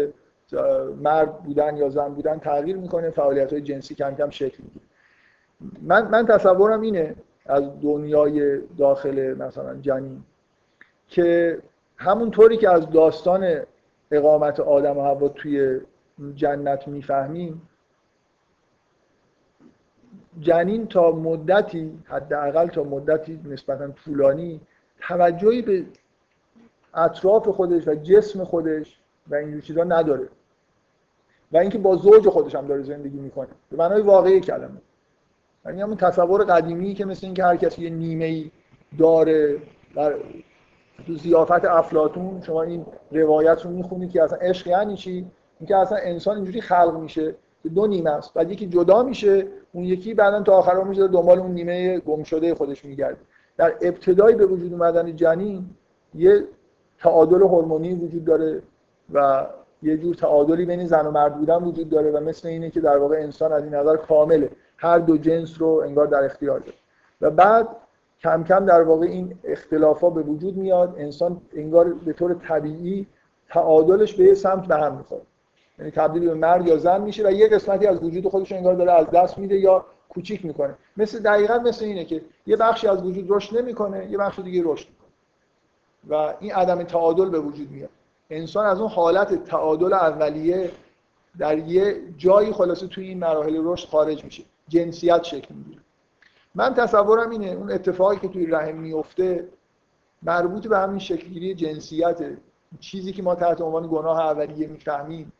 مرد 1.01 1.43
بودن 1.43 1.77
یا 1.77 1.89
زن 1.89 2.09
بودن 2.09 2.39
تغییر 2.39 2.77
می‌کنه 2.77 3.09
فعالیت 3.09 3.53
های 3.53 3.61
جنسی 3.61 3.95
کم 3.95 4.15
کم 4.15 4.29
شکل 4.29 4.63
می‌گیره. 4.63 4.85
من 5.81 6.07
من 6.07 6.25
تصورم 6.25 6.81
اینه 6.81 7.15
از 7.45 7.63
دنیای 7.81 8.61
داخل 8.77 9.35
مثلا 9.39 9.75
جنین 9.75 10.23
که 11.07 11.57
همونطوری 11.97 12.57
که 12.57 12.69
از 12.69 12.89
داستان 12.89 13.61
اقامت 14.11 14.59
آدم 14.59 14.97
و 14.97 15.01
هوا 15.01 15.27
توی 15.27 15.79
جنت 16.35 16.87
می‌فهمیم 16.87 17.61
جنین 20.39 20.87
تا 20.87 21.11
مدتی 21.11 21.99
حداقل 22.05 22.67
تا 22.67 22.83
مدتی 22.83 23.39
نسبتا 23.45 23.87
طولانی 23.87 24.61
توجهی 25.07 25.61
به 25.61 25.85
اطراف 26.93 27.47
خودش 27.47 27.87
و 27.87 27.95
جسم 27.95 28.43
خودش 28.43 28.99
و 29.27 29.35
اینجور 29.35 29.61
چیزا 29.61 29.83
نداره. 29.83 30.29
و 31.51 31.57
اینکه 31.57 31.77
با 31.77 31.95
زوج 31.95 32.29
خودش 32.29 32.55
هم 32.55 32.67
داره 32.67 32.83
زندگی 32.83 33.19
می‌کنه. 33.19 33.47
به 33.71 33.77
معنای 33.77 34.01
واقعی 34.01 34.39
کلمه. 34.39 34.81
یعنی 35.65 35.81
همون 35.81 35.97
تصور 35.97 36.43
قدیمی 36.43 36.93
که 36.93 37.05
مثل 37.05 37.25
اینکه 37.25 37.43
هر 37.43 37.55
کسی 37.55 37.83
یه 37.83 37.89
نیمه 37.89 38.25
ای 38.25 38.51
داره 38.97 39.57
در 39.95 40.15
تو 41.07 41.15
زیافت 41.15 41.65
افلاتون 41.65 42.41
شما 42.41 42.63
این 42.63 42.85
روایت 43.11 43.65
رو 43.65 43.71
می‌خونید 43.71 44.11
که 44.11 44.23
اصلا 44.23 44.37
عشق 44.37 44.67
یعنی 44.67 44.95
چی؟ 44.95 45.25
اینکه 45.59 45.75
اصلا 45.75 45.97
انسان 45.97 46.35
اینجوری 46.35 46.61
خلق 46.61 46.97
میشه. 46.99 47.35
که 47.67 47.73
دو 47.73 47.87
نیمه 47.87 48.09
است. 48.09 48.33
بعد 48.33 48.51
یکی 48.51 48.67
جدا 48.67 49.03
میشه 49.03 49.47
اون 49.73 49.83
یکی 49.83 50.13
بعدا 50.13 50.41
تا 50.41 50.53
آخر 50.53 50.83
میشه 50.83 51.07
دنبال 51.07 51.39
اون 51.39 51.51
نیمه 51.51 51.99
گم 51.99 52.23
شده 52.23 52.55
خودش 52.55 52.85
میگرده. 52.85 53.19
در 53.57 53.73
ابتدای 53.81 54.35
به 54.35 54.45
وجود 54.45 54.73
اومدن 54.73 55.15
جنین 55.15 55.65
یه 56.15 56.43
تعادل 56.99 57.41
هورمونی 57.41 57.93
وجود 57.93 58.25
داره 58.25 58.61
و 59.13 59.47
یه 59.83 59.97
جور 59.97 60.15
تعادلی 60.15 60.65
بین 60.65 60.85
زن 60.85 61.05
و 61.05 61.11
مرد 61.11 61.37
بودن 61.37 61.63
وجود 61.63 61.89
داره 61.89 62.11
و 62.11 62.19
مثل 62.19 62.47
اینه 62.47 62.69
که 62.69 62.81
در 62.81 62.97
واقع 62.97 63.15
انسان 63.15 63.51
از 63.51 63.63
این 63.63 63.75
نظر 63.75 63.95
کامله. 63.95 64.49
هر 64.77 64.99
دو 64.99 65.17
جنس 65.17 65.61
رو 65.61 65.81
انگار 65.85 66.07
در 66.07 66.23
اختیار 66.23 66.59
داره. 66.59 66.77
و 67.21 67.31
بعد 67.31 67.67
کم 68.21 68.43
کم 68.43 68.65
در 68.65 68.83
واقع 68.83 69.05
این 69.05 69.35
اختلافا 69.43 70.09
به 70.09 70.21
وجود 70.21 70.57
میاد. 70.57 70.95
انسان 70.97 71.41
انگار 71.55 71.93
به 71.93 72.13
طور 72.13 72.33
طبیعی 72.33 73.07
تعادلش 73.49 74.15
به 74.15 74.23
یه 74.23 74.33
سمت 74.33 74.67
به 74.67 74.75
هم 74.75 74.97
می‌خوره. 74.97 75.21
یعنی 75.79 75.91
تبدیل 75.91 76.25
به 76.25 76.33
مرد 76.33 76.67
یا 76.67 76.77
زن 76.77 77.01
میشه 77.01 77.27
و 77.27 77.31
یه 77.31 77.47
قسمتی 77.47 77.87
از 77.87 78.03
وجود 78.03 78.27
خودش 78.27 78.51
انگار 78.51 78.73
داره 78.73 78.91
از 78.91 79.09
دست 79.09 79.37
میده 79.37 79.59
یا 79.59 79.85
کوچیک 80.09 80.45
می‌کنه. 80.45 80.75
مثل 80.97 81.19
دقیقا 81.19 81.57
مثل 81.57 81.85
اینه 81.85 82.05
که 82.05 82.21
یه 82.45 82.57
بخشی 82.57 82.87
از 82.87 83.03
وجود 83.03 83.25
رشد 83.29 83.57
نمی‌کنه 83.57 84.11
یه 84.11 84.17
بخش 84.17 84.39
دیگه 84.39 84.61
رشد 84.65 84.87
می‌کنه. 84.89 85.07
و 86.09 86.33
این 86.39 86.53
عدم 86.53 86.83
تعادل 86.83 87.29
به 87.29 87.39
وجود 87.39 87.71
میاد. 87.71 87.89
انسان 88.29 88.65
از 88.65 88.79
اون 88.79 88.89
حالت 88.89 89.43
تعادل 89.45 89.93
اولیه 89.93 90.71
در 91.39 91.57
یه 91.57 92.01
جایی 92.17 92.51
خلاصه 92.51 92.87
توی 92.87 93.07
این 93.07 93.19
مراحل 93.19 93.61
رشد 93.63 93.87
خارج 93.87 94.23
میشه. 94.23 94.43
جنسیت 94.67 95.23
شکل 95.23 95.55
می‌گیره. 95.55 95.81
من 96.55 96.73
تصورم 96.73 97.29
اینه 97.29 97.47
اون 97.47 97.71
اتفاقی 97.71 98.17
که 98.17 98.27
توی 98.27 98.45
رحم 98.45 98.75
میفته 98.75 99.47
مربوط 100.23 100.67
به 100.67 100.77
همین 100.77 100.99
شکلگیری 100.99 101.55
جنسیت 101.55 102.21
چیزی 102.79 103.13
که 103.13 103.23
ما 103.23 103.35
تحت 103.35 103.61
عنوان 103.61 103.87
گناه 103.91 104.19
اولیه 104.19 104.67
می‌فهمیم 104.67 105.31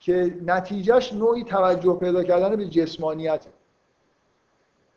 که 0.00 0.34
نتیجهش 0.46 1.12
نوعی 1.12 1.44
توجه 1.44 1.94
پیدا 1.94 2.24
کردن 2.24 2.56
به 2.56 2.66
جسمانیت 2.66 3.46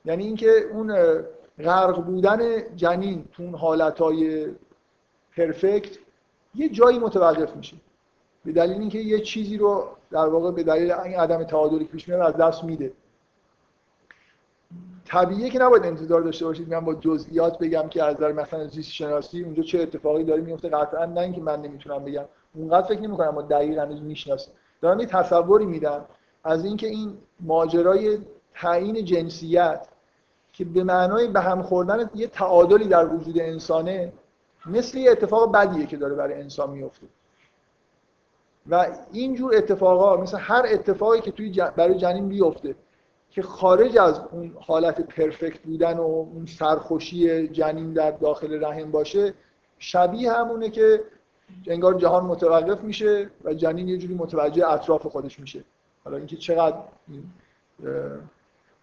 یعنی 0.05 0.25
اینکه 0.25 0.51
اون 0.73 0.95
غرق 1.59 2.05
بودن 2.05 2.39
جنین 2.75 3.25
تو 3.31 3.43
اون 3.43 3.55
حالتهای 3.55 4.47
پرفکت 5.37 5.97
یه 6.55 6.69
جایی 6.69 6.99
متوقف 6.99 7.55
میشه. 7.55 7.77
به 8.45 8.51
دلیل 8.51 8.79
اینکه 8.79 8.99
یه 8.99 9.19
چیزی 9.19 9.57
رو 9.57 9.87
در 10.11 10.25
واقع 10.25 10.51
به 10.51 10.63
دلیل 10.63 10.91
این 10.91 11.19
عدم 11.19 11.43
تعادلی 11.43 11.85
که 11.85 11.91
پیش 11.91 12.09
میاد 12.09 12.21
از 12.21 12.37
دست 12.41 12.63
میده. 12.63 12.93
طبیعیه 15.05 15.49
که 15.49 15.59
نباید 15.59 15.83
انتظار 15.83 16.21
داشته 16.21 16.45
باشید. 16.45 16.73
من 16.73 16.85
با 16.85 16.95
جزئیات 16.95 17.59
بگم 17.59 17.89
که 17.89 18.03
از 18.03 18.15
نظر 18.15 18.31
مثلا 18.31 18.67
زیست 18.67 18.91
شناسی 18.91 19.43
اونجا 19.43 19.63
چه 19.63 19.79
اتفاقی 19.79 20.23
داره 20.23 20.41
میفته. 20.41 20.69
قطعا 20.69 21.05
نه 21.05 21.21
اینکه 21.21 21.41
من 21.41 21.61
نمی‌تونم 21.61 22.03
بگم. 22.03 22.25
اونقدر 22.55 22.87
فکر 22.87 22.99
نمی‌کنم 22.99 23.29
ما 23.29 23.41
دقیقاً 23.41 23.85
می‌شناسیم 23.85 24.53
دارم 24.81 24.99
یه 24.99 25.05
تصوری 25.05 25.65
میدم 25.65 26.05
از 26.43 26.65
اینکه 26.65 26.87
این 26.87 27.17
ماجرای 27.39 28.17
تعیین 28.53 29.05
جنسیت 29.05 29.87
که 30.53 30.65
به 30.65 30.83
معنای 30.83 31.27
به 31.27 31.39
هم 31.39 31.63
خوردن 31.63 32.09
یه 32.15 32.27
تعادلی 32.27 32.87
در 32.87 33.07
وجود 33.07 33.39
انسانه 33.39 34.13
مثل 34.65 34.97
یه 34.97 35.11
اتفاق 35.11 35.51
بدیه 35.51 35.85
که 35.85 35.97
داره 35.97 36.15
برای 36.15 36.33
انسان 36.33 36.69
میفته. 36.69 37.07
و 38.69 38.87
اینجور 39.11 39.55
اتفاقا 39.55 40.17
مثل 40.21 40.37
هر 40.37 40.65
اتفاقی 40.69 41.21
که 41.21 41.31
توی 41.31 41.63
برای 41.75 41.97
جنین 41.97 42.29
بیفته 42.29 42.75
که 43.29 43.41
خارج 43.41 43.97
از 43.97 44.21
اون 44.31 44.57
حالت 44.59 45.01
پرفکت 45.01 45.59
بودن 45.59 45.97
و 45.97 46.01
اون 46.01 46.45
سرخوشی 46.45 47.47
جنین 47.47 47.93
در 47.93 48.11
داخل 48.11 48.63
رحم 48.63 48.91
باشه 48.91 49.33
شبیه 49.77 50.33
همونه 50.33 50.69
که 50.69 51.03
انگار 51.67 51.93
جهان 51.93 52.23
متوقف 52.23 52.83
میشه 52.83 53.29
و 53.43 53.53
جنین 53.53 53.87
یه 53.87 53.97
جوری 53.97 54.13
متوجه 54.13 54.67
اطراف 54.67 55.07
خودش 55.07 55.39
میشه. 55.39 55.63
حالا 56.03 56.17
اینکه 56.17 56.35
چقدر 56.35 56.77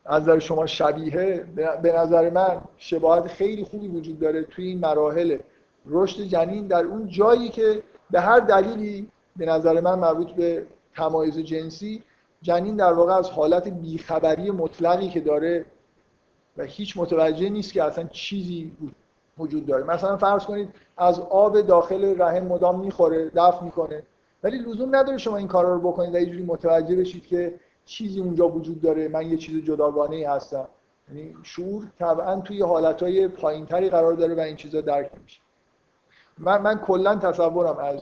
از 0.05 0.23
نظر 0.23 0.39
شما 0.39 0.67
شبیه 0.67 1.47
به 1.83 1.93
نظر 1.93 2.31
من 2.31 2.61
شباهت 2.77 3.27
خیلی 3.27 3.65
خوبی 3.65 3.89
وجود 3.89 4.19
داره 4.19 4.43
توی 4.43 4.67
این 4.67 4.79
مراحل 4.79 5.39
رشد 5.87 6.23
جنین 6.23 6.67
در 6.67 6.85
اون 6.85 7.09
جایی 7.09 7.49
که 7.49 7.83
به 8.11 8.21
هر 8.21 8.41
دلیلی 8.41 9.09
به 9.37 9.47
نظر 9.47 9.81
من 9.81 9.99
مربوط 9.99 10.31
به 10.31 10.67
تمایز 10.95 11.39
جنسی 11.39 12.03
جنین 12.43 12.77
در 12.77 12.93
واقع 12.93 13.13
از 13.13 13.31
حالت 13.31 13.69
بیخبری 13.69 14.51
مطلقی 14.51 15.09
که 15.09 15.21
داره 15.21 15.65
و 16.57 16.63
هیچ 16.65 16.97
متوجه 16.97 17.49
نیست 17.49 17.73
که 17.73 17.83
اصلا 17.83 18.05
چیزی 18.05 18.73
وجود 19.39 19.67
داره. 19.67 19.85
مثلا 19.85 20.17
فرض 20.17 20.45
کنید 20.45 20.69
از 20.97 21.21
آب 21.21 21.61
داخل 21.61 22.21
رحم 22.23 22.47
مدام 22.47 22.81
می‌خوره 22.81 23.31
دفع 23.35 23.65
می‌کنه. 23.65 24.03
ولی 24.43 24.59
لزوم 24.59 24.97
نداره 24.97 25.19
شما 25.19 25.37
این 25.37 25.49
کارا 25.49 25.75
رو 25.75 25.81
بکنید 25.81 26.15
و 26.15 26.19
یه 26.19 26.27
جوری 26.27 26.43
متوجه 26.43 26.97
بشید 26.97 27.27
که 27.27 27.55
چیزی 27.85 28.21
اونجا 28.21 28.49
وجود 28.49 28.81
داره. 28.81 29.09
من 29.09 29.31
یه 29.31 29.37
چیز 29.37 29.65
جداگانه 29.65 30.17
ای 30.17 30.25
هستم. 30.25 30.69
یعنی 31.09 31.35
شعور 31.43 31.85
طبعا 31.99 32.41
توی 32.41 32.63
حالتهای 32.63 33.29
پایینتری 33.29 33.91
قرار 33.91 34.13
داره 34.13 34.35
و 34.35 34.41
این 34.41 34.57
چیزا 34.57 34.81
درک 34.81 35.11
میشه. 35.23 35.41
من 36.39 36.63
من 36.63 36.79
کلا 36.79 37.17
تصورم 37.17 37.79
از 37.79 38.01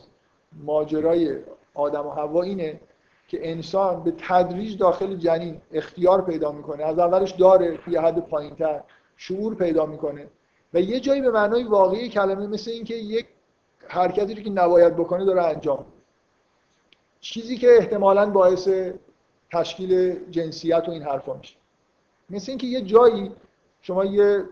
ماجرای 0.65 1.39
آدم 1.75 2.07
و 2.07 2.11
هوا 2.11 2.43
اینه 2.43 2.81
که 3.29 3.51
انسان 3.51 4.03
به 4.03 4.13
تدریج 4.19 4.79
داخل 4.79 5.17
جنین 5.17 5.61
اختیار 5.73 6.23
پیدا 6.23 6.53
می‌کنه. 6.53 6.85
از 6.85 6.99
اولش 6.99 7.33
داره 7.33 7.77
توی 7.77 7.97
حد 7.97 8.19
پایینتر 8.19 8.81
شعور 9.17 9.55
پیدا 9.55 9.87
می‌کنه. 9.87 10.27
و 10.75 10.81
یه 10.81 11.01
جایی 11.01 11.21
به 11.21 11.31
معنای 11.31 11.63
واقعی 11.63 12.09
کلمه 12.09 12.47
مثل 12.47 12.71
اینکه 12.71 12.95
یک 12.95 13.27
حرکتی 13.89 14.35
که 14.35 14.51
نباید 14.51 14.97
بکنه 14.97 15.25
داره 15.25 15.43
انجام 15.43 15.87
چیزی 17.21 17.57
که 17.57 17.77
احتمالا 17.79 18.31
باعث 18.31 18.69
تشکیل 19.53 20.21
جنسیت 20.31 20.85
و 20.89 20.91
این 20.91 21.03
حرفا 21.03 21.35
میشه. 21.35 21.57
مثل 22.31 22.53
اینکه 22.53 22.67
یه 22.67 22.81
جایی 22.81 23.33
شما 23.81 24.05
یه 24.05 24.45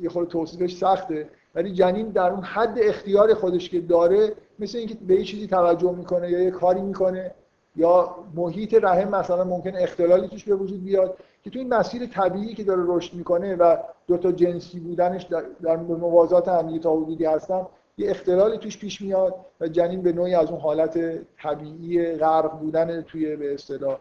یه 0.00 0.08
خود 0.08 0.28
توصیفش 0.28 0.76
سخته 0.76 1.30
ولی 1.54 1.72
جنین 1.72 2.08
در 2.08 2.30
اون 2.30 2.42
حد 2.42 2.78
اختیار 2.78 3.34
خودش 3.34 3.70
که 3.70 3.80
داره 3.80 4.32
مثل 4.58 4.78
اینکه 4.78 4.94
به 4.94 5.14
یه 5.14 5.24
چیزی 5.24 5.46
توجه 5.46 5.92
می‌کنه 5.92 6.30
یا 6.30 6.42
یه 6.42 6.50
کاری 6.50 6.80
می‌کنه 6.80 7.34
یا 7.78 8.16
محیط 8.34 8.74
رحم 8.82 9.08
مثلا 9.08 9.44
ممکن 9.44 9.76
اختلالی 9.76 10.28
توش 10.28 10.44
به 10.44 10.54
وجود 10.54 10.84
بیاد 10.84 11.18
که 11.44 11.50
تو 11.50 11.58
این 11.58 11.74
مسیر 11.74 12.06
طبیعی 12.06 12.54
که 12.54 12.64
داره 12.64 12.82
رشد 12.86 13.14
می‌کنه 13.14 13.56
و 13.56 13.76
دو 14.06 14.16
تا 14.16 14.32
جنسی 14.32 14.80
بودنش 14.80 15.22
در, 15.22 15.44
در 15.62 15.76
موازات 15.76 16.48
هم 16.48 16.78
تا 16.78 16.96
حدودی 16.96 17.24
هستن 17.24 17.66
یه 17.98 18.10
اختلالی 18.10 18.58
توش 18.58 18.78
پیش 18.78 19.02
میاد 19.02 19.34
و 19.60 19.68
جنین 19.68 20.02
به 20.02 20.12
نوعی 20.12 20.34
از 20.34 20.50
اون 20.50 20.60
حالت 20.60 20.98
طبیعی 21.42 22.16
غرق 22.16 22.58
بودن 22.58 23.02
توی 23.02 23.36
به 23.36 23.54
اصطلاح 23.54 23.98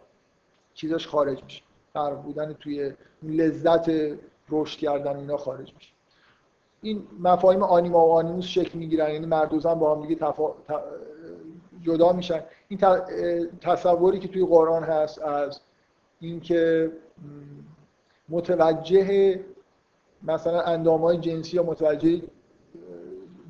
چیزاش 0.74 1.08
خارج 1.08 1.44
میشه. 1.44 1.64
غرق 1.96 2.22
بودن 2.22 2.54
توی 2.54 2.94
لذت 3.24 3.92
رشد 4.50 4.80
کردن 4.80 5.18
اینا 5.18 5.38
خارج 5.38 5.74
میشه. 5.74 5.92
این 6.82 7.04
مفاهیم 7.20 7.64
آنیما 7.64 8.08
و 8.08 8.12
آنیموس 8.12 8.46
شکل 8.46 8.80
می‌گیرن 8.80 9.14
یعنی 9.14 9.26
مرد 9.26 9.50
با 9.80 9.96
هم 9.96 10.02
دیگه 10.02 10.16
تفا... 10.16 10.54
جدا 11.82 12.14
میشن. 12.14 12.44
این 12.68 12.80
تصوری 13.62 14.20
که 14.20 14.28
توی 14.28 14.46
قرآن 14.46 14.84
هست 14.84 15.22
از 15.22 15.60
اینکه 16.20 16.92
متوجه 18.30 19.40
مثلا 20.24 20.62
اندامهای 20.62 21.18
جنسی 21.18 21.56
یا 21.56 21.64
متوجه 21.64 22.22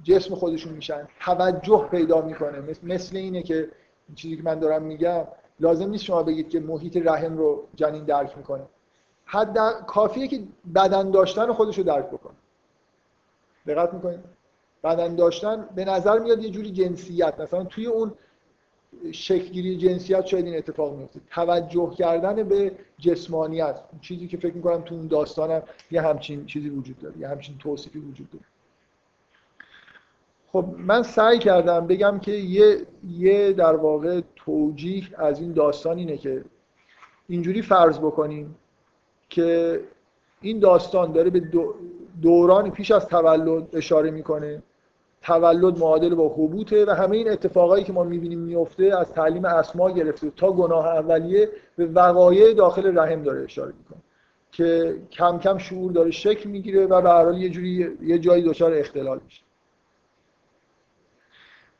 جسم 0.03 0.35
خودشون 0.35 0.73
میشن. 0.73 1.07
توجه 1.19 1.87
پیدا 1.91 2.21
می‌کنه. 2.21 2.63
مثل 2.83 3.17
اینه 3.17 3.43
که 3.43 3.69
چیزی 4.15 4.37
که 4.37 4.43
من 4.43 4.59
دارم 4.59 4.83
میگم 4.83 5.27
لازم 5.59 5.89
نیست 5.89 6.03
شما 6.03 6.23
بگید 6.23 6.49
که 6.49 6.59
محیط 6.59 6.97
رحم 6.97 7.37
رو 7.37 7.67
جنین 7.75 8.03
درک 8.03 8.37
می‌کنه. 8.37 8.63
حد 9.25 9.57
کافیه 9.87 10.27
که 10.27 10.43
بدن 10.75 11.11
داشتن 11.11 11.53
خودش 11.53 11.77
رو 11.77 11.83
درک 11.83 12.05
بکنه. 12.05 12.35
دقت 13.67 13.93
می‌کنید؟ 13.93 14.19
بدن 14.83 15.15
داشتن 15.15 15.69
به 15.75 15.85
نظر 15.85 16.19
میاد 16.19 16.43
یه 16.43 16.49
جوری 16.49 16.71
جنسیت 16.71 17.39
مثلا 17.39 17.63
توی 17.63 17.85
اون 17.85 18.13
شکلگیری 19.11 19.77
جنسیت 19.77 20.25
شاید 20.25 20.45
این 20.45 20.57
اتفاق 20.57 20.95
میفته 20.95 21.19
توجه 21.31 21.93
کردن 21.97 22.43
به 22.43 22.71
جسمانیت 22.97 23.79
چیزی 24.01 24.27
که 24.27 24.37
فکر 24.37 24.53
می‌کنم 24.53 24.81
تو 24.81 24.95
اون 24.95 25.07
داستانم 25.07 25.61
یه 25.91 26.01
همچین 26.01 26.45
چیزی 26.45 26.69
وجود 26.69 26.99
داره 26.99 27.17
یه 27.17 27.27
همچین 27.27 27.57
توصیفی 27.57 27.99
وجود 27.99 28.29
داره. 28.29 28.45
خب 30.51 30.65
من 30.77 31.03
سعی 31.03 31.39
کردم 31.39 31.87
بگم 31.87 32.19
که 32.19 32.31
یه, 32.31 32.87
یه 33.09 33.53
در 33.53 33.75
واقع 33.75 34.21
توجیه 34.35 35.03
از 35.17 35.41
این 35.41 35.53
داستان 35.53 35.97
اینه 35.97 36.17
که 36.17 36.43
اینجوری 37.29 37.61
فرض 37.61 37.99
بکنیم 37.99 38.55
که 39.29 39.81
این 40.41 40.59
داستان 40.59 41.11
داره 41.11 41.29
به 41.29 41.39
دوران 42.21 42.71
پیش 42.71 42.91
از 42.91 43.07
تولد 43.07 43.75
اشاره 43.75 44.11
می‌کنه. 44.11 44.63
تولد 45.21 45.79
معادل 45.79 46.15
با 46.15 46.29
حبوطه 46.29 46.85
و 46.85 46.89
همه 46.89 47.17
این 47.17 47.29
اتفاقایی 47.29 47.83
که 47.83 47.93
ما 47.93 48.03
می‌بینیم 48.03 48.39
میفته 48.39 48.97
از 48.99 49.11
تعلیم 49.11 49.45
اسما 49.45 49.91
گرفته 49.91 50.29
تا 50.29 50.51
گناه 50.51 50.87
اولیه 50.87 51.49
به 51.75 51.85
وقایع 51.85 52.53
داخل 52.53 52.97
رحم 52.99 53.23
داره 53.23 53.43
اشاره 53.43 53.73
می‌کنه 53.77 53.99
که 54.51 54.95
کم 55.11 55.39
کم 55.39 55.57
شعور 55.57 55.91
داره 55.91 56.11
شکل 56.11 56.49
می‌گیره 56.49 56.85
و 56.85 57.01
به 57.01 57.09
هر 57.09 57.33
یه 57.33 57.49
جوری 57.49 57.97
یه 58.01 58.19
جایی 58.19 58.43
دچار 58.43 58.73
اختلال 58.73 59.19
میشه. 59.25 59.41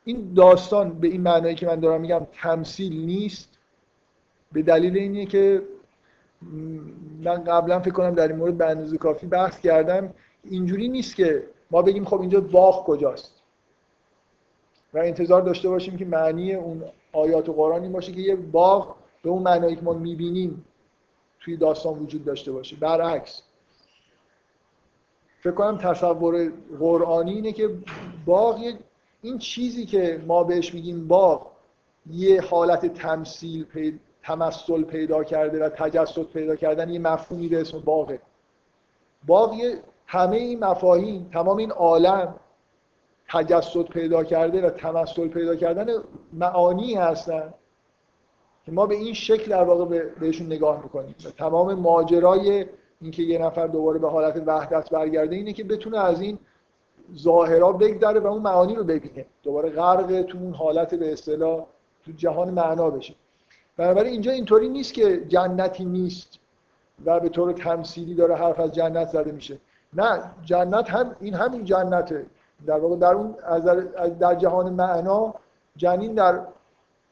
این 0.04 0.32
داستان 0.34 1.00
به 1.00 1.08
این 1.08 1.20
معنایی 1.20 1.54
که 1.54 1.66
من 1.66 1.80
دارم 1.80 2.00
میگم 2.00 2.26
تمثیل 2.32 3.00
نیست. 3.06 3.58
به 4.52 4.62
دلیل 4.62 4.98
اینه 4.98 5.26
که 5.26 5.62
من 7.24 7.44
قبلا 7.44 7.80
فکر 7.80 7.90
کنم 7.90 8.10
در 8.10 8.28
این 8.28 8.36
مورد 8.36 8.58
به 8.58 8.66
اندازه 8.66 8.98
کافی 8.98 9.26
بحث 9.26 9.60
کردم. 9.60 10.14
اینجوری 10.44 10.88
نیست 10.88 11.16
که 11.16 11.46
ما 11.70 11.82
بگیم 11.82 12.04
خب 12.04 12.20
اینجا 12.20 12.40
باغ 12.40 12.86
کجاست. 12.86 13.42
و 14.94 14.98
انتظار 14.98 15.42
داشته 15.42 15.68
باشیم 15.68 15.96
که 15.96 16.04
معنی 16.04 16.54
اون 16.54 16.84
آیات 17.12 17.48
و 17.48 17.52
قرآن 17.52 17.82
این 17.82 17.92
باشه 17.92 18.12
که 18.12 18.20
یه 18.20 18.36
باغ 18.36 18.96
به 19.22 19.30
اون 19.30 19.42
معنایی 19.42 19.76
که 19.76 19.82
ما 19.82 19.92
می‌بینیم 19.92 20.64
توی 21.40 21.56
داستان 21.56 21.98
وجود 21.98 22.24
داشته 22.24 22.52
باشه. 22.52 22.76
برعکس. 22.76 23.42
فکر 25.40 25.52
کنم 25.52 25.78
تصور 25.78 26.52
قرآنی 26.78 27.32
اینه 27.32 27.52
که 27.52 27.78
باغ 28.26 28.72
این 29.22 29.38
چیزی 29.38 29.86
که 29.86 30.22
ما 30.26 30.44
بهش 30.44 30.74
میگیم 30.74 31.08
باغ 31.08 31.46
یه 32.10 32.40
حالت 32.40 32.86
تمثیل 32.86 33.64
پید... 33.64 34.00
تمثل 34.22 34.82
پیدا 34.82 35.24
کرده 35.24 35.64
و 35.64 35.68
تجسد 35.68 36.22
پیدا 36.22 36.56
کردن 36.56 36.90
یه 36.90 36.98
مفهومی 36.98 37.48
به 37.48 37.60
اسم 37.60 37.78
باغه. 37.78 38.20
باغ 39.26 39.54
همه 40.10 40.36
این 40.36 40.64
مفاهیم 40.64 41.30
تمام 41.32 41.56
این 41.56 41.70
عالم 41.70 42.34
تجسد 43.30 43.82
پیدا 43.82 44.24
کرده 44.24 44.66
و 44.66 44.70
تمثل 44.70 45.28
پیدا 45.28 45.56
کردن 45.56 45.86
معانی 46.32 46.94
هستن 46.94 47.54
که 48.66 48.72
ما 48.72 48.86
به 48.86 48.94
این 48.94 49.14
شکل 49.14 49.50
در 49.50 49.64
واقع 49.64 50.04
بهشون 50.20 50.46
نگاه 50.46 50.82
می‌کنیم. 50.82 51.14
و 51.24 51.30
تمام 51.30 51.74
ماجرای 51.74 52.66
اینکه 53.00 53.22
یه 53.22 53.38
نفر 53.38 53.66
دوباره 53.66 53.98
به 53.98 54.10
حالت 54.10 54.42
وحدت 54.46 54.90
برگرده 54.90 55.36
اینه 55.36 55.52
که 55.52 55.64
بتونه 55.64 55.98
از 55.98 56.20
این 56.20 56.38
ظاهرا 57.16 57.72
بگذره 57.72 58.20
و 58.20 58.26
اون 58.26 58.42
معانی 58.42 58.74
رو 58.74 58.84
ببینه. 58.84 59.26
دوباره 59.42 59.70
غرق 59.70 60.22
تو 60.22 60.38
اون 60.38 60.54
حالت 60.54 60.94
به 60.94 61.12
اصطلاح 61.12 61.66
تو 62.04 62.12
جهان 62.12 62.50
معنا 62.50 62.90
بشه. 62.90 63.14
بنابراین 63.76 64.12
اینجا 64.12 64.32
اینطوری 64.32 64.68
نیست 64.68 64.94
که 64.94 65.24
جنتی 65.28 65.84
نیست 65.84 66.38
و 67.04 67.20
به 67.20 67.28
طور 67.28 67.52
تمثیلی 67.52 68.14
داره 68.14 68.34
حرف 68.34 68.60
از 68.60 68.72
جنت 68.72 69.08
زده 69.08 69.32
میشه. 69.32 69.58
نه 69.92 70.30
جنت 70.44 70.90
هم 70.90 71.16
این 71.20 71.34
همین 71.34 71.64
جنته. 71.64 72.26
در 72.66 72.78
واقع 72.78 72.96
در 72.96 73.14
اون 73.14 73.34
در 74.08 74.34
جهان 74.34 74.72
معنا 74.72 75.34
جنین 75.76 76.14
در 76.14 76.40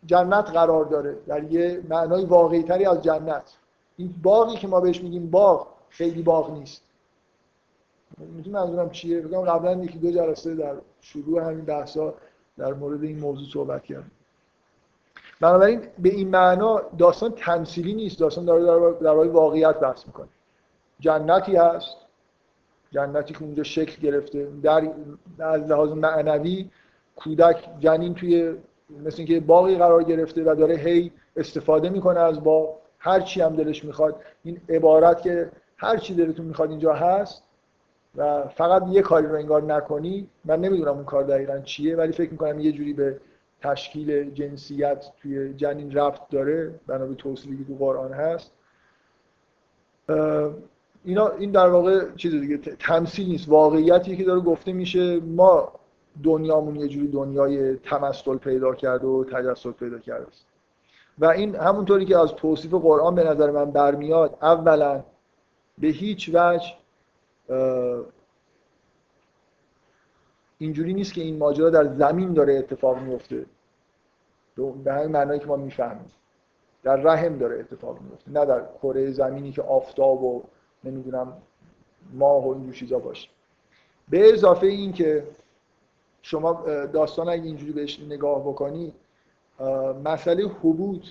جنت 0.07 0.51
قرار 0.51 0.85
داره. 0.85 1.17
در 1.27 1.45
یه 1.45 1.83
معنای 1.89 2.25
واقعی 2.25 2.63
تری 2.63 2.87
از 2.87 3.03
جنت. 3.03 3.57
این 3.97 4.15
باقی 4.23 4.57
که 4.57 4.69
ما 4.69 4.81
بهش 4.81 5.03
میگیم 5.03 5.31
باغ 5.31 5.67
خیلی 5.89 6.23
باغ 6.23 6.51
نیست. 6.51 6.83
می‌تونم 8.19 8.59
منظورم 8.59 8.91
چیه؟ 8.91 9.21
بگم 9.21 9.41
قبلا 9.41 9.73
یکی 9.85 9.99
دو 9.99 10.11
جلسه 10.11 10.55
در 10.55 10.75
شروع 11.01 11.43
همین 11.43 11.65
بحثا 11.65 12.15
در 12.59 12.73
مورد 12.73 13.03
این 13.03 13.19
موضوع 13.19 13.49
صحبت 13.53 13.85
کردم 13.85 14.11
بنابراین 15.41 15.81
به 15.99 16.09
این 16.09 16.29
معنا 16.29 16.83
داستان 16.99 17.33
تمثیلی 17.33 17.95
نیست. 17.95 18.19
داستان 18.21 18.45
داره 18.45 18.93
در 19.01 19.13
واقعیت 19.13 19.81
بحث 19.81 20.07
می‌کنه. 20.07 20.29
جنتی 21.01 21.57
هست. 21.57 21.97
جنتی 22.91 23.35
که 23.35 23.43
اونجا 23.43 23.63
شکل 23.63 24.03
گرفته 24.03 24.49
در 24.63 24.91
از 25.39 25.63
لحاظ 25.63 25.91
معنوی 25.91 26.71
کودک 27.17 27.69
جنین 27.79 28.15
توی 28.15 28.55
مثل 29.05 29.17
اینکه 29.19 29.41
باقی 29.41 29.77
قرار 29.77 30.03
گرفته 30.03 30.43
و 30.53 30.55
داره 30.55 30.77
هی 30.77 31.13
استفاده 31.37 31.91
می‌کنه 31.91 32.21
از 32.21 32.45
با 32.45 32.77
هر 32.99 33.21
چی 33.21 33.41
هم 33.41 33.57
دلش 33.57 33.85
می‌خواد. 33.85 34.21
این 34.43 34.61
عبارت 34.69 35.23
که 35.23 35.51
هر 35.77 35.97
چی 35.97 36.15
دلتون 36.15 36.47
می‌خواد 36.47 36.71
اینجا 36.71 36.93
هست 36.93 37.43
و 38.17 38.49
فقط 38.49 38.83
یه 38.89 39.03
کاری 39.03 39.27
رو 39.27 39.35
انگار 39.35 39.63
نکنی. 39.63 40.29
من 40.45 40.61
نمی‌دونم 40.61 40.95
اون 40.95 41.05
کار 41.05 41.25
دقیقا 41.25 41.59
چیه 41.59 41.97
ولی 41.97 42.13
فکر 42.13 42.31
می‌کنم 42.31 42.61
یه 42.61 42.73
جوری 42.73 42.93
به 42.93 43.21
تشکیل 43.61 44.31
جنسیت 44.31 45.07
توی 45.23 45.55
جنین 45.55 45.93
رفت 45.93 46.31
داره. 46.31 46.81
بنا 46.87 47.07
به 47.07 47.15
توصیلی 47.15 47.57
که 47.57 47.65
تو 47.65 47.75
قرآن 47.75 48.13
هست. 48.13 48.53
اینا 51.07 51.29
این 51.29 51.51
در 51.51 51.69
واقع 51.69 52.15
چیز 52.17 52.35
دیگه 52.35 52.57
تمثیل 52.57 53.29
نیست. 53.29 53.49
واقعیتی 53.49 54.17
که 54.17 54.25
داره 54.25 54.41
گفته 54.41 54.73
میشه 54.73 55.21
ما 55.21 55.73
دنیامون 56.23 56.77
یه 56.77 56.89
جوری 56.89 57.09
دنیای 57.09 57.77
تمثل 57.77 58.37
پیدا 58.37 58.75
کرده 58.75 59.07
و 59.07 59.25
تجسد 59.25 59.71
پیدا 59.71 59.99
کرده 59.99 60.27
است. 60.27 60.47
و 61.19 61.27
این 61.27 61.55
همونطوری 61.55 62.05
که 62.05 62.19
از 62.19 62.33
توصیف 62.33 62.75
قرآن 62.75 63.15
به 63.15 63.25
نظر 63.25 63.51
من 63.51 63.71
برمیاد 63.71 64.39
اولا 64.43 65.05
به 65.79 65.89
هیچ 65.89 66.31
وجه 66.35 66.75
اینجوری 70.59 70.95
نیست 70.95 71.15
که 71.15 71.21
این 71.21 71.39
ماجرا 71.39 71.71
در 71.71 71.95
زمین 71.95 72.33
داره 72.33 72.55
اتفاق 72.55 72.99
میفته. 72.99 73.47
به 74.85 74.93
همین 74.93 75.13
معنایی 75.13 75.41
که 75.41 75.47
ما 75.47 75.57
می‌فهمیم. 75.57 76.11
در 76.83 76.97
رحم 76.97 77.39
داره 77.39 77.59
اتفاق 77.61 77.99
میفته 78.01 78.31
نه 78.31 78.45
در 78.45 78.63
کره 78.83 79.11
زمینی 79.11 79.53
که 79.53 79.63
آفتاب 79.63 80.23
و 80.23 80.43
نمی‌دونم 80.87 81.33
ماه 82.13 82.45
و 82.45 82.49
اینجور 82.49 82.75
چیزا 82.75 82.99
باشه 82.99 83.29
به 84.09 84.33
اضافه 84.33 84.67
این 84.67 84.93
که 84.93 85.25
شما 86.23 86.53
داستان 86.93 87.29
اگه 87.29 87.43
اینجوری 87.43 87.73
بهش 87.73 88.01
نگاه 88.01 88.41
بکنی 88.41 88.93
مسئله 90.05 90.45
حبوط 90.49 91.05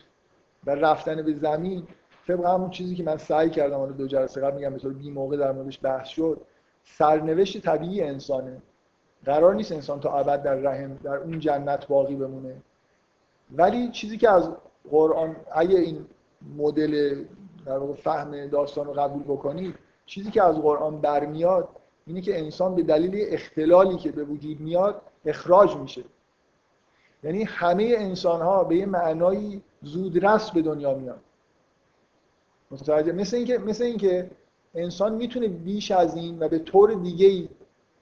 و 0.65 0.72
رفتن 0.72 1.22
به 1.22 1.34
زمین 1.34 1.88
طبق 2.27 2.45
همون 2.45 2.69
چیزی 2.69 2.95
که 2.95 3.03
من 3.03 3.18
سعی 3.18 3.49
کردم 3.49 3.80
اون 3.80 3.91
دو 3.91 4.07
جلسه 4.07 4.41
قبل 4.41 4.56
میگم 4.56 4.69
به 4.69 4.80
طور 4.80 4.93
بی 4.93 5.11
موقع 5.11 5.38
در 5.38 5.52
موردش 5.52 5.80
بحث 5.84 6.07
شد 6.07 6.41
سرنوشت 6.84 7.61
طبیعی 7.61 8.02
انسانه. 8.02 8.61
قرار 9.26 9.56
نیست 9.56 9.72
انسان 9.72 9.99
تا 9.99 10.19
ابد 10.19 10.43
در 10.43 10.56
رحم 10.56 10.95
در 11.03 11.15
اون 11.18 11.39
جنت 11.39 11.88
باقی 11.88 12.15
بمونه. 12.15 12.56
ولی 13.52 13.89
چیزی 13.89 14.18
که 14.18 14.30
از 14.30 14.49
قرآن 14.91 15.35
اگه 15.52 15.80
این 15.80 16.06
مدل 16.57 17.23
در 17.65 17.77
واقع 17.77 17.93
فهم 17.93 18.47
داستان 18.47 18.85
رو 18.85 18.93
قبول 18.93 19.23
بکنید 19.23 19.75
چیزی 20.05 20.31
که 20.31 20.43
از 20.43 20.55
قرآن 20.55 21.01
برمیاد 21.01 21.69
اینه 22.07 22.21
که 22.21 22.39
انسان 22.39 22.75
به 22.75 22.83
دلیل 22.83 23.25
اختلالی 23.29 23.97
که 23.97 24.11
به 24.11 24.23
وجود 24.23 24.59
میاد 24.59 25.01
اخراج 25.25 25.77
میشه. 25.77 26.03
یعنی 27.23 27.43
همه 27.43 27.95
انسان 27.97 28.41
ها 28.41 28.63
به 28.63 28.75
یه 28.75 28.85
معنایی 28.85 29.61
زودرس 29.81 30.51
به 30.51 30.61
دنیا 30.61 30.93
میاد 30.93 31.19
متوجه 32.71 33.11
مثل 33.11 33.37
اینکه 33.37 33.57
مثل 33.57 33.83
اینکه 33.83 34.31
انسان 34.75 35.15
می‌تونه 35.15 35.47
بیش 35.47 35.91
از 35.91 36.15
این 36.15 36.39
و 36.39 36.47
به 36.47 36.59
طور 36.59 36.93
دیگه 36.93 37.27
ای 37.27 37.49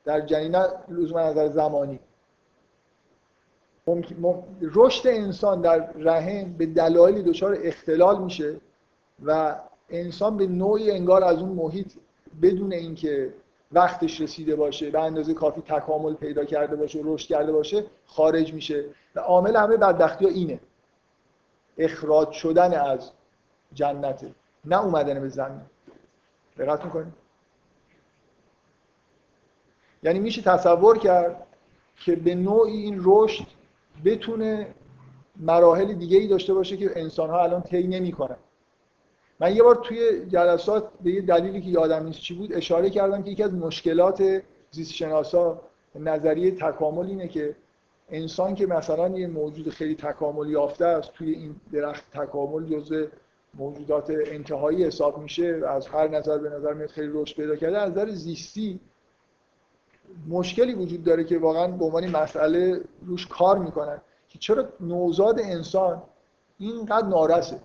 در 0.06 0.22
جنینه 0.22 0.68
لزوما 0.90 1.22
نظر 1.22 1.50
زمانی. 1.50 2.00
رشد 4.62 5.08
انسان 5.08 5.62
در 5.62 5.92
رحم 5.92 6.54
به 6.54 6.66
دلایل 6.66 7.22
دچار 7.22 7.58
اختلال 7.64 8.24
میشه. 8.24 8.56
و 9.26 9.56
انسان 9.90 10.38
به 10.38 10.48
نوعی 10.48 10.92
انگار 10.92 11.24
از 11.24 11.40
اون 11.40 11.50
محیط 11.50 11.94
بدون 12.42 12.74
اینکه 12.74 13.34
وقتش 13.72 14.22
رسیده 14.22 14.56
باشه 14.56 14.90
به 14.90 15.02
اندازه 15.02 15.34
کافی 15.34 15.62
تکامل 15.62 16.14
پیدا 16.14 16.46
کرده 16.46 16.76
باشه 16.76 17.00
رشد 17.04 17.28
کرده 17.28 17.52
باشه 17.52 17.86
خارج 18.06 18.54
میشه. 18.54 18.86
و 19.16 19.20
عامل 19.20 19.56
همه 19.56 19.78
بدبختی 19.78 20.26
ها 20.26 20.32
اینه. 20.32 20.60
اخراج 21.78 22.32
شدن 22.32 22.74
از 22.74 23.12
جنته 23.74 24.32
نه 24.66 24.84
اومدن 24.84 25.20
به 25.20 25.30
زمین. 25.30 25.62
دقت 26.58 26.86
می‌کنید؟ 26.86 27.14
یعنی 30.04 30.20
میشه 30.20 30.42
تصور 30.42 30.98
کرد 30.98 31.48
که 31.96 32.16
به 32.16 32.36
نوعی 32.36 32.78
این 32.78 33.02
رشد 33.04 33.46
بتونه 34.06 34.68
مراحل 35.36 35.94
دیگه 35.94 36.18
ای 36.18 36.28
داشته 36.28 36.54
باشه 36.54 36.78
که 36.78 36.92
انسان 36.96 37.30
ها 37.30 37.44
الان 37.44 37.62
طی 37.62 37.88
نمی‌کنن. 37.88 38.38
من 39.40 39.56
یه 39.56 39.64
بار 39.64 39.76
توی 39.76 40.26
جلسات 40.26 40.90
به 41.04 41.12
یه 41.12 41.22
دلیلی 41.22 41.62
که 41.62 41.70
یادم 41.70 42.04
نیست 42.06 42.20
چی 42.20 42.34
بود 42.34 42.54
اشاره 42.54 42.90
کردم 42.90 43.24
که 43.24 43.32
یکی 43.32 43.44
از 43.44 43.54
مشکلات 43.54 44.42
زیست 44.72 44.92
شناسا 44.94 45.62
نظریه 45.96 46.52
تکامل 46.52 47.06
اینه 47.06 47.28
که 47.28 47.56
انسان 48.10 48.56
که 48.56 48.68
مثلا 48.68 49.10
یه 49.10 49.28
موجود 49.28 49.70
خیلی 49.70 49.96
تکامل 49.96 50.50
یافته 50.50 50.86
است 50.86 51.14
توی 51.14 51.32
این 51.32 51.56
درخت 51.72 52.04
تکامل 52.14 52.66
جزء 52.66 53.06
موجودات 53.54 54.10
انتهایی 54.10 54.84
حساب 54.84 55.18
میشه 55.18 55.60
و 55.62 55.66
از 55.66 55.88
هر 55.88 56.08
نظر 56.08 56.38
به 56.38 56.50
نظر 56.50 56.74
میاد 56.74 56.90
خیلی 56.90 57.10
رشد 57.14 57.36
پیدا 57.36 57.56
کرده 57.56 57.78
از 57.78 57.92
نظر 57.92 58.10
زیستی 58.10 58.80
مشکلی 60.30 60.74
وجود 60.74 61.04
داره 61.04 61.24
که 61.24 61.40
واقعا 61.40 61.68
به 61.68 61.86
عنوان 61.86 62.08
مسئله 62.08 62.82
روش 63.06 63.28
کار 63.28 63.58
می‌کنن 63.58 64.02
که 64.30 64.40
چرا 64.40 64.70
نوزاد 64.80 65.40
انسان 65.40 66.04
اینقدر 66.58 67.08
نارسه 67.08 67.60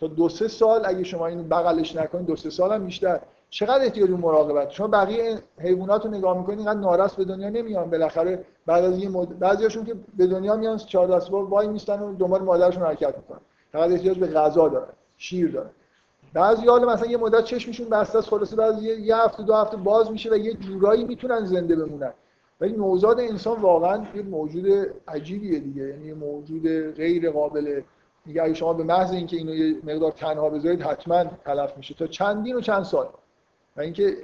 تا 0.00 0.06
دو 0.06 0.28
سه 0.28 0.48
سال 0.48 0.82
اگه 0.84 1.04
شما 1.04 1.26
اینو 1.26 1.42
بغلش 1.42 1.96
نکنید 1.96 2.26
دو 2.26 2.36
سه 2.36 2.50
سال 2.50 2.72
هم 2.72 2.84
بیشتر. 2.84 3.20
چقدر 3.50 3.84
احتیاج 3.84 4.10
مراقبت؟ 4.10 4.70
شما 4.70 4.86
بقیه 4.86 5.38
حیوانات 5.58 6.04
رو 6.04 6.10
نگاه 6.10 6.38
می‌کنید 6.38 6.58
اینقدر 6.58 6.80
نارس 6.80 7.14
به 7.14 7.24
دنیا 7.24 7.48
نمیان. 7.48 7.90
بالاخره 7.90 8.44
بعد 8.66 8.84
از 8.84 8.98
یه 8.98 9.08
مد... 9.08 9.38
بعضیاشون 9.38 9.84
که 9.84 9.94
به 10.16 10.26
دنیا 10.26 10.56
میان 10.56 10.76
چهار 10.76 11.08
دست 11.08 11.30
وای 11.30 11.66
میستن 11.66 12.00
و 12.00 12.14
دنبال 12.16 12.42
مادرشون 12.42 12.82
حرکت 12.82 13.16
می‌کنن. 13.16 13.40
فقط 13.72 13.90
احتیاج 13.90 14.18
به 14.18 14.26
غذا 14.26 14.68
دارن 14.68 14.92
شیر 15.16 15.50
دارن. 15.50 15.70
بعضی 16.32 16.66
حالا 16.66 16.86
مثلا 16.92 17.10
یه 17.10 17.16
مدت 17.16 17.44
چشمشون 17.44 17.88
بسته 17.88 18.18
است 18.18 18.28
خلاصه 18.28 18.56
بعد 18.56 18.82
یه, 18.82 19.00
یه 19.00 19.16
هفته 19.16 19.42
دو 19.42 19.54
هفته 19.54 19.76
باز 19.76 20.10
میشه 20.10 20.30
و 20.30 20.36
یه 20.36 20.54
جورایی 20.54 21.04
می‌تونن 21.04 21.44
زنده 21.44 21.76
بمونن. 21.76 22.12
ولی 22.60 22.72
نوزاد 22.72 23.20
انسان 23.20 23.60
واقعا 23.60 24.06
یه 24.14 24.22
موجود 24.22 24.66
عجیبیه 25.08 25.58
دیگه. 25.58 25.82
یعنی 25.82 26.12
موجود 26.12 26.94
غیر 26.96 27.30
قابل 27.30 27.80
میگه 28.28 28.42
اگه 28.42 28.54
شما 28.54 28.72
به 28.72 28.84
محض 28.84 29.12
اینکه 29.12 29.36
اینو 29.36 29.54
یه 29.54 29.76
مقدار 29.84 30.12
تنها 30.12 30.50
بذارید 30.50 30.82
حتما 30.82 31.24
تلف 31.24 31.76
میشه. 31.76 31.94
تا 31.94 32.06
چندین 32.06 32.56
و 32.56 32.60
چند 32.60 32.82
سال. 32.82 33.08
و 33.76 33.80
اینکه 33.80 34.16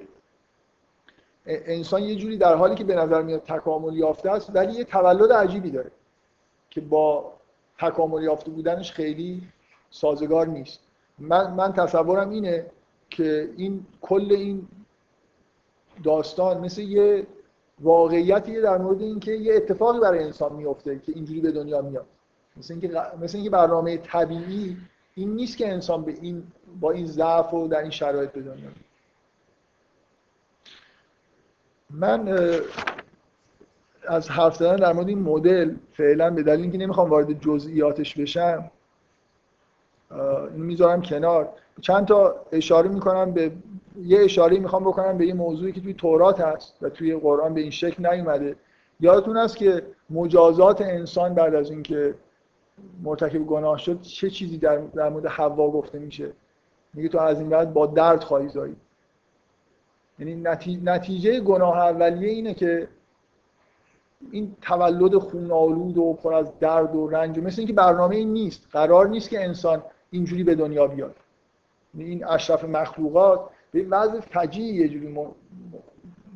انسان 1.46 2.02
یه 2.02 2.16
جوری 2.16 2.36
در 2.36 2.54
حالی 2.54 2.74
که 2.74 2.84
به 2.84 2.94
نظر 2.94 3.22
میاد 3.22 3.42
تکامل 3.42 3.96
یافته 3.96 4.30
است 4.30 4.50
ولی 4.54 4.72
یه 4.72 4.84
تولد 4.84 5.32
عجیبی 5.32 5.70
داره 5.70 5.90
که 6.70 6.80
با 6.80 7.32
تکامل 7.78 8.22
یافته 8.22 8.50
بودنش 8.50 8.92
خیلی 8.92 9.42
سازگار 9.90 10.46
نیست. 10.46 10.80
من, 11.18 11.54
من 11.54 11.72
تصورم 11.72 12.30
اینه 12.30 12.66
که 13.10 13.50
این 13.56 13.86
کل 14.00 14.32
این 14.32 14.68
داستان 16.04 16.60
مثل 16.60 16.82
یه 16.82 17.26
واقعیتی 17.80 18.60
در 18.60 18.78
مورد 18.78 19.02
اینکه 19.02 19.32
یه 19.32 19.54
اتفاقی 19.54 20.00
برای 20.00 20.24
انسان 20.24 20.52
میفته 20.52 20.98
که 20.98 21.12
اینجوری 21.14 21.40
به 21.40 21.52
دنیا 21.52 21.82
میاد. 21.82 22.06
مثل 22.56 22.72
اینکه 22.74 23.02
مثل 23.20 23.36
اینکه 23.36 23.50
برنامه 23.50 23.96
طبیعی 23.96 24.76
این 25.14 25.34
نیست 25.34 25.56
که 25.56 25.72
انسان 25.72 26.04
به 26.04 26.12
این 26.12 26.42
با 26.80 26.90
این 26.90 27.06
ضعف 27.06 27.54
و 27.54 27.68
در 27.68 27.78
این 27.78 27.90
شرایط 27.90 28.30
به 28.30 28.40
دنیا 28.40 28.68
من 31.90 32.38
از 34.08 34.30
حرف 34.30 34.56
زدن 34.56 34.76
در 34.76 34.92
مورد 34.92 35.08
این 35.08 35.18
مدل 35.18 35.74
فعلا 35.92 36.30
به 36.30 36.42
دلیل 36.42 36.60
اینکه 36.60 36.78
نمی‌خوام 36.78 37.10
وارد 37.10 37.40
جزئیاتش 37.40 38.18
بشم 38.18 38.70
اینو 40.10 40.64
می‌ذارم 40.64 41.02
کنار. 41.02 41.48
چند 41.80 42.06
تا 42.06 42.34
اشاره 42.52 42.88
می‌کنم 42.88 43.32
به 43.32 43.52
یه 44.02 44.24
اشاره 44.24 44.58
می‌خوام 44.58 44.84
بکنم 44.84 45.18
به 45.18 45.26
یه 45.26 45.34
موضوعی 45.34 45.72
که 45.72 45.80
توی 45.80 45.94
تورات 45.94 46.40
هست 46.40 46.76
و 46.82 46.88
توی 46.88 47.16
قرآن 47.16 47.54
به 47.54 47.60
این 47.60 47.70
شکل 47.70 48.12
نیومده. 48.12 48.56
یادتون 49.00 49.36
هست 49.36 49.56
که 49.56 49.82
مجازات 50.10 50.80
انسان 50.80 51.34
بعد 51.34 51.54
از 51.54 51.70
اینکه 51.70 52.14
مرتکب 53.02 53.38
گناه 53.38 53.78
شد 53.78 54.00
چه 54.00 54.30
چیزی 54.30 54.58
در, 54.58 54.76
در 54.76 55.08
مورد 55.08 55.26
حوا 55.26 55.70
گفته 55.70 55.98
میشه؟ 55.98 56.32
میگه 56.94 57.08
تو 57.08 57.18
از 57.18 57.40
این 57.40 57.48
بعد 57.48 57.72
با 57.72 57.86
درد 57.86 58.24
خواهی 58.24 58.48
زایی. 58.48 58.76
یعنی 60.18 60.34
نتیجه 60.84 61.40
گناه 61.40 61.78
اولیه 61.78 62.28
اینه 62.30 62.54
که 62.54 62.88
این 64.32 64.56
تولد 64.62 65.18
خونالود 65.18 65.98
و 65.98 66.12
پر 66.12 66.34
از 66.34 66.58
درد 66.58 66.96
و 66.96 67.08
رنج 67.08 67.38
و 67.38 67.40
مثل 67.40 67.60
اینکه 67.60 67.72
برنامه 67.72 68.16
این 68.16 68.32
نیست. 68.32 68.68
قرار 68.72 69.08
نیست 69.08 69.30
که 69.30 69.44
انسان 69.44 69.82
اینجوری 70.10 70.44
به 70.44 70.54
دنیا 70.54 70.86
بیاد. 70.86 71.16
یعنی 71.94 72.10
این 72.10 72.24
اشرف 72.24 72.64
مخلوقات 72.64 73.50
به 73.72 73.86
وضع 73.90 74.20
فجیعی 74.20 74.74
یه 74.74 74.88
جوری 74.88 75.16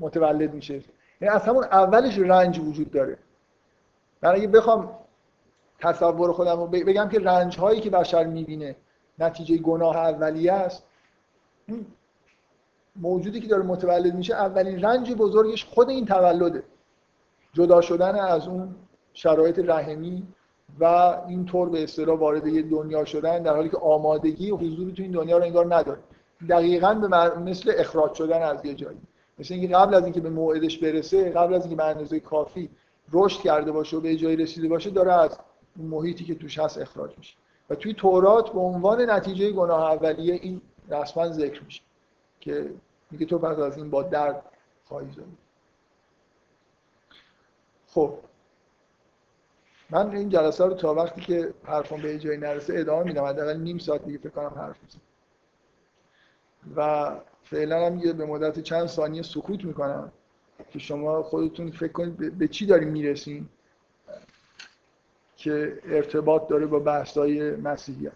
متولد 0.00 0.54
میشه. 0.54 0.74
یعنی 1.20 1.34
از 1.34 1.42
همون 1.42 1.64
اولش 1.64 2.18
رنج 2.18 2.58
وجود 2.58 2.90
داره. 2.90 3.18
من 4.22 4.30
اگه 4.30 4.46
بخوام 4.46 4.98
تصور 5.78 6.32
خودم 6.32 6.60
رو 6.60 6.66
بگم 6.66 7.08
که 7.08 7.18
رنج 7.18 7.58
هایی 7.58 7.80
که 7.80 7.90
بشر 7.90 8.24
می‌بینه 8.24 8.76
نتیجه 9.18 9.56
گناه 9.56 9.96
اولیه 9.96 10.52
است. 10.52 10.84
موجودی 12.96 13.40
که 13.40 13.48
داره 13.48 13.62
متولد 13.62 14.14
میشه 14.14 14.34
اولین 14.34 14.82
رنج 14.82 15.12
بزرگش 15.12 15.64
خود 15.64 15.88
این 15.88 16.06
تولده. 16.06 16.62
جدا 17.52 17.80
شدن 17.80 18.14
از 18.14 18.48
اون 18.48 18.74
شرایط 19.12 19.58
رحمی 19.58 20.22
و 20.80 20.84
اینطور 21.28 21.68
به 21.68 21.82
اصطلاح 21.82 22.18
وارد 22.18 22.46
یه 22.46 22.62
دنیا 22.62 23.04
شدن 23.04 23.42
در 23.42 23.54
حالی 23.54 23.68
که 23.68 23.76
آمادگی 23.76 24.50
و 24.50 24.56
حضور 24.56 24.90
تو 24.90 25.02
این 25.02 25.12
دنیا 25.12 25.38
رو 25.38 25.44
انگار 25.44 25.74
نداره. 25.74 25.98
دقیقا 26.48 26.94
به 26.94 27.38
مثل 27.38 27.72
اخراج 27.76 28.14
شدن 28.14 28.42
از 28.42 28.64
یه 28.64 28.74
جایی. 28.74 28.98
مثل 29.38 29.54
اینکه 29.54 29.74
قبل 29.74 29.94
از 29.94 30.04
اینکه 30.04 30.20
به 30.20 30.30
موعدش 30.30 30.78
برسه 30.78 31.30
قبل 31.30 31.54
از 31.54 31.60
اینکه 31.60 31.76
به 31.76 31.84
اندازه 31.84 32.20
کافی 32.20 32.70
رشد 33.12 33.40
کرده 33.40 33.72
باشه 33.72 33.96
و 33.96 34.00
به 34.00 34.16
جایی 34.16 34.36
رسیده 34.36 34.68
باشه 34.68 34.90
داره 34.90 35.12
از 35.12 35.38
محیطی 35.84 36.24
که 36.24 36.34
توش 36.34 36.58
هست 36.58 36.78
اخراج 36.78 37.18
میشه. 37.18 37.36
و 37.70 37.74
توی 37.74 37.94
تورات 37.94 38.52
به 38.52 38.60
عنوان 38.60 39.10
نتیجه 39.10 39.50
گناه 39.50 39.82
اولیه 39.92 40.34
این 40.34 40.60
رسما 40.90 41.28
ذکر 41.28 41.64
میشه 41.64 41.82
که 42.40 42.70
میگه 43.10 43.26
تو 43.26 43.38
پس 43.38 43.58
از 43.58 43.76
این 43.76 43.90
با 43.90 44.02
درد 44.02 44.42
خواهی 44.84 45.10
زد. 45.10 45.22
خب. 47.86 48.18
من 49.90 50.16
این 50.16 50.28
جلسه 50.28 50.64
رو 50.64 50.74
تا 50.74 50.94
وقتی 50.94 51.20
که 51.20 51.54
حرفم 51.64 52.02
به 52.02 52.18
جایی 52.18 52.38
نرسه 52.38 52.74
ادامه 52.76 53.04
میدم. 53.04 53.24
حداقل 53.24 53.56
نیم 53.56 53.78
ساعت 53.78 54.04
دیگه 54.04 54.18
فکر 54.18 54.28
کنم 54.28 54.52
حرف 54.56 54.76
می‌زنم. 54.82 55.02
و 56.76 57.10
فعلا 57.44 57.86
هم 57.86 57.98
یه 57.98 58.12
به 58.12 58.26
مدت 58.26 58.60
چند 58.60 58.86
ثانیه 58.86 59.22
سکوت 59.22 59.64
می‌کنم 59.64 60.12
که 60.70 60.78
شما 60.78 61.22
خودتون 61.22 61.70
فکر 61.70 61.92
کنید 61.92 62.38
به 62.38 62.48
چی 62.48 62.66
داریم 62.66 62.88
می‌رسیم. 62.88 63.50
که 65.38 65.78
ارتباط 65.84 66.48
داره 66.48 66.66
با 66.66 66.78
بحثای 66.78 67.56
مسیحیت 67.56 68.12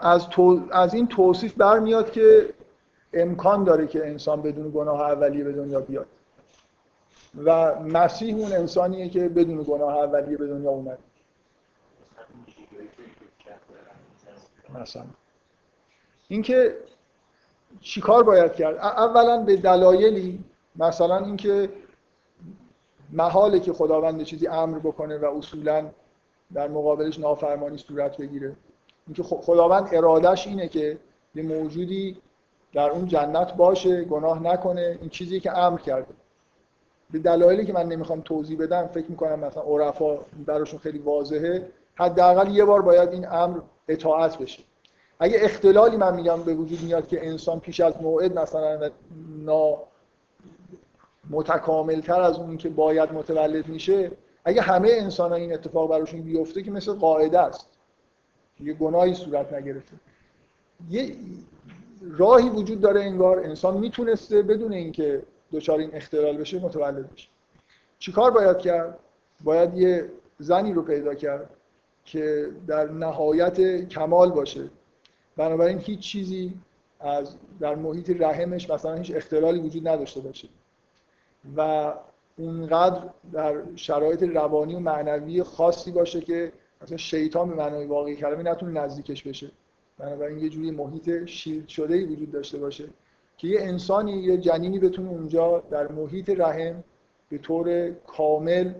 از, 0.00 0.28
تو... 0.28 0.68
از 0.70 0.94
این 0.94 1.06
توصیف 1.06 1.54
برمیاد 1.54 2.12
که 2.12 2.54
امکان 3.12 3.64
داره 3.64 3.86
که 3.86 4.06
انسان 4.06 4.42
بدون 4.42 4.70
گناه 4.70 5.00
اولیه 5.00 5.44
به 5.44 5.52
دنیا 5.52 5.80
بیاد. 5.80 6.06
و 7.44 7.80
مسیح 7.80 8.36
اون 8.36 8.52
انسانیه 8.52 9.08
که 9.08 9.28
بدون 9.28 9.62
گناه 9.62 9.96
اولیه 9.96 10.36
به 10.36 10.46
دنیا 10.46 10.70
اومد. 10.70 10.98
مثلا. 14.74 15.04
اینکه 16.28 16.76
چیکار 17.80 18.22
باید 18.22 18.52
کرد؟ 18.54 18.76
اولا 18.76 19.42
به 19.42 19.56
دلایلی 19.56 20.44
مثلا 20.76 21.16
اینکه 21.18 21.68
محاله 23.12 23.60
که 23.60 23.72
خداوند 23.72 24.22
چیزی 24.22 24.46
امر 24.46 24.78
بکنه 24.78 25.18
و 25.18 25.24
اصولا 25.24 25.86
در 26.54 26.68
مقابلش 26.68 27.18
نافرمانی 27.18 27.78
صورت 27.78 28.16
بگیره. 28.16 28.56
اینکه 29.06 29.22
خداوند 29.22 29.88
ارادش 29.92 30.46
اینه 30.46 30.68
که 30.68 30.98
یه 31.34 31.42
موجودی 31.42 32.16
در 32.72 32.90
اون 32.90 33.06
جنت 33.06 33.54
باشه 33.54 34.04
گناه 34.04 34.42
نکنه 34.42 34.98
این 35.00 35.10
چیزی 35.10 35.40
که 35.40 35.58
امر 35.58 35.78
کرده. 35.78 36.14
به 37.10 37.18
دلایلی 37.18 37.66
که 37.66 37.72
من 37.72 37.86
نمی‌خوام 37.86 38.20
توضیح 38.20 38.58
بدم 38.58 38.86
فکر 38.86 39.06
می‌کنم 39.08 39.38
مثلا 39.38 39.62
عرفا 39.62 40.18
براشون 40.46 40.78
خیلی 40.78 40.98
واضحه 40.98 41.68
حداقل 41.94 42.56
یه 42.56 42.64
بار 42.64 42.82
باید 42.82 43.12
این 43.12 43.28
امر 43.28 43.60
اطاعت 43.88 44.38
بشه. 44.38 44.62
اگه 45.20 45.38
اختلالی 45.40 45.96
من 45.96 46.14
میگم 46.14 46.42
به 46.42 46.54
وجود 46.54 46.82
میاد 46.82 47.08
که 47.08 47.26
انسان 47.26 47.60
پیش 47.60 47.80
از 47.80 48.02
موعد 48.02 48.38
مثلا 48.38 48.90
نا 49.44 49.78
متکاملتر 51.30 52.20
از 52.20 52.38
اون 52.38 52.56
که 52.56 52.68
باید 52.68 53.12
متولد 53.12 53.68
میشه 53.68 54.10
اگه 54.44 54.62
همه 54.62 54.88
انسان 54.92 55.30
ها 55.30 55.36
این 55.36 55.54
اتفاق 55.54 55.90
براشون 55.90 56.22
بیفته 56.22 56.62
که 56.62 56.70
مثل 56.70 56.92
قاعده 56.92 57.40
است. 57.40 57.68
یه 58.60 58.72
گناهی 58.72 59.14
صورت 59.14 59.52
نگرفته. 59.52 59.96
یه 60.90 61.16
راهی 62.10 62.48
وجود 62.48 62.80
داره 62.80 63.00
انگار 63.00 63.40
انسان 63.40 63.76
می‌تونسته 63.76 64.42
بدون 64.42 64.72
اینکه 64.72 65.22
دچار 65.52 65.78
این 65.78 65.90
اختلال 65.94 66.36
بشه 66.36 66.58
متولد 66.58 67.12
بشه. 67.12 67.28
چیکار 67.98 68.30
باید 68.30 68.58
کرد؟ 68.58 68.98
باید 69.44 69.74
یه 69.74 70.10
زنی 70.38 70.72
رو 70.72 70.82
پیدا 70.82 71.14
کرد 71.14 71.50
که 72.04 72.48
در 72.66 72.90
نهایت 72.90 73.88
کمال 73.88 74.30
باشه. 74.30 74.70
بنابراین 75.38 75.78
هیچ 75.78 76.00
چیزی 76.00 76.54
از 77.00 77.36
در 77.60 77.74
محیط 77.74 78.10
رحمش 78.20 78.70
مثلا 78.70 78.94
هیچ 78.94 79.12
اختلالی 79.14 79.60
وجود 79.60 79.88
نداشته 79.88 80.20
باشه. 80.20 80.48
و 81.56 81.94
اونقدر 82.38 83.02
در 83.32 83.62
شرایط 83.76 84.22
روانی 84.22 84.74
و 84.74 84.78
معنوی 84.78 85.42
خاصی 85.42 85.92
باشه 85.92 86.20
که 86.20 86.52
مثلا 86.82 86.96
شیطان 86.96 87.48
به 87.48 87.54
معنای 87.54 87.86
واقعی 87.86 88.16
کلمه 88.16 88.42
نتونه 88.42 88.80
نزدیکش 88.80 89.22
بشه. 89.22 89.50
بنابراین 89.98 90.38
یه 90.38 90.48
جوری 90.48 90.70
محیط 90.70 91.24
شیلد 91.26 91.68
شده 91.68 91.94
ای 91.94 92.04
وجود 92.04 92.30
داشته 92.30 92.58
باشه 92.58 92.88
که 93.36 93.48
یه 93.48 93.60
انسانی 93.60 94.12
یه 94.12 94.36
جنینی 94.36 94.78
بتونه 94.78 95.08
اونجا 95.10 95.62
در 95.70 95.92
محیط 95.92 96.30
رحم 96.30 96.84
به 97.28 97.38
طور 97.38 97.90
کامل 97.90 98.72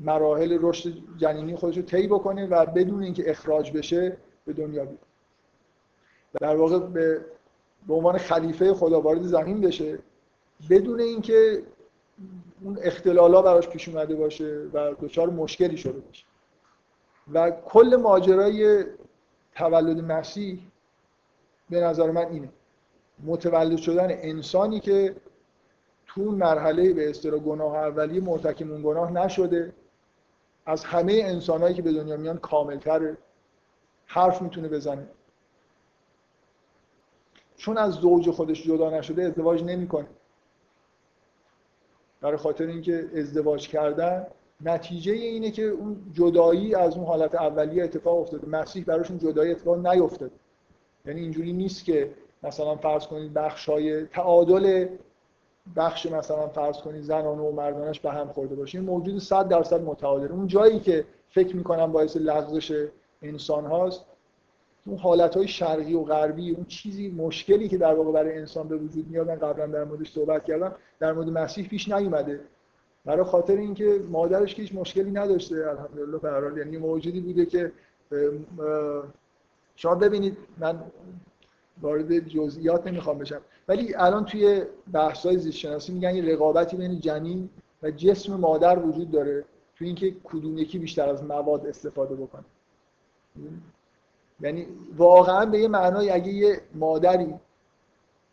مراحل 0.00 0.58
رشد 0.60 0.92
جنینی 1.16 1.56
خودش 1.56 1.76
رو 1.76 1.82
طی 1.82 2.06
بکنه 2.06 2.46
و 2.46 2.66
بدون 2.66 3.02
اینکه 3.02 3.30
اخراج 3.30 3.72
بشه 3.72 4.16
به 4.44 4.52
دنیا 4.52 4.84
بیاد. 4.84 5.07
در 6.40 6.56
واقع 6.56 6.78
به 6.78 7.24
به 7.88 7.94
عنوان 7.94 8.18
خلیفه 8.18 8.74
خدا 8.74 9.00
وارد 9.00 9.22
زمین 9.22 9.60
بشه 9.60 9.98
بدون 10.70 11.00
اینکه 11.00 11.62
اون 12.64 12.78
اختلالا 12.82 13.42
براش 13.42 13.68
پیش 13.68 13.88
اومده 13.88 14.14
باشه 14.14 14.66
و 14.72 14.94
دچار 15.00 15.30
مشکلی 15.30 15.76
شده 15.76 16.00
باشه. 16.00 16.24
و 17.32 17.50
کل 17.50 17.96
ماجرای 18.02 18.84
تولد 19.54 20.00
مسیح 20.00 20.60
به 21.70 21.80
نظر 21.80 22.10
من 22.10 22.26
اینه. 22.26 22.48
متولد 23.24 23.76
شدن 23.76 24.08
انسانی 24.10 24.80
که 24.80 25.16
تو 26.06 26.22
مرحله 26.22 26.92
به 26.92 27.10
اصطلاح 27.10 27.40
گناه 27.40 27.76
اولیه 27.76 28.20
مرتکب 28.20 28.72
اون 28.72 28.82
گناه 28.82 29.12
نشده. 29.12 29.72
از 30.66 30.84
همه 30.84 31.22
انسانهایی 31.24 31.74
که 31.74 31.82
به 31.82 31.92
دنیا 31.92 32.16
میان 32.16 32.38
کاملتره. 32.38 33.16
حرف 34.06 34.42
می‌تونه 34.42 34.68
بزنه. 34.68 35.06
چون 37.58 37.78
از 37.78 37.92
زوج 37.92 38.30
خودش 38.30 38.66
جدا 38.66 38.90
نشده 38.90 39.22
ازدواج 39.22 39.64
نمی‌کنه. 39.64 40.06
برای 42.20 42.36
خاطر 42.36 42.66
اینکه 42.66 43.10
ازدواج 43.16 43.68
کردن 43.68 44.26
نتیجه 44.64 45.12
اینه 45.12 45.50
که 45.50 45.62
اون 45.62 45.96
جدایی 46.12 46.74
از 46.74 46.96
اون 46.96 47.06
حالت 47.06 47.34
اولیه 47.34 47.84
اتفاق 47.84 48.18
افتاده. 48.20 48.48
مسیح 48.48 48.84
براشون 48.84 49.18
جدایی 49.18 49.52
اتفاق 49.52 49.86
نیفتاده. 49.86 50.34
یعنی 51.06 51.20
اینجوری 51.20 51.52
نیست 51.52 51.84
که 51.84 52.10
مثلا 52.42 52.76
فرض 52.76 53.06
کنید 53.06 53.34
بخش 53.34 53.68
های 53.68 54.06
تعادل 54.06 54.86
بخش 55.76 56.06
مثلا 56.06 56.48
فرض 56.48 56.78
کنید 56.78 57.02
زنانه 57.02 57.42
و 57.42 57.52
مردانش 57.52 58.00
به 58.00 58.10
هم 58.10 58.28
خورده 58.28 58.54
باشه. 58.54 58.78
این 58.78 58.86
موجود 58.86 59.18
100 59.18 59.48
درصد 59.48 59.82
متعادل. 59.82 60.32
اون 60.32 60.46
جایی 60.46 60.80
که 60.80 61.04
فکر 61.30 61.56
می‌کنم 61.56 61.92
باعث 61.92 62.16
لغزش 62.16 62.88
انسان 63.22 63.66
هاست 63.66 64.04
اون 64.88 64.98
حالت 64.98 65.36
های 65.36 65.48
شرقی 65.48 65.94
و 65.94 66.02
غربی 66.02 66.50
اون 66.50 66.64
چیزی 66.64 67.08
مشکلی 67.08 67.68
که 67.68 67.78
در 67.78 67.94
واقع 67.94 68.12
برای 68.12 68.38
انسان 68.38 68.68
به 68.68 68.76
وجود 68.76 69.08
میاد 69.08 69.28
من 69.28 69.34
قبلا 69.34 69.66
در 69.66 69.84
موردش 69.84 70.12
صحبت 70.12 70.44
کردم 70.44 70.74
در 71.00 71.12
مورد 71.12 71.28
مسیح 71.28 71.68
پیش 71.68 71.88
نیومده. 71.88 72.40
برای 73.04 73.24
خاطر 73.24 73.56
اینکه 73.56 74.00
مادرش 74.10 74.54
که 74.54 74.62
هیچ 74.62 74.74
مشکلی 74.74 75.10
نداشته 75.10 75.56
الحمدلله 75.56 76.18
به 76.18 76.58
یعنی 76.58 76.76
موجودی 76.76 77.20
بوده 77.20 77.46
که 77.46 77.72
شما 79.76 79.94
ببینید 79.94 80.36
من 80.58 80.82
وارد 81.82 82.18
جزئیات 82.18 82.86
نمی‌خوام 82.86 83.18
بشم. 83.18 83.40
ولی 83.68 83.94
الان 83.94 84.24
توی 84.24 84.62
بحث‌های 84.92 85.38
زیست 85.38 85.56
شناسی 85.56 85.92
میگن 85.92 86.14
یه 86.14 86.32
رقابتی 86.32 86.76
بین 86.76 87.00
جنین 87.00 87.50
و 87.82 87.90
جسم 87.90 88.34
مادر 88.34 88.78
وجود 88.78 89.10
داره 89.10 89.44
توی 89.76 89.86
اینکه 89.86 90.16
کدوم 90.24 90.58
یکی 90.58 90.78
بیشتر 90.78 91.08
از 91.08 91.24
مواد 91.24 91.66
استفاده 91.66 92.14
بکنه. 92.14 92.44
یعنی 94.40 94.66
واقعا 94.96 95.46
به 95.46 95.58
یه 95.58 95.68
معنای 95.68 96.10
اگه 96.10 96.32
یه 96.32 96.60
مادری 96.74 97.34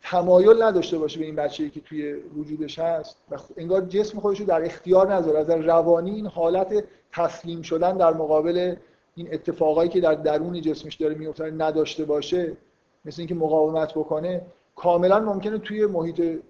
تمایل 0.02 0.62
نداشته 0.62 0.98
باشه 0.98 1.18
به 1.18 1.26
این 1.26 1.36
بچه‌ای 1.36 1.70
که 1.70 1.80
توی 1.80 2.12
وجودش 2.12 2.78
هست 2.78 3.16
و 3.30 3.36
انگار 3.56 3.80
جسم 3.80 4.20
خودش 4.20 4.40
رو 4.40 4.46
در 4.46 4.64
اختیار 4.64 5.14
نذاره 5.14 5.38
از 5.38 5.50
روانی 5.50 6.10
این 6.10 6.26
حالت 6.26 6.84
تسلیم 7.12 7.62
شدن 7.62 7.96
در 7.96 8.12
مقابل 8.14 8.76
این 9.14 9.34
اتفاقایی 9.34 9.88
که 9.88 10.00
در 10.00 10.14
درون 10.14 10.60
جسمش 10.60 10.94
داره 10.94 11.14
میفته 11.14 11.50
نداشته 11.50 12.04
باشه 12.04 12.56
مثل 13.04 13.20
اینکه 13.20 13.34
مقاومت 13.34 13.92
بکنه 13.94 14.42
کاملا 14.76 15.20
ممکنه 15.20 15.58
توی 15.58 15.86
محیط 15.86 16.40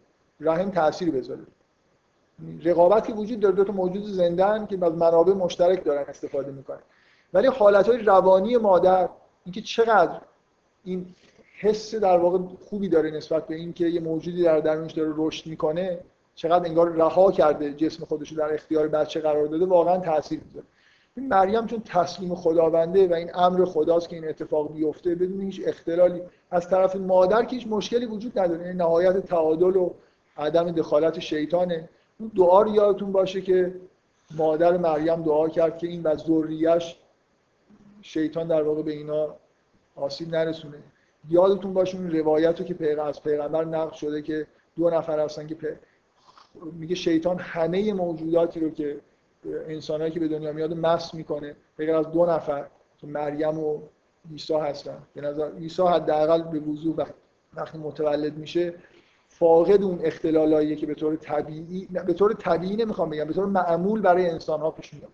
رحم 0.41 0.71
تاثیر 0.71 1.11
بذاره. 1.11 1.41
رقابتی 2.65 3.13
وجود 3.13 3.41
داره 3.41 3.55
دو 3.55 3.65
تا 3.65 3.73
موجود 3.73 4.05
زندن 4.05 4.67
که 4.67 4.79
از 4.83 4.93
منابع 4.93 5.33
مشترک 5.33 5.85
دارن 5.85 6.05
استفاده 6.09 6.53
می‌کنن. 6.53 6.79
ولی 7.33 7.47
حالتهای 7.47 7.99
روانی 7.99 8.57
مادر 8.57 9.09
اینکه 9.47 9.61
چقدر 9.61 10.21
این 10.85 11.07
حس 11.59 11.95
در 11.95 12.19
واقع 12.19 12.39
خوبی 12.69 12.89
داره 12.89 13.11
نسبت 13.11 13.47
به 13.47 13.55
اینکه 13.55 13.87
یه 13.87 14.01
موجودی 14.01 14.43
در 14.43 14.61
درونش 14.61 14.93
داره 14.93 15.13
رشد 15.17 15.47
می‌کنه 15.47 15.99
چقدر 16.35 16.65
انگار 16.67 16.93
رها 16.93 17.33
کرده 17.33 17.73
جسم 17.73 18.05
خودش 18.05 18.33
رو 18.33 18.37
در 18.37 18.55
اختیار 18.55 18.89
بچه 18.89 19.21
قرار 19.21 19.47
داده 19.47 19.67
واقعا 19.67 19.99
تاثیر 19.99 20.41
می‌ذاره. 20.45 20.67
این 21.17 21.29
مریم 21.29 21.67
چون 21.67 21.83
تسلیم 21.85 22.35
خداونده 22.35 23.09
و 23.09 23.15
این 23.15 23.31
امر 23.35 23.65
خداست 23.65 24.09
که 24.09 24.17
این 24.17 24.29
اتفاق 24.29 24.73
بیفته 24.73 25.15
بدون 25.15 25.41
هیچ 25.41 25.61
اختلالی. 25.67 26.23
از 26.51 26.69
طرف 26.69 26.97
مادر 26.97 27.45
که 27.45 27.57
هیچ 27.57 27.67
مشکلی 27.67 28.07
وجود 28.07 28.39
نداره. 28.39 28.67
این 28.67 28.77
نهایت 28.77 29.27
تعادل 29.27 29.77
و 29.77 29.91
عدم 30.37 30.71
دخالت 30.71 31.19
شیطانه. 31.19 31.89
اون 32.21 32.31
دعا 32.37 32.63
رو 32.63 32.75
یادتون 32.75 33.13
باشه 33.13 33.41
که 33.41 33.75
مادر 34.37 34.77
مریم 34.77 35.23
دعا 35.23 35.49
کرد 35.49 35.79
که 35.79 35.87
این 35.87 36.03
و 36.03 36.17
ذریه‌اش 36.17 36.97
شیطان 38.07 38.49
در 38.49 38.63
واقع 38.63 38.83
به 38.83 38.93
اینا 38.93 39.37
آسیب 39.97 40.29
نرسونه. 40.29 40.79
یادتون 41.29 41.73
باشه 41.75 41.99
اون 41.99 42.11
روایت 42.11 42.61
رو 42.61 42.67
که 42.67 42.75
پیغ... 42.75 42.99
از 42.99 43.23
پیغمبر 43.23 43.65
نقل 43.65 43.95
شده 43.97 44.23
که 44.23 44.47
دو 44.77 44.91
نفر 44.91 45.21
هستن 45.21 45.47
که 45.47 45.79
میگه 46.73 46.95
شیطان 46.95 47.39
همه 47.39 47.93
موجوداتی 47.93 48.61
رو 48.61 48.71
که 48.71 49.01
انسانهایی 49.45 50.13
که 50.13 50.21
به 50.21 50.29
دنیا 50.29 50.53
میاد 50.53 50.73
مس 50.73 51.15
می‌کنه. 51.15 51.57
غیر 51.79 51.95
از 51.95 52.11
دو 52.11 52.27
نفر 52.27 52.67
که 52.99 53.07
مریم 53.07 53.59
و 53.59 53.81
عیسی 54.31 54.55
هستن. 54.55 54.99
به 55.15 55.21
نظر 55.21 55.51
عیسی 55.53 55.83
حداقل 55.83 56.43
به 56.43 56.59
وضوح 56.61 57.07
وقتی 57.55 57.79
متولد 57.79 58.37
میشه 58.37 58.75
فاقد 59.29 59.83
اون 59.83 60.01
اختلالاییه 60.05 60.77
که 60.77 60.87
به 60.87 60.95
طور 60.95 61.17
طبیعی 61.17 61.89
به 62.07 62.13
طور 62.13 62.33
طبیعی 62.33 62.77
نمی‌خوام 62.77 63.11
بگم 63.11 63.25
به 63.25 63.33
طور 63.33 63.47
معمول 63.47 64.01
برای 64.01 64.31
انسان 64.31 64.61
ها 64.61 64.71
پیش 64.71 64.95
میاد. 64.95 65.11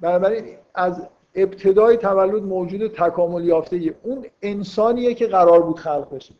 بنابراین 0.00 0.58
از 0.74 1.08
ابتدای 1.36 1.96
تولد 1.96 2.42
موجود 2.42 2.86
تکامل 2.86 3.44
یافته 3.44 3.94
اون 4.02 4.26
انسانیه 4.42 5.14
که 5.14 5.26
قرار 5.26 5.62
بود 5.62 5.78
خلق 5.78 6.14
بشه. 6.14 6.34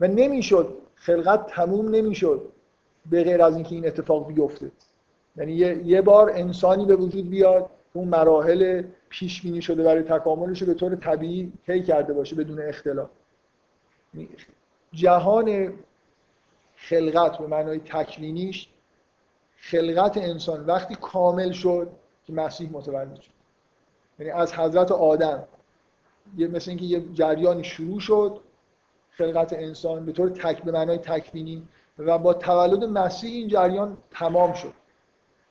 و 0.00 0.06
نمی‌شد. 0.08 0.74
خلقت 0.94 1.46
تموم 1.46 1.88
نمی‌شد. 1.88 2.48
به 3.10 3.24
غیر 3.24 3.42
از 3.42 3.54
اینکه 3.54 3.74
این 3.74 3.86
اتفاق 3.86 4.26
بیفته. 4.26 4.70
یعنی 5.36 5.52
یه 5.84 6.02
بار 6.02 6.30
انسانی 6.34 6.86
به 6.86 6.96
وجود 6.96 7.30
بیاد 7.30 7.70
اون 7.92 8.08
مراحل 8.08 8.82
پیش 9.08 9.42
بینی 9.42 9.62
شده 9.62 9.82
برای 9.82 10.02
تکاملش 10.02 10.62
به 10.62 10.74
طور 10.74 10.96
طبیعی 10.96 11.52
طی 11.66 11.82
کرده 11.82 12.12
باشه 12.12 12.36
بدون 12.36 12.60
اختلاف. 12.60 13.10
یعنی 14.14 14.28
جهان 14.92 15.72
خلقت 16.76 17.38
به 17.38 17.46
معنای 17.46 17.78
تکوینیش 17.78 18.68
خلقت 19.56 20.16
انسان. 20.16 20.66
وقتی 20.66 20.94
کامل 21.00 21.52
شد 21.52 21.90
که 22.26 22.32
مسیح 22.32 22.72
متولد 22.72 23.20
شد. 23.20 23.31
یعنی 24.18 24.32
از 24.32 24.52
حضرت 24.52 24.92
آدم. 24.92 25.44
یه 26.36 26.48
مثل 26.48 26.70
اینکه 26.70 26.84
یه 26.84 27.04
جریانی 27.14 27.64
شروع 27.64 28.00
شد. 28.00 28.40
خلقت 29.10 29.52
انسان 29.52 30.06
به 30.06 30.12
طور 30.12 30.30
تک 30.30 30.62
به 30.62 30.72
معنای 30.72 30.98
تکوینی 30.98 31.68
و 31.98 32.18
با 32.18 32.34
تولد 32.34 32.84
مسیح 32.84 33.30
این 33.30 33.48
جریان 33.48 33.96
تمام 34.10 34.52
شد. 34.52 34.72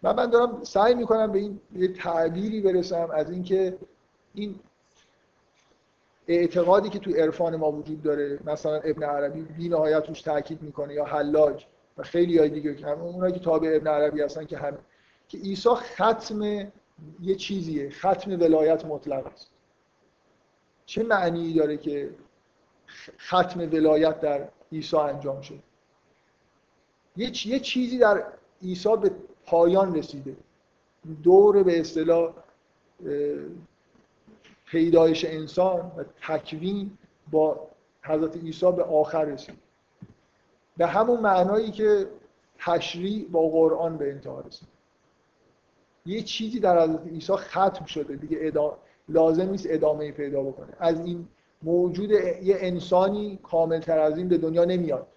من 0.02 0.16
من 0.16 0.30
دارم 0.30 0.64
سعی 0.64 0.96
می‌کنم 0.96 1.32
به 1.32 1.40
این 1.40 1.60
یه 1.76 1.88
تعبیری 1.94 2.62
برسم 2.62 3.10
از 3.14 3.32
اینکه 3.32 3.78
این 4.34 4.56
اعتقادی 6.28 6.90
که 6.90 7.00
تو 7.00 7.12
عرفان 7.12 7.56
ما 7.56 7.72
وجود 7.72 8.02
داره 8.04 8.40
مثلا 8.46 8.76
ابن 8.76 9.04
عربی 9.04 9.42
بی 9.42 9.70
نهایت 9.70 10.08
روش 10.08 10.22
تاکید 10.22 10.62
می‌کنه 10.62 10.94
یا 10.94 11.06
حلاج 11.06 11.66
و 11.98 12.04
خیلی 12.04 12.38
های 12.38 12.50
دیگه 12.50 12.76
که 12.76 12.90
اونایی 12.90 13.34
که 13.34 13.40
تابع 13.40 13.76
ابن 13.76 13.88
عربی 13.88 14.22
هستن 14.22 14.46
که 14.46 14.58
همه 14.58 14.78
که 15.28 15.38
عیسی 15.38 15.70
ختم 15.70 16.72
یه 17.22 17.36
چیزیه. 17.36 17.90
ختم 17.90 18.32
ولایت 18.32 18.86
مطلق 18.86 19.26
است. 19.28 19.52
چه 20.86 21.04
معنی 21.04 21.54
داره 21.54 21.78
که 21.78 22.10
ختم 23.20 23.60
ولایت 23.60 24.20
در 24.20 24.48
عیسی 24.72 24.98
انجام 24.98 25.42
شد 25.42 25.60
یه 27.18 27.60
چیزی 27.60 27.98
در 27.98 28.24
عیسی 28.62 28.98
به 28.98 29.12
پایان 29.46 29.96
رسیده. 29.96 30.36
دور 31.24 31.64
به 31.64 31.80
اصطلاح 31.80 32.34
پیدایش 34.66 35.26
انسان 35.26 35.92
و 35.98 36.04
تکوین 36.28 36.98
با 37.32 37.68
حضرت 38.04 38.38
عیسی 38.38 38.72
به 38.72 38.84
آخر 38.84 39.26
رسید. 39.26 39.58
به 40.78 40.88
همون 40.88 41.20
معنایی 41.20 41.72
که 41.72 42.08
تشریع 42.60 43.28
با 43.30 43.50
قرآن 43.50 43.98
به 43.98 44.12
انتها 44.12 44.40
رسید. 44.42 44.68
یه 46.06 46.22
چیزی 46.22 46.60
در 46.60 46.84
حضرت 46.84 47.08
عیسی 47.08 47.34
ختم 47.34 47.86
شده. 47.86 48.16
دیگه 48.16 48.52
لازم 49.10 49.50
نیست 49.50 49.66
ادامه 49.70 50.12
پیدا 50.12 50.44
بکنه. 50.44 50.74
از 50.80 51.00
این 51.06 51.28
موجود 51.64 52.12
یه 52.12 52.56
انسانی 52.60 53.40
کامل 53.44 53.80
تر 53.80 54.00
از 54.00 54.18
این 54.18 54.28
به 54.28 54.38
دنیا 54.38 54.66
نمیاد. 54.66 55.08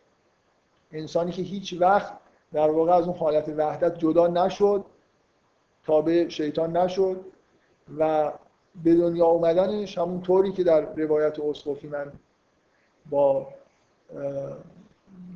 انسانی 0.93 1.33
که 1.33 1.43
هیچ 1.43 1.77
وقت 1.81 2.13
در 2.53 2.71
واقع 2.71 2.93
از 2.93 3.09
اون 3.09 3.17
حالت 3.17 3.49
وحدت 3.49 3.99
جدا 3.99 4.27
نشد 4.27 4.85
تابع 5.87 6.29
شیطان 6.29 6.77
نشد 6.77 7.21
و 7.99 8.33
به 8.85 8.95
دنیا 8.95 9.27
اومدنش 9.27 9.99
همون 9.99 10.23
طوری 10.23 10.53
که 10.53 10.65
در 10.65 10.81
روایت 10.81 11.41
اسقفی 11.41 11.89
من 11.89 12.13
با 13.11 13.49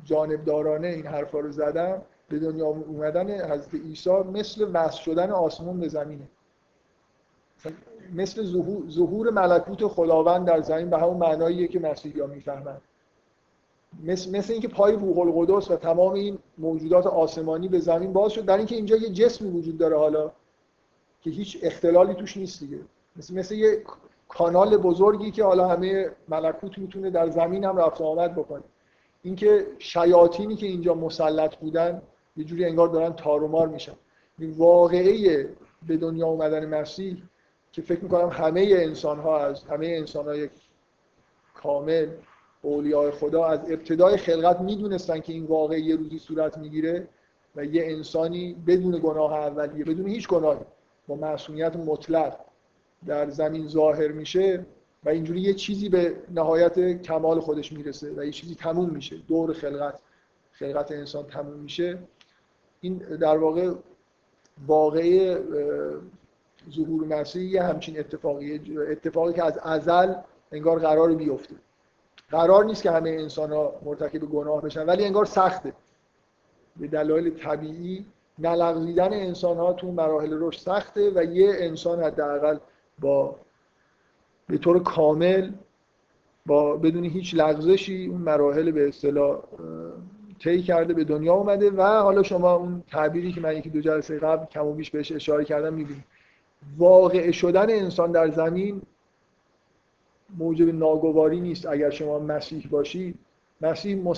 جانبدارانه 0.05 0.87
این 0.87 1.05
حرفا 1.05 1.39
رو 1.39 1.51
زدم 1.51 2.01
به 2.29 2.39
دنیا 2.39 2.65
اومدن 2.65 3.51
حضرت 3.51 3.73
عیسی 3.73 4.09
مثل 4.09 4.69
وصل 4.73 5.01
شدن 5.01 5.31
آسمون 5.31 5.79
به 5.79 5.87
زمینه. 5.87 6.27
مثل 8.13 8.43
ظهور 8.89 9.29
ملکوت 9.29 9.87
خداوند 9.87 10.47
در 10.47 10.61
زمین 10.61 10.89
به 10.89 10.97
همون 10.97 11.17
معناییه 11.17 11.67
که 11.67 11.79
مسیحی 11.79 12.19
ها 12.19 12.27
می‌فهمند 12.27 12.81
مثل, 14.03 14.37
مثل 14.37 14.53
اینکه 14.53 14.67
پای 14.67 14.95
روح 14.95 15.19
القدس 15.19 15.71
و 15.71 15.75
تمام 15.75 16.13
این 16.13 16.39
موجودات 16.57 17.07
آسمانی 17.07 17.67
به 17.67 17.79
زمین 17.79 18.13
باز 18.13 18.31
شد. 18.31 18.45
در 18.45 18.57
اینکه 18.57 18.75
اینجا 18.75 18.95
یه 18.95 19.09
جسمی 19.09 19.49
وجود 19.49 19.77
داره 19.77 19.97
حالا 19.97 20.31
که 21.21 21.29
هیچ 21.29 21.59
اختلالی 21.61 22.13
توش 22.13 22.37
نیست 22.37 22.59
دیگه. 22.59 22.79
مثل, 23.15 23.35
مثل 23.35 23.55
یه 23.55 23.83
کانال 24.27 24.77
بزرگی 24.77 25.31
که 25.31 25.43
حالا 25.43 25.67
همه 25.67 26.11
ملکوت 26.27 26.77
می‌تونه 26.77 27.09
در 27.09 27.29
زمین 27.29 27.63
هم 27.63 27.77
رفت 27.77 28.01
آمد 28.01 28.35
بکنه. 28.35 28.63
اینکه 29.23 29.67
شیاطینی 29.79 30.55
که 30.55 30.65
اینجا 30.65 30.93
مسلط 30.93 31.55
بودن 31.55 32.01
یه 32.39 32.45
جوری 32.45 32.65
انگار 32.65 32.87
دارن 32.87 33.13
تارومار 33.13 33.67
میشن. 33.67 33.93
واقعه 34.39 35.49
به 35.87 35.97
دنیا 35.97 36.27
اومدن 36.27 36.65
مسیح 36.65 37.23
که 37.71 37.81
فکر 37.81 38.03
می‌کنم 38.03 38.29
همه 38.29 38.67
انسان 38.71 39.19
ها 39.19 39.45
از 39.45 39.63
همه 39.63 39.87
انسان 39.87 40.25
های 40.25 40.49
کامل 41.53 42.07
اولیاء 42.61 43.11
خدا 43.11 43.45
از 43.45 43.59
ابتدای 43.59 44.17
خلقت 44.17 44.61
می‌دونستن 44.61 45.19
که 45.19 45.33
این 45.33 45.45
واقعه 45.45 45.79
یه 45.79 45.95
روزی 45.95 46.19
صورت 46.19 46.57
می‌گیره 46.57 47.07
و 47.55 47.65
یه 47.65 47.83
انسانی 47.85 48.53
بدون 48.67 48.99
گناه 49.03 49.33
اولیه 49.33 49.85
بدون 49.85 50.07
هیچ 50.07 50.27
گناهی 50.27 50.65
با 51.07 51.15
معصومیت 51.15 51.75
مطلق 51.75 52.39
در 53.05 53.29
زمین 53.29 53.67
ظاهر 53.67 54.07
میشه 54.07 54.65
و 55.03 55.09
اینجوری 55.09 55.41
یه 55.41 55.53
چیزی 55.53 55.89
به 55.89 56.15
نهایت 56.31 57.01
کمال 57.01 57.39
خودش 57.39 57.73
می‌رسه 57.73 58.13
و 58.17 58.25
یه 58.25 58.31
چیزی 58.31 58.55
تموم 58.55 58.89
میشه. 58.89 59.17
دور 59.27 59.53
خلقت 59.53 59.99
خلقت 60.51 60.91
انسان 60.91 61.25
تموم 61.27 61.59
میشه. 61.59 61.97
این 62.81 62.97
در 62.97 63.37
واقع 63.37 63.73
واقعی 64.67 65.35
ظهور 66.71 67.07
مسیح 67.07 67.43
یه 67.43 67.63
همچین 67.63 67.99
اتفاقی 67.99 68.77
اتفاقی 68.91 69.33
که 69.33 69.43
از 69.43 69.57
ازل 69.57 70.13
انگار 70.51 70.79
قرار 70.79 71.15
بیفته. 71.15 71.55
قرار 72.31 72.65
نیست 72.65 72.83
که 72.83 72.91
همه 72.91 73.09
انسان 73.09 73.51
ها 73.51 73.73
مرتکب 73.85 74.19
گناه 74.19 74.61
بشن 74.61 74.85
ولی 74.85 75.05
انگار 75.05 75.25
سخته. 75.25 75.73
به 76.77 76.87
دلایل 76.87 77.29
طبیعی 77.29 78.05
نلغزیدن 78.39 79.13
انسان 79.13 79.57
ها 79.57 79.73
تو 79.73 79.91
مراحل 79.91 80.37
رشد 80.39 80.59
سخته 80.59 81.11
و 81.15 81.23
یه 81.23 81.51
انسان 81.57 82.03
حداقل 82.03 82.57
با 82.99 83.35
به 84.47 84.57
طور 84.57 84.83
کامل 84.83 85.51
با 86.45 86.77
بدون 86.77 87.03
هیچ 87.05 87.35
لغزشی 87.35 88.05
اون 88.05 88.21
مراحل 88.21 88.71
به 88.71 88.87
اصطلاح 88.87 89.39
طی 90.39 90.61
کرده 90.61 90.93
به 90.93 91.03
دنیا 91.03 91.33
اومده 91.33 91.71
و 91.71 91.81
حالا 91.81 92.23
شما 92.23 92.53
اون 92.53 92.83
تعبیری 92.91 93.33
که 93.33 93.41
من 93.41 93.57
یکی 93.57 93.69
دو 93.69 93.81
جلسه 93.81 94.19
قبل 94.19 94.45
کم 94.45 94.65
و 94.65 94.73
بیش 94.73 94.91
بهش 94.91 95.11
اشاره 95.11 95.45
کردم 95.45 95.73
می‌بینید. 95.73 96.03
واقع 96.77 97.31
شدن 97.31 97.69
انسان 97.69 98.11
در 98.11 98.29
زمین 98.29 98.81
موجب 100.37 100.75
ناگواری 100.75 101.39
نیست. 101.39 101.65
اگر 101.65 101.89
شما 101.89 102.19
مسیح 102.19 102.67
باشید 102.69 103.19
مسیح 103.61 104.13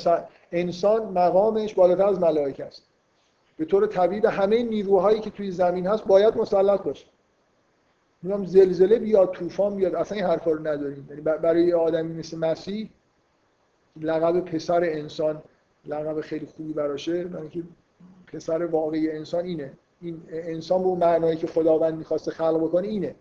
انسان 0.52 1.06
مقامش 1.06 1.74
بالاتر 1.74 2.06
از 2.06 2.20
ملائکه 2.20 2.66
است. 2.66 2.84
به 3.58 3.66
طور 3.66 3.88
طبیعی 3.88 4.22
همه 4.26 4.64
نیروهایی 4.64 5.20
که 5.20 5.30
توی 5.30 5.52
زمین 5.52 5.88
هست 5.88 6.06
باید 6.06 6.38
مسلط 6.38 6.84
باشه. 6.84 7.06
میگم 8.24 8.46
زلزله 8.46 9.00
بیاد 9.00 9.32
طوفان 9.32 9.76
بیاد 9.76 9.96
اصلا 9.96 10.18
این 10.18 10.26
حرفا 10.26 10.52
رو 10.52 10.68
نداریم. 10.68 11.08
یعنی 11.10 11.22
برای 11.22 11.64
یه 11.64 11.76
آدمی 11.76 12.14
مثل 12.14 12.38
مسیح 12.38 12.90
لقب 14.02 14.40
پسر 14.40 14.84
انسان 14.84 15.42
لقب 15.86 16.22
خیلی 16.22 16.46
خوبی 16.46 16.74
براشه 16.74 17.18
یعنی 17.18 17.50
که 17.50 17.64
پسر 18.28 18.66
واقعی 18.66 19.12
انسان 19.12 19.46
اینه. 19.46 19.74
این 20.02 20.22
انسان 20.30 20.82
به 20.82 20.88
اون 20.88 21.00
معنایی 21.00 21.38
که 21.38 21.48
خداوند 21.48 21.98
می‌خواسته 21.98 22.32
خلق 22.32 22.58
بکنه 22.64 22.88
اینه. 22.88 23.16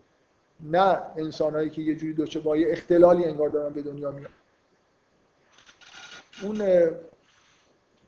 نه 0.60 1.02
انسانهایی 1.16 1.70
که 1.70 1.82
یه 1.82 1.94
جوری 1.94 2.14
دوچه 2.14 2.40
با 2.40 2.56
یه 2.56 2.66
اختلالی 2.70 3.24
انگار 3.24 3.48
دارن 3.48 3.72
به 3.72 3.82
دنیا 3.82 4.10
میاد 4.10 4.30
اون 6.42 6.62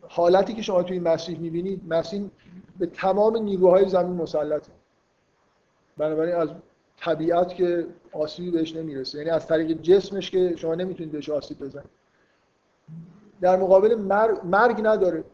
حالتی 0.08 0.54
که 0.54 0.62
شما 0.62 0.82
توی 0.82 0.98
مسیح 0.98 1.38
می‌بینید 1.38 1.82
مسیح 1.88 2.30
به 2.78 2.86
تمام 2.86 3.36
نیروهای 3.36 3.88
زمین 3.88 4.16
مسلطه. 4.16 4.72
بنابراین 5.96 6.34
از 6.34 6.48
طبیعت 6.96 7.54
که 7.54 7.86
آسیبی 8.12 8.50
بهش 8.50 8.76
نمی‌رسه. 8.76 9.18
یعنی 9.18 9.30
از 9.30 9.46
طریق 9.46 9.80
جسمش 9.82 10.30
که 10.30 10.56
شما 10.56 10.74
نمی‌تونید 10.74 11.12
بهش 11.12 11.30
آسیب 11.30 11.58
بزنید. 11.58 12.01
در 13.42 13.56
مقابل 13.56 13.94
مرگ, 13.94 14.40
مرگ 14.44 14.80
نداره. 14.82 15.24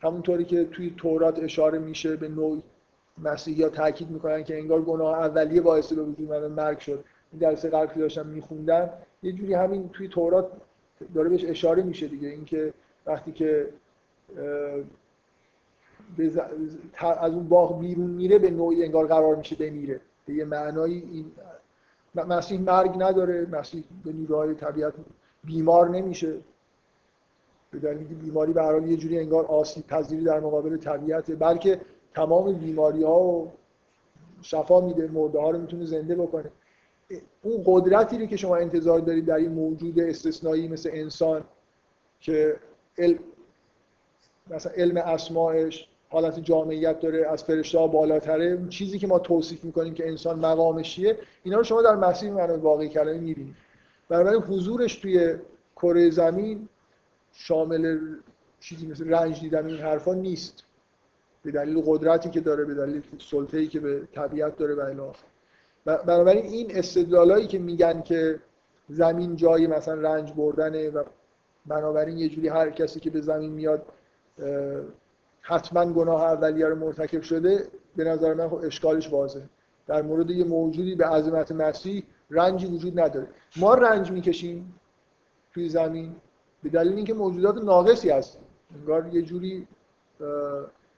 همونطوری 0.00 0.44
که 0.44 0.64
توی 0.64 0.94
تورات 0.96 1.38
اشاره 1.38 1.78
میشه 1.78 2.16
به 2.16 2.28
نوعی 2.28 2.62
مسیحی 3.18 3.62
ها 3.62 3.68
تاکید 3.68 4.10
می‌کنن 4.10 4.44
که 4.44 4.58
انگار 4.58 4.82
گناه 4.82 5.18
اولیه 5.18 5.60
باعث 5.60 5.92
به 5.92 6.02
وجود 6.02 6.28
من 6.28 6.46
مرگ 6.46 6.78
شد. 6.78 7.04
این 7.32 7.40
درس 7.40 7.66
قبل 7.66 8.00
داشتم 8.00 8.26
میخوندم 8.26 8.90
یه 9.22 9.32
جوری 9.32 9.54
همین 9.54 9.88
توی 9.88 10.08
تورات 10.08 10.50
داره 11.14 11.28
بهش 11.28 11.44
اشاره 11.44 11.82
میشه 11.82 12.08
دیگه. 12.08 12.28
اینکه 12.28 12.72
وقتی 13.06 13.32
که 13.32 13.68
از 17.00 17.32
اون 17.32 17.48
باغ 17.48 17.80
بیرون 17.80 18.10
میره 18.10 18.38
به 18.38 18.50
نوعی 18.50 18.84
انگار 18.84 19.06
قرار 19.06 19.36
میشه 19.36 19.56
بمیره. 19.56 20.00
به 20.26 20.34
یه 20.34 20.44
معنایی 20.44 21.08
این 21.12 21.32
مسیح 22.14 22.60
مرگ 22.60 22.94
نداره 22.98 23.46
مسیح 23.46 23.84
به 24.04 24.12
نیروهای 24.12 24.54
طبیعت 24.54 24.94
بیمار 25.46 25.88
نمیشه. 25.88 26.34
به 27.70 27.78
دلیل 27.78 28.06
بیماری 28.06 28.52
به 28.52 28.62
حال 28.62 28.90
یه 28.90 28.96
جوری 28.96 29.18
انگار 29.18 29.46
آسیب 29.46 29.86
پذیری 29.86 30.24
در 30.24 30.40
مقابل 30.40 30.76
طبیعت 30.76 31.38
بلکه 31.38 31.80
تمام 32.14 32.52
بیماری 32.52 33.02
ها 33.02 33.20
و 33.20 33.52
شفا 34.42 34.80
میده 34.80 35.08
مرده 35.08 35.40
ها 35.40 35.50
رو 35.50 35.58
می‌تونه 35.58 35.84
زنده 35.84 36.14
بکنه. 36.14 36.50
اون 37.42 37.62
قدرتی 37.66 38.18
رو 38.18 38.26
که 38.26 38.36
شما 38.36 38.56
انتظار 38.56 39.00
دارید 39.00 39.26
در 39.26 39.34
این 39.34 39.52
موجود 39.52 40.00
استثنایی 40.00 40.68
مثل 40.68 40.90
انسان 40.92 41.44
که 42.20 42.56
علم 42.98 43.18
مثلا 44.50 44.72
علم 44.72 44.96
اسماعش 44.96 45.88
حالت 46.08 46.40
جامعیت 46.40 47.00
داره 47.00 47.26
از 47.28 47.44
فرشته 47.44 47.78
ها 47.78 47.86
بالاتره 47.86 48.68
چیزی 48.68 48.98
که 48.98 49.06
ما 49.06 49.18
توصیف 49.18 49.64
می‌کنیم 49.64 49.94
که 49.94 50.08
انسان 50.08 50.38
مقامش 50.38 50.94
چیه 50.94 51.18
اینا 51.42 51.58
رو 51.58 51.64
شما 51.64 51.82
در 51.82 51.96
مسیح 51.96 52.30
من 52.32 52.50
واقعی 52.50 52.88
کلمه 52.88 53.18
می‌بینید. 53.18 53.54
بنابراین 54.08 54.42
حضورش 54.42 54.96
توی 54.96 55.36
کره 55.76 56.10
زمین 56.10 56.68
شامل 57.32 57.98
چیزی 58.60 58.86
مثل 58.86 59.08
رنج 59.08 59.40
دیدن 59.40 59.66
این 59.66 59.76
حرفا 59.76 60.14
نیست. 60.14 60.62
به 61.42 61.50
دلیل 61.52 61.82
قدرتی 61.86 62.30
که 62.30 62.40
داره 62.40 62.64
به 62.64 62.74
دلیل 62.74 63.02
سلطه‌ای 63.30 63.66
که 63.66 63.80
به 63.80 64.08
طبیعت 64.12 64.56
داره 64.56 64.74
و 64.74 64.80
الی 64.80 65.12
بنابراین 65.84 66.44
این 66.44 66.76
استدلالایی 66.76 67.46
که 67.46 67.58
میگن 67.58 68.02
که 68.02 68.40
زمین 68.88 69.36
جایی 69.36 69.66
مثلا 69.66 69.94
رنج 69.94 70.32
بردنه 70.32 70.90
و 70.90 71.04
بنابراین 71.66 72.18
یه 72.18 72.28
جوری 72.28 72.48
هر 72.48 72.70
کسی 72.70 73.00
که 73.00 73.10
به 73.10 73.20
زمین 73.20 73.52
میاد 73.52 73.86
حتما 75.40 75.92
گناه 75.92 76.22
اولیه 76.22 76.66
رو 76.66 76.76
مرتکب 76.76 77.22
شده 77.22 77.68
به 77.96 78.04
نظر 78.04 78.34
من 78.34 78.48
خب 78.48 78.60
اشکالش 78.64 79.10
واضحه. 79.10 79.48
در 79.86 80.02
مورد 80.02 80.30
یه 80.30 80.44
موجودی 80.44 80.94
به 80.94 81.06
عظمت 81.06 81.52
مسیح 81.52 82.04
رنجی 82.30 82.66
وجود 82.66 83.00
نداره. 83.00 83.28
ما 83.56 83.74
رنج 83.74 84.12
می‌کشیم 84.12 84.74
توی 85.54 85.68
زمین 85.68 86.16
به 86.62 86.68
دلیل 86.68 86.92
اینکه 86.92 87.14
موجودات 87.14 87.64
ناقصی 87.64 88.10
هستیم. 88.10 88.42
انگار 88.80 89.06
یه 89.12 89.22
جوری 89.22 89.66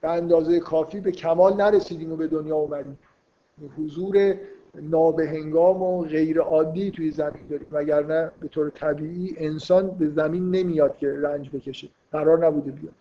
به 0.01 0.09
اندازه 0.09 0.59
کافی 0.59 0.99
به 0.99 1.11
کمال 1.11 1.53
نرسیدیم 1.53 2.13
و 2.13 2.15
به 2.15 2.27
دنیا 2.27 2.55
اومدیم. 2.55 2.99
حضور 3.77 4.35
نابهنگام 4.75 5.81
و 5.81 6.03
غیر 6.03 6.39
عادی 6.39 6.91
توی 6.91 7.11
زمین 7.11 7.47
داریم. 7.49 7.67
وگرنه 7.71 8.31
به 8.39 8.47
طور 8.47 8.69
طبیعی 8.69 9.35
انسان 9.37 9.89
به 9.89 10.07
زمین 10.07 10.51
نمیاد 10.51 10.97
که 10.97 11.13
رنج 11.21 11.49
بکشه. 11.49 11.89
قرار 12.11 12.45
نبوده 12.47 12.71
بیاد. 12.71 12.93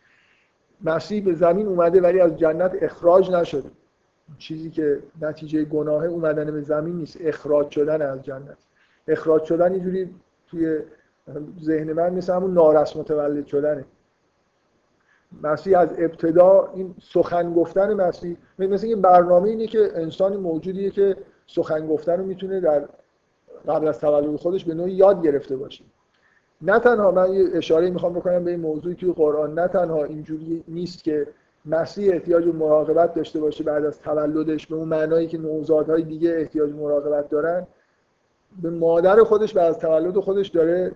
مسیح 0.85 1.25
به 1.25 1.35
زمین 1.35 1.67
اومده 1.67 2.01
ولی 2.01 2.21
از 2.21 2.37
جنت 2.37 2.73
اخراج 2.83 3.31
نشده. 3.31 3.71
چیزی 4.39 4.71
که 4.71 5.03
نتیجه 5.21 5.65
گناه 5.65 6.05
اومدن 6.05 6.51
به 6.51 6.63
زمین 6.63 6.97
نیست 6.97 7.17
اخراج 7.21 7.71
شدن 7.71 8.03
از 8.03 8.23
جنت. 8.23 8.57
اخراج 9.09 9.45
شدن 9.45 9.73
اینجوری 9.73 10.15
توی 10.47 10.79
ذهن 11.63 11.93
من 11.93 12.15
مثل 12.15 12.35
همون 12.35 12.55
نارس 12.55 12.97
متولد 12.97 13.47
شدنه. 13.47 13.85
مسیح 15.43 15.79
از 15.79 15.89
ابتدا 15.99 16.73
این 16.75 16.95
سخن 17.03 17.55
گفتن 17.55 17.95
مسیح 17.95 18.37
مثل 18.59 18.87
این 18.87 19.03
برنامه 19.03 19.49
اینه 19.49 19.67
که 19.67 19.91
انسان 19.95 20.37
موجودیه 20.37 20.91
که 20.91 21.17
سخن 21.47 21.87
گفتن 21.87 22.19
رو 22.19 22.25
می‌تونه 22.25 22.61
در 22.61 22.89
قبل 23.69 23.89
از 23.89 24.01
تولد 24.01 24.37
خودش 24.37 24.65
به 24.65 24.75
نوعی 24.75 24.93
یاد 24.93 25.23
گرفته 25.23 25.57
باشه. 25.57 25.85
نه 26.63 26.79
تنها 26.79 27.11
من 27.11 27.33
یه 27.33 27.45
اشاره 27.53 27.91
می‌خوام 27.91 28.13
بکنم 28.13 28.45
به 28.45 28.51
این 28.51 28.61
موضوعی 28.61 28.95
که 28.95 29.07
قرآن 29.07 29.59
نه 29.59 29.69
تنها 29.69 30.05
اینجوری 30.05 30.65
نیست 30.69 31.05
که 31.05 31.27
مسیح 31.65 32.13
احتیاج 32.13 32.45
به 32.45 32.53
مراقبت 32.53 33.15
داشته 33.15 33.41
باشه 33.41 33.65
بعد 33.65 33.85
از 33.85 34.01
تولدش. 34.01 34.67
به 34.67 34.77
اون 34.77 34.89
معنایی 34.89 35.27
که 35.27 35.39
نوزادهای 35.39 36.03
دیگه 36.03 36.31
احتیاج 36.31 36.73
مراقبت 36.73 37.29
دارن 37.29 37.67
به 38.63 38.71
مادر 38.71 39.23
خودش 39.23 39.55
بعد 39.55 39.67
از 39.67 39.79
تولد 39.79 40.19
خودش 40.19 40.49
داره 40.49 40.93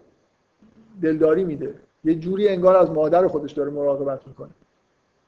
دلداری 1.03 1.45
میده. 1.45 1.75
یه 2.05 2.15
جوری 2.15 2.49
انگار 2.49 2.77
از 2.77 2.91
مادر 2.91 3.27
خودش 3.27 3.53
داره 3.53 3.71
مراقبت 3.71 4.27
می‌کنه. 4.27 4.51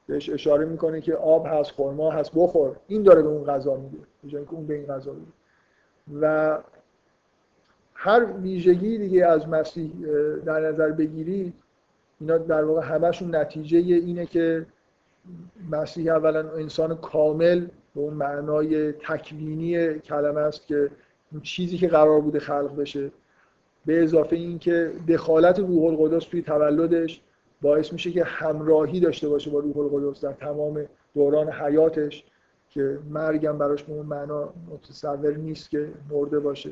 بهش 0.07 0.29
اشاره 0.29 0.65
می‌کنه 0.65 1.01
که 1.01 1.15
آب 1.15 1.47
هست 1.49 1.71
خرما 1.71 2.11
هست 2.11 2.31
بخور. 2.35 2.75
این 2.87 3.03
داره 3.03 3.21
به 3.21 3.27
اون 3.27 3.43
غذا 3.43 3.75
میده 3.75 3.97
به 4.23 4.29
که 4.29 4.53
اون 4.53 4.67
به 4.67 4.73
این 4.73 4.85
غذا 4.85 5.11
میده 5.13 5.31
و 6.21 6.57
هر 7.93 8.25
ویژگی 8.25 8.97
دیگه 8.97 9.25
از 9.25 9.47
مسیح 9.47 9.91
در 10.45 10.59
نظر 10.59 10.91
بگیرید 10.91 11.53
اینا 12.19 12.37
در 12.37 12.63
واقع 12.63 12.81
همشون 12.81 13.35
نتیجه 13.35 13.77
اینه 13.77 14.25
که 14.25 14.65
مسیح 15.71 16.13
اولا 16.13 16.51
انسان 16.51 16.95
کامل 16.95 17.67
به 17.95 18.01
اون 18.01 18.13
معنای 18.13 18.91
تکوینی 18.91 19.99
کلمه 19.99 20.41
است 20.41 20.67
که 20.67 20.89
اون 21.31 21.41
چیزی 21.41 21.77
که 21.77 21.87
قرار 21.87 22.21
بوده 22.21 22.39
خلق 22.39 22.75
بشه. 22.75 23.11
به 23.85 24.03
اضافه 24.03 24.35
اینکه 24.35 24.91
دخالت 25.07 25.59
روح 25.59 25.83
القدس 25.83 26.25
توی 26.25 26.41
تولدش 26.41 27.21
باعث 27.61 27.93
میشه 27.93 28.11
که 28.11 28.23
همراهی 28.23 28.99
داشته 28.99 29.29
باشه 29.29 29.49
با 29.49 29.59
روح 29.59 29.77
القدس 29.77 30.21
در 30.21 30.33
تمام 30.33 30.85
دوران 31.13 31.51
حیاتش 31.51 32.23
که 32.69 32.99
مرگم 33.09 33.57
براش 33.57 33.83
به 33.83 33.93
اون 33.93 34.05
معنا 34.05 34.49
متصور 34.69 35.37
نیست 35.37 35.69
که 35.69 35.89
مرده 36.09 36.39
باشه. 36.39 36.69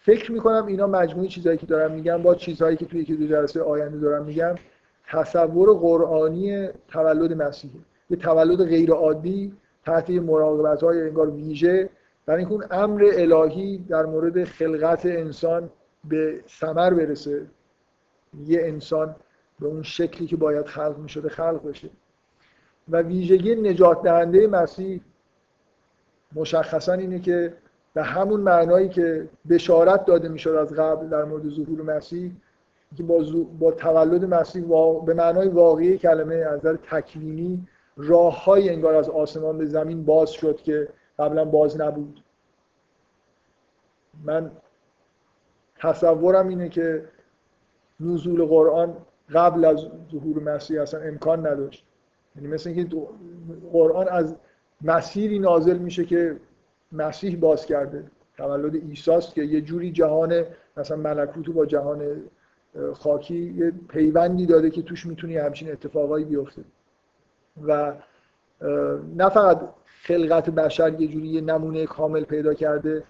فکر 0.00 0.32
می‌کنم 0.32 0.66
اینا 0.66 0.86
مجموعی 0.86 1.28
چیزهایی 1.28 1.58
که 1.58 1.66
دارم 1.66 1.92
میگم. 1.92 2.22
با 2.22 2.34
چیزهایی 2.34 2.76
که 2.76 2.86
توی 2.86 3.00
یکی 3.00 3.16
دو 3.16 3.26
جلسه 3.26 3.62
آینده 3.62 3.98
دارم 3.98 4.24
میگم. 4.24 4.54
تصور 5.10 5.74
قرآنی 5.78 6.68
تولد 6.88 7.42
مسیحه. 7.42 7.74
یه 8.10 8.16
تولد 8.16 8.64
غیر 8.64 8.90
عادی 8.92 9.52
تحت 9.84 10.10
مراقبت 10.10 10.82
های 10.82 11.02
انگار 11.02 11.30
ویژه. 11.30 11.90
برای 12.26 12.38
اینکه 12.38 12.52
اون 12.54 12.64
امر 12.70 13.10
الهی 13.12 13.78
در 13.78 14.06
مورد 14.06 14.44
خلقت 14.44 15.06
انسان 15.06 15.70
به 16.04 16.40
ثمر 16.48 16.94
برسه. 16.94 17.46
یه 18.46 18.60
انسان 18.62 19.16
به 19.60 19.66
اون 19.66 19.82
شکلی 19.82 20.26
که 20.26 20.36
باید 20.36 20.66
خلق 20.66 20.98
می 20.98 21.08
شده 21.08 21.28
خلق 21.28 21.68
بشه. 21.68 21.90
و 22.88 23.02
ویژگی 23.02 23.54
نجات 23.54 24.02
دهنده 24.02 24.46
مسیح 24.46 25.00
مشخصا 26.34 26.92
اینه 26.92 27.18
که 27.18 27.54
به 27.94 28.02
همون 28.02 28.40
معنایی 28.40 28.88
که 28.88 29.28
بشارت 29.48 30.04
داده 30.04 30.28
می‌شد 30.28 30.50
از 30.50 30.72
قبل 30.72 31.08
در 31.08 31.24
مورد 31.24 31.48
ظهور 31.48 31.82
مسیح 31.82 32.32
که 32.96 33.02
با, 33.02 33.24
با 33.58 33.72
تولد 33.72 34.34
مسیح 34.34 34.64
به 35.06 35.14
معنای 35.14 35.48
واقعی 35.48 35.98
کلمه 35.98 36.34
از 36.34 36.58
نظر 36.58 36.76
تکوینی 36.76 37.66
راههای 37.96 38.70
انگار 38.70 38.94
از 38.94 39.08
آسمان 39.08 39.58
به 39.58 39.66
زمین 39.66 40.04
باز 40.04 40.30
شد 40.30 40.56
که 40.56 40.88
قبلا 41.18 41.44
باز 41.44 41.80
نبود. 41.80 42.22
من 44.24 44.50
تصورم 45.78 46.48
اینه 46.48 46.68
که 46.68 47.04
نزول 48.00 48.44
قرآن 48.44 48.96
قبل 49.34 49.64
از 49.64 49.88
ظهور 50.12 50.42
مسیح 50.42 50.82
اصلا 50.82 51.00
امکان 51.00 51.46
نداشت. 51.46 51.86
یعنی 52.36 52.48
مثل 52.48 52.70
اینکه 52.70 52.96
قرآن 53.72 54.08
از 54.08 54.36
مسیری 54.82 55.38
نازل 55.38 55.78
میشه 55.78 56.04
که 56.04 56.36
مسیح 56.92 57.36
باز 57.36 57.66
کرده 57.66 58.04
تولد 58.36 58.74
ایساست 58.74 59.34
که 59.34 59.42
یه 59.42 59.60
جوری 59.60 59.92
جهان 59.92 60.44
مثلا 60.76 60.96
ملکوتو 60.96 61.52
با 61.52 61.66
جهان 61.66 62.22
خاکی 62.94 63.54
یه 63.56 63.72
پیوندی 63.88 64.46
داده 64.46 64.70
که 64.70 64.82
توش 64.82 65.06
می‌تونی 65.06 65.36
همچین 65.36 65.72
اتفاقایی 65.72 66.24
بیفته. 66.24 66.64
و 67.62 67.92
نه 69.16 69.28
فقط 69.28 69.60
خلقت 70.02 70.50
بشر 70.50 71.00
یه 71.00 71.08
جوری 71.08 71.28
یه 71.28 71.40
نمونه 71.40 71.86
کامل 71.86 72.24
پیدا 72.24 72.54
کرده 72.54 73.02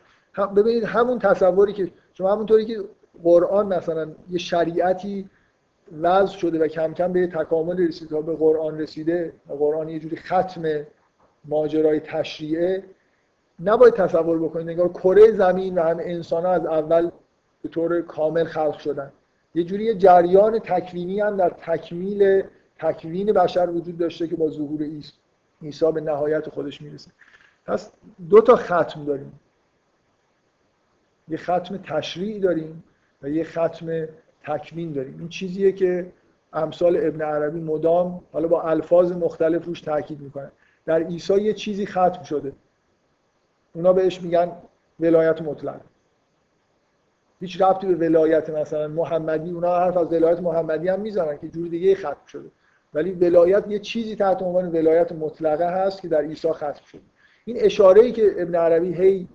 ببینید 0.56 0.84
همون 0.84 1.18
تصوری 1.18 1.72
که 1.72 1.90
شما 2.12 2.32
همونطوری 2.32 2.64
که 2.64 2.84
قرآن 3.22 3.66
مثلا 3.66 4.08
یه 4.30 4.38
شریعتی 4.38 5.30
وضع 6.00 6.36
شده 6.36 6.58
و 6.58 6.68
کم 6.68 6.94
کم 6.94 7.12
به 7.12 7.26
تکامل 7.26 7.88
رسید 7.88 8.08
تا 8.08 8.20
به 8.20 8.36
قرآن 8.36 8.78
رسیده 8.78 9.32
و 9.48 9.52
قرآن 9.52 9.88
یه 9.88 9.98
جوری 9.98 10.16
ختم 10.16 10.86
ماجرای 11.44 12.00
تشریعه 12.00 12.84
نباید 13.60 13.94
تصور 13.94 14.38
بکنید 14.38 14.70
نگاه 14.70 14.92
کره 14.92 15.32
زمین 15.32 15.78
و 15.78 15.82
هم 15.82 15.98
انسان 16.00 16.44
ها 16.46 16.52
از 16.52 16.66
اول 16.66 17.10
به 17.62 17.68
طور 17.68 18.00
کامل 18.02 18.44
خلق 18.44 18.78
شدن. 18.78 19.12
یه 19.54 19.64
جوری 19.64 19.94
جریان 19.94 20.58
تکوینی 20.58 21.20
هم 21.20 21.36
در 21.36 21.50
تکمیل 21.50 22.42
تکوین 22.78 23.32
بشر 23.32 23.70
وجود 23.70 23.98
داشته 23.98 24.28
که 24.28 24.36
با 24.36 24.50
ظهور 24.50 24.82
عیسی 25.62 25.92
به 25.92 26.00
نهایت 26.00 26.48
خودش 26.48 26.82
می‌رسه. 26.82 27.10
پس 27.66 27.90
دو 28.30 28.40
تا 28.40 28.56
ختم 28.56 29.04
داریم. 29.04 29.40
یه 31.28 31.36
ختم 31.36 31.76
تشریعی 31.76 32.40
داریم 32.40 32.84
و 33.22 33.28
یه 33.28 33.44
ختم 33.44 34.08
تکوین 34.42 34.92
داریم. 34.92 35.18
این 35.18 35.28
چیزیه 35.28 35.72
که 35.72 36.12
امثال 36.52 36.96
ابن 36.96 37.22
عربی 37.22 37.60
مدام 37.60 38.20
حالا 38.32 38.48
با 38.48 38.62
الفاظ 38.62 39.12
مختلف 39.12 39.64
روش 39.64 39.80
تاکید 39.80 40.20
می‌کنن. 40.20 40.50
در 40.86 41.02
عیسی 41.02 41.42
یه 41.42 41.52
چیزی 41.52 41.86
ختم 41.86 42.22
شده. 42.22 42.52
اونا 43.74 43.92
بهش 43.92 44.22
میگن 44.22 44.52
ولایت 45.00 45.42
مطلق. 45.42 45.80
هیچ 47.40 47.62
ربطی 47.62 47.86
به 47.86 48.08
ولایت 48.08 48.50
مثلا 48.50 48.88
محمدی 48.88 49.50
اونا 49.50 49.78
حرف 49.78 49.96
از 49.96 50.12
ولایت 50.12 50.40
محمدی 50.40 50.88
هم 50.88 51.00
می‌زنن 51.00 51.38
که 51.38 51.48
جور 51.48 51.68
دیگه 51.68 51.94
ختم 51.94 52.26
شده. 52.26 52.48
ولی 52.94 53.12
ولایت 53.12 53.64
یه 53.68 53.78
چیزی 53.78 54.16
تحت 54.16 54.42
عنوان 54.42 54.68
ولایت 54.68 55.12
مطلقه 55.12 55.84
هست 55.84 56.02
که 56.02 56.08
در 56.08 56.20
عیسی 56.20 56.52
ختم 56.52 56.84
شده. 56.86 57.00
این 57.44 57.56
اشاره 57.60 58.02
ای 58.02 58.12
که 58.12 58.34
ابن 58.38 58.54
عربی 58.54 58.94
هی 58.94 59.28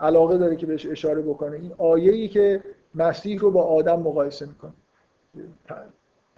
علاقه 0.00 0.38
داره 0.38 0.56
که 0.56 0.66
بهش 0.66 0.86
اشاره 0.86 1.22
بکنه 1.22 1.56
این 1.56 1.72
آیه 1.78 2.12
ای 2.12 2.28
که 2.28 2.60
مسیح 2.94 3.40
رو 3.40 3.50
با 3.50 3.62
آدم 3.62 4.00
مقایسه 4.00 4.46
می‌کنه. 4.46 4.72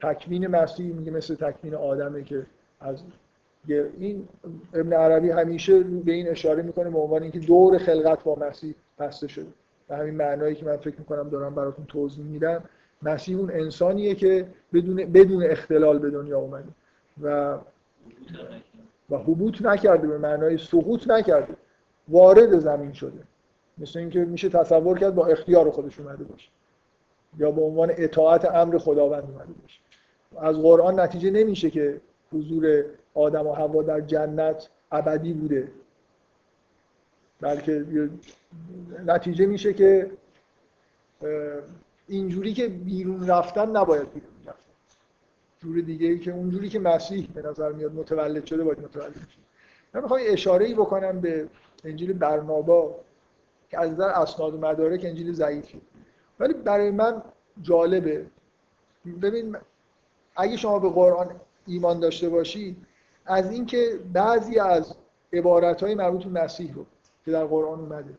تکوین 0.02 0.46
مسیح 0.46 0.94
میگه 0.94 1.10
مثل 1.10 1.34
تکوین 1.34 1.74
آدمه 1.74 2.24
که 2.24 2.46
از 2.80 3.02
این 3.68 4.28
ابن 4.74 4.92
عربی 4.92 5.30
همیشه 5.30 5.80
به 5.80 6.12
این 6.12 6.28
اشاره 6.28 6.62
می‌کنه 6.62 6.90
به 6.90 6.98
عنوان 6.98 7.22
اینکه 7.22 7.38
دور 7.38 7.78
خلقت 7.78 8.24
با 8.24 8.34
مسیح 8.34 8.74
بسته 8.98 9.28
شده. 9.28 9.46
به 9.88 9.96
همین 9.96 10.14
معنایی 10.14 10.54
که 10.54 10.64
من 10.64 10.76
فکر 10.76 10.98
می‌کنم 10.98 11.28
دارم 11.28 11.54
براتون 11.54 11.84
توضیح 11.84 12.24
میدم 12.24 12.64
مسیح 13.02 13.38
اون 13.38 13.50
انسانیه 13.50 14.14
که 14.14 14.46
بدون 14.72 14.96
بدون 14.96 15.44
اختلال 15.44 15.98
به 15.98 16.10
دنیا 16.10 16.38
اومده 16.38 16.68
و 17.22 17.58
و 19.10 19.16
حبوط 19.16 19.62
نکرده 19.62 20.06
به 20.06 20.18
معنای 20.18 20.58
سقوط 20.58 21.10
نکرده 21.10 21.54
وارد 22.08 22.58
زمین 22.58 22.92
شده. 22.92 23.22
مثل 23.78 23.98
اینکه 23.98 24.24
میشه 24.24 24.48
تصور 24.48 24.98
کرد 24.98 25.14
با 25.14 25.26
اختیار 25.26 25.70
خودش 25.70 26.00
اومده 26.00 26.24
باشه 26.24 26.50
یا 27.38 27.50
به 27.50 27.62
عنوان 27.62 27.92
اطاعت 27.96 28.44
امر 28.44 28.78
خداوند 28.78 29.22
اومده 29.22 29.52
باشه. 29.62 29.80
از 30.38 30.56
قرآن 30.56 31.00
نتیجه 31.00 31.30
نمیشه 31.30 31.70
که 31.70 32.00
حضور 32.32 32.84
آدم 33.14 33.46
و 33.46 33.52
هوا 33.52 33.82
در 33.82 34.00
جنت 34.00 34.68
ابدی 34.92 35.32
بوده. 35.32 35.68
بلکه 37.44 37.84
نتیجه 39.06 39.46
میشه 39.46 39.72
که 39.72 40.10
اینجوری 42.08 42.52
که 42.52 42.68
بیرون 42.68 43.26
رفتن 43.26 43.76
نباید 43.76 44.12
بیرون 44.12 44.30
رفتن. 44.46 44.72
جور 45.58 45.80
دیگه 45.80 46.06
ای 46.06 46.18
که 46.18 46.32
اونجوری 46.32 46.68
که 46.68 46.78
مسیح 46.78 47.28
به 47.34 47.42
نظر 47.42 47.72
میاد 47.72 47.94
متولد 47.94 48.44
شده 48.44 48.64
باید 48.64 48.80
متولد 48.80 49.14
شده 49.14 49.44
من 49.94 50.02
می‌خوام 50.02 50.20
اشاره 50.24 50.66
ای 50.66 50.74
بکنم 50.74 51.20
به 51.20 51.48
انجیل 51.84 52.12
برنابا 52.12 52.94
که 53.70 53.80
از 53.80 53.90
نظر 53.90 54.08
اسناد 54.08 54.54
و 54.54 54.58
مدارک 54.58 55.04
انجیل 55.04 55.32
ضعیفی 55.32 55.80
ولی 56.40 56.54
برای 56.54 56.90
من 56.90 57.22
جالبه. 57.62 58.26
ببین 59.22 59.56
اگه 60.36 60.56
شما 60.56 60.78
به 60.78 60.90
قرآن 60.90 61.40
ایمان 61.66 62.00
داشته 62.00 62.28
باشی 62.28 62.76
از 63.26 63.50
اینکه 63.50 64.00
بعضی 64.12 64.58
از 64.58 64.94
عبارت 65.32 65.82
های 65.82 65.94
مربوط 65.94 66.24
به 66.24 66.42
مسیح 66.42 66.74
رو 66.74 66.86
که 67.24 67.30
در 67.30 67.44
قرآن 67.44 67.80
اومده. 67.80 68.14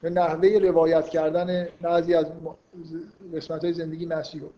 به 0.00 0.10
نحوه 0.10 0.48
روایت 0.48 1.08
کردن 1.08 1.68
بعضی 1.80 2.14
از 2.14 2.26
قسمت 3.34 3.64
های 3.64 3.72
زندگی 3.72 4.06
مسیح 4.06 4.40
رو. 4.40 4.50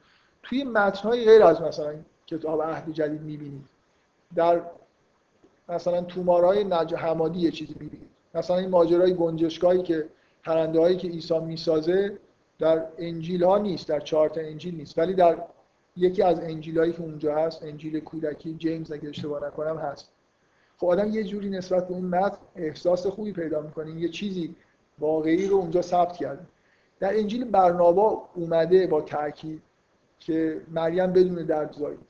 توی 0.42 0.64
متن 0.64 1.10
غیر 1.10 1.42
از 1.42 1.62
مثلا 1.62 1.94
کتاب 2.26 2.62
عهد 2.62 2.92
جدید 2.92 3.22
می‌بینید. 3.22 3.64
در 4.34 4.62
مثلا 5.68 6.02
تومارهای 6.02 6.64
نج 6.64 6.94
حمادی 6.94 7.38
یه 7.38 7.50
چیزی 7.50 7.74
می‌بینید. 7.80 8.08
مثلا 8.34 8.56
این 8.56 8.68
ماجرای 8.68 9.14
گنجشگاهی 9.14 9.82
که 9.82 10.08
پرنده 10.44 10.80
هایی 10.80 10.96
که 10.96 11.08
عیسی 11.08 11.38
می‌سازه 11.38 12.18
در 12.58 12.84
انجیل 12.98 13.44
ها 13.44 13.58
نیست 13.58 13.88
در 13.88 14.00
چارت 14.00 14.38
انجیل 14.38 14.76
نیست. 14.76 14.98
ولی 14.98 15.14
در 15.14 15.44
یکی 15.96 16.22
از 16.22 16.40
انجیل 16.40 16.78
هایی 16.78 16.92
که 16.92 17.00
اونجا 17.00 17.36
هست 17.36 17.62
انجیل 17.62 18.00
کودکی 18.00 18.54
جیمز 18.54 18.92
اگه 18.92 19.08
اشتباه 19.08 19.46
نکنم 19.46 19.78
هست. 19.78 20.10
خب 20.78 20.86
آدم 20.86 21.10
یه 21.10 21.24
جوری 21.24 21.50
نسبت 21.50 21.88
به 21.88 21.94
اون 21.94 22.05
متن 22.05 22.38
احساس 22.56 23.06
خوبی 23.06 23.32
پیدا 23.32 23.60
می‌کنه. 23.60 23.90
یه 23.90 24.09
چیزی 24.09 24.56
واقعی 24.98 25.46
رو 25.46 25.56
اونجا 25.56 25.82
ثبت 25.82 26.16
کرده. 26.16 26.46
در 27.00 27.18
انجیل 27.18 27.44
برنابا 27.44 28.28
اومده 28.34 28.86
با 28.86 29.00
تاکید 29.00 29.62
که 30.20 30.60
مریم 30.70 31.12
بدون 31.12 31.34
درد 31.34 31.72
زایید. 31.72 32.00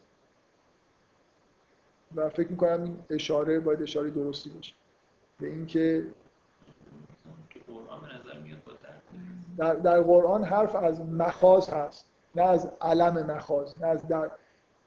و 2.15 2.28
فکر 2.28 2.49
می‌کنم 2.49 2.82
این 2.82 2.99
اشاره 3.11 3.61
باید 3.61 3.82
اشاره 3.82 4.11
درستی 4.11 4.51
باشه. 4.51 4.74
به 5.40 5.47
اینکه 5.47 6.07
در, 9.59 9.74
در 9.74 10.01
قرآن 10.01 10.45
حرف 10.45 10.74
از 10.77 11.01
مخاز 11.01 11.70
هست. 11.70 12.07
نه 12.35 12.43
از 12.43 12.70
علم 12.81 13.27
مخاز 13.27 13.74
نه 13.81 13.86
از 13.86 14.09
در 14.09 14.31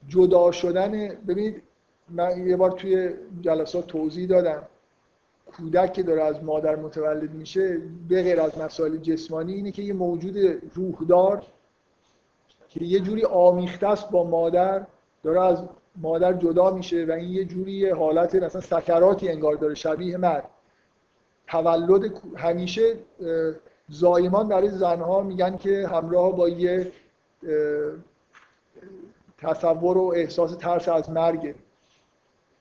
جدا 0.08 0.52
شدن 0.52 1.08
ببینید 1.08 1.62
من 2.12 2.46
یه 2.46 2.56
بار 2.56 2.70
توی 2.70 3.10
جلسات 3.40 3.86
توضیح 3.86 4.28
دادم. 4.28 4.62
کودک 5.56 5.92
که 5.92 6.02
داره 6.02 6.22
از 6.22 6.44
مادر 6.44 6.76
متولد 6.76 7.34
میشه 7.34 7.80
به 8.08 8.22
غیر 8.22 8.40
از 8.40 8.58
مسائل 8.58 8.96
جسمانی 8.96 9.52
اینه 9.52 9.70
که 9.70 9.82
یه 9.82 9.92
موجود 9.92 10.36
روحدار 10.74 11.42
که 12.68 12.84
یه 12.84 13.00
جوری 13.00 13.24
آمیخته 13.24 13.88
است 13.88 14.10
با 14.10 14.24
مادر 14.24 14.86
داره 15.22 15.42
از 15.42 15.64
مادر 15.96 16.32
جدا 16.32 16.70
میشه 16.70 17.04
و 17.04 17.12
این 17.12 17.28
یه 17.28 17.44
جوری 17.44 17.90
حالت 17.90 18.34
مثلا 18.34 18.60
سکراتی 18.60 19.28
انگار 19.28 19.54
داره 19.54 19.74
شبیه 19.74 20.16
مرد 20.16 20.50
تولد 21.46 22.12
همیشه 22.36 22.96
زایمان 23.88 24.48
برای 24.48 24.68
زنها 24.68 25.22
میگن 25.22 25.56
که 25.56 25.88
همراه 25.88 26.36
با 26.36 26.48
یه 26.48 26.92
تصور 29.38 29.98
و 29.98 30.12
احساس 30.16 30.56
ترس 30.56 30.88
از 30.88 31.10
مرگه 31.10 31.54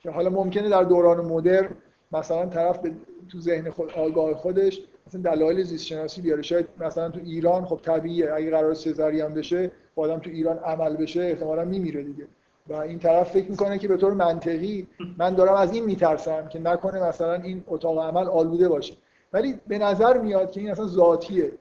که 0.04 0.12
حالا 0.12 0.30
ممکنه 0.30 0.70
در 0.70 0.84
دوران 0.84 1.26
مدرن 1.26 1.70
مثلا 2.12 2.46
طرف 2.46 2.80
به 2.80 2.92
تو 3.30 3.40
ذهن 3.40 3.70
خود 3.70 3.92
آگاه 3.92 4.34
خودش 4.34 4.82
مثلا 5.08 5.22
دلایل 5.22 5.64
زیست 5.64 5.86
شناسی 5.86 6.22
بیاره. 6.22 6.42
شاید 6.42 6.68
مثلا 6.80 7.10
تو 7.10 7.20
ایران 7.24 7.66
خب 7.66 7.80
طبیعیه. 7.84 8.34
اگه 8.34 8.52
قرار 8.52 8.74
سزاری 8.74 9.22
بشه 9.22 9.72
آدم 9.96 10.20
تو 10.20 10.30
ایران 10.30 10.58
عمل 10.58 10.96
بشه 10.96 11.22
احتمالا 11.22 11.66
میمیره 11.66 12.04
دیگه. 12.04 12.28
و 12.68 12.74
این 12.74 13.00
طرف 13.00 13.32
فکر 13.32 13.52
می‌کنه 13.52 13.78
که 13.78 13.88
به 13.88 13.98
طور 13.98 14.14
منطقی 14.14 14.88
من 15.18 15.34
دارم 15.34 15.54
از 15.54 15.74
این 15.74 15.86
میترسم 15.86 16.48
که 16.48 16.60
نکنه 16.60 17.04
مثلا 17.04 17.34
این 17.34 17.64
اتاق 17.68 18.00
عمل 18.00 18.28
آلوده 18.28 18.70
باشه. 18.70 18.94
ولی 19.34 19.60
به 19.68 19.78
نظر 19.78 20.18
میاد 20.18 20.52
که 20.52 20.60
این 20.60 20.72
اصلا 20.72 20.88
ذاتیه. 20.88 21.52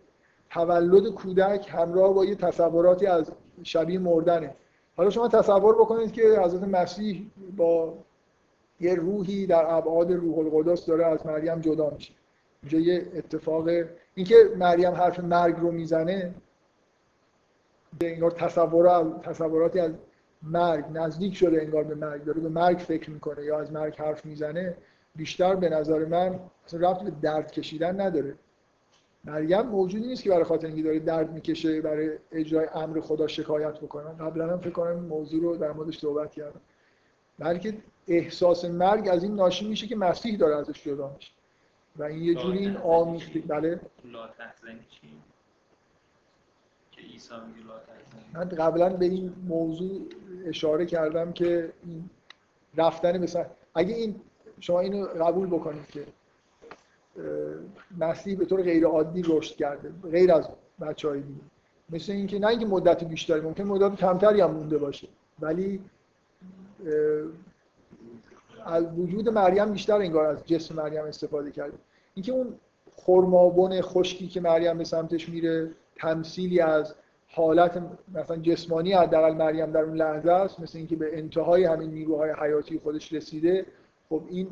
تولد 0.51 1.09
کودک 1.09 1.69
همراه 1.71 2.15
با 2.15 2.25
یه 2.25 2.35
تصوراتی 2.35 3.07
از 3.07 3.33
شبیه 3.62 3.99
مردنه. 3.99 4.55
حالا 4.97 5.11
شما 5.11 5.29
تصور 5.29 5.75
بکنید 5.75 6.12
که 6.12 6.23
حضرت 6.23 6.62
مسیح 6.62 7.31
با 7.57 7.95
یه 8.81 8.94
روحی 8.94 9.47
در 9.47 9.74
ابعاد 9.74 10.12
روح 10.12 10.39
القدس 10.39 10.86
داره 10.86 11.07
از 11.07 11.27
مریم 11.27 11.61
جدا 11.61 11.90
میشه. 11.90 12.12
اینجا 12.62 12.78
یه 12.78 13.07
اتفاق 13.15 13.69
اینکه 14.15 14.35
مریم 14.59 14.93
حرف 14.93 15.20
مرگ 15.20 15.57
رو 15.57 15.70
می‌زنه 15.70 16.35
انگار 18.01 18.31
تصور 18.31 19.19
تصوراتی 19.23 19.81
از 19.81 19.93
مرگ 20.43 20.85
نزدیک 20.93 21.36
شده 21.36 21.62
انگار 21.62 21.85
به 21.85 21.94
مرگ 21.94 22.24
داره 22.24 22.40
به 22.40 22.48
مرگ 22.48 22.78
فکر 22.78 23.11
می‌کنه 23.11 23.44
یا 23.44 23.61
از 23.61 23.73
مرگ 23.73 23.97
حرف 23.97 24.27
می‌زنه. 24.27 24.77
بیشتر 25.16 25.55
به 25.55 25.69
نظر 25.69 26.05
من 26.05 26.40
اصلا 26.66 26.90
رفت 26.90 27.02
به 27.02 27.12
درد 27.23 27.52
کشیدن 27.52 28.01
نداره. 28.01 28.35
مریم 29.24 29.62
موجودی 29.62 30.07
نیست 30.07 30.23
که 30.23 30.31
برای 30.31 30.44
خاطر 30.44 30.66
اینکه 30.66 30.82
داره 30.82 30.98
درد 30.98 31.32
می‌کشه 31.32 31.81
برای 31.81 32.11
اجرای 32.32 32.66
امر 32.74 33.01
خدا 33.01 33.27
شکایت 33.27 33.81
بکنن 33.81 34.16
قبلا 34.27 34.52
هم 34.52 34.59
فکر 34.59 34.70
کنم 34.70 34.93
موضوع 34.93 35.43
رو 35.43 35.57
در 35.57 35.73
موردش 35.73 35.98
صحبت 35.98 36.32
کردم. 36.32 36.61
بلکه 37.41 37.75
احساس 38.09 38.65
مرگ 38.65 39.09
از 39.09 39.23
این 39.23 39.35
ناشی 39.35 39.69
میشه 39.69 39.87
که 39.87 39.97
مسیح 39.97 40.37
داره 40.37 40.57
ازش 40.57 40.85
جدا 40.85 41.12
میشه. 41.17 41.33
و 41.97 42.03
این 42.03 42.23
یه 42.23 42.35
جوری 42.35 42.59
این 42.59 42.77
آمیخته 42.77 43.41
بله. 43.41 43.81
من 48.35 48.49
قبلا 48.49 48.89
به 48.89 49.05
این 49.05 49.33
موضوع 49.49 50.01
اشاره 50.45 50.87
کردم 50.87 51.33
که 51.33 51.73
این 51.87 52.11
رفتن 52.77 53.19
مثلا 53.19 53.47
اگه 53.75 53.95
این 53.95 54.21
شما 54.61 54.81
اینو 54.81 55.07
قبول 55.07 55.47
بکنید 55.47 55.87
که 55.87 56.07
مسیح 57.99 58.39
به 58.39 58.45
طور 58.45 58.62
غیر 58.62 58.87
عادی 58.87 59.23
رشد 59.23 59.57
کرده. 59.57 59.93
غیر 60.11 60.33
از 60.33 60.49
بچه 60.81 61.09
های 61.09 61.21
دیگه. 61.21 61.41
مثل 61.91 62.12
اینکه 62.12 62.39
نه 62.39 62.47
اینکه 62.47 62.67
مدت 62.67 63.05
بیشتری 63.05 63.41
ممکن 63.41 63.65
مدت 63.65 63.97
کمتری 63.97 64.41
هم 64.41 64.51
مونده 64.51 64.79
باشه. 64.79 65.09
ولی 65.41 65.81
از 68.65 68.98
وجود 68.98 69.28
مریم 69.28 69.73
بیشتر 69.73 69.94
انگار 69.94 70.27
از 70.27 70.47
جسم 70.47 70.74
مریم 70.74 71.05
استفاده 71.05 71.51
کرده 71.51 71.78
اینکه 72.15 72.32
اون 72.32 72.55
خرمابون 72.97 73.81
خشکی 73.81 74.28
که 74.28 74.40
مریم 74.40 74.78
به 74.78 74.85
سمتش 74.85 75.28
میره 75.28 75.70
تمثیلی 75.97 76.61
از 76.61 76.94
حالت 77.28 77.82
مثلا 78.15 78.36
جسمانی 78.36 78.93
حداقل 78.93 79.32
مریم 79.32 79.73
در 79.73 79.81
اون 79.81 79.97
لحظه 79.97 80.32
است 80.32 80.61
مثل 80.61 80.78
اینکه 80.78 80.97
به 80.97 81.19
انتهای 81.19 81.65
همین 81.65 81.90
نیروهای 81.90 82.31
حیاتی 82.40 82.78
خودش 82.78 83.12
رسیده 83.12 83.66
خب 84.09 84.23
این 84.28 84.48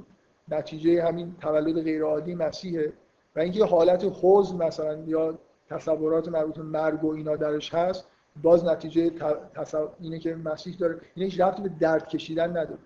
نتیجه 0.49 1.05
همین 1.05 1.37
تولد 1.41 1.83
غیرعادی 1.83 2.35
مسیحه. 2.35 2.93
و 3.37 3.41
اینکه 3.41 3.65
حالت 3.65 4.05
حزن 4.23 4.57
مثلا 4.57 5.03
یا 5.07 5.39
تصورات 5.71 6.29
مربوط 6.29 6.57
به 6.57 6.63
مرگ 6.63 7.05
و 7.05 7.13
اینا 7.13 7.37
درش 7.37 7.75
هست 7.75 8.09
باز 8.43 8.65
نتیجه 8.65 9.11
تصور... 9.55 9.91
اینه 10.01 10.19
که 10.19 10.35
مسیح 10.35 10.77
داره. 10.77 11.01
این 11.15 11.25
هیچ 11.25 11.41
ربطی 11.41 11.63
به 11.63 11.69
درد 11.69 12.09
کشیدن 12.09 12.51
نداره. 12.51 12.79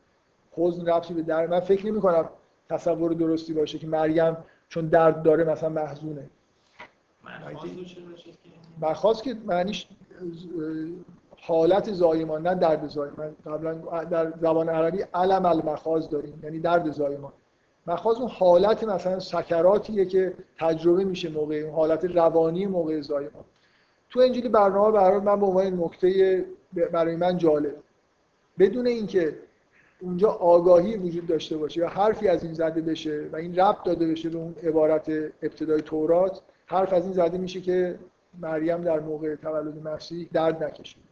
حزن 0.53 0.87
ربطی 0.87 1.15
به 1.15 1.23
درد 1.23 1.51
من 1.51 1.61
فکر 1.61 1.87
نمی 1.87 2.01
کنم 2.01 2.29
تصور 2.69 3.13
درستی 3.13 3.53
باشه 3.53 3.79
که 3.79 3.87
مریم 3.87 4.37
چون 4.69 4.87
درد 4.87 5.23
داره 5.23 5.45
مثلا 5.45 5.69
محزونه. 5.69 6.31
مخواست 8.81 9.23
که 9.23 9.35
معنیش 9.47 9.89
حالت 11.41 11.93
زایمان 11.93 12.47
نه 12.47 12.55
درد 12.55 12.89
زایمان. 12.89 13.37
قبلا 13.47 14.05
در 14.05 14.33
زبان 14.41 14.69
عربی 14.69 15.05
علم 15.15 15.47
المخاز 15.47 16.11
داریم 16.11 16.41
یعنی 16.43 16.61
درد 16.61 16.91
زایمان. 16.91 17.33
مخاز 17.87 18.17
اون 18.17 18.29
حالت 18.31 18.85
مثلا 18.85 19.21
سکراتیه 19.21 20.05
که 20.05 20.35
تجربه 20.59 21.05
میشه 21.05 21.29
موقع 21.29 21.55
اون 21.55 21.75
حالت 21.75 22.05
روانی 22.05 22.67
موقع 22.67 23.01
زایمان. 23.01 23.45
تو 24.13 24.21
انجیل 24.21 24.49
برنامه 24.49 24.93
برای 24.93 25.21
من 25.21 25.41
به 25.41 25.47
عنوان 25.47 25.81
نکته 25.81 26.45
برای 26.93 27.17
من 27.17 27.39
جالب. 27.39 27.75
بدون 28.59 28.87
اینکه 28.87 29.37
اونجا 30.01 30.31
آگاهی 30.31 30.97
وجود 30.97 31.27
داشته 31.27 31.57
باشه 31.57 31.81
یا 31.81 31.89
حرفی 31.89 32.29
از 32.29 32.45
این 32.45 32.55
زده 32.55 32.81
بشه 32.81 33.29
و 33.33 33.37
این 33.37 33.57
ربط 33.57 33.83
داده 33.85 34.07
بشه 34.07 34.29
به 34.29 34.39
اون 34.39 34.55
عبارت 34.63 35.09
ابتدای 35.43 35.83
تورات 35.83 36.41
حرف 36.67 36.93
از 36.93 37.05
این 37.05 37.13
زده 37.13 37.39
میشه 37.39 37.61
که 37.61 37.99
مریم 38.41 38.81
در 38.81 39.01
موقع 39.01 39.35
تولد 39.35 39.89
مسیح 39.89 40.29
درد 40.33 40.65
نکشید 40.65 41.03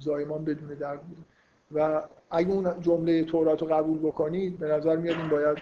زایمان 0.00 0.44
بدون 0.44 0.68
درد 0.68 1.00
بود 1.02 1.24
و 1.72 2.02
اگه 2.30 2.50
اون 2.50 2.80
جمله 2.80 3.24
تورات 3.24 3.62
رو 3.62 3.68
قبول 3.68 3.98
بکنید 3.98 4.58
به 4.58 4.66
نظر 4.66 4.96
میاد 4.96 5.16
این 5.16 5.28
باید 5.28 5.58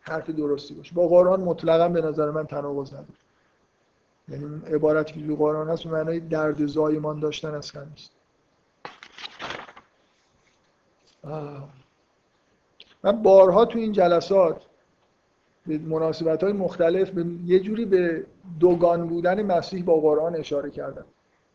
حرف 0.00 0.30
درستی 0.30 0.74
باشه. 0.74 0.94
با 0.94 1.08
قرآن 1.08 1.40
مطلقا 1.40 1.88
به 1.88 2.00
نظر 2.00 2.30
من 2.30 2.46
تناقض 2.46 2.92
نداره. 2.92 3.08
یعنی 4.28 4.60
عبارتی 4.74 5.20
که 5.20 5.26
تو 5.26 5.36
قرآن 5.36 5.68
هست 5.68 5.84
به 5.84 5.90
معنای 5.90 6.20
درد 6.20 6.66
زایمان 6.66 7.20
داشتن 7.20 7.54
اصلا 7.54 7.84
نیست. 7.84 8.12
من 13.04 13.22
بارها 13.22 13.64
تو 13.64 13.78
این 13.78 13.92
جلسات 13.92 14.62
به 15.66 15.78
مناسبت 15.78 16.42
های 16.42 16.52
مختلف 16.52 17.10
به 17.10 17.24
یه 17.46 17.60
جوری 17.60 17.84
به 17.84 18.26
دوگان 18.60 19.08
بودن 19.08 19.42
مسیح 19.42 19.84
با 19.84 20.00
قرآن 20.00 20.36
اشاره 20.36 20.70
کردم. 20.70 21.04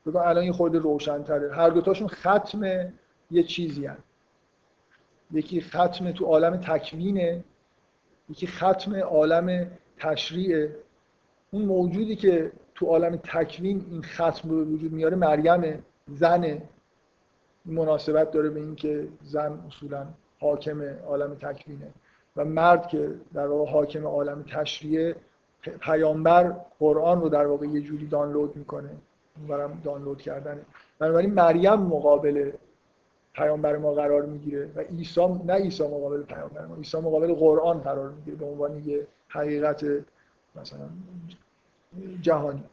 بگم 0.06 0.16
الان 0.16 0.38
این 0.38 0.52
خود 0.52 0.76
روشنتره. 0.76 1.56
هر 1.56 1.70
دوتاشون 1.70 2.08
ختم 2.08 2.94
یه 3.32 3.44
چیزی 3.44 3.86
هست 3.86 4.04
یکی 5.32 5.62
ختم 5.62 6.12
تو 6.12 6.26
عالم 6.26 6.58
تکوینه 6.58 7.44
یکی 8.30 8.48
ختم 8.48 8.96
عالم 8.96 9.72
تشریعه. 9.98 10.76
اون 11.52 11.66
موجودی 11.66 12.16
که 12.16 12.52
تو 12.76 12.86
عالم 12.86 13.16
تکوین 13.16 13.86
این 13.92 14.02
ختم 14.02 14.50
رو 14.50 14.58
به 14.58 14.64
وجود 14.64 14.92
میاره 14.92 15.16
مریم 15.16 15.84
زنه 16.08 16.62
مناسبت 17.66 18.32
داره 18.32 18.50
به 18.50 18.60
اینکه 18.60 19.08
زن 19.24 19.60
اصولا 19.68 20.08
حاکم 20.40 20.82
عالم 21.08 21.36
تکوینه 21.36 21.88
و 22.36 22.46
مرد 22.46 22.88
که 22.88 23.16
در 23.34 23.48
واقع 23.48 23.72
حاکم 23.72 24.08
عالم 24.08 24.44
تشریعه 24.44 25.16
پیامبر 25.82 26.56
قرآن 26.80 27.22
رو 27.22 27.30
در 27.30 27.48
واقع 27.48 27.66
یه 27.66 27.82
جوری 27.82 28.08
دانلود 28.08 28.56
می‌کنه. 28.56 28.90
برام 29.48 29.82
دانلود 29.84 30.22
کردنه. 30.22 30.62
بنابراین 31.00 31.34
مریم 31.34 31.74
مقابل 31.74 32.52
پیامبر 33.34 33.78
ما 33.78 33.94
قرار 33.94 34.26
می‌گیره 34.26 34.70
و 34.76 34.80
عیسی 34.80 35.28
نه 35.46 35.54
عیسی 35.54 35.84
مقابل 35.84 36.24
پیامبر 36.24 36.66
ما 36.66 36.76
عیسی 36.76 36.98
مقابل 36.98 37.34
قرآن 37.34 37.80
قرار 37.80 38.10
می‌گیره 38.10 38.38
به 38.38 38.46
عنوان 38.46 38.84
یه 38.86 39.08
حقیقت 39.28 39.84
مثلا 40.56 40.90
جهانی. 42.22 42.64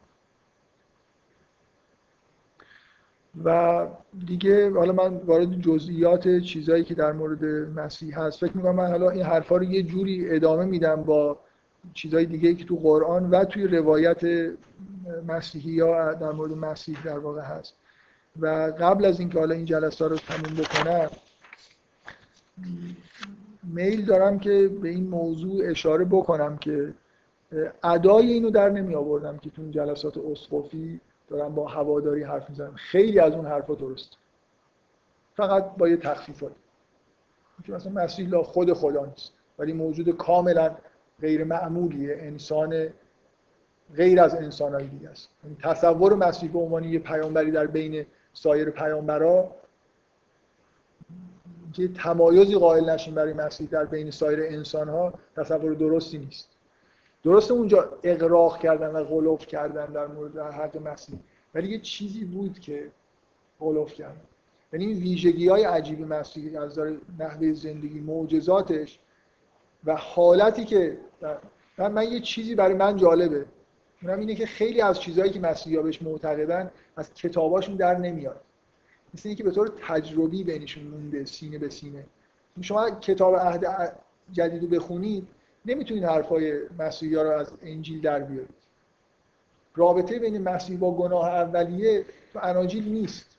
و 3.45 3.87
دیگه 4.25 4.71
حالا 4.71 4.93
من 4.93 5.17
وارد 5.17 5.61
جزئیات 5.61 6.39
چیزایی 6.39 6.83
که 6.83 6.95
در 6.95 7.11
مورد 7.11 7.45
مسیح 7.79 8.19
هست 8.19 8.39
فکر 8.39 8.57
می‌کنم 8.57 8.75
من 8.75 8.87
حالا 8.87 9.09
این 9.09 9.23
حرفا 9.23 9.57
رو 9.57 9.63
یه 9.63 9.83
جوری 9.83 10.35
ادامه 10.35 10.65
میدم 10.65 11.03
با 11.03 11.39
چیزهای 11.93 12.25
دیگه 12.25 12.53
که 12.55 12.65
تو 12.65 12.75
قرآن 12.75 13.29
و 13.29 13.45
توی 13.45 13.67
روایت 13.67 14.51
مسیحی 15.27 15.71
یا 15.71 16.13
در 16.13 16.31
مورد 16.31 16.51
مسیح 16.51 17.03
در 17.03 17.19
واقع 17.19 17.41
هست. 17.41 17.73
و 18.39 18.47
قبل 18.79 19.05
از 19.05 19.19
اینکه 19.19 19.39
حالا 19.39 19.55
این 19.55 19.65
جلسه 19.65 20.07
رو 20.07 20.17
تموم 20.17 20.55
بکنم 20.55 21.09
میل 23.63 24.05
دارم 24.05 24.39
که 24.39 24.69
به 24.81 24.89
این 24.89 25.07
موضوع 25.07 25.69
اشاره 25.69 26.05
بکنم 26.05 26.57
که 26.57 26.93
ادای 27.83 28.33
اینو 28.33 28.49
در 28.49 28.69
نمی 28.69 28.95
آوردم 28.95 29.37
که 29.37 29.49
تو 29.49 29.69
جلسات 29.69 30.17
اسقفی 30.17 31.01
دارم 31.27 31.55
با 31.55 31.67
هواداری 31.67 32.23
حرف 32.23 32.49
می‌زنم. 32.49 32.75
خیلی 32.75 33.19
از 33.19 33.33
اون 33.33 33.45
حرفا 33.45 33.75
درست. 33.75 34.17
فقط 35.35 35.75
با 35.77 35.89
یه 35.89 35.97
تخفیفات. 35.97 36.51
که 37.65 37.71
مثلا 37.71 37.91
مسیح 37.91 38.41
خود 38.41 38.73
خدا 38.73 39.05
نیست. 39.05 39.33
ولی 39.59 39.73
موجود 39.73 40.09
کاملا 40.09 40.75
غیر 41.21 41.43
معمولیه 41.43 42.17
انسان 42.19 42.87
غیر 43.95 44.21
از 44.21 44.35
انسانهای 44.35 44.87
دیگه 44.87 45.09
است. 45.09 45.29
یعنی 45.43 45.57
تصور 45.63 46.15
مسیح 46.15 46.51
به 46.51 46.59
عنوان 46.59 46.83
یه 46.83 46.99
پیامبری 46.99 47.51
در 47.51 47.67
بین 47.67 48.05
سایر 48.33 48.69
پیامبرا 48.69 49.55
که 51.73 51.87
تمایزی 51.87 52.55
قائل 52.55 52.89
نشیم 52.89 53.15
برای 53.15 53.33
مسیح 53.33 53.67
در 53.67 53.85
بین 53.85 54.11
سایر 54.11 54.39
انسان 54.43 54.89
ها 54.89 55.13
تصور 55.35 55.73
درستی 55.73 56.17
نیست. 56.17 56.49
درسته 57.23 57.53
اونجا 57.53 57.89
اقراق 58.03 58.59
کردن 58.59 58.87
و 58.87 59.03
غلوف 59.03 59.45
کردن 59.45 59.85
در 59.85 60.07
مورد 60.07 60.37
حق 60.37 60.77
مسیح. 60.77 61.19
ولی 61.53 61.69
یه 61.69 61.79
چیزی 61.79 62.25
بود 62.25 62.59
که 62.59 62.91
غلوف 63.59 63.93
کردن 63.93 64.21
یعنی 64.73 64.85
این 64.85 64.97
ویژگی 64.97 65.47
های 65.47 65.63
عجیبی 65.63 66.03
مسیح 66.03 66.61
از 66.61 66.79
نحوه 67.19 67.53
زندگی 67.53 67.99
معجزاتش 67.99 68.99
و 69.85 69.95
حالتی 69.95 70.65
که 70.65 70.97
من, 71.77 71.91
من 71.91 72.11
یه 72.11 72.19
چیزی 72.19 72.55
برای 72.55 72.75
من 72.75 72.97
جالبه. 72.97 73.45
اونم 74.03 74.19
اینه 74.19 74.35
که 74.35 74.45
خیلی 74.45 74.81
از 74.81 74.99
چیزهایی 74.99 75.31
که 75.31 75.39
مسیحا 75.39 75.81
بهش 75.81 76.01
معتقدن 76.01 76.71
از 76.95 77.13
کتاباشون 77.13 77.75
در 77.75 77.97
نمیاد. 77.97 78.41
مثل 79.13 79.29
اینکه 79.29 79.43
به 79.43 79.51
طور 79.51 79.71
تجربی 79.87 80.43
بینشون 80.43 80.83
مونده 80.83 81.25
سینه 81.25 81.57
به 81.57 81.69
سینه. 81.69 82.05
شما 82.61 82.89
کتاب 82.89 83.35
عهد 83.35 83.93
جدید 84.31 84.69
بخونید 84.69 85.27
نمی‌تونید 85.65 86.03
حرفای 86.03 86.59
مسیحی 86.79 87.15
رو 87.15 87.29
از 87.29 87.53
انجیل 87.61 88.01
در 88.01 88.19
بیارید 88.19 88.61
رابطه 89.75 90.19
بین 90.19 90.41
مسیح 90.41 90.79
با 90.79 90.91
گناه 90.91 91.27
اولیه 91.27 92.05
تو 92.33 92.39
اناجیل 92.43 92.91
نیست. 92.91 93.37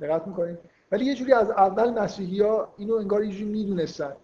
دقت 0.00 0.26
می‌کنید 0.26 0.58
ولی 0.92 1.04
یه 1.04 1.14
جوری 1.14 1.32
از 1.32 1.50
اول 1.50 1.90
مسیحی 1.90 2.40
ها 2.40 2.74
اینو 2.76 2.94
انگار 2.94 3.24
یه 3.24 3.44
می‌دونستن. 3.44 4.16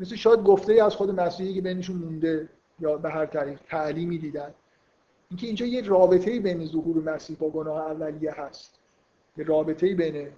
مثل 0.00 0.16
شاید 0.16 0.40
گفته 0.40 0.84
از 0.84 0.94
خود 0.94 1.20
مسیحی 1.20 1.54
که 1.54 1.60
بینشون 1.60 1.96
مونده 1.96 2.48
یا 2.80 2.96
به 2.96 3.10
هر 3.10 3.26
طریق 3.26 3.60
تعلیمی 3.68 4.18
دیدن. 4.18 4.54
اینکه 5.30 5.46
اینجا 5.46 5.66
یه 5.66 5.82
رابطه 5.82 6.40
بین 6.40 6.66
ظهور 6.66 7.14
مسیح 7.14 7.36
با 7.36 7.50
گناه 7.50 7.90
اولیه 7.90 8.32
هست. 8.32 8.78
یه 9.36 9.44
رابطه 9.44 9.94
بین 9.94 10.28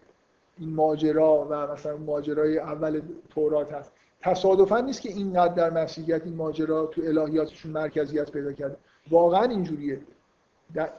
این 0.59 0.75
ماجرا 0.75 1.47
و 1.51 1.55
مثلا 1.55 1.97
ماجرای 1.97 2.59
اول 2.59 3.01
تورات 3.31 3.73
هست. 3.73 3.93
تصادفا 4.27 4.81
نیست 4.81 5.01
که 5.01 5.09
اینقدر 5.09 5.55
در 5.55 5.71
مسیحیت 5.71 6.25
این 6.25 6.37
ماجرا 6.37 6.87
تو 6.87 7.03
الهیاتشون 7.05 7.73
مرکزیت 7.73 8.31
پیدا 8.31 8.53
کرده. 8.53 8.77
واقعا 9.11 9.43
اینجوریه. 9.43 10.01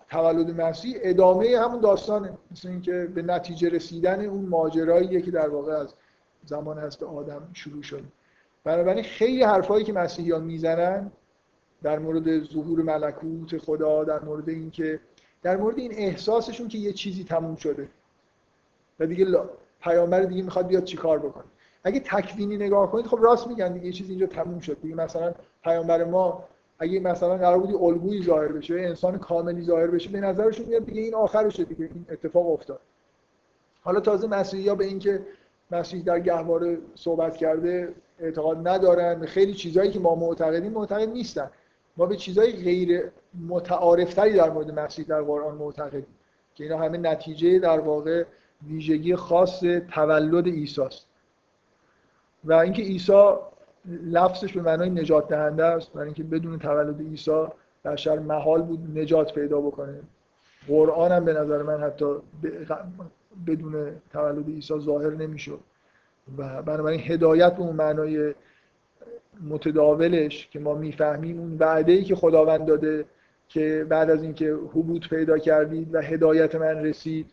تولد 0.10 0.62
مسیح 0.62 0.98
ادامه 1.02 1.60
همون 1.60 1.80
داستانه. 1.80 2.38
مثل 2.52 2.68
اینکه 2.68 3.10
به 3.16 3.22
نتیجه 3.22 3.70
رسیدن 3.70 4.26
اون 4.26 4.46
ماجراییه 4.46 5.22
که 5.22 5.32
در 5.32 5.50
واقع 5.50 5.72
از 5.72 5.94
زمان 6.46 6.78
هست 6.78 7.04
آدم 7.04 7.50
شروع 7.54 7.82
شده 7.82 8.04
بنابراین 8.64 9.04
خیلی 9.04 9.44
حرفایی 9.44 9.84
که 9.86 9.94
مسیحی 9.94 10.32
ها 10.32 10.40
می‌زنن 10.40 11.12
در 11.84 12.00
مورد 12.00 12.44
ظهور 12.44 12.82
ملکوت 12.82 13.58
خدا 13.58 14.04
در 14.04 14.20
مورد 14.20 14.50
اینکه 14.50 15.00
در 15.44 15.58
مورد 15.58 15.78
این 15.78 15.92
احساسشون 15.94 16.68
که 16.68 16.78
یه 16.78 16.94
چیزی 16.94 17.24
تموم 17.24 17.56
شده. 17.56 17.90
و 19.00 19.06
دیگه 19.06 19.26
پیامبر 19.82 20.22
دیگه 20.22 20.44
می‌خواد 20.44 20.68
بیاد 20.68 20.84
چیکار 20.84 21.20
بکنه. 21.20 21.44
اگه 21.88 22.00
تکوینی 22.00 22.58
نگاه 22.58 22.92
کنید 22.92 23.06
خب 23.06 23.18
راست 23.22 23.48
میگن 23.48 23.74
دیگه 23.74 23.86
یه 23.86 23.92
چیزی 23.92 24.10
اینجا 24.10 24.28
تموم 24.28 24.60
شد. 24.60 24.82
دیگه 24.82 24.96
مثلا 24.96 25.34
پیامبر 25.64 26.04
ما 26.04 26.44
اگه 26.80 27.00
مثلا 27.00 27.38
قرار 27.38 27.60
بودی 27.60 27.74
الگویی 27.74 28.24
ظاهر 28.24 28.48
بشه 28.48 28.74
انسان 28.74 29.18
کاملی 29.18 29.62
ظاهر 29.62 29.88
بشه 29.88 30.10
به 30.10 30.20
نظرشون 30.20 30.66
میاد 30.66 30.86
دیگه 30.86 31.02
این 31.02 31.16
آخرشه 31.16 31.64
دیگه 31.64 31.90
این 31.94 32.06
اتفاق 32.10 32.52
افتاد. 32.52 32.80
حالا 33.82 34.00
تازه 34.00 34.28
مسیحی 34.28 34.70
ها 34.70 34.76
به 34.76 34.86
اینکه 34.86 35.22
مسیح 35.72 36.04
در 36.04 36.20
گهواره 36.20 36.78
صحبت 36.96 37.38
کرده 37.38 37.94
اعتقاد 38.20 38.68
ندارن 38.68 39.26
خیلی 39.26 39.54
چیزهایی 39.54 39.92
که 39.92 40.00
ما 40.00 40.16
معتقدیم 40.16 40.72
معتقد 40.72 41.10
نیستن. 41.10 41.50
ما 41.98 42.06
به 42.06 42.16
چیزهای 42.16 42.52
غیر 42.52 43.12
متعارفتری 43.48 44.34
در 44.34 44.50
مورد 44.50 44.80
مسیح 44.80 45.06
در 45.06 45.22
قرآن 45.22 45.56
معتقدیم 45.56 46.16
که 46.56 46.64
اینا 46.64 46.78
همه 46.78 46.98
نتیجه 46.98 47.60
در 47.60 47.80
واقع 47.80 48.26
ویژگی 48.68 49.16
خاص 49.16 49.60
تولد 49.94 50.48
عیسی 50.48 50.82
است. 50.82 51.07
و 52.48 52.54
اینکه 52.54 52.82
عیسی 52.82 53.34
لفظش 54.04 54.54
به 54.54 54.62
معنای 54.62 54.90
نجات 54.90 55.28
دهنده 55.28 55.66
است 55.66 55.94
برای 55.94 56.06
اینکه 56.06 56.24
بدون 56.24 56.60
تولد 56.60 57.02
عیسی 57.02 57.46
بشر 57.86 58.20
محال 58.20 58.62
بود 58.62 59.00
نجات 59.00 59.34
پیدا 59.34 59.62
بکنه. 59.62 60.00
قرآن 60.68 61.12
هم 61.12 61.26
به 61.26 61.34
نظر 61.34 61.64
من 61.64 61.84
حتی 61.84 62.06
بدون 63.48 63.92
تولد 64.14 64.48
عیسی 64.48 64.80
ظاهر 64.80 65.10
نمی‌شد. 65.10 65.60
و 66.38 66.62
بنابراین 66.62 67.00
هدایت 67.00 67.56
به 67.56 67.62
اون 67.62 67.76
معنای 67.76 68.34
متداولش 69.50 70.48
که 70.52 70.60
ما 70.60 70.74
می‌فهمیم 70.74 71.40
اون 71.40 71.58
وعده 71.60 71.92
ای 71.92 72.04
که 72.04 72.16
خداوند 72.16 72.66
داده 72.66 73.06
که 73.48 73.86
بعد 73.90 74.10
از 74.10 74.24
اینکه 74.24 74.54
حبوط 74.54 75.10
پیدا 75.10 75.38
کردید 75.38 75.96
و 75.96 76.02
هدایت 76.02 76.56
من 76.56 76.86
رسید 76.86 77.32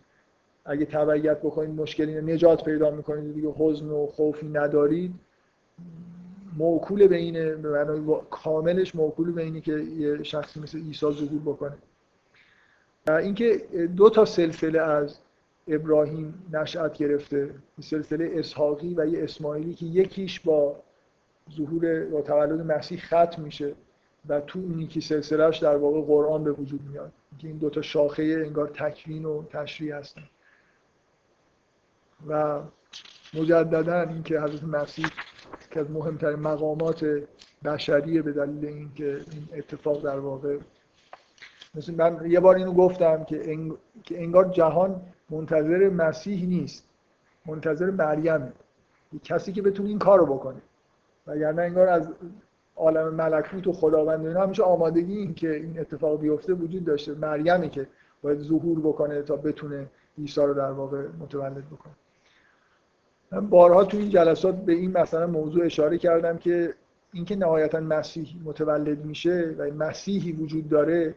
اگه 0.64 0.84
تبعیت 0.84 1.38
بکنید 1.38 1.80
مشکلی 1.80 2.34
نجات 2.34 2.64
پیدا 2.64 2.90
می‌کنید 2.90 3.34
دیگه 3.34 3.48
حزن 3.48 3.86
و 3.86 4.06
خوفی 4.06 4.48
ندارید. 4.48 5.14
موکول 6.56 7.06
به 7.06 7.16
اینه 7.16 7.54
به 7.54 8.20
کاملش 8.30 8.94
موکول 8.94 9.32
به 9.32 9.42
اینه 9.42 9.60
که 9.60 9.72
یه 9.72 10.22
شخصی 10.22 10.60
مثل 10.60 10.78
عیسی 10.78 11.12
ظهور 11.12 11.40
بکنه. 11.40 11.76
اینکه 13.08 13.56
دو 13.96 14.10
تا 14.10 14.24
سلسله 14.24 14.80
از 14.80 15.18
ابراهیم 15.68 16.34
نشأت 16.52 16.98
گرفته 16.98 17.54
سلسله 17.80 18.30
اسحاقی 18.34 18.94
و 18.94 19.06
یه 19.06 19.24
اسماعیلی 19.24 19.74
که 19.74 19.86
یکیش 19.86 20.40
با 20.40 20.76
ظهور 21.56 22.14
و 22.14 22.22
تولد 22.22 22.72
مسیح 22.72 23.00
ختم 23.00 23.42
میشه 23.42 23.74
و 24.28 24.40
تو 24.40 24.58
اون 24.58 24.80
یکی 24.80 25.00
سلسلهش 25.00 25.58
در 25.58 25.76
واقع 25.76 26.00
قرآن 26.00 26.44
به 26.44 26.52
وجود 26.52 26.80
میاد. 26.90 27.12
که 27.38 27.48
این 27.48 27.58
دوتا 27.58 27.82
شاخه 27.82 28.22
انگار 28.46 28.68
تکوین 28.68 29.24
و 29.24 29.42
تشریح 29.42 29.96
هستن. 29.96 30.22
و 32.28 32.60
مجددا 33.34 34.00
اینکه 34.00 34.40
حضرت 34.40 34.64
مسیح 34.64 35.06
که 35.70 35.80
از 35.80 35.90
مهمترین 35.90 36.38
مقامات 36.38 37.06
بشریه 37.64 38.22
به 38.22 38.32
دلیل 38.32 38.66
اینکه 38.66 39.20
این 39.32 39.48
اتفاق 39.52 40.02
در 40.02 40.18
واقع 40.18 40.58
مثل 41.74 41.94
من 41.94 42.30
یه 42.30 42.40
بار 42.40 42.56
اینو 42.56 42.72
گفتم 42.72 43.24
که, 43.24 43.58
انگار 44.10 44.48
جهان 44.48 45.02
منتظر 45.30 45.88
مسیح 45.88 46.46
نیست 46.46 46.84
منتظر 47.46 47.90
مریمه 47.90 48.52
کسی 49.24 49.52
که 49.52 49.62
بتونه 49.62 49.88
این 49.88 49.98
کار 49.98 50.18
رو 50.18 50.26
بکنه. 50.26 50.62
وگرنه 51.26 51.62
انگار 51.62 51.88
از 51.88 52.08
عالم 52.76 53.14
ملکوت 53.14 53.66
و 53.66 53.72
خداوند 53.72 54.26
اینا 54.26 54.42
همیشه 54.42 54.62
آمادگی 54.62 55.16
این 55.16 55.34
که 55.34 55.54
این 55.54 55.80
اتفاق 55.80 56.20
بیفته 56.20 56.54
وجود 56.54 56.84
داشته. 56.84 57.14
مریمی 57.14 57.70
که 57.70 57.86
باید 58.22 58.38
ظهور 58.38 58.80
بکنه 58.80 59.22
تا 59.22 59.36
بتونه 59.36 59.86
عیسی 60.18 60.40
رو 60.40 60.54
در 60.54 60.70
واقع 60.70 61.06
متولد 61.20 61.66
بکنه. 61.66 61.94
من 63.34 63.46
بارها 63.46 63.84
تو 63.84 63.96
این 63.96 64.10
جلسات 64.10 64.56
به 64.56 64.72
این 64.72 64.98
مثلا 64.98 65.26
موضوع 65.26 65.64
اشاره 65.64 65.98
کردم 65.98 66.38
که 66.38 66.74
اینکه 67.12 67.36
نهایتا 67.36 67.80
مسیح 67.80 68.36
متولد 68.44 69.04
میشه 69.04 69.54
و 69.58 69.70
مسیحی 69.70 70.32
وجود 70.32 70.68
داره 70.68 71.14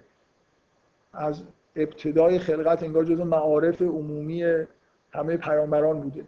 از 1.14 1.44
ابتدای 1.76 2.40
خلقت 2.40 2.84
انگار 2.84 3.06
جزو 3.06 3.26
معارف 3.26 3.82
عمومی 3.82 4.44
همه 5.12 5.38
پیامبران 5.38 6.00
بوده. 6.02 6.24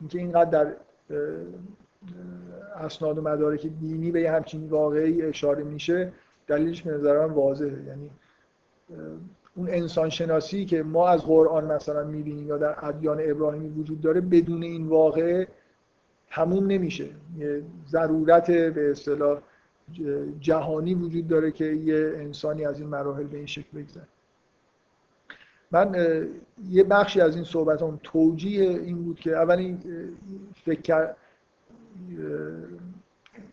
اینکه 0.00 0.18
اینقدر 0.18 0.50
در 0.50 0.76
اسناد 2.76 3.18
و 3.18 3.22
مدارک 3.22 3.66
دینی 3.66 4.10
به 4.10 4.20
یه 4.20 4.32
همچین 4.32 4.68
واقعی 4.68 5.22
اشاره 5.22 5.64
میشه 5.64 6.12
دلیلش 6.46 6.82
به 6.82 6.90
نظر 6.90 7.26
من 7.26 7.34
واضحه. 7.34 7.82
یعنی 7.86 8.10
اون 9.56 9.68
انسان 9.68 10.08
شناسی 10.10 10.64
که 10.64 10.82
ما 10.82 11.08
از 11.08 11.22
قرآن 11.22 11.64
مثلا 11.64 12.04
می‌بینیم 12.04 12.48
یا 12.48 12.58
در 12.58 12.84
ادیان 12.86 13.18
ابراهیمی 13.20 13.68
وجود 13.68 14.00
داره 14.00 14.20
بدون 14.20 14.62
این 14.62 14.86
واقعه 14.86 15.48
تموم 16.30 16.66
نمیشه. 16.66 17.08
یه 17.38 17.62
ضرورت 17.88 18.50
به 18.50 18.90
اصطلاح 18.90 19.40
جهانی 20.40 20.94
وجود 20.94 21.28
داره 21.28 21.50
که 21.50 21.64
یه 21.64 22.12
انسانی 22.16 22.64
از 22.64 22.80
این 22.80 22.88
مراحل 22.88 23.24
به 23.24 23.36
این 23.36 23.46
شکل 23.46 23.78
بگذره. 23.78 24.08
من 25.70 25.94
یه 26.70 26.84
بخشی 26.84 27.20
از 27.20 27.34
این 27.34 27.44
صحبت 27.44 27.82
هم 27.82 28.00
توجیه 28.02 28.70
این 28.70 29.04
بود 29.04 29.20
که 29.20 29.36
اولین 29.36 29.78
فکر 30.64 31.14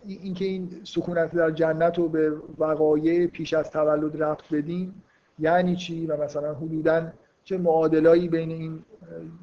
اینکه 0.06 0.46
این 0.46 0.70
سکونت 0.84 1.36
در 1.36 1.52
جنت 1.52 1.98
رو 1.98 2.10
به 2.10 2.34
وقایع 2.58 3.28
پیش 3.28 3.54
از 3.54 3.72
تولد 3.72 4.24
رفت 4.24 4.54
بدیم 4.54 5.04
یعنی 5.42 5.76
چی 5.76 6.08
و 6.08 6.24
مثلا 6.24 6.54
حدودا 6.54 7.08
چه 7.44 7.58
معادلایی 7.58 8.30
بین 8.30 8.52
این 8.52 8.84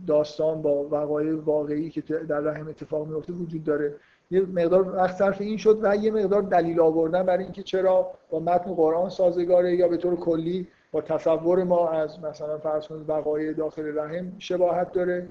داستان 0.06 0.62
با 0.62 0.88
وقایع 0.90 1.34
واقعی 1.34 1.90
که 1.90 2.00
در 2.00 2.40
رحم 2.40 2.68
اتفاق 2.68 3.06
میفته 3.06 3.32
وجود 3.32 3.64
داره؟ 3.64 3.94
یه 4.30 4.40
مقدار 4.40 4.96
وقت 4.96 5.16
صرف 5.16 5.40
این 5.40 5.56
شد 5.56 5.78
و 5.82 5.96
یه 5.96 6.10
مقدار 6.10 6.42
دلیل 6.42 6.80
آوردن 6.80 7.22
برای 7.22 7.44
اینکه 7.44 7.62
چرا 7.62 8.10
با 8.30 8.40
متن 8.40 8.74
قرآن 8.74 9.10
سازگاره 9.10 9.76
یا 9.76 9.88
به 9.88 9.96
طور 9.96 10.16
کلی 10.16 10.68
با 10.92 11.00
تصور 11.00 11.64
ما 11.64 11.90
از 11.90 12.20
مثلا 12.20 12.58
فرض 12.58 12.86
کنید 12.86 13.08
وقایع 13.10 13.52
داخل 13.52 13.98
رحم 13.98 14.32
شباهت 14.38 14.92
داره. 14.92 15.28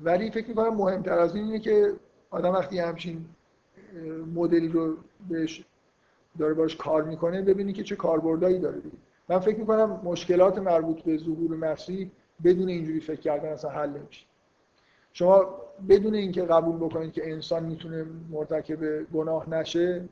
ولی 0.00 0.30
فکر 0.30 0.48
می‌کنم 0.48 0.74
مهمتر 0.74 1.18
از 1.18 1.34
این 1.34 1.44
اینه 1.44 1.58
که 1.58 1.92
آدم 2.30 2.52
وقتی 2.52 2.78
همچین 2.78 3.24
مدلی 4.34 4.68
رو 4.68 4.94
بهش 5.28 5.64
داره 6.38 6.54
باش 6.54 6.76
کار 6.76 7.02
می‌کنه 7.02 7.42
ببینی 7.42 7.72
که 7.72 7.82
چه 7.82 7.96
کاربردایی 7.96 8.58
داره 8.58 8.80
دیگه. 8.80 8.96
من 9.28 9.38
فکر 9.38 9.58
می‌کنم 9.58 10.00
مشکلات 10.04 10.58
مربوط 10.58 11.02
به 11.02 11.16
ظهور 11.16 11.56
مسیح 11.56 12.10
بدون 12.44 12.68
اینجوری 12.68 13.00
فکر 13.00 13.20
کردن 13.20 13.48
اصلا 13.48 13.70
حل 13.70 13.90
نمیشه. 13.90 14.26
شما 15.12 15.46
بدون 15.88 16.14
اینکه 16.14 16.42
قبول 16.42 16.76
بکنید 16.76 17.12
که 17.12 17.32
انسان 17.32 17.64
می‌تونه 17.64 18.06
مرتکب 18.30 19.02
گناه 19.12 19.50
نشه 19.50 20.08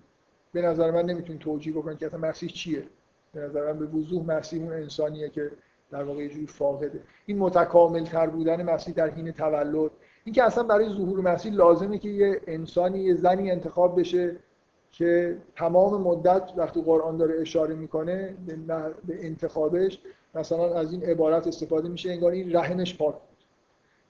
به 0.53 0.63
نظر 0.63 0.91
من 0.91 1.03
نمی‌تونید 1.03 1.41
توجیه 1.41 1.73
بکنید 1.73 1.99
که 1.99 2.07
اصلا 2.07 2.19
مسیح 2.19 2.49
چیه. 2.49 2.85
به 3.33 3.41
نظر 3.41 3.73
من 3.73 3.79
به 3.79 3.87
وضوح 3.87 4.27
مسیح 4.27 4.63
اون 4.63 4.73
انسانیه 4.73 5.29
که 5.29 5.51
در 5.91 6.03
واقع 6.03 6.23
یه 6.23 6.47
فاقده. 6.47 7.01
این 7.27 7.39
متکامل 7.39 8.05
تر 8.05 8.27
بودن 8.27 8.63
مسیح 8.63 8.95
در 8.95 9.11
حین 9.11 9.33
تولد 9.33 9.91
اینکه 10.25 10.43
اصلا 10.43 10.65
برای 10.65 10.89
ظهور 10.89 11.21
مسیح 11.21 11.53
لازمه 11.53 11.99
که 11.99 12.09
یه 12.09 12.41
انسانی 12.47 12.99
یه 12.99 13.15
زنی 13.15 13.51
انتخاب 13.51 14.01
بشه 14.01 14.37
که 14.95 15.37
تمام 15.57 16.03
مدت 16.03 16.53
وقتی 16.57 16.83
قرآن 16.83 17.17
داره 17.17 17.41
اشاره 17.41 17.75
می‌کنه 17.75 18.35
به 19.07 19.27
انتخابش 19.27 19.99
مثلا 20.35 20.75
از 20.75 20.93
این 20.93 21.03
عبارت 21.03 21.47
استفاده 21.47 21.89
میشه 21.89 22.11
انگار 22.11 22.33
این 22.33 22.57
رحمش 22.57 22.97
پاک 22.99 23.15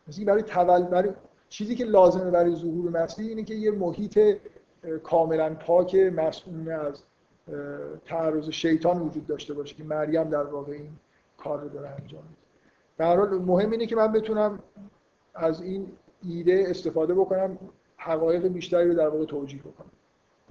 مثلا 0.08 0.24
برای 0.24 0.42
تول 0.42 0.82
برای 0.82 1.10
چیزی 1.48 1.74
که 1.74 1.84
لازمه 1.84 2.30
برای 2.30 2.54
ظهور 2.54 2.90
مسیح 2.90 3.28
اینه 3.28 3.42
که 3.42 3.54
یه 3.54 3.70
محیط 3.70 4.20
کاملا 5.02 5.54
پاک 5.54 5.94
مسئول 5.94 6.70
از 6.70 7.02
تعرض 8.06 8.48
شیطان 8.48 8.98
وجود 8.98 9.26
داشته 9.26 9.54
باشه 9.54 9.74
که 9.74 9.84
مریم 9.84 10.24
در 10.24 10.44
واقع 10.44 10.72
این 10.72 10.90
کار 11.36 11.60
رو 11.60 11.68
داره 11.68 11.88
انجام 11.88 12.22
هر 13.00 13.16
حال 13.16 13.38
مهم 13.38 13.70
اینه 13.70 13.86
که 13.86 13.96
من 13.96 14.12
بتونم 14.12 14.58
از 15.34 15.62
این 15.62 15.86
ایده 16.22 16.64
استفاده 16.68 17.14
بکنم 17.14 17.58
حقایق 17.96 18.46
بیشتری 18.46 18.88
رو 18.88 18.94
در 18.94 19.08
واقع 19.08 19.24
توجیه 19.24 19.60
بکنم. 19.60 19.90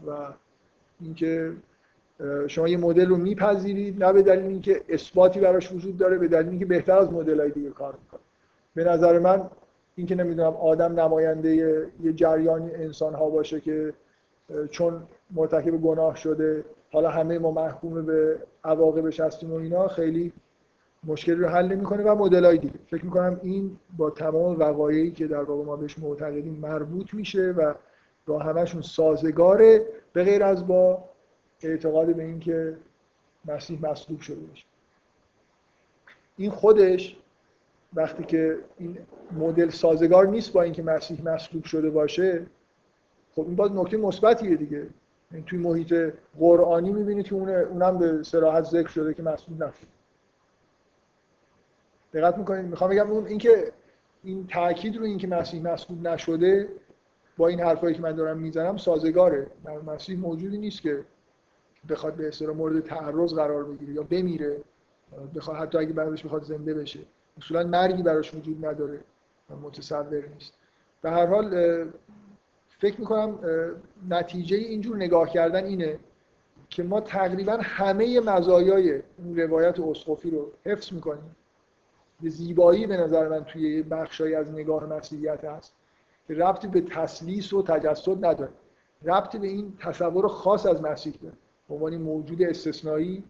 و 0.08 0.12
اینکه 1.02 1.52
شما 2.48 2.68
یه 2.68 2.78
مدل 2.78 3.06
رو 3.06 3.18
میپذیرید 3.18 4.04
نه 4.04 4.14
به 4.14 4.22
دلیل 4.22 4.46
اینکه 4.46 4.82
اثباتی 4.90 5.40
براش 5.40 5.72
وجود 5.72 5.98
داره 5.98 6.18
به 6.18 6.28
دلیل 6.28 6.50
اینکه 6.50 6.66
بهتر 6.66 6.98
از 6.98 7.12
مدل 7.14 7.40
های 7.40 7.52
دیگه 7.52 7.70
کار 7.70 7.94
می‌کنه. 8.04 8.20
به 8.76 8.84
نظر 8.84 9.20
من 9.20 9.50
اینکه 9.96 10.16
نمی‌دونم 10.16 10.54
آدم 10.54 11.00
نماینده 11.00 11.56
یه 12.04 12.14
جریانی 12.14 12.72
انسان 12.72 13.14
ها 13.14 13.30
باشه 13.30 13.60
که 13.60 13.94
چون 14.70 15.04
مرتکب 15.32 15.78
گناه 15.78 16.16
شده 16.16 16.64
حالا 16.92 17.10
همه 17.10 17.40
ما 17.40 17.52
محکوم 17.52 18.06
به 18.06 18.38
عواقبش 18.64 19.20
هستیم 19.20 19.52
و 19.54 19.56
اینا 19.56 19.88
خیلی 19.88 20.34
مشکلی 21.04 21.36
رو 21.36 21.48
حل 21.48 21.68
نمی‌کنه 21.68 22.04
و 22.04 22.16
مدلای 22.16 22.58
دیگه. 22.58 22.74
فکر 22.88 23.06
می‌کنم 23.06 23.40
این 23.44 23.78
با 23.98 24.10
تمام 24.10 24.60
وقایعی 24.60 25.12
که 25.12 25.28
در 25.28 25.44
واقع 25.44 25.64
ما 25.64 25.76
بهش 25.76 26.00
معتقدیم 26.00 26.60
مربوط 26.62 27.14
میشه 27.14 27.52
و 27.58 27.74
با 28.26 28.40
همشون 28.40 28.82
سازگاره 28.82 29.86
به 30.14 30.24
غیر 30.24 30.44
از 30.44 30.68
با 30.68 31.04
اعتقاد 31.62 32.16
به 32.16 32.24
اینکه 32.24 32.78
مسیح 33.45 33.82
مصلوب 33.82 34.20
شده 34.20 34.40
باشه. 34.40 34.66
این 36.38 36.52
خودش 36.52 37.18
وقتی 37.94 38.24
که 38.24 38.58
این 38.78 38.98
مدل 39.32 39.70
سازگار 39.70 40.28
نیست 40.28 40.54
با 40.54 40.62
اینکه 40.62 40.84
مسیح 40.84 41.24
مصلوب 41.24 41.64
شده 41.64 41.90
باشه 41.90 42.45
خب 43.36 43.41
این 43.41 43.56
باز 43.56 43.72
نکته 43.72 43.98
مثبتیه 43.98 44.56
دیگه. 44.56 44.88
این 45.32 45.44
توی 45.44 45.60
محیط 45.60 46.14
قرآنی 46.40 46.91
می‌بینید 46.91 47.26
که 47.26 47.36
اونم 47.36 47.98
به 47.98 48.24
صراحت 48.24 48.64
ذکر 48.64 48.88
شده 48.88 49.14
که 49.14 49.24
مصلوب 49.24 49.64
نشده. 49.64 49.88
دقت 52.14 52.38
می‌کنید؟ 52.38 52.66
می‌خوام 52.66 52.90
بگم 52.90 53.12
اون 53.12 53.28
اینکه 53.28 53.72
این 54.24 54.48
تاکید 54.48 54.98
رو 54.98 55.04
اینکه 55.04 55.28
مسیح 55.28 55.62
مصلوب 55.62 56.08
نشده 56.08 56.70
با 57.38 57.48
این 57.48 57.60
حرفایی 57.60 57.96
که 57.96 58.02
من 58.02 58.12
دارم 58.12 58.38
می‌زنم 58.38 58.78
سازگاره. 58.78 59.48
در 59.66 59.78
مسیح 59.82 60.20
موجودی 60.20 60.58
نیست 60.58 60.82
که 60.82 61.06
بخواد 61.90 62.14
به 62.14 62.28
اصطلاح 62.28 62.56
مورد 62.56 62.80
تعرض 62.80 63.34
قرار 63.34 63.64
بگیره 63.64 63.94
یا 63.94 64.04
بمیره. 64.04 64.62
بخواد 65.36 65.58
حتی 65.58 65.78
اگه 65.78 65.94
بعدش 65.94 66.26
بخواد 66.26 66.44
زنده 66.44 66.74
بشه. 66.74 67.00
اصولا 67.38 67.64
مرگی 67.64 68.04
براش 68.04 68.34
وجود 68.36 68.66
نداره. 68.66 69.00
متصور 69.64 70.24
نیست. 70.34 70.54
به 71.02 71.12
هر 71.12 71.26
حال 71.26 71.50
فکر 72.80 73.00
می‌کنم 73.00 73.40
نتیجه 74.10 74.58
اینجور 74.58 74.96
نگاه 74.96 75.30
کردن 75.30 75.66
اینه 75.66 76.00
که 76.70 76.84
ما 76.84 77.02
تقریبا 77.02 77.58
همه 77.62 78.20
مزایای 78.20 79.02
این 79.18 79.40
روایت 79.40 79.80
اسقفی 79.80 80.30
رو 80.30 80.52
حفظ 80.66 80.94
می‌کنیم. 80.94 81.36
به 82.22 82.30
زیبایی 82.30 82.88
به 82.88 82.98
نظر 82.98 83.28
من 83.28 83.44
توی 83.44 83.84
بخشایی 83.84 84.36
از 84.36 84.52
نگاه 84.52 84.86
مسیحیت 84.86 85.46
هست. 85.46 85.74
ربطی 86.30 86.68
به 86.68 86.82
تسلیس 86.82 87.54
و 87.54 87.64
تجسد 87.64 88.26
نداره. 88.26 88.52
ربطی 89.04 89.38
به 89.38 89.48
این 89.48 89.74
تصور 89.80 90.28
خاص 90.28 90.66
از 90.66 90.82
مسیح 90.82 91.14
داره. 91.22 91.36
به 91.70 91.76
عنوان 91.76 91.98
موجود 91.98 92.41
استثنایی 92.41 93.24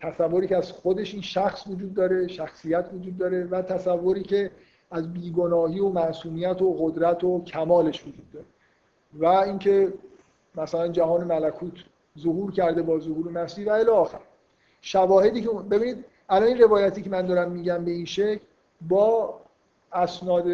تصوری 0.00 0.46
که 0.46 0.56
از 0.56 0.72
خودش 0.72 1.12
این 1.12 1.22
شخص 1.22 1.66
وجود 1.66 1.94
داره 1.94 2.28
شخصیت 2.28 2.90
وجود 2.94 3.18
داره 3.18 3.44
و 3.44 3.62
تصوری 3.62 4.22
که 4.22 4.50
از 4.90 5.12
بیگناهی 5.12 5.80
و 5.80 5.88
معصومیت 5.88 6.62
و 6.62 6.76
قدرت 6.80 7.24
و 7.24 7.44
کمالش 7.44 8.02
وجود 8.02 8.30
داره. 8.32 8.46
و 9.14 9.26
اینکه 9.26 9.92
مثلا 10.54 10.88
جهان 10.88 11.24
ملکوت 11.24 11.72
ظهور 12.18 12.52
کرده 12.52 12.82
با 12.82 12.98
ظهور 12.98 13.32
مسیح 13.32 13.66
و 13.66 13.70
الی 13.70 13.90
آخر. 13.90 14.20
شواهدی 14.80 15.40
که 15.42 15.48
ببینید 15.48 16.04
الان 16.28 16.48
این 16.48 16.58
روایتی 16.58 17.02
که 17.02 17.10
من 17.10 17.26
دارم 17.26 17.50
میگم 17.50 17.84
به 17.84 17.90
این 17.90 18.04
شکل 18.04 18.40
با 18.88 19.40
اسناد 19.92 20.46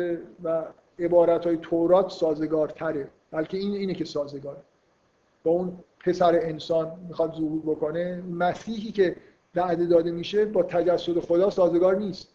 و 0.45 0.65
عبارت 0.99 1.47
های 1.47 1.57
تورات 1.57 2.11
سازگارتره 2.11 3.09
بلکه 3.31 3.59
این 3.59 3.73
اینه 3.73 3.95
که 3.95 4.05
سازگاره. 4.05 4.61
با 5.45 5.51
اون 5.51 5.79
پسر 6.01 6.39
انسان 6.43 6.93
می‌خواد 7.09 7.35
ظهور 7.35 7.61
بکنه 7.61 8.23
مسیحی 8.31 8.93
که 8.93 9.16
وعده 9.55 9.87
داده 9.87 10.11
میشه 10.11 10.45
با 10.45 10.62
تجسد 10.62 11.19
خدا 11.19 11.51
سازگار 11.51 11.97
نیست. 11.97 12.29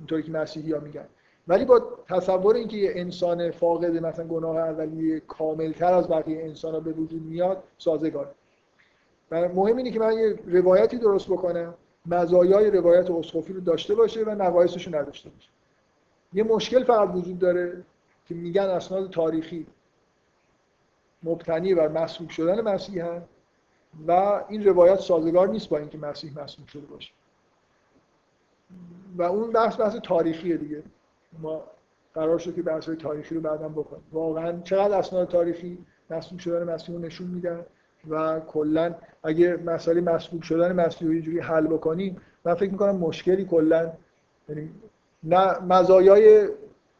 اینطوری 0.00 0.22
که 0.22 0.32
مسیحی 0.32 0.72
ها 0.72 0.80
میگن. 0.80 1.06
ولی 1.48 1.64
با 1.64 1.82
تصور 2.08 2.56
اینکه 2.56 2.76
یه 2.76 2.92
انسان 2.94 3.50
فاقد 3.50 3.96
مثلا 3.96 4.26
گناه 4.26 4.56
اولیه 4.56 5.20
کاملتر 5.20 5.94
از 5.94 6.08
بقیه 6.08 6.42
انسان 6.42 6.74
ها 6.74 6.80
به 6.80 6.92
وجود 6.92 7.22
میاد 7.22 7.62
سازگار 7.78 8.34
مهم 9.30 9.76
اینه 9.76 9.90
که 9.90 10.00
من 10.00 10.12
یه 10.12 10.38
روایتی 10.46 10.98
درست 10.98 11.28
بکنم 11.28 11.74
مزایای 12.06 12.70
روایت 12.70 13.10
اسقفی 13.10 13.52
رو 13.52 13.60
داشته 13.60 13.94
باشه 13.94 14.24
و 14.24 14.30
نقایصش 14.30 14.86
رو 14.86 14.94
نداشته 14.94 15.30
باشه. 15.30 15.48
یه 16.32 16.42
مشکل 16.42 16.84
فقط 16.84 17.14
وجود 17.14 17.38
داره 17.38 17.84
که 18.26 18.34
میگن 18.34 18.62
اسناد 18.62 19.10
تاریخی 19.10 19.66
مبتنی 21.22 21.74
بر 21.74 21.88
مسلوب 21.88 22.30
شدن 22.30 22.60
مسیح 22.60 23.04
هم 23.06 23.22
و 24.08 24.12
این 24.48 24.64
روایت 24.64 25.00
سازگار 25.00 25.48
نیست 25.48 25.68
با 25.68 25.78
اینکه 25.78 25.98
مسیح 25.98 26.42
مسلوب 26.42 26.68
شده 26.68 26.86
باشه. 26.86 27.10
و 29.16 29.22
اون 29.22 29.52
بحث 29.52 29.80
بحث 29.80 29.96
تاریخیه 29.96 30.56
دیگه. 30.56 30.82
ما 31.38 31.64
قرار 32.14 32.38
شد 32.38 32.54
که 32.54 32.62
بحث 32.62 32.88
تاریخی 32.88 33.34
رو 33.34 33.40
بعدا 33.40 33.68
بکنیم. 33.68 34.04
واقعا 34.12 34.60
چقدر 34.60 34.98
اسناد 34.98 35.28
تاریخی 35.28 35.78
مسلوب 36.10 36.40
شدن 36.40 36.74
مسیح 36.74 36.94
رو 36.94 37.00
نشون 37.00 37.26
میدن 37.26 37.66
و 38.08 38.40
کلا 38.40 38.94
اگه 39.22 39.56
مسئله 39.56 40.00
مسلوب 40.00 40.42
شدن 40.42 40.72
مسیح 40.72 41.08
رو 41.08 41.14
یه 41.14 41.20
جوری 41.20 41.40
حل 41.40 41.66
بکنیم 41.66 42.20
من 42.44 42.54
فکر 42.54 42.70
می‌کنم 42.70 42.96
مشکلی 42.96 43.44
کلا 43.44 43.92
یعنی 44.48 44.70
نه 45.22 45.58
مزایای 45.58 46.48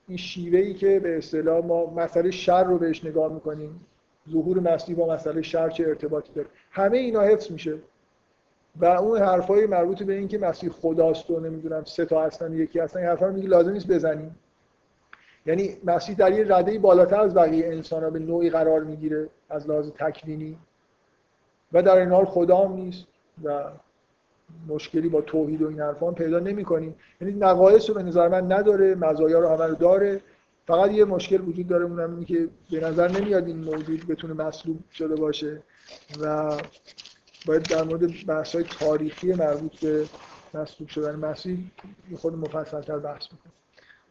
این 0.09 0.17
شیوه 0.17 0.59
ای 0.59 0.75
که 0.75 1.01
به 1.01 1.19
اصطلاح 1.19 1.67
ما 1.67 1.87
مسئله 1.87 2.31
شر 2.31 2.65
رو 2.65 2.79
بهش 2.79 3.05
نگاه 3.05 3.33
می‌کنیم 3.33 3.87
ظهور 4.31 4.61
مسیح 4.61 4.97
با 4.97 5.15
مسئله 5.15 5.43
شر 5.43 5.71
چه 5.71 5.85
ارتباطی 5.87 6.33
داره؟ 6.33 6.49
همه 6.71 6.99
اینا 6.99 7.21
حفظ 7.21 7.51
میشه. 7.51 7.79
و 8.77 8.85
اون 8.85 9.19
حرفای 9.19 9.67
مربوط 9.67 10.03
به 10.03 10.15
اینکه 10.15 10.39
مسیح 10.39 10.71
خداست 10.71 11.31
و 11.31 11.41
نمی‌دونم 11.41 11.85
سه 11.85 12.05
تا 12.05 12.23
هستن 12.23 12.53
یکی 12.53 12.79
هستن 12.79 12.99
این 12.99 13.09
حرفا 13.09 13.27
رو 13.27 13.33
میگه 13.33 13.49
لازم 13.49 13.71
نیست 13.71 13.89
بزنیم. 13.89 14.37
یعنی 15.47 15.77
مسیح 15.85 16.17
در 16.17 16.33
یه 16.33 16.57
رده 16.57 16.79
بالاتر 16.79 17.21
از 17.21 17.35
بقیه 17.35 17.67
انسان 17.67 18.05
ها 18.05 18.11
به 18.11 18.19
نوعی 18.19 18.51
قرار 18.51 18.85
می‌گیره 18.85 19.29
از 19.51 19.71
لحاظ 19.71 19.91
تکوینی. 19.91 20.59
و 21.73 21.83
در 21.83 21.97
این 21.97 22.09
حال 22.09 22.25
خدا 22.25 22.57
هم 22.57 22.73
نیست 22.73 23.07
و 23.45 23.65
مشکلی 24.69 25.09
با 25.09 25.21
توحید 25.21 25.63
و 25.63 25.69
این 25.69 25.81
حرفان 25.81 26.15
پیدا 26.15 26.39
نمی 26.39 26.65
کنیم 26.65 26.95
یعنی 27.21 27.35
نقایص 27.35 27.89
رو 27.89 27.95
به 27.95 28.03
نظر 28.03 28.29
من 28.29 28.53
نداره 28.53 28.95
مزایا 28.95 29.39
رو 29.39 29.49
همه 29.49 29.67
رو 29.67 29.75
داره. 29.75 30.21
فقط 30.67 30.91
یه 30.91 31.05
مشکل 31.05 31.41
وجود 31.41 31.69
داره 31.69 31.85
اونم 31.85 32.11
اینه 32.11 32.25
که 32.25 32.49
به 32.71 32.81
نظر 32.81 33.11
نمیاد 33.11 33.47
این 33.47 33.65
موجود 33.65 34.07
بتونه 34.07 34.35
مصلوب 34.35 34.79
شده 34.93 35.17
باشه 35.17 35.63
و 36.21 36.57
باید 37.47 37.63
در 37.63 37.83
مورد 37.83 38.27
بحث 38.27 38.55
های 38.55 38.65
تاریخی 38.65 39.33
مربوط 39.33 39.81
به 39.81 40.05
مصلوب 40.55 40.89
شدن 40.89 41.17
مسیح 41.17 41.71
خود 42.17 42.35
مفصلتر 42.35 42.99
بحث 42.99 43.23
می‌کنم 43.33 43.53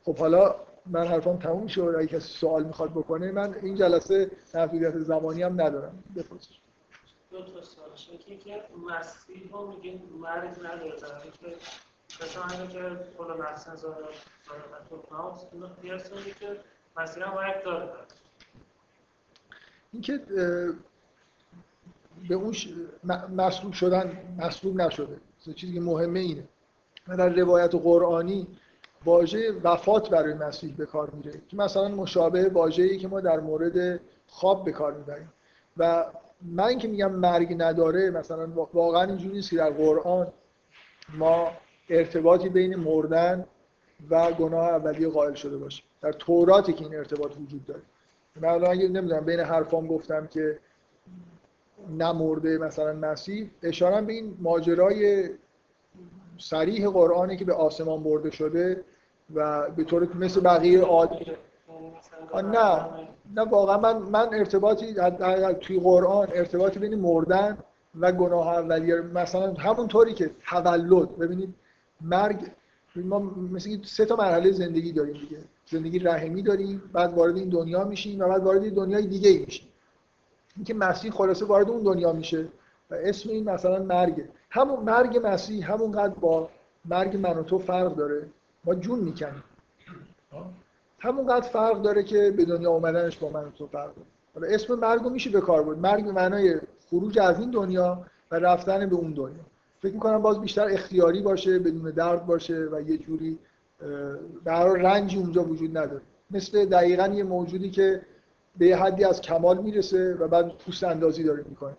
خب 0.03 0.18
حالا 0.18 0.55
من 0.85 1.07
حرفام 1.07 1.38
تموم 1.38 1.68
و 1.77 1.97
اگه 1.97 2.07
کسی 2.07 2.27
سوال 2.27 2.64
می‌خواد 2.64 2.91
بکنه 2.91 3.31
من 3.31 3.55
این 3.61 3.76
جلسه 3.76 4.31
محدودیت 4.55 4.97
زمانی 4.99 5.43
هم 5.43 5.61
ندارم. 5.61 6.03
بپرسید 6.15 6.66
دو 7.38 7.43
تا 7.43 7.61
سوالش 7.61 8.09
یکی 8.09 8.53
مسیح 8.89 9.49
رو 9.51 9.68
میگه 9.68 9.99
مرگ 10.19 10.59
نداره. 10.59 10.99
در 10.99 11.07
که 11.41 11.55
مثلا 12.22 12.43
همین 12.43 12.68
که 12.68 12.80
کل 13.18 13.34
محسن 13.34 13.76
زاره 13.76 14.05
تو 14.89 15.03
نامس 15.11 15.45
اینو 15.51 15.68
قیاس 15.81 16.09
که 16.39 16.59
مسیح 16.97 17.27
هم 17.27 17.34
مرگ 17.34 17.64
داره 17.64 17.89
اینکه 19.93 20.18
به 22.30 22.35
اون 22.35 22.53
ش... 22.53 22.68
مصلوب 23.35 23.73
شدن 23.73 24.35
مصلوب 24.38 24.81
نشده. 24.81 25.19
چیزی 25.55 25.73
که 25.73 25.81
مهمه 25.81 26.19
اینه. 26.19 26.43
و 27.07 27.18
در 27.18 27.30
روایت 27.30 27.76
قرآنی 27.76 28.47
واژه 29.05 29.51
وفات 29.51 30.09
برای 30.09 30.34
مسیح 30.34 30.76
به 30.76 30.85
کار 30.85 31.09
میره. 31.09 31.41
که 31.47 31.57
مثلا 31.57 31.88
مشابه 31.88 32.49
واژه‌ای 32.49 32.97
که 32.97 33.07
ما 33.07 33.22
در 33.22 33.39
مورد 33.39 33.99
خواب 34.27 34.65
به 34.65 34.72
کار 34.72 34.93
می‌بریم. 34.93 35.34
و 35.77 36.05
من 36.41 36.77
که 36.77 36.88
میگم 36.88 37.11
مرگ 37.11 37.55
نداره 37.57 38.09
مثلا 38.09 38.47
واقعا 38.73 39.03
اینجوری 39.03 39.34
نیست 39.34 39.49
که 39.49 39.55
در 39.55 39.69
قرآن 39.69 40.27
ما 41.18 41.51
ارتباطی 41.89 42.49
بین 42.49 42.76
مردن 42.76 43.45
و 44.09 44.31
گناه 44.31 44.69
اولیه 44.69 45.09
قائل 45.09 45.34
شده 45.34 45.57
باشیم. 45.57 45.85
در 46.01 46.11
توراتی 46.11 46.73
که 46.73 46.85
این 46.85 46.95
ارتباط 46.95 47.31
وجود 47.38 47.65
داره. 47.65 47.81
من 48.41 48.49
الان 48.49 48.72
اگه 48.72 48.88
نمی‌دونم 48.88 49.26
بین 49.26 49.39
حرفام 49.39 49.88
گفتم 49.88 50.27
که 50.27 50.59
نمرده 51.89 52.57
مثلا 52.57 52.93
مسیح 52.93 53.49
اشاره 53.64 54.01
به 54.01 54.14
این 54.14 54.38
ماجرای 54.39 55.30
سریح 56.38 56.89
قرآنی 56.89 57.38
که 57.38 57.45
به 57.45 57.53
آسمان 57.53 58.03
برده 58.03 58.31
شده 58.31 58.84
و 59.34 59.69
به 59.69 59.84
طور 59.84 60.15
مثل 60.15 60.41
بقیه 60.41 60.81
عادی 60.81 61.26
نه. 62.34 62.86
نه 63.36 63.41
واقعا 63.41 63.78
من 63.78 63.98
من 63.98 64.34
ارتباطی 64.34 64.94
توی 65.62 65.80
قرآن 65.80 66.28
ارتباطی 66.34 66.80
بین 66.80 66.95
مردن 66.95 67.58
و 67.99 68.12
گناه 68.12 68.48
اولیه 68.48 69.02
مثلا 69.02 69.54
همون 69.54 69.88
طوری 69.88 70.14
که 70.14 70.32
تولد. 70.49 71.18
ببینید 71.18 71.54
مرگ 72.02 72.52
ما 72.95 73.20
مثل 73.54 73.84
سه 73.84 74.06
تا 74.06 74.16
مرحله 74.16 74.52
زندگی 74.52 74.91
داریم 74.91 75.14
دیگه. 75.14 75.38
زندگی 75.66 75.99
رحمی 75.99 76.41
داریم 76.41 76.82
بعد 76.94 77.14
وارد 77.14 77.38
این 77.38 77.49
دنیا 77.49 77.84
میشیم 77.84 78.20
و 78.20 78.28
بعد 78.28 78.44
وارد 78.44 78.74
دنیای 78.76 79.08
دیگه 79.08 79.30
ای 79.30 79.38
میشیم. 79.38 79.68
اینکه 80.56 80.74
مسیح 80.74 81.12
خلاصه 81.12 81.45
وارد 81.45 81.70
اون 81.70 81.84
دنیا 81.84 82.14
میشه 82.14 82.48
و 82.91 82.95
اسم 82.95 83.30
این 83.30 83.49
مثلا 83.49 83.84
مرگه 83.84 84.30
همون 84.49 84.80
مرگ 84.80 85.20
مسیح 85.24 85.72
همونقدر 85.72 86.14
با 86.14 86.49
مرگ 86.86 87.18
من 87.18 87.38
و 87.38 87.44
تو 87.44 87.60
فرق 87.60 87.95
داره. 87.95 88.28
ما 88.66 88.76
جون 88.76 88.99
می‌کنیم. 88.99 89.44
همونقدر 90.99 91.48
فرق 91.48 91.82
داره 91.82 92.03
که 92.03 92.32
به 92.38 92.45
دنیا 92.45 92.72
اومدنش 92.72 93.18
با 93.18 93.30
من 93.30 93.52
تو 93.57 93.68
فرق 93.68 93.95
داره. 93.95 94.07
حالا 94.34 94.48
اسم 94.48 94.76
مرگ 94.76 95.02
رو 95.02 95.10
میشه 95.10 95.30
به 95.30 95.41
کار 95.41 95.64
برد. 95.64 95.78
مرگ 95.78 96.06
به 96.06 96.11
معنای 96.11 96.60
خروج 96.90 97.19
از 97.19 97.40
این 97.40 97.52
دنیا 97.52 98.06
و 98.32 98.36
رفتن 98.36 98.90
به 98.90 98.95
اون 98.95 99.14
دنیا. 99.14 99.44
فکر 99.82 99.94
می‌کنم 99.94 100.22
باز 100.22 100.41
بیشتر 100.41 100.65
اختیاری 100.65 101.22
باشه 101.22 101.60
بدون 101.60 101.91
درد 101.91 102.26
باشه 102.26 102.68
و 102.72 102.82
یه 102.82 102.98
جوری 102.98 103.40
در 104.45 104.68
رنجی 104.68 105.18
اونجا 105.18 105.44
وجود 105.44 105.78
نداره. 105.78 106.02
مثل 106.32 106.65
دقیقا 106.65 107.07
یه 107.07 107.24
موجودی 107.24 107.69
که 107.69 108.02
به 108.57 108.78
حدی 108.78 109.03
از 109.03 109.22
کمال 109.22 109.57
می‌رسه 109.57 110.14
و 110.14 110.28
بعد 110.28 110.57
پوست 110.57 110.84
اندازی 110.84 111.24
داره 111.24 111.45
می‌کنه. 111.49 111.78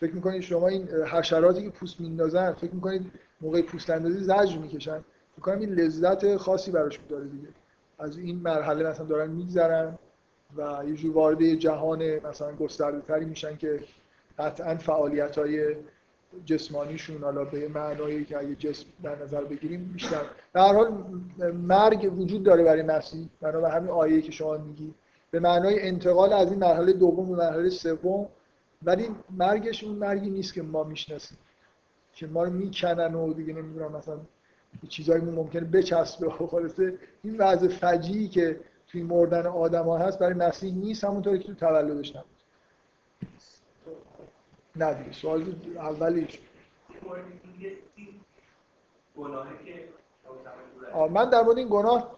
فکر 0.00 0.14
می‌کنید 0.14 0.42
شما 0.42 0.68
این 0.68 0.88
حشراتی 0.88 1.62
که 1.62 1.70
پوست 1.70 2.00
میندازن 2.00 2.52
فکر 2.52 2.74
می‌کنید 2.74 3.10
موقع 3.40 3.62
پوست 3.62 3.90
اندازی 3.90 4.18
زجر 4.18 4.58
می‌کشن. 4.58 4.98
فکر 5.32 5.42
کنم 5.42 5.58
این 5.58 5.74
لذت 5.74 6.36
خاصی 6.36 6.70
براشون 6.70 7.04
داره 7.08 7.24
دیگه. 7.24 7.48
از 8.02 8.18
این 8.18 8.36
مرحله 8.36 8.88
مثلا 8.88 9.06
دارن 9.06 9.30
میگذرن 9.30 9.98
و 10.56 10.82
یه 10.86 10.94
جور 10.94 11.14
وارد 11.14 11.44
جهان 11.44 12.02
مثلا 12.26 12.52
گسترده 12.52 13.00
تری 13.00 13.24
میشن 13.24 13.56
که 13.56 13.80
قطعا 14.38 14.76
فعالیت 14.76 15.38
های 15.38 15.76
جسمانیشون 16.44 17.22
حالا 17.22 17.44
به 17.44 17.68
معنایی 17.68 18.24
که 18.24 18.38
اگه 18.38 18.54
جسم 18.54 18.86
در 19.02 19.22
نظر 19.22 19.44
بگیریم 19.44 19.90
بیشتر. 19.92 20.22
در 20.54 20.74
حال 20.74 21.04
مرگ 21.54 22.12
وجود 22.18 22.42
داره 22.42 22.64
برای 22.64 22.82
مسیح 22.82 23.28
بنا 23.40 23.68
همین 23.68 23.90
آیه 23.90 24.22
که 24.22 24.32
شما 24.32 24.56
میگی. 24.56 24.94
به 25.30 25.40
معنای 25.40 25.88
انتقال 25.88 26.32
از 26.32 26.50
این 26.50 26.58
مرحله 26.58 26.92
دوم 26.92 27.30
به 27.30 27.36
مرحله 27.36 27.70
سوم. 27.70 28.28
ولی 28.82 29.08
مرگش 29.30 29.84
اون 29.84 29.94
مرگی 29.94 30.30
نیست 30.30 30.54
که 30.54 30.62
ما 30.62 30.84
می‌شناسیم 30.84 31.38
که 32.12 32.26
ما 32.26 32.44
رو 32.44 32.50
می‌کنن 32.50 33.14
و 33.14 33.32
دیگه 33.32 33.52
نمی‌دونم 33.52 33.92
مثلا 33.92 34.18
چیزایی 34.88 35.24
ممکنه 35.24 35.64
بچسبه. 35.64 36.26
و 36.26 36.46
خلاصه 36.46 36.98
این 37.22 37.36
وضع 37.38 37.68
فجیعی 37.68 38.28
که 38.28 38.60
توی 38.88 39.02
مردن 39.02 39.46
آدم 39.46 39.84
ها 39.84 39.98
هست 39.98 40.18
برای 40.18 40.34
مسیح 40.34 40.74
نیست 40.74 41.04
همونطوری 41.04 41.38
که 41.38 41.44
تو 41.46 41.54
تولدش 41.54 42.16
نبود. 42.16 42.26
نه 44.76 44.94
دیگه 44.94 45.12
سوال 45.12 45.54
اولیش. 45.76 46.38
من 51.10 51.30
در 51.30 51.42
مورد 51.42 51.58
این 51.58 51.68
گناه 51.70 52.16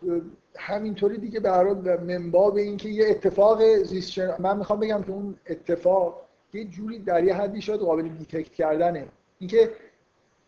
همینطوری 0.56 1.18
دیگه 1.18 1.40
به 1.40 1.50
هر 1.50 1.72
منباب 1.96 2.56
این 2.56 2.76
که 2.76 2.88
یه 2.88 3.06
اتفاق 3.10 3.62
زیست 3.82 4.18
من 4.18 4.56
می‌خوام 4.58 4.80
بگم 4.80 5.02
که 5.02 5.10
اون 5.10 5.36
اتفاق 5.46 6.22
یه 6.52 6.64
جوری 6.64 6.98
در 6.98 7.24
یه 7.24 7.34
حدی 7.34 7.60
شاید 7.62 7.80
قابل 7.80 8.08
detect 8.08 8.52
کردنه. 8.52 9.08
اینکه 9.38 9.70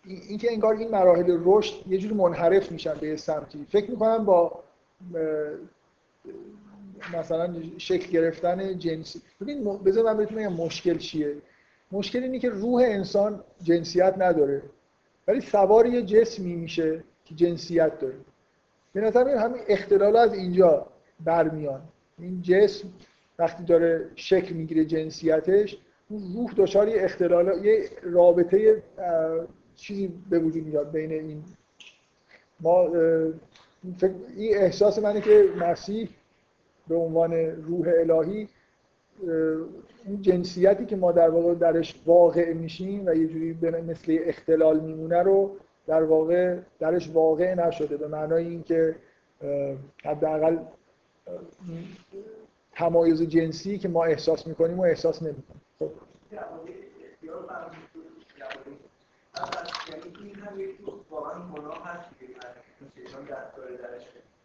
اینکه 0.06 0.52
انگار 0.52 0.74
این 0.74 0.90
مراحل 0.90 1.38
رشد 1.44 1.74
یه 1.88 1.98
جوری 1.98 2.14
منحرف 2.14 2.72
میشن 2.72 2.94
به 2.94 3.16
سمتی. 3.16 3.66
فکر 3.68 3.90
می‌کنم 3.90 4.24
با 4.24 4.62
مثلا 7.14 7.54
شکل 7.78 8.10
گرفتن 8.10 8.78
جنسی 8.78 9.22
ببین 9.40 9.64
بذار 9.64 10.04
من 10.04 10.16
بهتون 10.16 10.38
بگم 10.38 10.52
مشکل 10.52 10.98
چیه. 10.98 11.36
مشکل 11.92 12.22
اینه 12.22 12.38
که 12.38 12.50
روح 12.50 12.82
انسان 12.82 13.40
جنسیت 13.62 14.14
نداره 14.18 14.62
ولی 15.28 15.40
سوار 15.40 15.86
یه 15.86 16.02
جسمی 16.02 16.54
میشه 16.54 17.04
که 17.24 17.34
جنسیت 17.34 17.98
داره. 17.98 18.14
به 18.92 19.00
نظر 19.00 19.28
همین 19.28 19.62
اختلال 19.68 20.16
از 20.16 20.34
اینجا 20.34 20.86
برمیان. 21.24 21.80
این 22.18 22.42
جسم 22.42 22.88
وقتی 23.38 23.64
داره 23.64 24.08
شکل 24.14 24.54
می‌گیره 24.54 24.84
جنسیتش 24.84 25.78
روح 26.10 26.52
دچار 26.56 26.88
یه 26.88 27.04
اختلال 27.04 27.64
یه 27.64 27.90
رابطه 28.02 28.82
چیزی 29.76 30.12
به 30.30 30.38
وجود 30.38 30.66
میاد 30.66 30.90
بین 30.90 31.12
این. 31.12 31.44
ما 32.60 32.82
این 34.36 34.56
احساس 34.56 34.98
منه 34.98 35.20
که 35.20 35.48
مسیح 35.60 36.08
به 36.88 36.94
عنوان 36.94 37.32
روح 37.62 37.92
الهی 37.98 38.48
این 40.04 40.22
جنسیتی 40.22 40.86
که 40.86 40.96
ما 40.96 41.12
در 41.12 41.30
واقع 41.30 41.54
درش 41.54 42.00
واقع 42.06 42.52
میشیم 42.52 43.06
و 43.06 43.14
یه 43.14 43.26
جوری 43.26 43.52
مثل 43.80 44.18
اختلال 44.20 44.80
میمونه 44.80 45.22
رو 45.22 45.56
در 45.86 46.02
واقع 46.02 46.58
درش 46.78 47.10
واقع 47.10 47.54
نشده. 47.54 47.96
به 47.96 48.08
معنای 48.08 48.46
اینکه 48.46 48.94
حداقل 50.04 50.58
تمایز 52.72 53.22
جنسی 53.22 53.78
که 53.78 53.88
ما 53.88 54.04
احساس 54.04 54.46
می‌کنیم 54.46 54.78
و 54.78 54.82
احساس 54.82 55.22
نمی‌کنیم. 55.22 55.60
خب. 55.78 55.90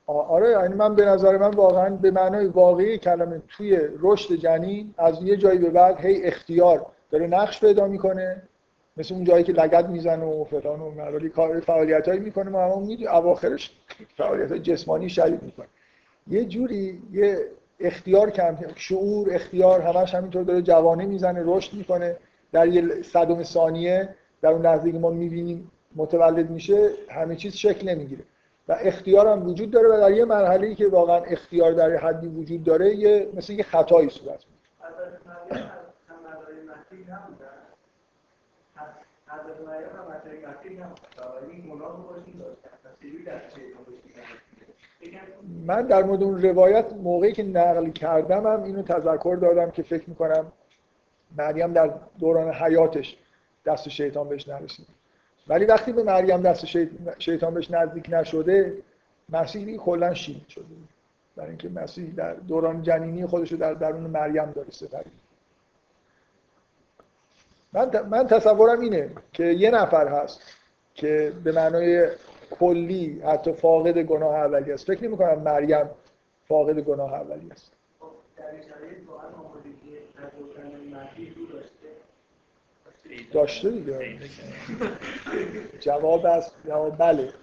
آره 0.07 0.49
یعنی 0.49 0.73
من 0.73 0.95
به 0.95 1.05
نظر 1.05 1.37
من 1.37 1.49
واقعا 1.51 1.89
به 1.89 2.11
معنای 2.11 2.45
واقعی 2.45 2.97
کلمه 2.97 3.41
توی 3.47 3.79
رشد 3.99 4.35
جنین 4.35 4.93
از 4.97 5.23
یه 5.23 5.37
جایی 5.37 5.59
به 5.59 5.69
بعد 5.69 6.05
هی 6.05 6.23
اختیار 6.23 6.85
داره 7.11 7.27
نقش 7.27 7.59
پیدا 7.59 7.87
می‌کنه 7.87 8.41
مثل 8.97 9.15
اون 9.15 9.23
جایی 9.23 9.43
که 9.43 9.53
لگد 9.53 9.89
می‌زنه 9.89 10.25
و 10.25 10.43
فلان 10.43 10.79
و 10.79 10.91
مرالی 10.91 11.29
کار 11.29 11.59
فعالیت 11.59 12.07
هایی 12.07 12.19
می‌کنه. 12.19 12.49
ما 12.49 12.63
هم 12.63 12.81
می‌دونیم 12.81 13.07
اواخرش 13.07 13.71
فعالیت 14.17 14.53
جسمانی 14.53 15.09
شدید 15.09 15.43
می‌کنه. 15.43 15.67
یه 16.27 16.45
جوری 16.45 17.01
یه 17.11 17.45
اختیار 17.79 18.29
کم 18.29 18.57
شعور 18.75 19.33
اختیار 19.35 19.81
همش 19.81 20.15
همینطور 20.15 20.43
داره 20.43 20.61
جوانه 20.61 21.05
می‌زنه 21.05 21.43
رشد 21.45 21.73
می‌کنه. 21.73 22.17
در 22.51 22.67
یه 22.67 23.01
صدم 23.01 23.43
ثانیه 23.43 24.15
در 24.41 24.49
اون 24.49 24.61
لحظه 24.61 24.91
که 24.91 24.99
ما 24.99 25.09
می‌بینیم 25.09 25.71
متولد 25.95 26.49
میشه 26.49 26.89
همه 27.09 27.35
چیز 27.35 27.53
شکل 27.55 27.89
نمی‌گیره. 27.89 28.23
و 28.67 28.77
اختیار 28.81 29.27
هم 29.27 29.47
وجود 29.47 29.71
داره 29.71 29.87
و 29.89 29.99
در 29.99 30.11
یه 30.11 30.25
مرحله 30.25 30.67
ای 30.67 30.75
که 30.75 30.87
واقعا 30.87 31.17
اختیار 31.17 31.71
در 31.71 31.95
حدی 31.95 32.27
وجود 32.27 32.63
داره 32.63 32.95
یه 32.95 33.29
مثل 33.33 33.53
یه 33.53 33.63
خطایی 33.63 34.09
صورت 34.09 34.39
می‌گیره. 34.45 34.61
من 45.65 45.87
در 45.87 46.03
مورد 46.03 46.23
اون 46.23 46.41
روایت 46.41 46.93
موقعی 46.93 47.33
که 47.33 47.43
نقل 47.43 47.89
کردم 47.89 48.47
هم 48.47 48.63
اینو 48.63 48.81
تذکر 48.81 49.37
دادم 49.41 49.71
که 49.71 49.83
فکر 49.83 50.09
می‌کنم 50.09 50.51
مریم 51.37 51.73
در 51.73 51.93
دوران 52.19 52.53
حیاتش 52.53 53.17
دست 53.65 53.89
شیطان 53.89 54.29
بهش 54.29 54.47
نرسید. 54.47 54.87
ولی 55.47 55.65
وقتی 55.65 55.91
به 55.91 56.03
مریم 56.03 56.41
دست 56.41 56.65
شیطان 57.19 57.53
بهش 57.53 57.71
نزدیک 57.71 58.05
نشده 58.09 58.73
مسیح 59.29 59.77
کلا 59.77 60.13
شید 60.13 60.47
شده. 60.47 60.65
برای 61.35 61.49
اینکه 61.49 61.69
مسیح 61.69 62.13
در 62.15 62.33
دوران 62.33 62.81
جنینی 62.81 63.25
خودش 63.25 63.51
رو 63.51 63.57
در 63.57 63.73
درون 63.73 64.01
مریم 64.01 64.51
داره 64.51 64.71
سپری. 64.71 65.11
من, 67.73 68.07
من 68.09 68.27
تصورم 68.27 68.79
اینه 68.79 69.11
که 69.33 69.43
یه 69.43 69.71
نفر 69.71 70.07
هست 70.07 70.41
که 70.93 71.33
به 71.43 71.51
معنای 71.51 72.09
کلی 72.51 73.21
حتی 73.25 73.53
فاقد 73.53 73.97
گناه 73.97 74.35
اولی 74.35 74.71
است. 74.71 74.87
فکر 74.87 75.03
نمی 75.03 75.17
کنم 75.17 75.39
مریم 75.39 75.89
فاقد 76.47 76.79
گناه 76.79 77.13
اولی 77.13 77.51
است. 77.51 77.71
داشته 83.33 83.69
دیگه. 83.69 84.19
جواب 85.79 86.25
است 86.25 86.55
جواب 86.67 86.97
بله. 86.97 87.33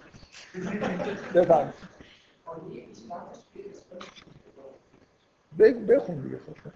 بفهم 1.35 1.73
بخون 5.87 6.21
دیگه. 6.21 6.37
خب 6.37 6.71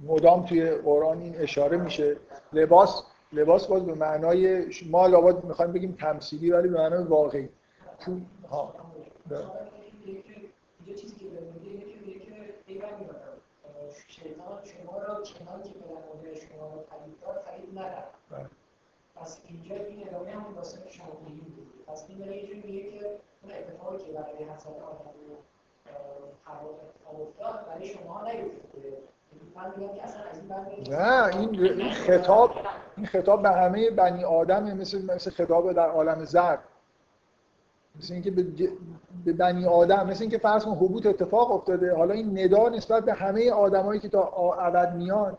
مدام 0.00 0.46
توی 0.46 0.70
قرآن 0.70 1.20
این 1.20 1.36
اشاره 1.40 1.76
میشه. 1.76 2.16
لباس 2.52 3.02
لباس 3.32 3.66
باز 3.66 3.86
به 3.86 3.94
معنای 3.94 4.66
ما 4.90 5.06
لابد 5.06 5.44
می‌خوایم 5.44 5.72
بگیم 5.72 5.96
تمثیلی 6.00 6.50
ولی 6.50 6.68
به 6.68 6.76
معنای 6.78 7.04
واقعی. 7.04 7.48
تو 8.00 8.20
ها. 8.50 8.74
یه 10.86 10.94
چیزی 10.94 11.14
که 11.14 11.24
شیطان 14.08 14.64
شما 14.64 14.98
را 14.98 15.22
چنان 15.22 15.62
که 15.62 15.70
به 16.22 16.34
شما 16.34 16.66
را 16.66 16.84
خرید 16.90 17.20
دار 17.20 17.42
خرید 17.46 17.78
ندارد 17.78 18.14
پس 19.16 19.40
اینجا 19.48 19.74
این 19.74 20.08
ادامه 20.08 20.30
هم 20.30 20.54
واسه 20.56 20.90
شما 20.90 21.06
بود. 21.06 21.84
پس 21.86 22.04
این 22.08 22.18
داره 22.18 22.36
یه 22.36 22.54
میگه 22.54 22.90
که 22.90 23.06
اون 23.42 23.52
اتفاقی 23.52 24.04
که 24.04 24.12
برای 24.12 24.44
حسن 24.44 24.70
آدم 24.70 25.10
رو 25.28 25.36
افتاد 27.22 27.66
برای 27.66 27.88
شما 27.88 28.22
نیفتاده 28.22 28.98
نه 30.90 31.36
این 31.36 31.90
خطاب 31.92 32.50
این 32.96 33.06
خطاب 33.06 33.42
به 33.42 33.50
همه 33.50 33.90
بنی 33.90 34.24
آدم 34.24 34.76
مثل 34.76 35.14
مثل 35.14 35.30
خطاب 35.30 35.72
در 35.72 35.88
عالم 35.88 36.24
زرد. 36.24 36.58
مثل 37.98 38.14
اینکه 38.14 38.30
به 39.24 39.32
بنی 39.32 39.66
آدم 39.66 40.06
مثل 40.06 40.22
اینکه 40.22 40.38
فرض 40.38 40.64
کن 40.64 40.70
حبوط 40.70 41.06
اتفاق 41.06 41.52
افتاده. 41.52 41.96
حالا 41.96 42.14
این 42.14 42.38
ندا 42.38 42.68
نسبت 42.68 43.04
به 43.04 43.12
همه 43.14 43.52
آدمایی 43.52 44.00
که 44.00 44.08
تا 44.08 44.22
ابد 44.58 44.94
میان 44.94 45.38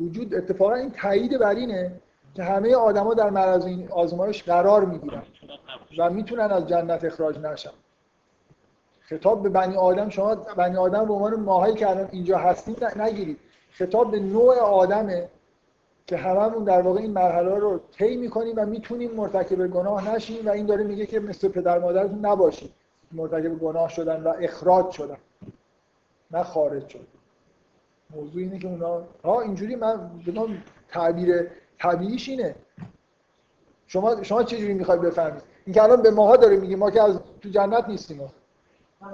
وجود 0.00 0.34
اتفاقا 0.34 0.74
این 0.74 0.90
تایید 0.90 1.38
بر 1.38 1.54
اینه 1.54 2.00
که 2.34 2.42
همه 2.42 2.74
آدما 2.74 3.14
در 3.14 3.30
معرض 3.30 3.64
این 3.64 3.88
آزمایش 3.92 4.42
قرار 4.42 4.84
می‌گیرن 4.84 5.22
و 5.98 6.10
می‌تونن 6.10 6.50
از 6.50 6.66
جنت 6.66 7.04
اخراج 7.04 7.38
نشن. 7.38 7.70
خطاب 9.08 9.42
به 9.42 9.48
بنی 9.48 9.76
آدم 9.76 10.08
شما 10.08 10.34
بنی 10.34 10.76
آدم 10.76 11.04
به 11.04 11.12
عنوان 11.12 11.34
ماهایی 11.40 11.74
که 11.74 11.90
الان 11.90 12.08
اینجا 12.12 12.38
هستید 12.38 12.84
نگیرید. 12.84 13.38
خطاب 13.70 14.10
به 14.10 14.20
نوع 14.20 14.58
آدمه 14.58 15.28
که 16.06 16.16
هممون 16.16 16.64
در 16.64 16.82
واقع 16.82 17.00
این 17.00 17.10
مرحله 17.10 17.54
رو 17.54 17.80
طی 17.98 18.16
می‌کنیم 18.16 18.54
و 18.56 18.66
می‌تونیم 18.66 19.10
مرتکب 19.10 19.66
گناه 19.66 20.14
نشیم 20.14 20.46
و 20.46 20.50
این 20.50 20.66
داره 20.66 20.84
میگه 20.84 21.06
که 21.06 21.20
مثل 21.20 21.48
پدر 21.48 21.78
مادرتون 21.78 22.26
نباشید. 22.26 22.72
مرتکب 23.12 23.58
گناه 23.58 23.88
شدن 23.88 24.22
و 24.22 24.32
اخراج 24.40 24.90
شدن. 24.90 25.16
نه 26.30 26.42
خارج 26.42 26.88
شد 26.88 27.06
موضوع 28.16 28.42
اینه 28.42 28.58
که 28.58 28.68
اونا 28.68 29.02
ها 29.24 29.40
اینجوری 29.40 29.76
من 29.76 30.10
بدون 30.26 30.62
تعبیر 30.88 31.46
طبیعیش 31.78 32.28
اینه. 32.28 32.54
شما 33.86 34.22
شما 34.22 34.42
چه 34.42 34.58
جوری 34.58 34.74
می‌خواید 34.74 35.00
بفهمید؟ 35.00 35.42
این 35.66 35.74
که 35.74 35.82
الان 35.82 36.02
به 36.02 36.10
ماها 36.10 36.36
داره 36.36 36.56
میگه 36.56 36.76
ما 36.76 36.90
که 36.90 37.02
از 37.02 37.18
تو 37.40 37.48
جنت 37.48 37.88
نیستیم. 37.88 38.20
من 39.00 39.12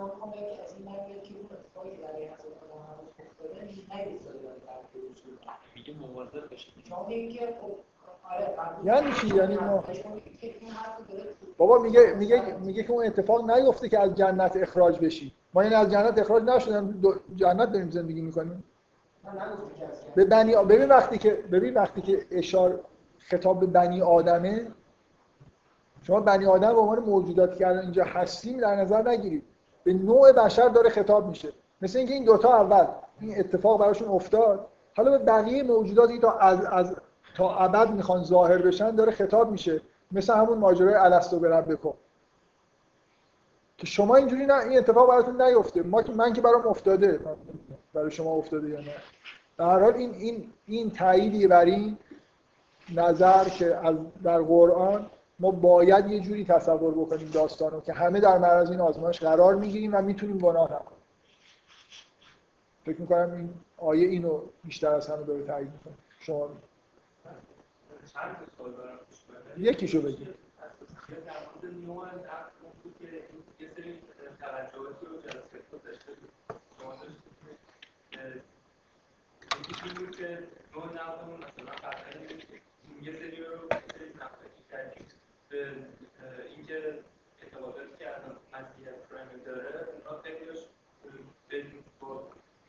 یعنی 8.85 9.13
چی؟ 9.13 9.27
یعنی 9.37 9.57
ما 9.57 9.85
بابا 11.57 11.79
میگه 11.79 12.15
میگه 12.19 12.57
میگه 12.57 12.83
که 12.83 12.93
اون 12.93 13.07
اتفاق 13.07 13.51
نیفته 13.51 13.89
که 13.89 13.99
از 13.99 14.15
جنت 14.15 14.57
اخراج 14.57 14.99
بشی. 14.99 15.33
ما 15.55 15.61
این 15.61 15.75
از 15.75 15.91
جنت 15.91 16.19
اخراج 16.19 16.43
نشدیم 16.43 17.03
جنت 17.37 17.73
داریم 17.73 17.91
زندگی 17.91 18.21
می‌کنیم. 18.21 18.65
به 20.15 20.25
بنی 20.25 20.57
ببین 20.57 20.89
وقتی 20.89 21.19
که 21.19 21.31
ببین 21.53 21.75
وقتی 21.75 22.01
که 22.01 22.27
اشار 22.31 22.81
خطاب 23.19 23.61
به 23.61 23.67
بنی 23.67 24.03
آدمه 24.03 24.67
شما 26.03 26.21
بنی 26.21 26.47
آدم 26.47 26.73
به 26.73 26.81
عنوان 26.81 26.99
موجوداتی 26.99 27.59
که 27.59 27.67
الان 27.67 27.83
اینجا 27.83 28.05
هستیم 28.05 28.61
در 28.61 28.77
نظر 28.77 29.09
نگیرید. 29.09 29.52
به 29.85 29.93
نوع 29.93 30.33
بشر 30.33 30.69
داره 30.69 30.91
خطاب 30.91 31.27
میشه. 31.29 31.53
مثل 31.83 31.99
اینکه 31.99 32.15
این 32.15 32.25
دوتا 32.25 32.57
اول 32.57 32.87
این 33.21 33.39
اتفاق 33.39 33.81
براشون 33.81 34.09
افتاد. 34.09 34.67
حالا 34.97 35.11
به 35.11 35.19
بقیه 35.19 35.63
موجوداتی 35.63 36.19
تا 36.19 36.39
از, 36.39 36.65
از 36.65 36.97
تا 37.37 37.57
ابد 37.57 37.91
می‌خوان 37.91 38.25
ظاهر 38.25 38.59
بشن 38.59 38.91
داره 38.91 39.13
خطاب 39.13 39.51
میشه. 39.51 39.81
مثل 40.13 40.35
همون 40.35 40.59
ماجرای 40.59 40.95
الستو 40.95 41.39
برب 41.39 41.73
بکن 41.73 41.95
که 43.79 43.87
شما 43.87 44.17
اینجوری 44.17 44.47
نه 44.47 44.59
این 44.59 44.79
اتفاق 44.79 45.09
براتون 45.09 45.43
نیفته. 45.43 45.83
ما 45.83 46.03
من 46.17 46.33
که 46.33 46.41
برام 46.41 46.67
افتاده. 46.67 47.21
برای 47.95 48.11
شما 48.11 48.31
افتاده 48.31 48.69
یا 48.69 48.81
نه. 48.81 48.95
هر 49.59 49.81
حال 49.81 49.95
این 49.95 50.15
این 50.15 50.53
این 50.67 50.91
تاییدی 50.91 51.47
بر 51.47 51.65
این 51.65 51.99
نظر 52.95 53.45
که 53.45 53.77
از 53.77 53.97
در 54.25 54.43
قرآن 54.43 55.11
ما 55.43 55.51
باید 55.51 56.11
یه 56.11 56.21
جوری 56.21 56.45
تصور 56.45 56.95
بکنیم 56.95 57.31
داستانو 57.31 57.81
که 57.81 57.93
همه 57.93 58.21
در 58.21 58.39
معرض 58.39 58.71
این 58.71 58.81
آزمایش 58.81 59.21
قرار 59.21 59.55
می‌گیریم 59.55 59.95
و 59.95 60.03
می‌تونیم 60.03 60.39
گناه 60.39 60.73
نکنیم. 60.73 61.03
فکر 62.85 63.01
می‌کنم 63.01 63.33
این 63.33 63.55
آیه 63.77 64.09
اینو 64.09 64.43
بیشتر 64.65 64.95
از 64.95 65.09
همه 65.09 65.23
داره 65.23 65.47
تایید 65.47 65.73
می‌کنه. 65.73 65.95
شما 66.21 66.51
یکیشو 69.59 70.03
بگید. 70.03 70.29
که 80.19 80.39
یه 83.03 83.13
سری 83.19 83.45
رو 83.45 83.69
به 85.53 85.73
اینکه 86.57 86.99
اتفاقاتی 87.43 87.97
که 87.99 88.09
الان 88.09 88.37
مسیحیت 88.53 88.95
پرایم 89.09 89.29
داره 89.45 89.89
اونا 89.93 90.23
خیلیش 90.23 90.59
با 92.01 92.29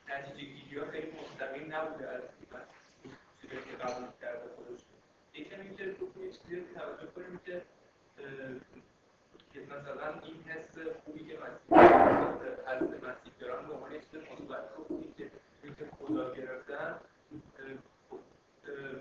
نتیجه 0.10 0.46
گیری 0.46 0.80
ها 0.80 0.92
خیلی 0.92 1.12
مستقیم 1.12 1.76
نبوده 1.76 2.10
از 2.10 2.22
چیزی 3.42 3.56
که 3.56 3.78
قبول 3.78 4.08
کرده 4.22 4.50
خودش. 4.56 4.82
یکم 5.34 5.62
اینکه 5.62 5.86
رو 5.86 6.24
یه 6.26 6.32
چیزی 6.32 6.56
رو 6.56 6.64
توجه 6.76 7.12
کنیم 7.12 7.40
که 7.46 7.62
که 9.54 9.60
مثلا 9.60 10.20
این 10.24 10.44
حس 10.44 10.78
خوبی 11.06 11.26
که 11.26 11.40
مسیح 11.40 11.78
از 12.66 12.82
مسیح 12.84 13.34
دارن 13.40 13.68
به 13.68 13.74
عنوان 13.74 13.92
یه 13.92 14.00
چیز 14.00 14.16
مثبت 14.16 14.70
رو 14.78 14.84
خوبی 14.84 15.14
که 15.18 15.32
که 15.78 15.86
خدا 16.00 16.34
گرفتن 16.34 17.00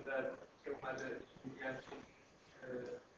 و 0.06 0.12
که 0.64 0.70
اومده 0.70 1.20
یعنی 1.60 1.78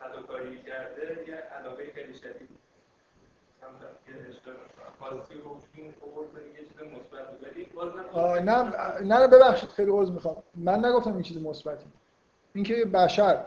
اداکاری 0.05 0.62
کرده 0.62 1.24
یه 1.28 1.35
علاقه 1.35 1.93
خیلی 1.94 2.14
شدید. 2.14 2.48
نه 8.40 8.72
نه 9.02 9.28
ببخشید 9.28 9.68
خیلی 9.70 9.90
عذر 9.90 10.12
می‌خوام. 10.12 10.36
من 10.55 10.85
نگفتم 10.85 11.12
این 11.12 11.22
چیز 11.22 11.43
مثبتی. 11.43 11.86
اینکه 12.55 12.85
بشر 12.85 13.44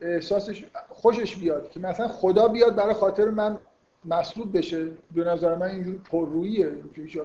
احساسش 0.00 0.64
خوشش 0.88 1.36
بیاد 1.36 1.70
که 1.70 1.80
مثلا 1.80 2.08
خدا 2.08 2.48
بیاد 2.48 2.76
برای 2.76 2.94
خاطر 2.94 3.24
من 3.24 3.58
مسلوب 4.04 4.56
بشه 4.58 4.88
به 5.14 5.24
نظر 5.24 5.54
من 5.54 5.66
اینجور 5.66 5.98
پررویه 5.98 6.72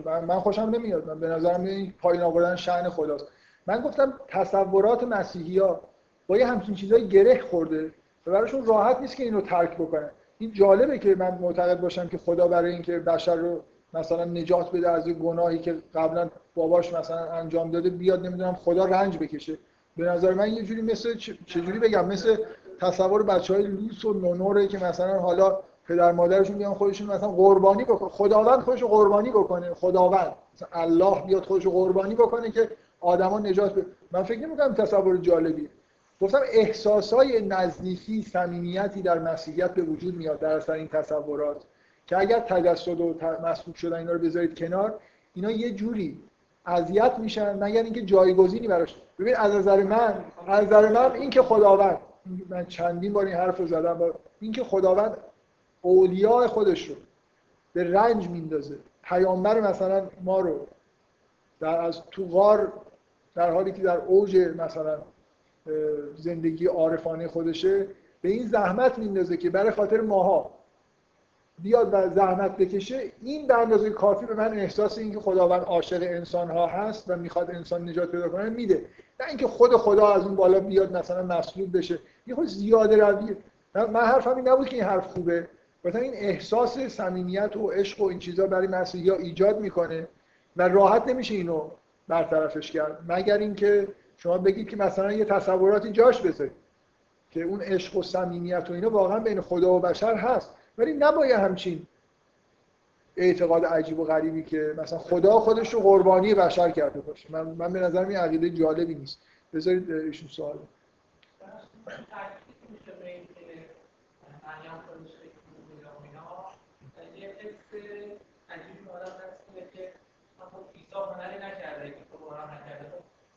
من 0.06 0.40
خوشم 0.40 0.62
نمیاد. 0.62 1.08
من 1.08 1.20
به 1.20 1.28
نظر 1.28 1.58
من 1.58 1.68
این 1.68 1.94
پایین 2.00 2.22
آوردن 2.22 2.56
شعن 2.56 2.90
خداست. 2.90 3.28
من 3.68 3.82
گفتم 3.82 4.20
تصورات 4.28 5.04
مسیحی 5.04 5.60
ها 5.60 5.82
با 6.28 6.38
یه 6.38 6.48
همچین 6.48 6.76
چیزای 6.76 7.08
گره 7.08 7.42
خورده. 7.42 7.92
و 8.26 8.32
براشون 8.32 8.66
راحت 8.66 9.02
نیست 9.02 9.16
که 9.16 9.24
اینو 9.24 9.42
ترک 9.42 9.76
بکنن. 9.76 10.10
این 10.38 10.52
جالبه 10.52 11.00
که 11.00 11.16
من 11.16 11.38
معتقد 11.42 11.82
باشم 11.82 12.08
که 12.08 12.18
خدا 12.18 12.48
برای 12.48 12.72
اینکه 12.72 13.00
بشر 13.00 13.36
رو 13.36 13.62
مثلا 13.94 14.26
نجات 14.26 14.72
بده 14.72 14.90
از 14.90 15.08
گناهی 15.08 15.60
که 15.60 15.76
قبلا 15.96 16.30
باباش 16.56 16.94
مثلا 16.94 17.32
انجام 17.32 17.72
داده 17.72 17.90
بیاد 17.90 18.26
نمی‌دونم 18.26 18.54
خدا 18.54 18.86
رنج 18.86 19.18
بکشه. 19.18 19.58
به 19.98 20.06
نظر 20.06 20.34
من 20.34 20.54
یه 20.54 20.64
جوری 20.64 20.82
مثل 20.82 21.14
چجوری 21.46 21.80
بگم؟ 21.80 22.06
مثل 22.06 22.38
تصور 22.82 23.24
بچه 23.24 23.54
های 23.54 23.64
لوس 23.64 24.06
و 24.06 24.14
نونوره 24.14 24.68
که 24.68 24.78
مثلا 24.86 25.20
حالا 25.20 25.60
پدر 25.88 26.12
مادرشون 26.12 26.58
بیان 26.58 26.74
خودشون 26.74 27.08
مثلا 27.08 27.30
قربانی 27.30 27.84
بکنه 27.84 28.10
خداوند 28.10 28.60
خودش 28.60 28.84
قربانی 28.84 29.30
بکنه 29.30 29.74
خداوند. 29.74 30.34
مثلا 30.56 30.68
الله 30.72 31.22
بیاد 31.22 31.44
خودش 31.44 31.68
قربانی 31.68 32.16
بکنه 32.16 32.52
که 32.52 32.70
آدما 33.00 33.40
نجات 33.40 33.74
بده. 33.74 33.86
من 34.12 34.24
فکر 34.24 34.40
نمی‌کنم 34.40 34.74
تصور 34.74 35.18
جالبی 35.18 35.70
گفتم 36.22 36.42
احساسای 36.52 37.42
نزدیکی 37.42 38.22
صمیمیتی 38.22 39.02
در 39.02 39.20
مسیحیت 39.20 39.74
به 39.74 39.82
وجود 39.82 40.16
میاد 40.16 40.40
در 40.40 40.56
اثر 40.56 40.74
این 40.74 40.88
تصورات 40.88 41.64
که 42.08 42.18
اگر 42.18 42.40
تجسد 42.40 43.02
و 43.02 43.16
مسبوق 43.44 43.76
شدن 43.76 43.98
اینا 43.98 44.12
رو 44.12 44.20
بذارید 44.20 44.60
کنار 44.60 45.00
اینا 45.34 45.52
یه 45.52 45.72
جوری 45.72 46.22
اذیت 46.66 47.20
میشن 47.20 47.64
مگر 47.64 47.84
اینکه 47.84 48.02
جایگزینی 48.02 48.68
براش. 48.68 48.96
ببین 49.20 49.36
از 49.36 49.56
نظر 49.56 49.84
من 49.84 50.26
از 50.48 50.66
نظر 50.66 50.90
من 50.90 51.12
این 51.12 51.30
که 51.30 51.42
خداوند 51.42 51.98
من 52.50 52.66
چندین 52.66 53.14
بار 53.14 53.26
این 53.26 53.36
حرف 53.36 53.58
رو 53.58 53.68
زدم 53.68 53.94
با 53.94 54.14
این 54.40 54.52
که 54.52 54.64
خداوند 54.64 55.18
اولیاء 55.82 56.48
خودش 56.48 56.90
رو 56.90 56.96
به 57.74 57.92
رنج 57.92 58.30
میندازه. 58.30 58.76
پیامبر 59.04 59.60
مثلا 59.60 60.08
ما 60.24 60.40
رو 60.40 60.68
در 61.60 61.82
از 61.82 62.02
تو 62.12 62.26
غار 62.28 62.74
در 63.36 63.52
حالی 63.52 63.72
که 63.72 63.82
در 63.82 63.98
اوج 63.98 64.38
مثلا 64.58 64.98
زندگی 66.16 66.66
عارفانه 66.66 67.28
خودشه 67.28 67.88
به 68.22 68.30
این 68.30 68.48
زحمت 68.48 68.98
میندازه 68.98 69.38
که 69.38 69.50
برای 69.50 69.72
خاطر 69.72 70.02
ماها 70.02 70.52
بیاد 71.60 71.90
و 71.92 72.10
زحمت 72.10 72.58
بکشه. 72.58 73.12
این 73.24 73.48
به 73.48 73.58
اندازه 73.58 73.90
کافی 73.90 74.26
به 74.26 74.34
من 74.34 74.54
احساس 74.54 74.98
اینکه 74.98 75.20
خداوند 75.20 75.62
عاشق 75.62 76.02
انسان 76.02 76.52
ها 76.52 76.68
هست 76.68 77.06
و 77.08 77.16
می‌خواد 77.16 77.52
انسان 77.52 77.90
نجات 77.90 78.12
پیدا 78.12 78.30
کنه 78.30 78.50
میده. 78.50 78.86
نه 79.20 79.28
اینکه 79.28 79.48
خود 79.48 79.76
خدا 79.76 80.08
از 80.08 80.26
اون 80.26 80.36
بالا 80.36 80.60
بیاد 80.60 80.98
مثلا 80.98 81.24
مسلوب 81.24 81.78
بشه. 81.78 82.00
یه 82.28 82.36
خود 82.36 82.48
زیاده 82.48 82.98
روی 82.98 83.36
من 83.74 84.02
حرفم 84.02 84.36
این 84.36 84.48
نبود 84.48 84.68
که 84.68 84.76
این 84.76 84.86
حرف 84.86 85.08
خوبه. 85.08 85.48
مثلا 85.86 86.02
این 86.02 86.14
احساس 86.16 86.80
صمیمیت 86.80 87.58
و 87.58 87.72
عشق 87.72 88.02
و 88.02 88.04
این 88.04 88.20
چیزا 88.20 88.48
برای 88.48 88.68
مسیحی 88.68 89.10
ها 89.10 89.16
ایجاد 89.16 89.60
می‌کنه 89.60 90.08
و 90.58 90.68
راحت 90.68 91.08
نمیشه 91.08 91.36
اینو 91.36 91.70
برطرفش 92.08 92.72
کرد. 92.72 93.00
مگر 93.08 93.38
اینکه 93.38 93.88
شما 94.18 94.38
بگید 94.38 94.70
که 94.70 94.78
مثلا 94.78 95.14
یه 95.14 95.26
تصوراتی 95.26 95.92
جاش 95.92 96.22
بذارید 96.22 96.66
که 97.32 97.42
اون 97.42 97.62
عشق 97.62 97.96
و 97.96 98.04
صمیمیت 98.04 98.70
و 98.70 98.74
اینا 98.74 98.90
واقعا 98.90 99.20
بین 99.20 99.42
خدا 99.42 99.74
و 99.74 99.80
بشر 99.80 100.16
هست. 100.16 100.52
ولی 100.78 100.94
نباید 100.94 101.32
همچین 101.32 101.88
اعتقاد 103.18 103.66
عجیب 103.66 104.00
و 104.00 104.06
غریبی 104.06 104.44
که 104.44 104.74
مثلا 104.78 105.00
خدا 105.00 105.40
خودش 105.40 105.74
رو 105.74 105.80
قربانی 105.80 106.34
بشر 106.34 106.72
کرده 106.72 107.02
باشه. 107.02 107.32
من, 107.32 107.42
من 107.42 107.74
به 107.74 107.80
نظر 107.80 108.06
این 108.06 108.18
عقیده 108.18 108.50
جالبی 108.50 108.96
نیست. 108.96 109.20
بذارید 109.54 109.92
ایشون 109.92 110.28
سوال 110.28 110.58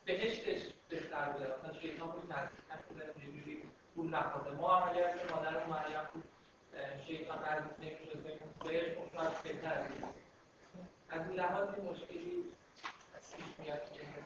بهشتش 0.07 0.63
بهتر 0.89 1.33
بوده 1.33 1.47
مثلا 1.47 1.81
شیطان 1.81 2.09
بود 2.11 2.33
نزدیک 2.33 2.59
پول 3.99 4.15
نخورده. 4.15 4.57
ما 4.57 4.77
هم 4.77 4.91
اگر 4.91 5.15
مادر 5.31 5.67
مریم 5.67 6.01
بود 6.15 6.25
شیطان 7.07 7.39
نزدیک 7.39 7.79
نمی‌شد 7.81 8.19
بهش 8.19 8.39
خب 8.63 9.43
بهتر 9.43 9.81
از 11.11 11.21
این 11.29 11.41
لحاظ 11.41 11.69
مشکلی 11.69 12.45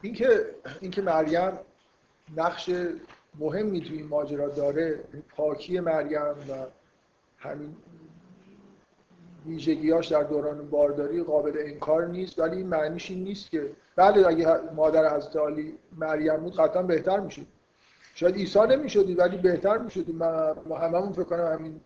اینکه 0.01 0.45
اینکه 0.81 1.01
مریم 1.01 1.59
نقش 2.37 2.69
مهمی 3.39 3.81
توی 3.81 3.97
این 3.97 4.07
ماجرا 4.07 4.49
داره 4.49 5.03
پاکی 5.35 5.79
مریم 5.79 6.19
و 6.21 6.65
همین 7.37 7.75
ویژگیاش 9.45 10.07
در 10.07 10.23
دوران 10.23 10.69
بارداری 10.69 11.23
قابل 11.23 11.53
انکار 11.57 12.05
نیست 12.07 12.39
ولی 12.39 12.57
این 12.57 12.67
معنیش 12.67 13.11
این 13.11 13.23
نیست 13.23 13.51
که 13.51 13.71
بله 13.95 14.27
اگه 14.27 14.57
مادر 14.75 15.15
حضرت 15.15 15.35
علی 15.35 15.77
مریم 15.97 16.37
بود 16.37 16.55
قطعا 16.55 16.83
بهتر 16.83 17.19
می‌شد. 17.19 17.47
شاید 18.13 18.35
عیسی 18.35 18.59
نمی‌شدی 18.59 19.13
ولی 19.13 19.37
بهتر 19.37 19.77
می‌شدی. 19.77 20.11
ما 20.11 20.77
هممون 20.77 21.13
فکر 21.13 21.23
کنم 21.23 21.45
همین 21.45 21.81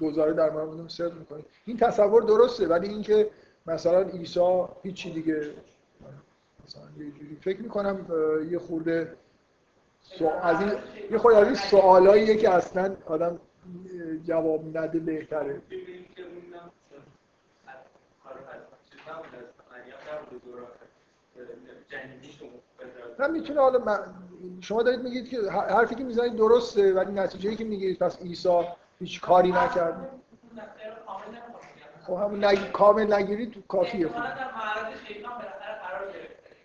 گزاره 0.00 0.32
در 0.32 0.50
موردمون 0.50 0.88
صدق 0.88 1.14
می‌کنیم. 1.18 1.44
این 1.64 1.76
تصور 1.76 2.22
درسته 2.22 2.66
ولی 2.68 2.88
اینکه 2.88 3.30
مثلا 3.66 4.00
عیسی 4.00 4.64
هیچی 4.82 5.12
دیگه 5.12 5.50
مثلا 6.64 6.82
یه 6.98 7.10
جوری 7.10 7.38
فکر 7.40 7.62
می‌کنم 7.62 8.06
یه 8.50 8.58
خورده 8.58 9.16
از 10.42 10.60
این 10.60 10.72
یه 11.10 11.18
خورده 11.18 11.38
از 11.38 11.46
این 11.46 11.56
سوالاییه 11.56 12.36
که 12.36 12.50
اصلا 12.50 12.96
آدم 13.06 13.40
جواب 14.24 14.76
نده 14.76 14.98
بهتره. 14.98 15.62
من 23.18 23.30
می‌تونه 23.30 23.60
حالا 23.60 23.78
شما 24.60 24.82
دارید 24.82 25.02
میگید 25.02 25.28
که 25.28 25.50
حرفی 25.50 25.94
که 25.94 26.04
می‌زنید 26.04 26.36
درسته 26.36 26.94
ولی 26.94 27.12
نتیجه 27.12 27.54
که 27.54 27.64
می‌گیرید 27.64 27.98
پس 27.98 28.22
عیسی 28.22 28.60
هیچ 28.98 29.20
کاری 29.20 29.52
نکرد. 29.52 30.08
خب 32.06 32.12
همون 32.12 32.44
نگ... 32.44 32.72
کامل 32.72 33.12
نگیرید 33.12 33.64
کافیه 33.68 34.08
خود 34.08 34.22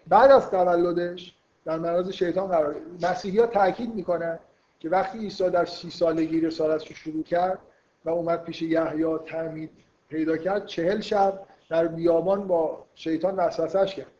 بعد 0.07 0.31
از 0.31 0.49
تولدش 0.49 1.35
در 1.65 1.79
معرض 1.79 2.09
شیطان 2.09 2.47
قرار 2.47 2.75
مسیحی 3.01 3.39
ها 3.39 3.45
تاکید 3.45 3.95
می‌کنن 3.95 4.39
که 4.79 4.89
وقتی 4.89 5.17
عیسی 5.17 5.49
در 5.49 5.65
سی 5.65 5.89
سالگی 5.89 6.41
رسالتش 6.41 6.87
رو 6.87 6.95
شروع 6.95 7.23
کرد 7.23 7.59
و 8.05 8.09
اومد 8.09 8.43
پیش 8.43 8.61
یحیی 8.61 9.17
تعمید 9.25 9.69
پیدا 10.09 10.37
کرد 10.37 10.65
چهل 10.65 11.01
شب 11.01 11.39
در 11.69 11.87
بیابان 11.87 12.47
با 12.47 12.85
شیطان 12.95 13.35
وسوسش 13.35 13.95
کرد. 13.95 14.11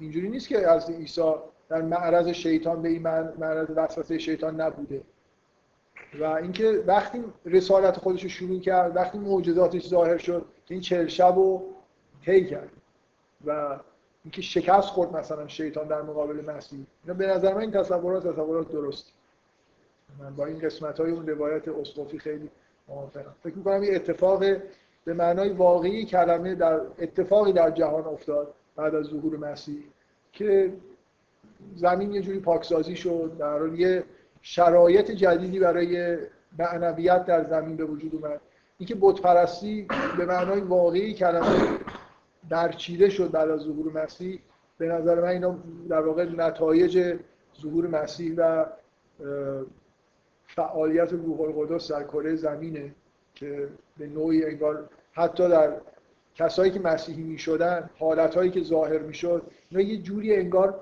اینجوری 0.00 0.28
نیست 0.28 0.48
که 0.48 0.70
از 0.70 0.90
عیسی 0.90 1.34
در 1.68 1.82
معرض 1.82 2.28
شیطان 2.28 2.82
به 2.82 2.88
این 2.88 3.02
معرض 3.38 3.66
وسوسه 3.76 4.18
شیطان 4.18 4.60
نبوده. 4.60 5.02
و 6.20 6.24
اینکه 6.24 6.82
وقتی 6.86 7.24
رسالت 7.44 7.96
خودش 7.96 8.22
رو 8.22 8.28
شروع 8.28 8.60
کرد 8.60 8.96
وقتی 8.96 9.18
معجزاتش 9.18 9.88
ظاهر 9.88 10.18
شد 10.18 10.44
این 10.68 10.80
چهل 10.80 11.06
شب 11.06 11.34
رو 11.36 11.62
طی 12.24 12.46
کرد. 12.46 12.70
و 13.46 13.78
اینکه 14.24 14.42
شکست 14.42 14.88
خورد 14.88 15.16
مثلا 15.16 15.48
شیطان 15.48 15.88
در 15.88 16.02
مقابل 16.02 16.44
مسیح. 16.44 16.86
به 17.04 17.26
نظر 17.26 17.54
من 17.54 17.60
این 17.60 17.70
تصورات 17.70 18.26
تصورات 18.26 18.72
درست. 18.72 19.12
من 20.18 20.36
با 20.36 20.46
این 20.46 20.58
قسمت 20.58 21.00
های 21.00 21.10
اون 21.10 21.26
روایت 21.26 21.68
اسقفی 21.68 22.18
خیلی 22.18 22.50
موافقم. 22.88 23.34
فکر 23.42 23.54
می‌کنم 23.54 23.80
این 23.80 23.94
اتفاق 23.94 24.44
به 25.04 25.14
معنای 25.14 25.48
واقعی 25.48 26.04
کلمه 26.04 26.54
در 26.54 26.80
اتفاقی 26.98 27.52
در 27.52 27.70
جهان 27.70 28.04
افتاد 28.04 28.54
بعد 28.76 28.94
از 28.94 29.06
ظهور 29.06 29.36
مسیح 29.36 29.84
که 30.32 30.72
زمین 31.74 32.12
یه 32.12 32.20
جوری 32.20 32.40
پاکسازی 32.40 32.96
شد. 32.96 33.36
در 33.38 33.74
یه 33.74 34.04
شرایط 34.42 35.10
جدیدی 35.10 35.58
برای 35.58 36.18
معنویت 36.58 37.26
در 37.26 37.44
زمین 37.44 37.76
به 37.76 37.84
وجود 37.84 38.14
اومد. 38.14 38.40
اینکه 38.78 38.96
بت 39.00 39.20
پرستی 39.20 39.86
به 40.18 40.26
معنای 40.26 40.60
واقعی 40.60 41.14
کلمه 41.14 41.78
درچیده 42.50 43.08
شد 43.08 43.30
بعد 43.30 43.50
از 43.50 43.60
ظهور 43.60 44.04
مسیح 44.04 44.40
به 44.78 44.86
نظر 44.86 45.20
من 45.20 45.28
اینا 45.28 45.58
در 45.88 46.00
واقع 46.00 46.24
نتایج 46.24 47.16
ظهور 47.62 47.86
مسیح 47.86 48.34
و 48.36 48.66
فعالیت 50.46 51.12
روح 51.12 51.40
القدس 51.40 51.92
در 51.92 52.02
کره 52.02 52.36
زمینه 52.36 52.94
که 53.34 53.68
به 53.98 54.06
نوعی 54.06 54.44
انگار 54.44 54.88
حتی 55.12 55.48
در 55.48 55.72
کسایی 56.34 56.70
که 56.70 56.80
مسیحی 56.80 57.22
می 57.22 57.38
شدن 57.38 57.90
حالت 57.98 58.34
هایی 58.34 58.50
که 58.50 58.62
ظاهر 58.62 58.98
می 58.98 59.14
شد 59.14 59.42
اینا 59.70 59.82
یه 59.82 59.96
جوری 59.96 60.36
انگار 60.36 60.80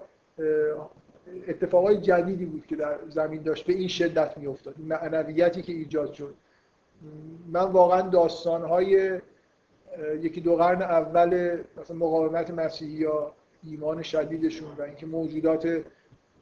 اتفاقای 1.48 1.96
جدیدی 1.96 2.44
بود 2.44 2.66
که 2.66 2.76
در 2.76 2.98
زمین 3.08 3.42
داشت 3.42 3.66
به 3.66 3.72
این 3.72 3.88
شدت 3.88 4.38
می 4.38 4.46
افتاد 4.46 4.74
معنویتی 4.78 5.62
که 5.62 5.72
ایجاد 5.72 6.12
شد. 6.12 6.34
من 7.46 7.60
واقعا 7.60 8.00
داستان 8.00 8.62
های 8.62 9.20
یکی 10.20 10.40
دو 10.40 10.56
قرن 10.56 10.82
اول 10.82 11.58
مثلا 11.76 11.96
مقاومت 11.96 12.50
مسیحی 12.50 12.92
یا 12.92 13.32
ایمان 13.62 14.02
شدیدشون 14.02 14.68
و 14.78 14.82
اینکه 14.82 15.06
موجودات 15.06 15.82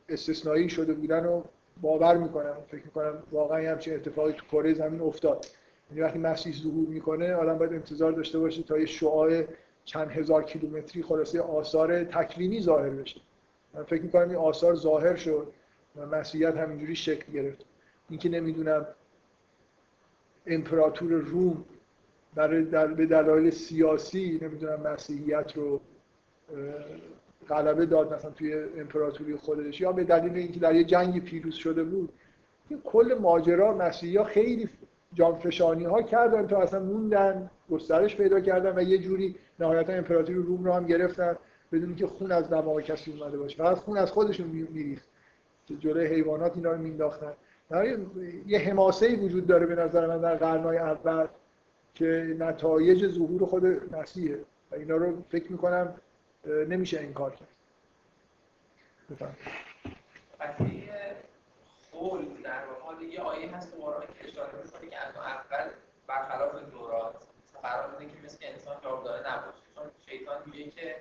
استثنایی 0.08 0.68
شده 0.68 0.94
بودن 0.94 1.26
و 1.26 1.42
باور 1.80 2.16
می‌کنم 2.16 2.56
فکر 2.68 2.84
می‌کنم 2.84 3.22
واقعا 3.32 3.70
همچین 3.70 3.94
اتفاقی 3.94 4.32
تو 4.32 4.46
کره 4.46 4.74
زمین 4.74 5.00
افتاد. 5.00 5.46
یعنی 5.90 6.02
وقتی 6.02 6.18
مسیح 6.18 6.54
ظهور 6.54 6.88
می‌کنه 6.88 7.34
آدم 7.34 7.58
باید 7.58 7.72
انتظار 7.72 8.12
داشته 8.12 8.38
باشه 8.38 8.62
تا 8.62 8.78
یه 8.78 8.86
شعاع 8.86 9.42
چند 9.84 10.10
هزار 10.10 10.42
کیلومتری 10.42 11.02
خلاصه 11.02 11.40
آثار 11.40 12.04
تکوینی 12.04 12.60
ظاهر 12.60 12.90
بشه. 12.90 13.20
من 13.74 13.82
فکر 13.82 14.02
می‌کنم 14.02 14.28
این 14.28 14.38
آثار 14.38 14.74
ظاهر 14.74 15.16
شد 15.16 15.52
و 15.96 16.06
مسیحیت 16.06 16.56
همینجوری 16.56 16.96
شکل 16.96 17.32
گرفت. 17.32 17.64
اینکه 18.10 18.28
نمی‌دونم 18.28 18.86
امپراتور 20.46 21.12
روم 21.12 21.64
برای 22.34 22.64
در 22.64 22.86
به 22.86 23.06
دلایل 23.06 23.50
سیاسی 23.50 24.38
نمی‌دونم 24.42 24.80
مسیحیت 24.80 25.56
رو 25.56 25.80
غلبه 27.48 27.86
داد 27.86 28.14
مثلا 28.14 28.30
توی 28.30 28.54
امپراتوری 28.54 29.36
خودش 29.36 29.80
یا 29.80 29.92
به 29.92 30.04
دلیل 30.04 30.36
اینکه 30.36 30.60
در 30.60 30.74
یه 30.74 30.84
جنگی 30.84 31.20
پیروز 31.20 31.54
شده 31.54 31.84
بود. 31.84 32.12
این 32.68 32.80
کل 32.84 33.16
ماجرا 33.20 33.74
مسیحی 33.74 34.16
ها 34.16 34.24
خیلی 34.24 34.68
جانفشانی 35.14 35.84
ها 35.84 36.02
کردن 36.02 36.46
تا 36.46 36.62
اصلا 36.62 36.80
موندن 36.80 37.50
گسترش 37.70 38.16
پیدا 38.16 38.40
کردن 38.40 38.78
و 38.78 38.82
یه 38.82 38.98
جوری 38.98 39.36
نهایتا 39.60 39.92
امپراتوری 39.92 40.38
روم 40.38 40.64
رو 40.64 40.72
هم 40.72 40.86
گرفتن. 40.86 41.36
بدون 41.72 41.96
که 41.96 42.06
خون 42.06 42.32
از 42.32 42.50
دماغ 42.50 42.80
کسی 42.80 43.12
اومده 43.12 43.38
باشه. 43.38 43.56
فقط 43.56 43.76
خون 43.78 43.98
از 43.98 44.10
خودشون 44.12 44.46
میریخت. 44.46 45.08
که 45.66 45.76
جلوی 45.76 46.06
حیوانات 46.06 46.56
اینا 46.56 46.72
رو 46.72 46.78
مینداختن 46.78 47.32
یه 48.46 48.58
حماسه 48.58 49.16
وجود 49.16 49.46
داره 49.46 49.66
به 49.66 49.74
نظر 49.74 50.06
من 50.06 50.20
در 50.20 50.36
قرنهای 50.36 50.78
اول 50.78 51.26
که 51.94 52.36
نتایج 52.38 53.06
ظهور 53.08 53.46
خود 53.46 53.94
مسیحه. 53.96 54.44
و 54.70 54.74
اینا 54.74 54.96
رو 54.96 55.22
فکر 55.28 55.52
می‌کنم 55.52 55.94
نمیشه 56.46 57.00
انکار 57.00 57.30
کرد. 57.30 57.48
بفهم 59.10 59.36
قول 61.92 62.42
در 62.44 62.64
واقع 62.66 63.04
یه 63.04 63.20
آیه 63.20 63.56
هست 63.56 63.72
تو 63.72 63.82
قرآن 63.82 64.02
که 64.02 64.28
اشاره 64.28 64.48
می‌کنه 64.64 64.90
که 64.90 64.98
از 64.98 65.16
اول 65.16 65.70
برخلاف 66.06 66.70
دورات 66.72 67.14
قرار 67.62 67.90
بوده 67.90 68.06
که 68.06 68.12
مثل 68.24 68.38
انسان 68.42 68.76
جاودانه 68.84 69.18
نباشه. 69.18 69.62
چون 69.74 69.84
شیطان 70.06 70.36
میگه 70.46 70.70
که 70.70 70.96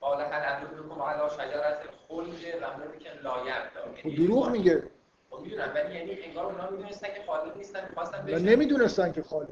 قال 0.00 0.20
هل 0.20 0.42
ادلکم 0.56 1.02
علی 1.02 1.30
شجرت 1.30 1.78
خلد 2.08 2.28
و 2.62 2.78
ملک 2.78 3.06
لا 3.22 3.34
یبلا 3.40 4.16
دروغ 4.16 4.50
میگه. 4.50 4.82
خب 5.30 5.40
می‌دونم. 5.40 5.72
ولی 5.74 5.94
یعنی 5.94 6.22
انگار 6.22 6.44
اونا 6.44 6.70
می‌دونستن 6.70 7.08
که 7.08 7.22
خالد 7.26 7.56
نیستن. 7.56 7.80
می‌خواستن 7.88 8.22
بشه 8.26 8.38
نمی‌دونستن 8.38 9.12
که 9.12 9.22
خالد 9.22 9.48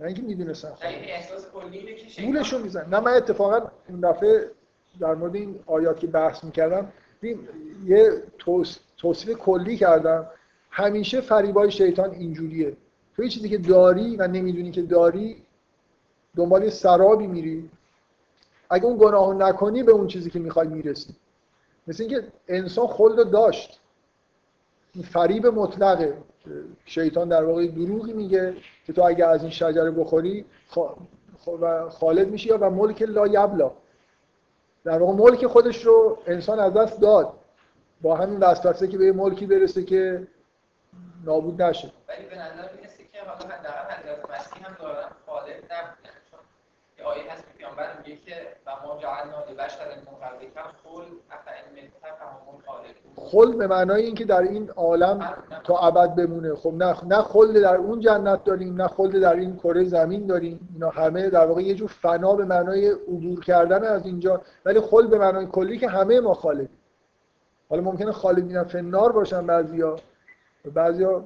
نه 0.00 0.06
اینکه 0.06 0.22
می‌دونستن 0.22 0.74
خالد 0.74 0.92
یعنی 0.92 1.10
احساس 1.10 1.50
کلی 1.50 1.78
اینه 1.78 1.94
که 1.94 2.22
گولشون 2.22 2.62
میزن 2.62 2.88
نه 2.88 3.00
من 3.00 3.12
اتفاقا 3.12 3.70
این 3.88 4.00
دفعه 4.00 4.50
در 5.00 5.14
مورد 5.14 5.34
این 5.34 5.60
آیات 5.66 6.00
که 6.00 6.06
بحث 6.06 6.44
می‌کردم 6.44 6.92
یه 7.84 8.22
توصیف 8.98 9.38
کلی 9.38 9.76
کردم. 9.76 10.26
همیشه 10.70 11.20
فریبای 11.20 11.70
شیطان 11.70 12.10
اینجوریه. 12.10 12.76
تو 13.16 13.22
یه 13.22 13.28
چیزی 13.28 13.48
که 13.48 13.58
داری 13.58 14.16
و 14.16 14.26
نمی‌دونی 14.26 14.70
که 14.70 14.82
داری 14.82 15.42
دنبال 16.36 16.70
سرابی 16.70 17.26
میری. 17.26 17.70
اگه 18.70 18.84
اون 18.84 18.98
گناه 18.98 19.34
نکنی 19.34 19.82
به 19.82 19.92
اون 19.92 20.06
چیزی 20.06 20.30
که 20.30 20.38
می‌خوای 20.38 20.68
می‌رسی. 20.68 21.14
مثل 21.86 22.02
اینکه 22.02 22.28
انسان 22.48 22.86
خلد 22.86 23.30
داشت. 23.30 23.80
این 24.94 25.04
فریب 25.04 25.46
مطلقه. 25.46 26.18
شیطان 26.84 27.28
در 27.28 27.44
واقع 27.44 27.66
دروغی 27.66 28.12
میگه 28.12 28.56
که 28.86 28.92
تو 28.92 29.02
اگه 29.02 29.26
از 29.26 29.42
این 29.42 29.50
شجره 29.50 29.90
بخوری 29.90 30.44
خالد 31.90 32.28
میشی 32.28 32.48
یا 32.48 32.58
و 32.60 32.70
ملک 32.70 33.02
لا 33.02 33.26
یبلا. 33.26 33.70
در 34.84 34.98
واقع 34.98 35.12
ملک 35.12 35.46
خودش 35.46 35.84
رو 35.84 36.18
انسان 36.26 36.58
از 36.60 36.74
دست 36.74 37.00
داد. 37.00 37.32
با 38.00 38.16
همین 38.16 38.38
وسوسه 38.38 38.88
که 38.88 38.98
به 38.98 39.12
ملکی 39.12 39.46
برسه 39.46 39.84
که 39.84 40.26
نابود 41.24 41.62
نشه. 41.62 41.92
ولی 42.08 42.26
به 42.26 42.36
نظر 42.36 42.74
می‌رسه 42.76 43.04
که 43.12 43.18
حالا 43.20 43.54
حداقل 43.54 43.94
حضرت 43.94 44.30
مسیح 44.30 44.66
هم 44.66 44.76
دارن 44.78 45.08
خالد 45.26 45.46
نبودن. 45.48 46.17
یه 46.98 47.04
آیه 47.04 47.32
هست 47.32 47.44
که 47.44 47.58
پیامبر 47.58 47.98
میگه 47.98 48.16
که 48.16 48.34
و 48.66 48.70
ما 48.86 48.98
جعلنا 49.02 49.44
لبشر 49.50 49.84
من 50.06 50.28
قبلک 50.28 50.48
خل 50.84 51.04
خالد 52.66 52.94
خل 53.16 53.56
به 53.56 53.66
معنای 53.66 54.02
اینکه 54.02 54.24
در 54.24 54.42
این 54.42 54.70
عالم 54.70 55.34
تا 55.64 55.78
ابد 55.78 56.14
بمونه. 56.14 56.54
خب 56.54 56.74
نه 56.74 57.04
نه 57.04 57.22
خلد 57.22 57.62
در 57.62 57.76
اون 57.76 58.00
جنت 58.00 58.44
داریم 58.44 58.82
نه 58.82 58.88
خلد 58.88 59.20
در 59.20 59.34
این 59.34 59.56
کره 59.56 59.84
زمین 59.84 60.26
داریم. 60.26 60.68
اینا 60.74 60.90
همه 60.90 61.30
در 61.30 61.46
واقع 61.46 61.62
یه 61.62 61.74
جور 61.74 61.88
فنا 61.88 62.34
به 62.34 62.44
معنای 62.44 62.88
عبور 62.88 63.44
کردن 63.44 63.84
از 63.84 64.06
اینجا. 64.06 64.40
ولی 64.64 64.80
خل 64.80 65.06
به 65.06 65.18
معنای 65.18 65.46
کلی 65.46 65.78
که 65.78 65.88
همه 65.88 66.20
ما 66.20 66.34
خالدیم 66.34 66.78
حالا 67.70 67.82
ممکنه 67.82 68.12
خالدین 68.12 68.64
فنار 68.64 69.12
باشن 69.12 69.46
بعضیا 69.46 69.96
بعضیا 70.74 71.24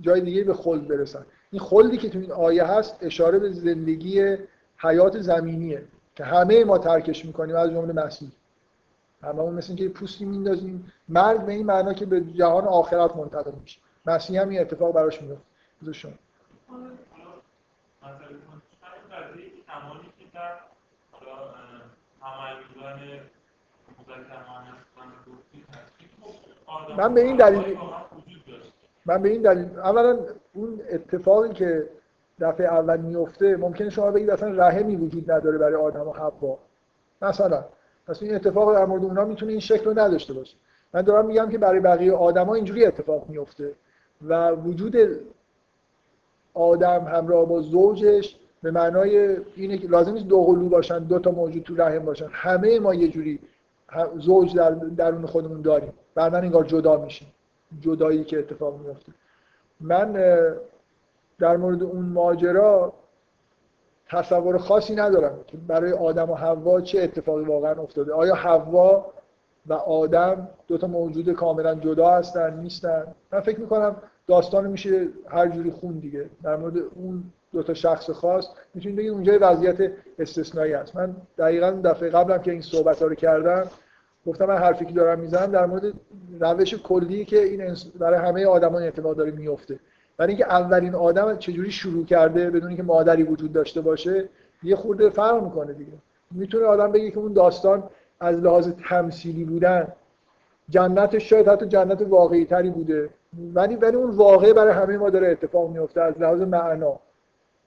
جای 0.00 0.20
دیگه 0.20 0.44
به 0.44 0.54
خلد 0.54 0.88
برسن. 0.88 1.26
این 1.50 1.62
خلدی 1.62 1.96
که 1.96 2.10
تو 2.10 2.18
این 2.18 2.32
آیه 2.32 2.64
هست 2.64 2.96
اشاره 3.00 3.38
به 3.38 3.52
زندگی 3.52 4.36
حیات 4.78 5.20
زمینیه 5.20 5.84
که 6.14 6.24
همه 6.24 6.64
ما 6.64 6.78
ترکش 6.78 7.24
می‌کنیم 7.24 7.56
از 7.56 7.70
جمله 7.70 7.92
مسیح. 7.92 8.30
هممون 9.22 9.54
مثل 9.54 9.68
اینکه 9.68 9.88
پوستی 9.88 10.24
میندازیم 10.24 10.92
مرگ 11.08 11.40
به 11.40 11.52
این 11.52 11.66
معنا 11.66 11.94
که 11.94 12.06
به 12.06 12.20
جهان 12.20 12.64
آخرت 12.64 13.16
منتقل 13.16 13.52
میشه. 13.60 13.80
مسیح 14.06 14.40
هم 14.40 14.48
این 14.48 14.60
اتفاق 14.60 14.94
براش 14.94 15.22
میفته 15.22 15.92
شما. 15.92 16.12
من 26.96 27.14
به 27.14 27.24
این 27.24 27.36
دلیل 27.36 27.78
من 29.06 29.22
به 29.22 29.28
این 29.28 29.42
دلیل 29.42 29.78
اولا 29.78 30.18
اون 30.54 30.80
اتفاقی 30.90 31.52
که 31.52 31.90
دفعه 32.40 32.66
اول 32.66 33.00
میفته 33.00 33.56
ممکنه 33.56 33.90
شما 33.90 34.10
بگید 34.10 34.30
اصلا 34.30 34.48
رحمی 34.48 34.96
وجود 34.96 35.30
نداره 35.30 35.58
برای 35.58 35.74
آدم 35.74 36.08
و 36.08 36.12
حوا. 36.12 36.58
مثلا 37.22 37.64
پس 38.06 38.22
این 38.22 38.34
اتفاق 38.34 38.74
در 38.74 38.84
مورد 38.84 39.04
اونها 39.04 39.24
می‌تونه 39.24 39.52
این 39.52 39.60
شکل 39.60 39.84
رو 39.84 39.98
نداشته 39.98 40.32
باشه. 40.32 40.56
من 40.94 41.02
دارم 41.02 41.26
میگم 41.26 41.48
که 41.48 41.58
برای 41.58 41.80
بقیه 41.80 42.12
آدما 42.12 42.54
اینجوری 42.54 42.84
اتفاق 42.84 43.28
میفته 43.28 43.72
و 44.22 44.50
وجود 44.50 44.96
آدم 46.54 47.04
همراه 47.04 47.48
با 47.48 47.60
زوجش 47.60 48.36
به 48.62 48.70
معنای 48.70 49.36
اینه 49.56 49.78
که 49.78 49.88
لازم 49.88 50.12
نیست 50.12 50.26
دو 50.26 50.44
قلو 50.44 50.68
باشن 50.68 50.98
دو 50.98 51.18
تا 51.18 51.30
موجود 51.30 51.62
تو 51.62 51.74
رحم 51.76 51.98
باشن. 51.98 52.28
همه 52.32 52.80
ما 52.80 52.94
یه 52.94 53.08
جوری 53.08 53.38
زوج 54.18 54.56
در 54.56 54.70
درون 54.70 55.26
خودمون 55.26 55.62
داریم. 55.62 55.92
بعدا 56.14 56.38
انگار 56.38 56.64
جدا 56.64 56.96
میشیم. 56.96 57.28
جدایی 57.80 58.24
که 58.24 58.38
اتفاق 58.38 58.80
میفته 58.80 59.12
من 59.80 60.16
در 61.44 61.56
مورد 61.56 61.82
اون 61.82 62.04
ماجرا 62.04 62.92
تصور 64.10 64.58
خاصی 64.58 64.94
ندارم. 64.94 65.38
که 65.46 65.56
برای 65.56 65.92
آدم 65.92 66.30
و 66.30 66.34
حوا 66.34 66.80
چه 66.80 67.02
اتفاقی 67.02 67.44
واقعا 67.44 67.82
افتاده؟ 67.82 68.12
آیا 68.12 68.34
حوا 68.34 69.06
و 69.66 69.74
آدم 69.74 70.48
دو 70.68 70.78
تا 70.78 70.86
موجود 70.86 71.32
کاملا 71.32 71.74
جدا 71.74 72.10
هستن 72.10 72.60
نیستن؟ 72.60 73.06
من 73.32 73.40
فکر 73.40 73.60
می‌کنم 73.60 73.96
داستان 74.26 74.66
میشه 74.66 75.08
هر 75.28 75.48
جوری 75.48 75.70
خون 75.70 75.98
دیگه. 75.98 76.30
در 76.42 76.56
مورد 76.56 76.76
اون 76.94 77.24
دو 77.52 77.62
تا 77.62 77.74
شخص 77.74 78.10
خاص 78.10 78.48
می‌تونید 78.74 78.98
بگید 78.98 79.10
اونجا 79.10 79.38
وضعیت 79.40 79.92
استثنایی 80.18 80.72
هست. 80.72 80.96
من 80.96 81.16
دقیقا 81.38 81.70
دفعه 81.84 82.10
قبلم 82.10 82.42
که 82.42 82.52
این 82.52 82.62
صحبت 82.62 83.02
ها 83.02 83.08
رو 83.08 83.14
کردم 83.14 83.66
گفتم 84.26 84.44
من 84.44 84.56
حرفی 84.56 84.84
که 84.84 84.92
دارم 84.92 85.18
می‌زنم 85.18 85.46
در 85.46 85.66
مورد 85.66 85.92
روش 86.40 86.74
کلی 86.74 87.24
که 87.24 87.42
این 87.42 87.76
برای 87.98 88.18
همه 88.18 88.46
آدمان 88.46 88.82
اعتماد 88.82 89.16
داره 89.16 89.30
میفته 89.30 89.78
برای 90.16 90.28
اینکه 90.30 90.52
اولین 90.52 90.94
آدم 90.94 91.36
چجوری 91.36 91.70
شروع 91.70 92.04
کرده 92.04 92.50
بدون 92.50 92.68
اینکه 92.68 92.82
مادری 92.82 93.22
وجود 93.22 93.52
داشته 93.52 93.80
باشه 93.80 94.28
یه 94.62 94.76
خورده 94.76 95.10
فرق 95.10 95.42
می‌کنه 95.42 95.72
دیگه. 95.72 95.92
می‌تونه 96.30 96.64
آدم 96.64 96.92
بگه 96.92 97.10
که 97.10 97.18
اون 97.18 97.32
داستان 97.32 97.82
از 98.20 98.36
لحاظ 98.36 98.68
تمثیلی 98.88 99.44
بودن 99.44 99.88
جنتش 100.68 101.30
شاید 101.30 101.48
حتی 101.48 101.66
جنت 101.66 102.02
واقعی 102.02 102.44
تری 102.44 102.70
بوده. 102.70 103.08
ولی 103.54 103.76
ولی 103.76 103.96
اون 103.96 104.10
واقعه 104.10 104.52
برای 104.52 104.72
همه 104.72 104.96
ما 104.96 105.10
داره 105.10 105.28
اتفاق 105.28 105.70
میفته 105.70 106.00
از 106.00 106.20
لحاظ 106.20 106.40
معنا. 106.40 106.98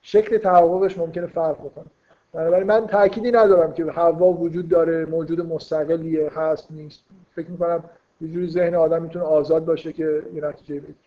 شکل 0.02 0.38
تحققش 0.38 0.98
ممکنه 0.98 1.26
فرق 1.26 1.58
بکنه. 1.58 1.86
بنابراین 2.34 2.68
من 2.68 2.88
تأکیدی 2.88 3.32
ندارم 3.32 3.74
که 3.74 3.86
هوا 3.86 4.34
وجود 4.34 4.70
داره 4.70 5.06
موجود 5.06 5.42
مستقلیه 5.42 6.32
هست 6.36 6.68
نیست. 6.72 7.04
فکر 7.36 7.52
می‌کنم 7.52 7.84
یه 8.22 8.28
جوری 8.28 8.50
ذهن 8.50 8.76
آدم 8.76 9.02
می‌تونه 9.02 9.26
آزاد 9.26 9.66
باشه 9.66 9.94
که 9.94 10.24
یه 10.34 10.46
نتیجه 10.46 10.76
بگیره. 10.76 11.07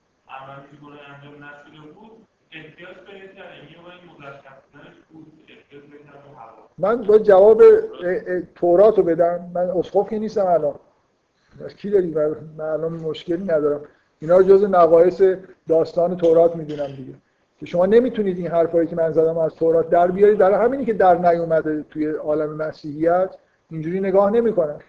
اه، 0.31 0.43
عمر 0.43 0.53
عمل 0.53 0.63
هیچ 0.71 0.79
گناهی 0.79 1.01
انجام 1.15 1.43
نشده 1.43 1.93
بود 1.93 2.11
احتیاج 2.51 2.95
این 3.07 3.31
و 3.37 3.89
این 3.89 4.11
به 5.91 6.01
من 6.77 7.01
با 7.01 7.17
جواب 7.17 7.63
تورات 8.55 8.97
رو 8.97 9.03
بدم. 9.03 9.51
من 9.53 9.69
اسقف 9.69 10.09
که 10.09 10.19
نیستم 10.19 10.45
الان. 10.45 10.75
از 11.65 11.75
کی 11.75 11.89
داری؟ 11.89 12.15
من 12.57 12.65
الان 12.65 12.91
مشکلی 12.91 13.43
ندارم. 13.43 13.81
اینا 14.19 14.37
رو 14.37 14.43
جز 14.43 14.63
نقایص 14.63 15.21
داستان 15.67 16.17
تورات 16.17 16.55
می‌دونم 16.55 16.87
دیگه. 16.87 17.13
که 17.59 17.65
شما 17.65 17.85
نمی‌تونید 17.85 18.37
این 18.37 18.47
حرفایی 18.47 18.87
که 18.87 18.95
من 18.95 19.11
زدم 19.11 19.37
از 19.37 19.55
تورات 19.55 19.89
در 19.89 20.11
بیارید. 20.11 20.37
برای 20.37 20.65
همینی 20.65 20.85
که 20.85 20.93
در 20.93 21.17
نیومده 21.17 21.85
توی 21.89 22.11
عالم 22.11 22.55
مسیحیت 22.55 23.35
اینجوری 23.69 23.99
نگاه 23.99 24.31
نمی‌کنن. 24.31 24.79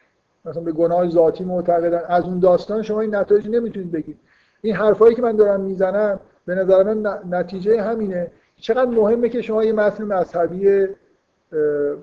مثلا 0.44 0.62
به 0.62 0.72
گناه 0.72 1.08
ذاتی 1.08 1.44
معتقدن. 1.44 2.02
از 2.08 2.24
اون 2.24 2.38
داستان 2.38 2.82
شما 2.82 3.00
این 3.00 3.14
نتایج 3.14 3.48
نمی‌تونید 3.48 3.92
بگید. 3.92 4.18
این 4.62 4.76
حرفایی 4.76 5.14
که 5.14 5.22
من 5.22 5.36
دارم 5.36 5.60
می‌زنم 5.60 6.20
به 6.46 6.54
نظر 6.54 6.82
من 6.82 7.18
نتیجه 7.30 7.82
همینه. 7.82 8.30
چقدر 8.60 8.90
مهمه 8.90 9.28
که 9.28 9.42
شما 9.42 9.64
یه 9.64 9.72
متن 9.72 10.04
مذهبی 10.04 10.86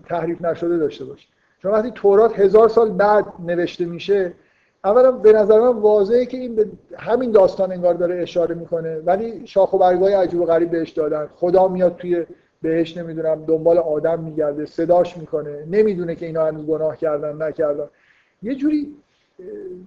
تحریف 0.10 0.42
نشده 0.42 0.78
داشته 0.78 1.06
باشید 1.06 1.30
شما 1.62 1.72
وقتی 1.72 1.92
تورات 1.92 2.40
هزار 2.40 2.70
سال 2.70 2.90
بعد 2.90 3.26
نوشته 3.46 3.86
میشه 3.86 4.34
اولا 4.84 5.12
به 5.12 5.34
نظر 5.34 5.60
من 5.60 5.68
واضحه 5.68 6.26
که 6.26 6.38
این 6.38 6.56
به 6.56 6.66
همین 6.98 7.32
داستان 7.32 7.72
انگار 7.72 7.94
داره 7.94 8.22
اشاره 8.22 8.56
می‌کنه. 8.56 8.98
ولی 9.06 9.48
شاخ 9.48 9.74
و 9.74 9.78
برگای 9.78 10.14
عجیب 10.14 10.42
و 10.42 10.46
غریب 10.46 10.72
بهش 10.72 10.90
دادن. 10.90 11.28
خدا 11.36 11.68
میاد 11.68 11.96
توی 11.96 12.26
بهش 12.62 12.98
نمی‌دونم 12.98 13.46
دنبال 13.46 13.78
آدم 13.78 14.20
میگرده 14.20 14.66
صداش 14.66 15.18
می‌کنه. 15.18 15.66
نمی‌دونه 15.72 16.16
که 16.16 16.26
اینا 16.26 16.46
هنوز 16.46 16.66
گناه 16.66 16.98
کردن 16.98 17.42
نکردن. 17.48 17.88
یه 18.44 18.56
جوری 18.56 18.96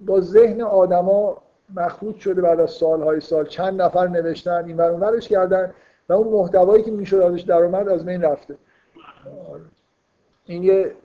با 0.05 0.21
ذهن 0.21 0.61
آدما 0.61 1.37
مخلوط 1.75 2.15
شده 2.15 2.41
بعد 2.41 2.59
از 2.59 2.71
سالهای 2.71 3.19
سال. 3.19 3.45
چند 3.45 3.81
نفر 3.81 4.07
نوشتن 4.07 4.65
این 4.65 4.77
ور 4.77 4.91
ورش 4.91 5.27
کردن 5.27 5.73
و 6.09 6.13
اون 6.13 6.27
محتوایی 6.27 6.83
که 6.83 6.91
می‌شد 6.91 7.17
ازش 7.17 7.41
در 7.41 7.63
اومد 7.63 7.89
از 7.89 8.05
بین 8.05 8.21
رفته. 8.21 8.55
این 10.45 10.63
یه 10.63 10.95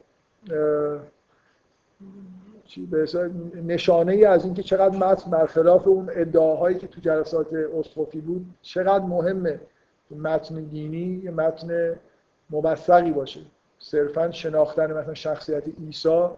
نشانه 3.55 4.12
ای 4.12 4.25
از 4.25 4.45
اینکه 4.45 4.62
چقدر 4.62 4.97
متن 4.97 5.31
برخلاف 5.31 5.89
اون 5.89 6.11
ادعاهایی 6.12 6.78
که 6.78 6.87
تو 6.87 7.01
جلسات 7.01 7.53
اسقفی 7.53 8.20
بود 8.20 8.47
چقدر 8.62 9.05
مهمه 9.05 9.61
متن 10.11 10.55
دینی 10.55 11.20
یه 11.25 11.31
متن 11.31 11.97
مبثقی 12.51 13.12
باشه. 13.12 13.41
صرفا 13.78 14.31
شناختن 14.31 14.93
مثلا 14.93 15.15
شخصیت 15.15 15.62
عیسی 15.81 16.28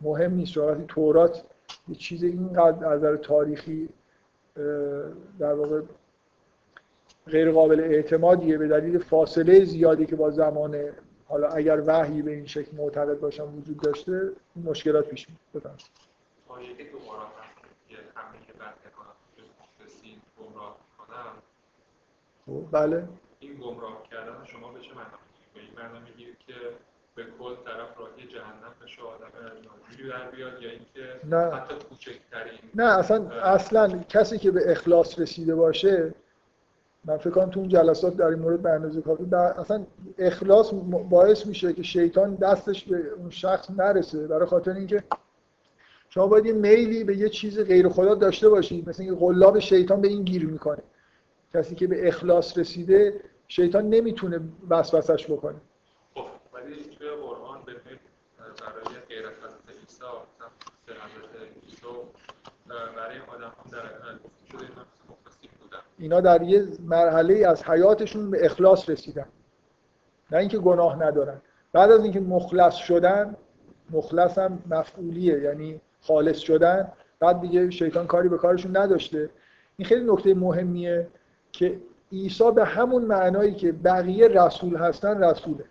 مهم 0.00 0.34
نیست. 0.34 0.56
وقتی 0.56 0.84
تورات 0.88 1.42
یه 1.88 1.94
چیز 1.94 2.24
اینقدر 2.24 2.86
از 2.86 2.98
نظر 2.98 3.16
تاریخی 3.16 3.88
در 5.38 5.54
واقع 5.54 5.82
غیر 7.26 7.52
قابل 7.52 7.80
اعتمادیه 7.80 8.58
به 8.58 8.68
دلیل 8.68 8.98
فاصله 8.98 9.64
زیادی 9.64 10.06
که 10.06 10.16
با 10.16 10.30
زمان 10.30 10.92
حالا 11.28 11.48
اگر 11.48 11.82
وحی 11.86 12.22
به 12.22 12.30
این 12.30 12.46
شکل 12.46 12.76
معتقد 12.76 13.20
باشم 13.20 13.58
وجود 13.58 13.80
داشته 13.80 14.32
این 14.56 14.64
مشکلات 14.64 15.08
پیش 15.08 15.26
میاد. 15.28 15.62
کنم 15.62 15.76
خب، 22.46 22.64
بله. 22.72 23.08
این 23.40 23.54
گمراه 23.54 24.02
کردن 24.10 24.44
شما 24.44 24.72
به 24.72 24.80
چه 24.80 24.94
معنا؟ 24.94 25.18
به 25.54 25.60
این 25.60 25.70
معنا 25.76 26.06
که 26.46 26.54
به 27.16 27.22
کل 27.38 27.54
طرف 27.64 27.98
راهی 27.98 28.26
جهنم 28.28 28.74
بشه 28.82 29.02
آدم 29.02 29.26
ناجوری 29.46 30.08
در 30.08 30.30
بیاد 30.30 30.62
یا 30.62 30.70
اینکه 30.70 31.26
نه. 31.36 31.54
حتی 31.54 31.74
کوچکترین 31.74 32.58
نه 32.74 32.98
اصلا 32.98 33.30
اصلا 33.30 33.98
کسی 34.08 34.38
که 34.38 34.50
به 34.50 34.70
اخلاص 34.72 35.18
رسیده 35.18 35.54
باشه 35.54 36.14
من 37.04 37.16
فکر 37.16 37.30
کنم 37.30 37.50
تو 37.50 37.60
اون 37.60 37.68
جلسات 37.68 38.16
در 38.16 38.26
این 38.26 38.38
مورد 38.38 38.62
به 38.62 38.70
اندازه 38.70 39.00
کافی 39.00 39.34
اصلا 39.34 39.86
اخلاص 40.18 40.70
باعث 41.10 41.46
میشه 41.46 41.72
که 41.72 41.82
شیطان 41.82 42.34
دستش 42.34 42.84
به 42.84 43.10
اون 43.16 43.30
شخص 43.30 43.70
نرسه. 43.70 44.26
برای 44.26 44.46
خاطر 44.46 44.72
اینکه 44.72 45.04
شما 46.08 46.26
باید 46.26 46.46
یه 46.46 46.52
میلی 46.52 47.04
به 47.04 47.16
یه 47.16 47.28
چیز 47.28 47.60
غیر 47.60 47.88
خدا 47.88 48.14
داشته 48.14 48.48
باشید 48.48 48.88
مثل 48.88 49.02
اینکه 49.02 49.18
قلاب 49.20 49.58
شیطان 49.58 50.00
به 50.00 50.08
این 50.08 50.22
گیر 50.22 50.46
می‌کنه. 50.46 50.82
کسی 51.54 51.74
که 51.74 51.86
به 51.86 52.08
اخلاص 52.08 52.58
رسیده 52.58 53.20
شیطان 53.48 53.88
نمی‌تونه 53.90 54.40
وسوسش 54.70 55.30
بکنه 55.30 55.56
خب 56.14 56.26
ولی 56.52 56.74
توی 56.98 57.08
قرآن 57.10 57.62
به 57.66 57.72
برای 57.72 58.98
غیر 59.08 59.26
از 59.26 59.32
برای 62.96 63.18
آدم 63.28 63.44
هم 63.44 63.70
در 63.72 63.82
اینا 65.98 66.20
در 66.20 66.42
یه 66.42 66.66
مرحله 66.80 67.46
از 67.48 67.64
حیاتشون 67.64 68.30
به 68.30 68.44
اخلاص 68.44 68.88
رسیدن. 68.90 69.26
نه 70.30 70.38
اینکه 70.38 70.58
گناه 70.58 71.02
ندارن. 71.02 71.40
بعد 71.72 71.90
از 71.90 72.02
اینکه 72.02 72.20
مخلص 72.20 72.74
شدن 72.74 73.36
مخلص 73.90 74.38
هم 74.38 74.62
مفعولیه 74.70 75.40
یعنی 75.40 75.80
خالص 76.00 76.38
شدن. 76.38 76.92
بعد 77.20 77.40
دیگه 77.40 77.70
شیطان 77.70 78.06
کاری 78.06 78.28
به 78.28 78.38
کارشون 78.38 78.76
نداشته. 78.76 79.30
این 79.76 79.88
خیلی 79.88 80.12
نکته 80.12 80.34
مهمیه 80.34 81.08
که 81.52 81.80
عیسی 82.12 82.50
به 82.50 82.64
همون 82.64 83.04
معنایی 83.04 83.54
که 83.54 83.72
بقیه 83.72 84.28
رسول 84.28 84.76
هستن 84.76 85.24
رسوله. 85.24 85.64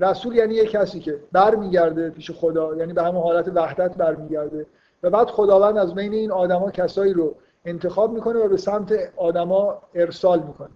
رسول 0.00 0.36
یعنی 0.36 0.54
یه 0.54 0.66
کسی 0.66 1.00
که 1.00 1.18
برمیگرده 1.32 2.10
پیش 2.10 2.30
خدا 2.30 2.76
یعنی 2.76 2.92
به 2.92 3.02
همون 3.02 3.22
حالت 3.22 3.48
وحدت 3.54 3.96
برمیگرده. 3.96 4.66
و 5.02 5.10
بعد 5.10 5.28
خداوند 5.28 5.76
از 5.76 5.94
بین 5.94 6.12
این 6.12 6.32
آدما 6.32 6.70
کسایی 6.70 7.12
رو 7.12 7.34
انتخاب 7.64 8.12
می‌کنه 8.12 8.38
و 8.38 8.48
به 8.48 8.56
سمت 8.56 8.92
آدما 9.16 9.82
ارسال 9.94 10.38
می‌کنه. 10.38 10.68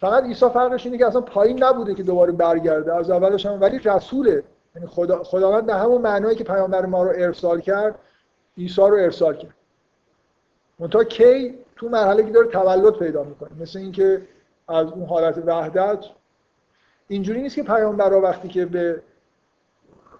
فقط 0.00 0.24
عیسی 0.24 0.48
فرقش 0.48 0.86
اینه 0.86 0.98
که 0.98 1.06
اصلا 1.06 1.20
پایین 1.20 1.64
نبوده 1.64 1.94
که 1.94 2.02
دوباره 2.02 2.32
برگرده 2.32 2.94
از 2.94 3.10
اولش 3.10 3.46
هم. 3.46 3.60
ولی 3.60 3.78
رسوله 3.78 4.42
یعنی 4.76 4.88
خدا 4.88 5.22
خداوند 5.22 5.66
به 5.66 5.74
همون 5.74 6.02
معنایی 6.02 6.36
که 6.36 6.44
پیامبر 6.44 6.86
ما 6.86 7.02
رو 7.02 7.12
ارسال 7.14 7.60
کرد 7.60 7.94
عیسی 8.58 8.80
رو 8.80 8.94
ارسال 8.94 9.34
کرد. 9.34 9.54
منتها 10.78 11.04
کی 11.04 11.58
تو 11.76 11.88
مرحله 11.88 12.22
که 12.22 12.30
داره 12.30 12.48
تولد 12.48 12.98
پیدا 12.98 13.22
می‌کنه. 13.22 13.50
مثل 13.60 13.78
اینکه 13.78 14.22
از 14.68 14.86
اون 14.86 15.06
حالت 15.06 15.38
وحدت 15.46 16.04
اینجوری 17.12 17.42
نیست 17.42 17.56
که 17.56 17.62
پیامبرها 17.62 18.20
وقتی 18.20 18.48
که 18.48 18.66
به 18.66 19.02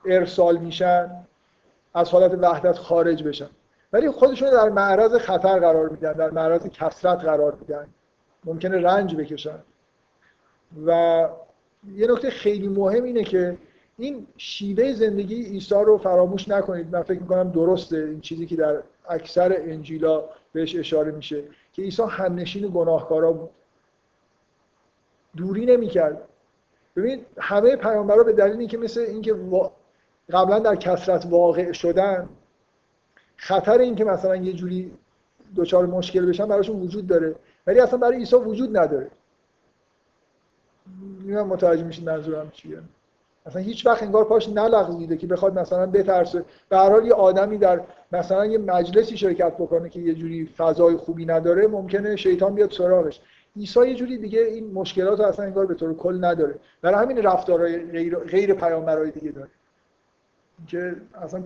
ارسال 0.06 0.58
میشن 0.58 1.10
از 1.94 2.10
حالت 2.10 2.38
وحدت 2.40 2.78
خارج 2.78 3.22
بشن. 3.22 3.48
ولی 3.92 4.10
خودشون 4.10 4.50
در 4.50 4.68
معرض 4.68 5.14
خطر 5.14 5.58
قرار 5.58 5.88
میدن 5.88 6.12
در 6.12 6.30
معرض 6.30 6.66
کسرت 6.66 7.18
قرار 7.18 7.54
میدن. 7.60 7.86
ممکنه 8.44 8.80
رنج 8.80 9.16
بکشن. 9.16 9.58
و 10.86 11.28
یه 11.94 12.12
نکته 12.12 12.30
خیلی 12.30 12.68
مهم 12.68 13.04
اینه 13.04 13.24
که 13.24 13.58
این 13.98 14.26
شیوه 14.36 14.92
زندگی 14.92 15.44
عیسی 15.44 15.74
رو 15.74 15.98
فراموش 15.98 16.48
نکنید. 16.48 16.96
من 16.96 17.02
فکر 17.02 17.20
می‌کنم 17.20 17.50
درسته 17.50 17.96
این 17.96 18.20
چیزی 18.20 18.46
که 18.46 18.56
در 18.56 18.82
اکثر 19.08 19.56
انجیلا 19.58 20.24
بهش 20.52 20.76
اشاره 20.76 21.12
میشه 21.12 21.42
که 21.72 21.82
عیسی 21.82 22.02
همنشین 22.02 22.70
گناهکارا 22.74 23.32
بود. 23.32 23.50
دوری 25.36 25.66
نمی‌کرد. 25.66 26.28
ببینید 26.96 27.26
همه 27.38 27.76
پیامبرا 27.76 28.22
به 28.22 28.32
دلیل 28.32 28.58
اینکه 28.58 28.78
مثل 28.78 29.00
اینکه. 29.00 29.34
قبلا 30.30 30.58
در 30.58 30.76
کسرت 30.76 31.26
واقع 31.30 31.72
شدن 31.72 32.28
خطر 33.36 33.78
اینکه 33.78 34.04
مثلا 34.04 34.36
یه 34.36 34.52
جوری 34.52 34.92
دچار 35.56 35.86
مشکل 35.86 36.26
بشن 36.26 36.46
براشون 36.46 36.80
وجود 36.80 37.06
داره. 37.06 37.34
ولی 37.66 37.80
اصلا 37.80 37.98
برای 37.98 38.16
عیسی 38.16 38.36
وجود 38.36 38.76
نداره. 38.76 39.10
میگم 41.24 41.46
متوجه 41.46 41.84
میشین 41.84 42.04
منظورم 42.04 42.50
چیه. 42.50 42.78
اصلا 43.46 43.62
هیچ 43.62 43.86
وقت 43.86 44.02
انگار 44.02 44.24
پاش 44.24 44.48
نلغزیده 44.48 45.16
که 45.16 45.26
بخواد 45.26 45.58
مثلا 45.58 45.86
بترسه. 45.86 46.44
به 46.68 46.76
هر 46.76 46.90
حال 46.90 47.06
یه 47.06 47.14
آدمی 47.14 47.58
در 47.58 47.80
مثلا 48.12 48.46
یه 48.46 48.58
مجلسی 48.58 49.16
شرکت 49.16 49.54
بکنه 49.54 49.88
که 49.88 50.00
یه 50.00 50.14
جوری 50.14 50.46
فضای 50.46 50.96
خوبی 50.96 51.26
نداره 51.26 51.66
ممکنه 51.66 52.16
شیطان 52.16 52.54
بیاد 52.54 52.72
سراغش. 52.72 53.20
عیسی 53.56 53.88
یه 53.88 53.94
جوری 53.94 54.18
دیگه 54.18 54.40
این 54.40 54.72
مشکلات 54.72 55.20
رو 55.20 55.26
اصلا 55.26 55.44
انگار 55.44 55.66
به 55.66 55.74
طور 55.74 55.96
کل 55.96 56.24
نداره. 56.24 56.58
برای 56.82 57.04
همین 57.04 57.22
رفتارهای 57.22 57.90
غیر, 57.90 58.18
غیر 58.18 58.54
پیامبرای 58.54 59.10
دیگه 59.10 59.30
داره. 59.30 59.50
که 60.66 60.96
اصلا 61.14 61.44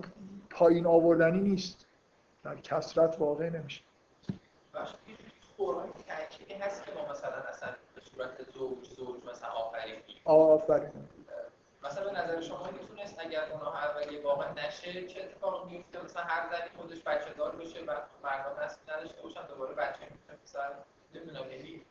پایین 0.49 0.85
آوردنی 0.85 1.39
نیست. 1.39 1.85
در 2.43 2.55
کسرت 2.55 3.15
واقع 3.19 3.49
نمیشه. 3.49 3.81
هست 6.61 6.85
که 6.85 6.91
ما 6.91 7.11
مثلا 7.11 7.35
اصلا 7.49 7.69
به 7.95 8.01
صورت 8.01 8.51
زوج 8.53 8.87
زوج 8.97 9.25
مثلا 9.31 9.49
آفریدیم 9.49 10.15
آفرین. 10.25 10.91
مثلا 11.83 12.03
به 12.03 12.11
نظر 12.11 12.41
شما 12.41 12.69
می‌تونست 12.81 13.15
اگر 13.17 13.43
اگر 13.43 13.55
گناه 13.55 13.83
اولیه 13.85 14.21
واقع 14.23 14.45
نشه 14.53 15.07
چه 15.07 15.21
اتفاقی 15.23 15.71
میفته 15.71 16.03
مثلا 16.05 16.23
هر 16.23 16.49
زنی 16.49 16.69
خودش 16.77 17.01
بچه 17.05 17.33
دار 17.37 17.55
بشه 17.55 17.81
بعد 17.81 18.03
مردم 18.23 18.63
نسل 18.63 18.77
نداشته 18.89 19.21
باشن 19.21 19.47
دوباره 19.47 19.75
بچه 19.75 19.99
می‌تونه 20.01 20.39
پسر 20.45 20.69
نمی‌دونم 21.15 21.51
یعنی 21.51 21.81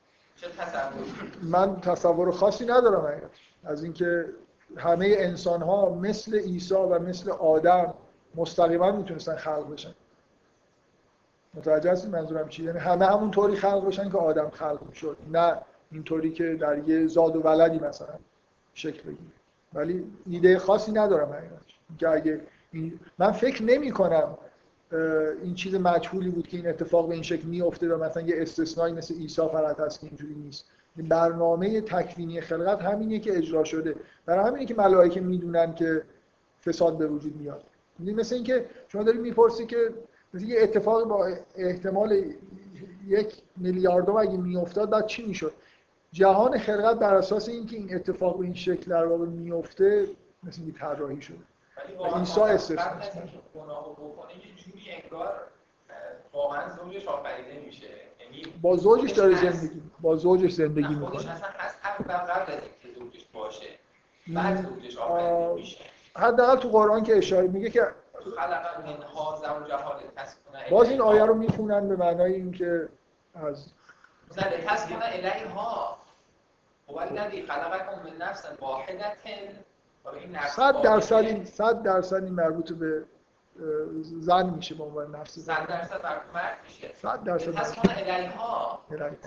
من 1.42 1.80
تصور 1.80 2.30
خاصی 2.32 2.64
ندارم. 2.64 3.20
از 3.64 3.82
اینکه 3.84 4.26
همه 4.76 5.14
انسان 5.18 5.62
ها 5.62 5.90
مثل 5.90 6.38
عیسی 6.38 6.74
و 6.74 6.98
مثل 6.98 7.30
آدم 7.30 7.94
مستقیما 8.34 8.92
می‌تونستن 8.92 9.36
خلق 9.36 9.72
بشن. 9.72 9.94
متوجه 11.54 11.92
هستید 11.92 12.10
منظورم 12.10 12.48
چیه؟ 12.48 12.66
یعنی 12.66 12.78
همه 12.78 13.06
همون 13.06 13.30
طوری 13.30 13.56
خلق 13.56 13.86
بشن 13.86 14.10
که 14.10 14.18
آدم 14.18 14.50
خلق 14.50 14.92
شد 14.92 15.16
نه 15.32 15.56
اینطوری 15.92 16.32
که 16.32 16.54
در 16.54 16.88
یه 16.88 17.06
زاد 17.06 17.36
و 17.36 17.40
ولدی 17.40 17.78
مثلا 17.78 18.14
شکل 18.74 19.02
بگیره. 19.02 19.32
ولی 19.74 20.12
ایده 20.26 20.58
خاصی 20.58 20.92
ندارم. 20.92 21.32
حقیقت 21.32 21.60
که 21.98 22.08
اگه. 22.08 22.40
من 23.18 23.32
فکر 23.32 23.62
نمی 23.62 23.90
کنم 23.90 24.38
این 25.42 25.54
چیز 25.54 25.74
مجهولی 25.74 26.30
بود 26.30 26.48
که 26.48 26.56
این 26.56 26.68
اتفاق 26.68 27.08
به 27.08 27.14
این 27.14 27.22
شکل 27.22 27.46
میفته 27.46 27.94
و 27.94 28.04
مثلا 28.04 28.22
یه 28.22 28.42
استثنایی 28.42 28.94
مثل 28.94 29.14
عیسی 29.14 29.42
فقط 29.42 29.80
هست 29.80 30.00
که 30.00 30.06
اینجوری 30.06 30.34
نیست. 30.34 30.64
این 30.96 31.08
برنامه 31.08 31.80
تکوینی 31.80 32.40
خلقت 32.40 32.82
همینه 32.82 33.18
که 33.18 33.36
اجرا 33.36 33.64
شده. 33.64 33.96
برای 34.26 34.44
همینه 34.46 34.66
که 34.66 34.74
ملائکه 34.74 35.20
می‌دونن 35.20 35.74
که 35.74 36.02
فساد 36.64 36.98
به 36.98 37.06
وجود 37.06 37.36
میاد. 37.36 37.64
مثل 37.98 38.34
اینکه 38.34 38.66
شما 38.88 39.02
داری 39.02 39.18
می‌پرسی 39.18 39.66
که 39.66 39.94
مثل 40.34 40.44
یه 40.44 40.62
اتفاق 40.62 41.04
با 41.04 41.28
احتمال 41.56 42.22
یک 43.06 43.34
میلیاردم 43.56 44.16
اگه 44.16 44.36
میافتاد 44.36 44.90
بعد 44.90 45.06
چی 45.06 45.26
می‌شد؟ 45.26 45.52
جهان 46.12 46.58
خلقت 46.58 46.98
بر 46.98 47.14
اساس 47.14 47.48
اینکه 47.48 47.76
این 47.76 47.94
اتفاق 47.94 48.38
به 48.38 48.44
این 48.44 48.54
شکل 48.54 48.90
در 48.90 49.06
واقع 49.06 49.26
میفته 49.26 50.06
مثل 50.42 50.62
اینکه 50.62 50.78
طراحی 50.78 51.22
شده. 51.22 51.36
عیسی 52.14 52.40
استثنا 52.40 52.82
انگار 54.92 55.40
واقعا 56.32 56.76
زوجش 56.76 57.06
آفریده 57.06 57.60
میشه. 57.66 57.86
یعنی 58.20 58.42
با 58.62 58.76
زوجش 58.76 59.10
داره 59.10 59.34
زندگی 59.34 59.82
با 60.00 60.16
زوجش 60.16 60.52
زندگی 60.52 60.94
نه، 60.94 61.06
خودش 61.06 61.18
می‌کنه 61.18 61.32
اصلا 61.32 61.48
هست. 61.58 61.78
قبل 61.86 62.30
از 62.30 62.48
اینکه 62.48 63.00
زوجش 63.00 63.26
باشه. 63.32 63.66
بعد 64.28 64.66
زوجش 64.66 64.96
آفریده 64.96 65.54
میشه. 65.54 65.84
حداقل 66.16 66.56
تو 66.56 66.68
قرآن 66.68 67.02
که 67.02 67.18
اشاره 67.18 67.46
میگه 67.46 67.70
که 67.70 67.86
باز 70.70 70.90
این 70.90 71.00
آیه 71.00 71.24
رو 71.24 71.34
می‌خونن 71.34 71.88
به 71.88 71.96
معنای 71.96 72.34
اینکه 72.34 72.88
از 73.34 73.66
مثلا 74.30 74.50
لتسکن 74.50 75.02
الیها 75.02 75.98
هو 76.88 76.98
الذی 76.98 77.42
خلقکم 77.42 78.02
من 78.04 78.16
نفس 78.26 78.44
واحدة 78.60 79.12
و 80.04 80.10
به 80.10 80.18
این 80.18 80.36
نفس 80.36 80.56
صد 80.56 80.82
درصد 80.82 81.12
واحده. 81.12 81.28
این 81.28 81.44
صد 81.44 81.82
درصد 81.82 82.24
این 82.24 82.34
مربوط 82.34 82.72
به 82.72 83.04
زن 84.02 84.50
میشه 84.50 84.74
به 84.74 84.84
عنوان 84.84 85.14
نفس 85.16 85.38
زن. 85.38 85.54
صد 85.54 85.68
درصد 85.68 86.02
بر 86.02 86.20
مرد 86.34 86.58
میشه. 86.64 86.94
صد 87.02 87.24
درصد 87.24 87.48
لتسکن 87.48 87.90
الیها 87.90 88.78
مربوط. 88.90 89.18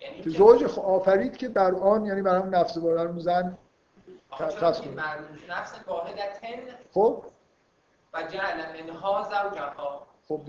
یعنی 0.00 0.16
که 0.16 0.22
که 0.22 0.30
زوج 0.30 0.64
آفرید 0.64 1.36
که 1.36 1.48
بر 1.48 1.74
آن 1.74 2.04
یعنی 2.06 2.22
بر 2.22 2.36
همون 2.36 2.54
نفس 2.54 2.78
بر 2.78 2.98
همون 2.98 3.18
زن 3.18 3.58
این 4.82 4.94
مرد 4.94 5.24
نفس 5.48 5.72
واحدة 5.86 6.22
خب؟ 6.94 7.24
و 8.14 8.22
جعل 8.22 8.82
منها 8.82 9.22
زوجها. 9.22 10.06
خب. 10.28 10.40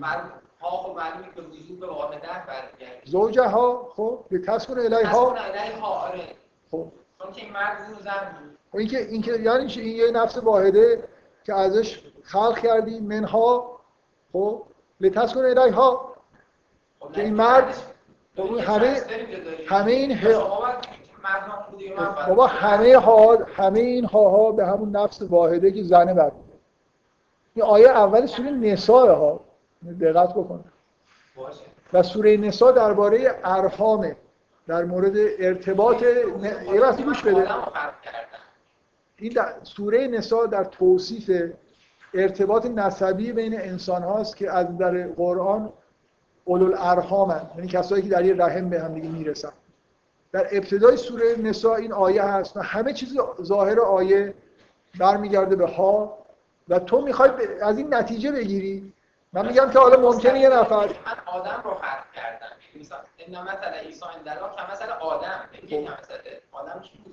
ها 0.62 0.70
خب 0.70 0.96
معلومه 0.96 1.34
که 1.36 1.42
وجود 1.42 1.80
به 1.80 1.88
واحده 1.88 2.28
برمیگرده. 2.48 3.02
زوجه 3.06 3.48
ها 3.48 3.90
خب؟ 3.96 4.26
به 4.30 4.40
تسکن 4.40 4.80
الیها؟ 4.80 5.34
تسکن 5.34 5.82
آره. 5.82 6.36
خب. 6.72 6.92
چون 7.22 7.32
که 7.32 7.42
این 7.42 7.54
مرد 7.54 7.88
زون 7.88 8.00
زن 8.00 8.38
بود. 8.40 8.58
خب 8.72 8.78
این 8.78 8.88
که 8.88 8.98
این 8.98 9.22
که 9.22 9.32
یعنی؟ 9.32 9.74
این 9.74 9.96
یه 9.98 10.12
نفس 10.12 10.38
واحده 10.38 11.04
که 11.50 11.56
ازش 11.56 12.00
خلق 12.24 12.60
کردی 12.60 13.00
منها 13.00 13.80
خب 14.34 14.62
لتسکن 15.02 15.40
الیها 15.46 16.16
خب 17.00 17.12
که 17.14 17.22
این 17.24 17.34
مرد- 17.34 17.76
خب 18.38 18.58
همه-. 18.58 19.02
همه 19.68 19.92
این 19.92 20.18
بابا. 22.28 22.48
همه 22.48 22.98
ها 22.98 23.36
همه 23.56 23.80
این 23.80 24.06
ها 24.06 24.52
به 24.52 24.66
همون 24.66 24.96
نفس 24.96 25.22
واحده 25.22 25.72
که 25.72 25.84
زنه 25.84 26.14
بر. 26.14 26.32
این 27.56 27.66
آیه 27.66 27.90
اول 27.90 28.26
سوره 28.26 28.50
نساء 28.52 29.16
ها. 29.16 29.40
دقت 30.02 30.30
بکن. 30.34 30.64
و 31.94 32.04
سوره 32.04 32.38
نساء 32.38 32.72
درباره 32.72 33.40
ارحامه. 33.44 34.16
در 34.68 34.84
مورد 34.84 35.14
ارتباط 35.40 36.04
ن- 36.04 36.66
یه 36.74 36.92
گوش 37.06 37.22
بده 37.24 37.42
آدم 37.42 37.56
رو 37.56 37.62
خلق 37.62 38.02
کردن 38.02 38.40
این 39.20 39.34
در 39.34 39.54
سوره 39.64 40.08
نساء 40.08 40.46
در 40.46 40.64
توصیف 40.64 41.52
ارتباط 42.14 42.66
نسبی 42.66 43.32
بین 43.32 43.62
انسان 43.62 44.04
هاست 44.04 44.38
که 44.38 44.52
از 44.52 44.78
در 44.78 45.08
قرآن 45.08 45.74
اولو 46.46 46.66
الارحام 46.66 47.50
یعنی 47.56 47.68
کسایی 47.68 48.04
که 48.04 48.10
در 48.10 48.26
یه 48.26 48.36
رحم 48.36 48.70
به 48.70 48.82
هم 48.82 48.94
دیگه 48.94 49.10
می‌رسن. 49.10 49.52
در 50.32 50.48
ابتدای 50.52 50.98
سوره 50.98 51.36
نساء 51.38 51.76
این 51.76 51.94
آیه 51.94 52.24
هست 52.24 52.58
و 52.58 52.60
همه 52.60 52.94
چیز 52.94 53.18
ظاهر 53.42 53.80
آیه 53.80 54.34
برمیگرده 55.00 55.56
به 55.56 55.68
ها 55.68 56.18
و 56.70 56.80
تو 56.80 57.02
می‌خوای 57.02 57.30
از 57.62 57.78
این 57.78 57.94
نتیجه 57.94 58.32
بگیری. 58.32 58.94
من 59.34 59.48
میگم 59.48 59.70
که 59.70 59.80
حالا 59.80 60.00
ممکنه 60.00 60.40
یه 60.40 60.50
نفر 60.50 60.88
من 60.88 60.94
آدم 61.26 61.62
رو 61.64 61.72
خلق 61.72 62.12
کردم. 62.16 62.48
یعنی 62.70 62.84
مثلا 62.84 63.44
مثلا 63.44 63.78
عیسی 63.78 64.06
اندلا 64.18 64.50
که 64.50 64.72
مثلا 64.72 64.96
آدم. 64.96 65.50
یکی 65.64 65.80
مثلا 65.80 66.18
آدم 66.52 66.82
خب 66.82 67.09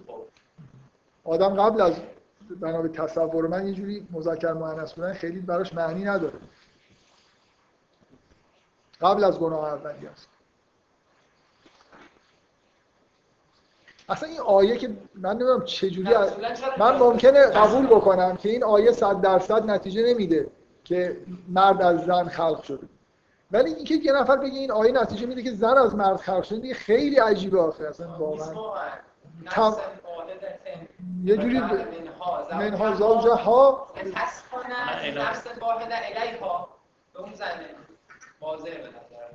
آدم 1.26 1.54
قبل 1.62 1.80
از 1.80 1.92
بنا 2.60 2.82
به 2.82 2.88
تصور 2.88 3.46
من 3.46 3.68
یه 3.68 3.74
جوری 3.74 4.06
مذکر 4.10 4.52
مؤنث 4.52 4.92
بودن 4.92 5.12
خیلی 5.12 5.40
براش 5.40 5.74
معنی 5.74 6.04
نداره. 6.04 6.38
قبل 9.00 9.24
از 9.24 9.38
گناه 9.38 9.64
اولی 9.64 10.06
است. 10.06 10.28
اصلا 14.08 14.28
این 14.28 14.40
آیه 14.40 14.76
که 14.76 14.96
من 15.14 15.30
نمی‌دونم 15.30 15.64
چجوری 15.64 16.14
من 16.78 16.96
ممکنه 16.96 17.46
قبول 17.46 17.86
بکنم 17.86 18.36
که 18.36 18.48
این 18.48 18.64
آیه 18.64 18.92
صد 18.92 19.20
درصد 19.20 19.70
نتیجه 19.70 20.02
نمیده 20.02 20.50
که 20.84 21.16
مرد 21.48 21.82
از 21.82 22.04
زن 22.04 22.28
خلق 22.28 22.62
شده 22.62 22.88
ولی 23.52 23.74
اینکه 23.74 23.94
یه 23.94 24.12
نفر 24.12 24.36
بگه 24.36 24.58
این 24.58 24.70
آیه 24.72 24.92
نتیجه 24.92 25.26
میده 25.26 25.42
که 25.42 25.50
زن 25.52 25.78
از 25.78 25.94
مرد 25.94 26.16
خلق 26.16 26.42
شده 26.42 26.58
دیگه 26.58 26.74
خیلی 26.74 27.16
عجیبه 27.16 27.60
آخه 27.60 27.84
اصلا 27.84 28.18
واقعا. 28.18 28.54
تم... 29.50 29.76
یه 31.24 31.36
جوری 31.36 31.60
منها 32.50 32.94
زوجه 32.94 33.34
ها 33.34 33.88
تسکنن 34.14 35.18
نفس 35.18 35.46
واحده 35.60 35.94
الیها 36.20 36.68
به 37.12 37.20
اون 37.20 37.32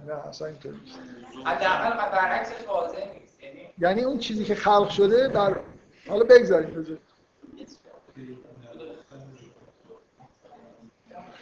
نه 0.08 0.28
اصلا 0.28 0.48
اینطور 0.48 0.74
نیست. 0.74 1.00
حداقل 1.46 2.12
برعکسش 2.12 2.68
واضح 2.68 3.14
نیست. 3.20 3.44
یعنی 3.44 3.70
یعنی 3.78 4.04
اون 4.04 4.20
چیزی 4.20 4.46
که 4.46 4.56
خلق 4.56 4.90
شده 4.90 5.28
در 5.28 5.56
حالا 6.10 6.24
بگذاریم 6.24 6.70
بذار 6.74 6.98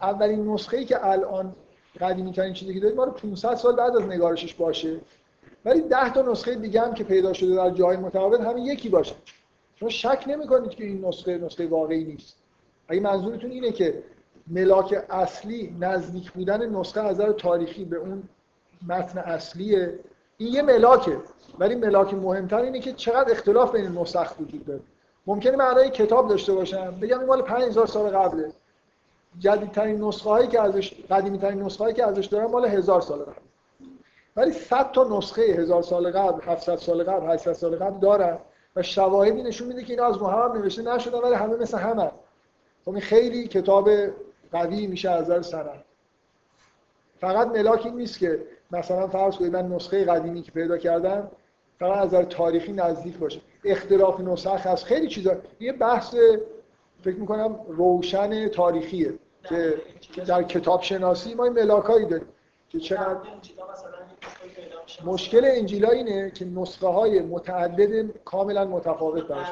اولین 0.01 0.53
نسخه 0.53 0.77
ای 0.77 0.85
که 0.85 1.05
الان 1.05 1.55
قدیمی 2.01 2.31
ترین 2.31 2.53
چیزی 2.53 2.73
که 2.73 2.79
دارید 2.79 2.97
مال 2.97 3.09
500 3.09 3.55
سال 3.55 3.75
بعد 3.75 3.95
از 3.95 4.03
نگارشش 4.03 4.53
باشه. 4.53 4.99
ولی 5.65 5.81
10 5.81 6.13
تا 6.13 6.21
نسخه 6.21 6.55
دیگه 6.55 6.81
هم 6.81 6.93
که 6.93 7.03
پیدا 7.03 7.33
شده 7.33 7.55
در 7.55 7.69
جای 7.69 7.97
متفاوت 7.97 8.41
همین 8.41 8.65
یکی 8.65 8.89
باشه. 8.89 9.15
شما 9.75 9.89
شک 9.89 10.23
نمی 10.27 10.47
کنید 10.47 10.69
که 10.69 10.83
این 10.83 11.05
نسخه 11.05 11.37
نسخه 11.37 11.67
واقعی 11.67 12.03
نیست. 12.03 12.37
اگه 12.87 13.01
منظورتون 13.01 13.51
اینه 13.51 13.71
که 13.71 14.03
ملاک 14.47 15.05
اصلی 15.09 15.75
نزدیک 15.79 16.31
بودن 16.31 16.69
نسخه 16.69 17.01
از 17.01 17.15
نظر 17.15 17.31
تاریخی 17.31 17.85
به 17.85 17.97
اون 17.97 18.23
متن 18.87 19.19
اصلیه 19.19 19.99
این 20.37 20.53
یه 20.53 20.61
ملاکه. 20.61 21.17
ولی 21.59 21.75
ملاک 21.75 22.13
مهمتر 22.13 22.57
اینه 22.57 22.79
که 22.79 22.93
چقدر 22.93 23.31
اختلاف 23.31 23.75
بین 23.75 23.85
نسخ 23.85 24.39
وجود 24.39 24.65
داره. 24.65 24.81
ممکنه 25.27 25.85
یک 25.85 25.93
کتاب 25.93 26.29
داشته 26.29 26.53
باشم. 26.53 26.91
بگم 27.01 27.19
این 27.19 27.27
مال 27.27 27.41
5000 27.41 27.87
سال 27.87 28.17
قبله. 28.17 28.51
جدیدترین 29.39 30.03
نسخه 30.03 30.29
هایی 30.29 30.47
که 30.47 30.61
ازش 30.61 30.93
قدیمی 31.11 31.37
ترین 31.37 31.61
نسخه 31.61 31.83
هایی 31.83 31.95
که 31.95 32.05
ازش 32.05 32.25
دارم 32.25 32.51
مال 32.51 32.65
1000 32.65 33.01
سال 33.01 33.19
قبل. 33.19 33.44
ولی 34.35 34.51
100 34.51 34.91
تا 34.91 35.17
نسخه 35.17 35.41
1000 35.41 35.83
سال 35.83 36.11
قبل 36.11 36.41
700 36.41 36.75
سال 36.75 37.03
قبل 37.03 37.33
800 37.33 37.53
سال 37.53 37.75
قبل 37.75 37.99
دارم 37.99 38.39
و 38.75 38.81
شواهدی 38.81 39.43
نشون 39.43 39.67
میده 39.67 39.83
که 39.83 39.93
اینا 39.93 40.05
از 40.05 40.21
محمد 40.21 40.57
نوشته 40.57 40.81
نشدن 40.81 41.19
ولی 41.19 41.33
همه 41.33 41.55
مثل 41.55 41.77
همه 41.77 42.11
خب 42.85 42.91
این 42.91 43.01
خیلی 43.01 43.47
کتاب 43.47 43.89
قوی 44.51 44.87
میشه 44.87 45.09
از 45.09 45.23
نظر 45.23 45.41
سند. 45.41 45.83
فقط 47.19 47.47
ملاک 47.47 47.85
این 47.85 47.95
نیست 47.95 48.19
که 48.19 48.45
مثلا 48.71 49.07
فرض 49.07 49.35
کنید 49.35 49.53
من 49.53 49.67
نسخه 49.67 50.05
قدیمی 50.05 50.41
که 50.41 50.51
پیدا 50.51 50.77
کردم 50.77 51.31
فقط 51.79 51.97
از 51.97 52.07
نظر 52.07 52.23
تاریخی 52.23 52.71
نزدیک 52.71 53.17
باشه. 53.17 53.41
اختلاف 53.63 54.19
نسخ 54.19 54.67
هست 54.67 54.85
خیلی 54.85 55.07
چیزا. 55.07 55.35
یه 55.59 55.71
بحث 55.71 56.15
فکر 57.03 57.15
می‌کنم 57.15 57.59
روشن 57.67 58.47
تاریخیه 58.47 59.13
که 59.43 60.21
در 60.27 60.43
کتاب 60.43 60.81
شناسی 60.81 61.33
ما 61.33 61.43
این 61.43 61.53
ملاکایی 61.53 62.05
داریم 62.05 62.27
که 62.69 62.79
چقدر 62.79 63.19
مشکل 65.05 65.41
انجیلا 65.45 65.89
اینه 65.89 66.31
که 66.31 66.45
نسخه 66.45 66.87
های 66.87 67.19
متعدد 67.19 68.17
کاملا 68.25 68.65
متفاوت 68.65 69.27
درش 69.27 69.47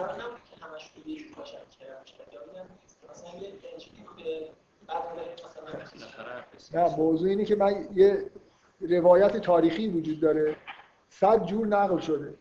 نه 6.74 6.96
موضوع 6.98 7.30
اینه 7.30 7.46
که 7.46 7.56
من 7.56 7.88
یه 7.96 8.32
روایت 8.82 9.38
تاریخی 9.38 9.88
وجود 9.88 10.20
داره. 10.20 10.56
صد 11.10 11.46
جور 11.46 11.68
نقل 11.68 12.00
شده. 12.00 12.34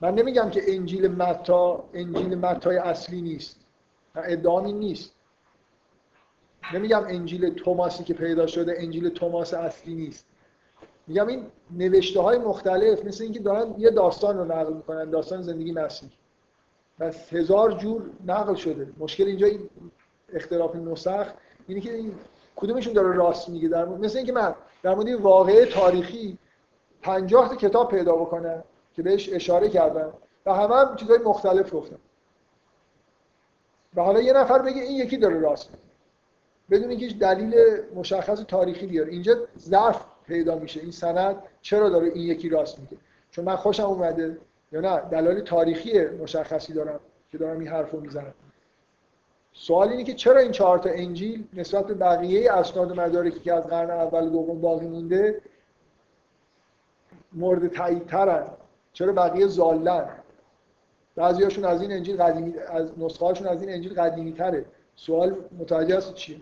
من 0.00 0.14
نمیگم 0.14 0.50
که 0.50 0.62
انجیل 0.66 1.08
متا 1.08 1.84
انجیل 1.94 2.34
متای 2.34 2.76
اصلی 2.76 3.22
نیست. 3.22 3.60
ادعام 4.14 4.64
این 4.64 4.78
نیست. 4.78 5.14
نمیگم 6.74 7.04
انجیل 7.04 7.54
توماسی 7.54 8.04
که 8.04 8.14
پیدا 8.14 8.46
شده 8.46 8.74
انجیل 8.78 9.08
توماس 9.08 9.54
اصلی 9.54 9.94
نیست. 9.94 10.29
میگم 11.10 11.26
این 11.26 11.46
نوشته 11.70 12.20
های 12.20 12.38
مختلف 12.38 13.04
مثل 13.04 13.24
اینکه 13.24 13.40
دارن 13.40 13.74
یه 13.78 13.90
داستان 13.90 14.38
رو 14.38 14.44
نقل 14.44 14.72
می‌کنن 14.72 15.10
داستان 15.10 15.42
زندگی 15.42 15.72
مسیح 15.72 16.10
بس 17.00 17.32
هزار 17.32 17.72
جور 17.72 18.02
نقل 18.26 18.54
شده. 18.54 18.92
مشکل 18.98 19.24
اینجا 19.24 19.46
این 19.46 19.70
اختلاف 20.32 20.76
نسخ 20.76 21.26
اینه 21.66 21.80
که 21.80 21.94
این 21.94 22.14
کدومشون 22.56 22.92
داره 22.92 23.16
راست 23.16 23.48
میگه؟ 23.48 23.68
در 23.68 23.84
مورد 23.84 24.04
مثل 24.04 24.16
اینکه 24.16 24.32
من 24.32 24.54
در 24.82 24.94
مورد 24.94 25.08
واقعه 25.08 25.66
تاریخی 25.66 26.38
50 27.02 27.48
تا 27.48 27.56
کتاب 27.56 27.90
پیدا 27.90 28.16
بکنم 28.16 28.64
که 28.96 29.02
بهش 29.02 29.28
اشاره 29.32 29.68
کردم 29.68 30.12
و 30.46 30.54
همه 30.54 30.76
هم 30.76 30.96
چیزای 30.96 31.18
مختلف 31.18 31.74
گفتم. 31.74 31.98
و 33.96 34.02
حالا 34.02 34.20
یه 34.20 34.32
نفر 34.32 34.58
بگه 34.58 34.82
این 34.82 34.96
یکی 34.96 35.16
داره 35.16 35.40
راست 35.40 35.70
میگه. 35.70 35.82
بدون 36.70 36.90
اینکه 36.90 37.14
دلیل 37.14 37.54
مشخص 37.94 38.40
تاریخی 38.40 38.86
بیاره. 38.86 39.12
اینجا 39.12 39.36
ضعف 39.58 40.04
پیدا 40.30 40.58
میشه 40.58 40.80
این 40.80 40.90
سند 40.90 41.36
چرا 41.60 41.88
داره 41.88 42.06
این 42.06 42.26
یکی 42.26 42.48
راست 42.48 42.78
میگه؟ 42.78 42.96
چون 43.30 43.44
من 43.44 43.56
خوشم 43.56 43.84
اومده 43.84 44.38
یا 44.72 44.80
نه؟ 44.80 45.00
دلایل 45.00 45.40
تاریخی 45.40 46.04
مشخصی 46.06 46.72
دارم 46.72 47.00
که 47.32 47.38
دارم 47.38 47.58
این 47.58 47.68
حرفو 47.68 48.00
می‌زنم. 48.00 48.34
سوال 49.52 49.88
اینه 49.88 50.04
که 50.04 50.14
چرا 50.14 50.40
این 50.40 50.52
چهار 50.52 50.78
تا 50.78 50.90
انجیل 50.90 51.44
نسبت 51.52 51.86
به 51.86 51.94
بقیه 51.94 52.52
اسناد 52.52 52.90
و 52.90 52.94
مدارکی 52.94 53.40
که 53.40 53.54
از 53.54 53.66
قرن 53.66 53.90
اول 53.90 54.26
و 54.26 54.30
دوم 54.30 54.60
باقی 54.60 54.86
مونده 54.86 55.40
مورد 57.32 57.68
تایید 57.68 58.06
ترن 58.06 58.46
چرا 58.92 59.12
بقیه 59.12 59.46
زالن؟ 59.46 60.08
بعضیاشون 61.16 61.64
از 61.64 61.82
این 61.82 61.92
انجیل 61.92 62.22
قدیمی 62.22 62.54
از 62.58 62.98
نسخه 62.98 63.50
از 63.50 63.62
این 63.62 63.70
انجیل 63.70 63.94
قدیمی 63.94 64.32
تره 64.32 64.64
سوال 64.96 65.36
متوجه 65.58 65.96
است 65.96 66.14
چیه؟ 66.14 66.40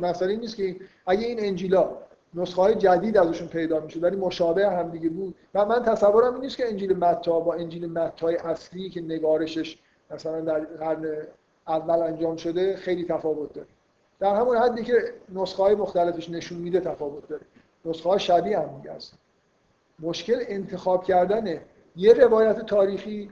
مسئله 0.00 0.30
این 0.30 0.40
نیست 0.40 0.56
که 0.56 0.76
اگه 1.06 1.26
این 1.26 1.38
انجیلا 1.40 1.96
نسخه 2.34 2.62
های 2.62 2.74
جدید 2.74 3.16
ازشون 3.16 3.48
پیدا 3.48 3.80
میشه 3.80 4.00
ولی 4.00 4.16
مشابه 4.16 4.70
هم 4.70 4.90
دیگه 4.90 5.08
بود. 5.08 5.34
و 5.54 5.64
من 5.64 5.82
تصورم 5.82 6.34
این 6.34 6.42
نیست 6.42 6.56
که 6.56 6.68
انجیل 6.68 6.96
متا 6.96 7.40
با 7.40 7.54
انجیل 7.54 7.92
متای 7.92 8.36
اصلی 8.36 8.90
که 8.90 9.00
نگارشش 9.00 9.78
مثلا 10.10 10.40
در 10.40 10.60
قرن 10.60 11.26
اول 11.68 12.02
انجام 12.02 12.36
شده 12.36 12.76
خیلی 12.76 13.04
تفاوت 13.04 13.52
داره. 13.52 13.68
در 14.20 14.34
همون 14.34 14.56
حدی 14.56 14.84
که 14.84 15.14
نسخه 15.28 15.62
های 15.62 15.74
مختلفش 15.74 16.30
نشون 16.30 16.58
میده 16.58 16.80
تفاوت 16.80 17.28
داره. 17.28 17.42
نسخه 17.84 18.08
های 18.08 18.18
شبیه 18.18 18.58
هم 18.58 18.76
دیگه 18.76 18.92
هست 18.92 19.14
مشکل 20.00 20.44
انتخاب 20.48 21.04
کردن 21.04 21.60
یه 21.96 22.12
روایت 22.12 22.60
تاریخی 22.66 23.30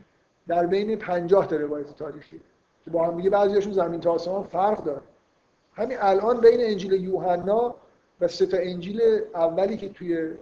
در 0.49 0.67
بین 0.67 0.97
50 0.97 1.47
تا 1.47 1.57
روایت 1.57 1.97
تاریخی. 1.97 2.41
که 2.85 2.91
با 2.91 3.07
هم 3.07 3.17
دیگه 3.17 3.31
بعضیاشون 3.31 3.73
زمین 3.73 4.01
تا 4.01 4.12
آسمان 4.12 4.43
فرق 4.43 4.85
داره. 4.85 5.01
همین 5.73 5.99
الان 6.01 6.41
بین 6.41 6.60
انجیل 6.60 6.93
یوحنا 6.93 7.75
و 8.21 8.29
سه 8.29 8.49
انجیل 8.53 9.01
اولی 9.35 9.77
که 9.77 9.89
توی 9.89 10.35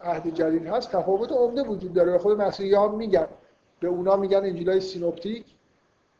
عهد 0.00 0.34
جدید 0.34 0.66
هست 0.66 0.90
تفاوت 0.90 1.32
عمده 1.32 1.62
وجود 1.62 1.92
داره 1.92 2.12
و 2.12 2.18
خود 2.18 2.40
مسیحی 2.40 2.74
ها 2.74 2.88
میگن. 2.88 3.26
به 3.80 3.88
اونا 3.88 4.16
میگن 4.16 4.36
انجیل 4.36 4.70
های 4.70 4.80
synoptic. 4.80 5.44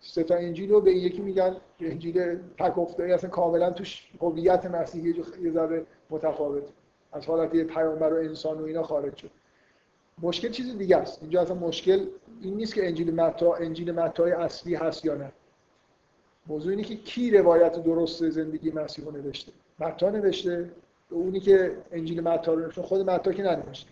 سه 0.01 0.23
تا 0.23 0.35
انجیل 0.35 0.71
رو 0.71 0.81
به 0.81 0.93
یکی 0.93 1.23
میگن 1.23 1.57
انجیل 1.81 2.39
تک 2.59 2.79
افتاده 2.79 3.15
اصلا 3.15 3.31
کاملا 3.31 3.71
توش 3.71 4.09
هویت 4.21 4.67
مسیحی 4.67 5.25
یه 5.43 5.53
ذره 5.53 5.87
متفاوت 6.11 6.63
از 7.13 7.27
حالت 7.27 7.51
پیامبر 7.51 8.13
و 8.13 8.17
انسان 8.17 8.61
و 8.61 8.65
اینا 8.65 8.83
خارج 8.83 9.17
شد. 9.17 9.31
مشکل 10.23 10.49
چیز 10.49 10.79
دیگه 10.79 10.97
است. 10.97 11.23
اینجا 11.23 11.43
اصلا 11.43 11.55
مشکل 11.55 12.07
این 12.43 12.57
نیست 12.57 12.75
که 12.75 12.87
انجیل 12.87 13.15
متی 13.15 13.55
انجیل 13.55 13.93
متای 13.93 14.33
اصلی 14.33 14.75
هست 14.75 15.05
یا 15.05 15.15
نه. 15.15 15.33
موضوع 16.47 16.71
اینه 16.71 16.83
که 16.83 16.97
کی 16.97 17.31
روایت 17.31 17.83
درست 17.83 18.29
زندگی 18.29 18.71
مسیح 18.71 19.05
رو 19.05 19.11
نوشته. 19.11 19.53
متی 19.79 20.11
نوشته. 20.11 20.71
اونی 21.11 21.41
که 21.41 21.77
انجیل 21.93 22.21
متی 22.21 22.55
رو 22.55 22.61
نوشته 22.61 22.83
خود 22.83 23.11
متی 23.11 23.33
که 23.33 23.43
ننوشته 23.43 23.91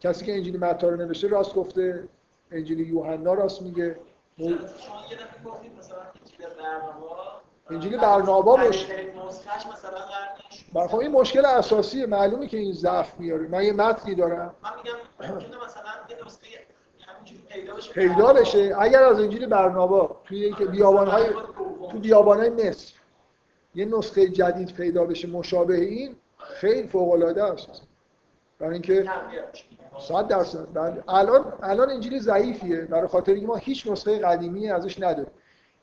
کسی 0.00 0.24
که 0.24 0.34
انجیل 0.34 0.60
متا 0.60 0.88
رو 0.88 0.96
نوشته 0.96 1.28
راست 1.28 1.54
گفته. 1.54 2.08
انجیل 2.50 2.80
یوحنا 2.80 3.34
راست 3.34 3.62
میگه. 3.62 3.96
انجیل 7.70 7.96
برنابا. 7.96 8.56
مش 8.56 8.86
خب 10.88 10.98
این 10.98 11.10
مشکل 11.10 11.44
اساسیه. 11.44 12.06
معلومه 12.06 12.46
که 12.46 12.56
این 12.58 12.72
ضعف 12.72 13.20
میاره. 13.20 13.48
من 13.48 13.64
یه 13.64 13.72
متنی 13.72 14.14
دارم. 14.14 14.54
من 14.62 14.70
میگم 14.76 14.96
مثلا 15.64 15.90
پیدا 17.94 18.32
بشه. 18.32 18.76
اگر 18.78 19.02
از 19.02 19.20
انجیل 19.20 19.46
برنابا 19.46 20.20
توی 20.24 20.54
بیابانهای 20.72 21.26
تو 21.90 21.98
بیابانهای 21.98 22.50
مصر 22.50 22.94
یه 23.74 23.84
نسخه 23.84 24.28
جدید 24.28 24.74
پیدا 24.74 25.04
بشه 25.04 25.28
مشابه 25.28 25.80
این 25.80 26.16
خیلی 26.42 26.88
فوق 26.88 27.12
العاده 27.12 27.44
است. 27.44 27.82
برای 28.58 28.72
اینکه 28.72 29.04
100 30.08 30.28
درصد. 30.28 30.66
الان 31.08 31.52
الان 31.62 31.90
انجیل 31.90 32.18
ضعیفیه. 32.18 32.80
برای 32.80 33.08
خاطر 33.08 33.32
اینکه 33.32 33.46
ما 33.46 33.56
هیچ 33.56 33.86
نسخه 33.86 34.18
قدیمی 34.18 34.70
ازش 34.70 35.00
نداریم. 35.00 35.32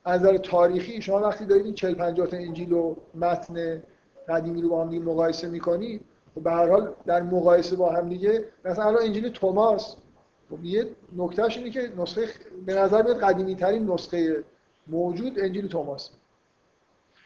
از 0.06 0.22
نظر 0.22 0.38
تاریخی 0.38 1.02
شما 1.02 1.20
وقتی 1.20 1.46
دارید 1.46 1.66
این 1.66 1.74
40 1.74 1.94
50 1.94 2.28
تا 2.28 2.38
انجیل 2.38 2.74
و 2.74 2.96
متن 3.16 3.84
قدیمی 4.30 4.62
رو 4.62 4.70
با 4.70 4.82
هم 4.82 4.90
دیگه 4.90 5.06
مقایسه 5.06 5.48
می‌کنید 5.48 6.06
خب 6.36 6.44
به 6.44 6.52
هر 6.52 6.70
حال 6.70 6.94
در 7.06 7.22
مقایسه 7.22 7.76
با 7.76 7.92
هم 7.94 8.10
دیگه 8.10 8.46
مثلا 8.66 8.86
الان 8.86 9.04
انجیل 9.04 9.30
توماس 9.30 9.96
خب 10.50 10.66
یه 10.66 10.88
نکتهش 11.18 11.58
اینه 11.58 11.70
که 11.70 11.92
نسخه 11.98 12.28
به 12.66 12.74
نظر 12.74 13.04
میاد 13.04 13.20
قدیمی 13.20 13.56
ترین 13.56 13.92
نسخه 13.92 14.44
موجود 14.88 15.40
انجیل 15.40 15.68
توماس. 15.68 16.10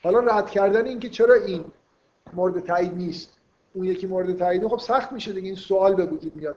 حالا 0.03 0.19
رد 0.19 0.49
کردن 0.49 0.85
این 0.85 0.99
که 0.99 1.09
چرا 1.09 1.33
این 1.33 1.65
مورد 2.33 2.65
تایید 2.65 2.93
نیست. 2.93 3.29
اون 3.73 3.85
یکی 3.85 4.07
مورد 4.07 4.37
تایید 4.37 4.67
خب 4.67 4.79
سخت 4.79 5.11
میشه 5.11 5.33
دیگه 5.33 5.47
این 5.47 5.55
سوال 5.55 5.95
به 5.95 6.05
وجود 6.05 6.35
میاد. 6.35 6.55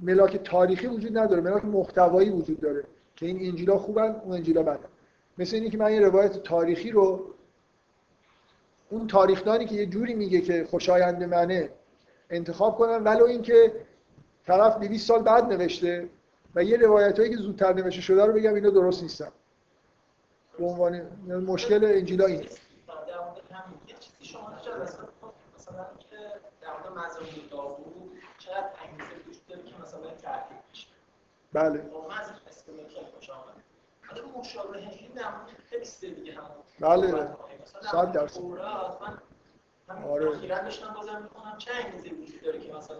ملاک 0.00 0.36
تاریخی 0.36 0.86
وجود 0.86 1.18
نداره. 1.18 1.42
ملاک 1.42 1.64
محتوایی 1.64 2.30
وجود 2.30 2.60
داره 2.60 2.84
که 3.16 3.26
این 3.26 3.36
انجیلا 3.50 3.78
خوبن 3.78 4.16
اون 4.24 4.32
انجیلا 4.32 4.62
بدن. 4.62 4.88
مثل 5.38 5.56
اینی 5.56 5.70
که 5.70 5.78
من 5.78 5.92
یه 5.92 6.00
روایت 6.00 6.42
تاریخی 6.42 6.90
رو 6.90 7.34
اون 8.90 9.06
تاریخدانی 9.06 9.64
که 9.66 9.74
یه 9.74 9.86
جوری 9.86 10.14
میگه 10.14 10.40
که 10.40 10.66
خوشایند 10.70 11.22
منه 11.24 11.70
انتخاب 12.30 12.76
کنم 12.76 13.04
ولو 13.04 13.24
اینکه 13.24 13.72
طرف 14.46 14.78
200 14.78 15.08
سال 15.08 15.22
بعد 15.22 15.44
نوشته 15.44 16.08
و 16.54 16.64
یه 16.64 16.76
روایت 16.76 17.18
هایی 17.18 17.30
که 17.30 17.36
زودتر 17.36 17.72
نوشته 17.72 18.00
شده 18.00 18.24
رو 18.24 18.32
بگم 18.32 18.54
اینا 18.54 18.70
درست 18.70 19.02
نیستن. 19.02 19.28
به 20.58 20.64
عنوان 20.64 21.02
مشکل 21.46 21.84
انجیلا 21.84 22.26
این 22.26 22.40
مثلا 25.56 25.84
که 25.98 26.16
مزامیر 26.96 27.48
داوود 27.50 28.12
چقدر 28.38 28.70
انگیزه 28.84 29.28
وجود 29.28 29.46
داره 29.48 29.62
که 29.62 29.74
مثلا 29.82 30.10
تحقیق 30.22 30.58
بشه. 30.72 30.86
بله. 31.52 31.90
واقعا 31.92 32.18
از 32.18 32.30
اسکلت 32.48 32.90
خوش 33.14 33.30
آمد 33.30 33.54
حالا 34.08 34.22
مشابه 34.38 34.78
این 34.78 35.10
در 35.14 35.22
مورد 35.22 35.56
خیلی 35.70 36.14
دیگه 36.14 36.34
هم 36.34 36.42
بله. 36.80 37.28
صد 37.92 38.12
درصد 38.12 38.40
من 39.88 40.02
آره. 40.04 40.30
اخیرا 40.30 40.58
داشتم 40.58 40.94
بازم 40.94 41.22
می‌کنم 41.22 41.58
چه 41.58 41.70
انگیزه 41.84 42.14
وجود 42.14 42.40
داره 42.42 42.60
که 42.60 42.72
مثلا 42.72 42.96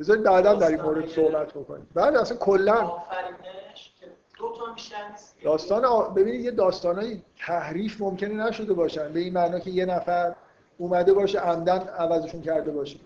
بذارید 0.00 0.22
بعدا 0.22 0.54
در 0.54 0.68
این 0.68 0.80
مورد 0.80 1.08
صحبت 1.08 1.52
بکنیم. 1.52 1.88
بله 1.94 2.20
اصلا 2.20 2.36
کلا 2.36 3.02
داستان 5.44 6.14
ببینید 6.14 6.40
یه 6.40 6.50
داستانای 6.50 7.22
تحریف 7.38 8.00
ممکنه 8.00 8.34
نشده 8.46 8.72
باشن. 8.72 9.12
به 9.12 9.20
این 9.20 9.34
معنا 9.34 9.58
که 9.60 9.70
یه 9.70 9.84
نفر 9.84 10.34
اومده 10.78 11.12
باشه 11.12 11.38
عمدن 11.38 11.78
عوضشون 11.78 12.42
کرده 12.42 12.70
باشه. 12.70 13.00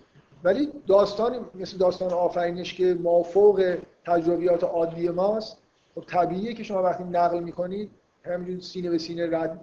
ولی 0.45 0.73
داستانی 0.87 1.39
مثل 1.55 1.79
داستان 1.79 2.13
آفرینش 2.13 2.75
که 2.75 2.97
مافوق 3.03 3.77
تجربیات 4.07 4.65
عادی 4.65 5.09
ماست 5.09 5.59
خب 5.95 6.01
طبیعیه 6.07 6.55
که 6.55 6.63
شما 6.63 6.83
وقتی 6.83 7.05
نقل 7.05 7.41
می‌کنید 7.41 7.91
همینجوری 8.25 8.61
سینه 8.61 8.91
به 8.91 8.99
سینه 8.99 9.39
رد 9.39 9.61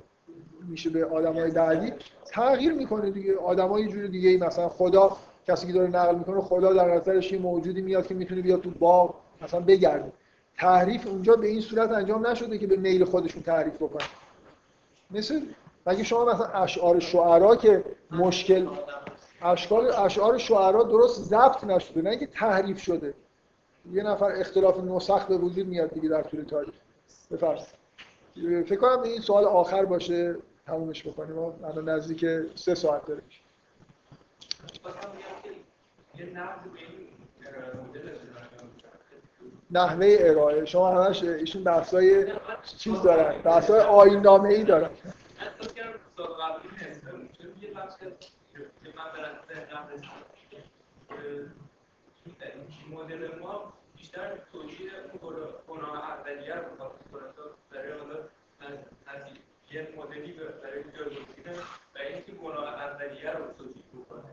میشه 0.69 0.89
به 0.89 1.05
آدمای 1.05 1.51
بعدی. 1.51 1.93
تغییر 2.25 2.73
می‌کنه 2.73 3.11
دیگه. 3.11 3.37
آدمای 3.37 3.87
جور 3.87 4.07
دیگه 4.07 4.29
ای 4.29 4.37
مثلا 4.37 4.69
خدا 4.69 5.17
کسی 5.47 5.67
که 5.67 5.73
داره 5.73 5.87
نقل 5.87 6.15
می‌کنه 6.15 6.41
خدا 6.41 6.73
در 6.73 6.95
نظرش 6.95 7.31
یه 7.31 7.39
موجودی 7.39 7.81
میاد 7.81 8.07
که 8.07 8.13
می‌تونه 8.13 8.41
بیاد 8.41 8.61
تو 8.61 8.69
باغ 8.69 9.15
مثلا 9.41 9.59
بگرده. 9.59 10.11
تحریف 10.57 11.07
اونجا 11.07 11.35
به 11.35 11.47
این 11.47 11.61
صورت 11.61 11.91
انجام 11.91 12.27
نشده 12.27 12.57
که 12.57 12.67
به 12.67 12.77
میل 12.77 13.05
خودشون 13.05 13.43
تعریف 13.43 13.75
بکنه 13.75 14.03
مثل 15.11 15.41
مگه 15.85 16.03
شما 16.03 16.25
مثلا 16.25 16.45
اشعار 16.45 16.99
شعرا 16.99 17.55
که 17.55 17.83
مشکل 18.11 18.67
اشعار 19.41 20.05
اشعار 20.05 20.37
شعرا 20.37 20.83
درست 20.83 21.21
ضبط 21.21 21.63
نشده 21.63 22.01
نه 22.01 22.09
اینکه 22.09 22.27
تحریف 22.27 22.81
شده. 22.81 23.13
یه 23.91 24.03
نفر 24.03 24.31
اختلاف 24.31 24.77
نسخ 24.79 25.25
به 25.25 25.37
وجود 25.37 25.67
میاد 25.67 25.93
دیگه 25.93 26.09
در 26.09 26.21
طول 26.21 26.43
تاریخ. 26.43 26.73
بفرست 27.31 27.75
فکر 28.35 28.75
کنم 28.75 29.01
این 29.01 29.21
سوال 29.21 29.45
آخر 29.45 29.85
باشه. 29.85 30.35
تمومش 30.65 31.07
بکنیم. 31.07 31.39
الان 31.39 31.89
نزدیک 31.89 32.25
سه 32.55 32.75
ساعت 32.75 33.05
داره 33.05 33.21
نحوه 39.71 40.17
ارائه. 40.19 40.65
شما 40.65 41.03
همش 41.03 41.23
ایشون 41.23 41.63
بحثای 41.63 42.33
چیز 42.77 43.01
دارن. 43.01 43.41
بحثای 43.41 43.79
آیین 43.79 44.19
نامه 44.19 44.49
ای 44.49 44.63
دارن 44.63 44.89
مدل 52.91 53.39
ما 53.41 53.73
بیشتر 53.97 54.37
توجیه 54.51 54.91
اون 55.21 55.33
گناه 55.67 56.09
اولیه 56.09 56.55
رو 56.55 56.61
برای 57.71 57.91
حالا 57.91 58.15
از 58.57 58.77
مدلی 59.97 60.33
برای 60.33 60.83
جایگزینه 60.97 61.59
و 61.95 61.99
اینکه 62.09 62.31
گناه 62.31 62.73
اولیه 62.73 63.31
رو 63.31 63.45
توجیه 63.57 63.83
بکنه 63.93 64.23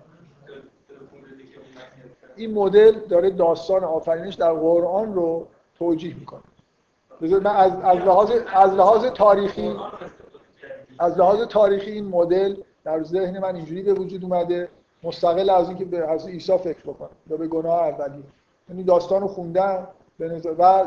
این 2.36 2.54
مدل 2.54 2.92
داره 2.92 3.30
داستان 3.30 3.84
آفرینش 3.84 4.34
در 4.34 4.52
قرآن 4.52 5.14
رو 5.14 5.48
توجیه 5.78 6.14
می‌کنه. 6.14 6.42
بذار 7.22 7.40
من 7.40 7.56
از 7.56 7.72
از 7.72 7.98
لحاظ 7.98 8.30
از 8.46 8.74
لحاظ 8.74 9.04
تاریخی 9.04 9.76
از 10.98 11.18
لحاظ 11.18 11.42
تاریخی 11.42 11.90
این 11.90 12.08
مدل 12.08 12.56
در 12.84 13.02
ذهن 13.02 13.38
من 13.38 13.56
اینجوری 13.56 13.82
به 13.82 13.92
وجود 13.92 14.24
اومده 14.24 14.68
مستقل 15.02 15.50
از 15.50 15.68
اینکه 15.68 15.84
به 15.84 16.10
از 16.10 16.26
عیسی 16.26 16.58
فکر 16.58 16.80
بکنم 16.80 17.10
یا 17.30 17.36
به 17.36 17.46
گناه 17.46 17.82
اولی 17.82 18.22
یعنی 18.68 18.84
داستان 18.84 19.20
رو 19.20 19.28
خوندم 19.28 19.88
و 20.58 20.86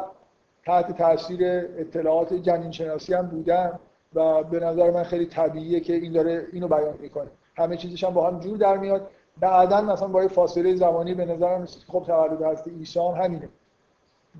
تحت 0.65 0.97
تاثیر 0.97 1.39
اطلاعات 1.77 2.33
جنین 2.33 2.71
شناسی 2.71 3.13
هم 3.13 3.27
بودم 3.27 3.79
و 4.15 4.43
به 4.43 4.59
نظر 4.59 4.91
من 4.91 5.03
خیلی 5.03 5.25
طبیعیه 5.25 5.79
که 5.79 5.93
این 5.93 6.11
داره 6.11 6.47
اینو 6.51 6.67
بیان 6.67 6.97
می‌کنه. 7.01 7.29
همه 7.57 7.77
چیزش 7.77 8.03
هم 8.03 8.13
با 8.13 8.27
هم 8.27 8.39
جور 8.39 8.57
در 8.57 8.77
میاد. 8.77 9.07
بعدا 9.39 9.81
مثلا 9.81 10.07
با 10.07 10.27
فاصله 10.27 10.75
زمانی 10.75 11.13
به 11.13 11.25
نظرم 11.25 11.65
خب 11.87 12.03
تولد 12.03 12.43
حضرت 12.43 12.67
عیسی 12.67 12.99
هم 12.99 13.23
همینه. 13.23 13.49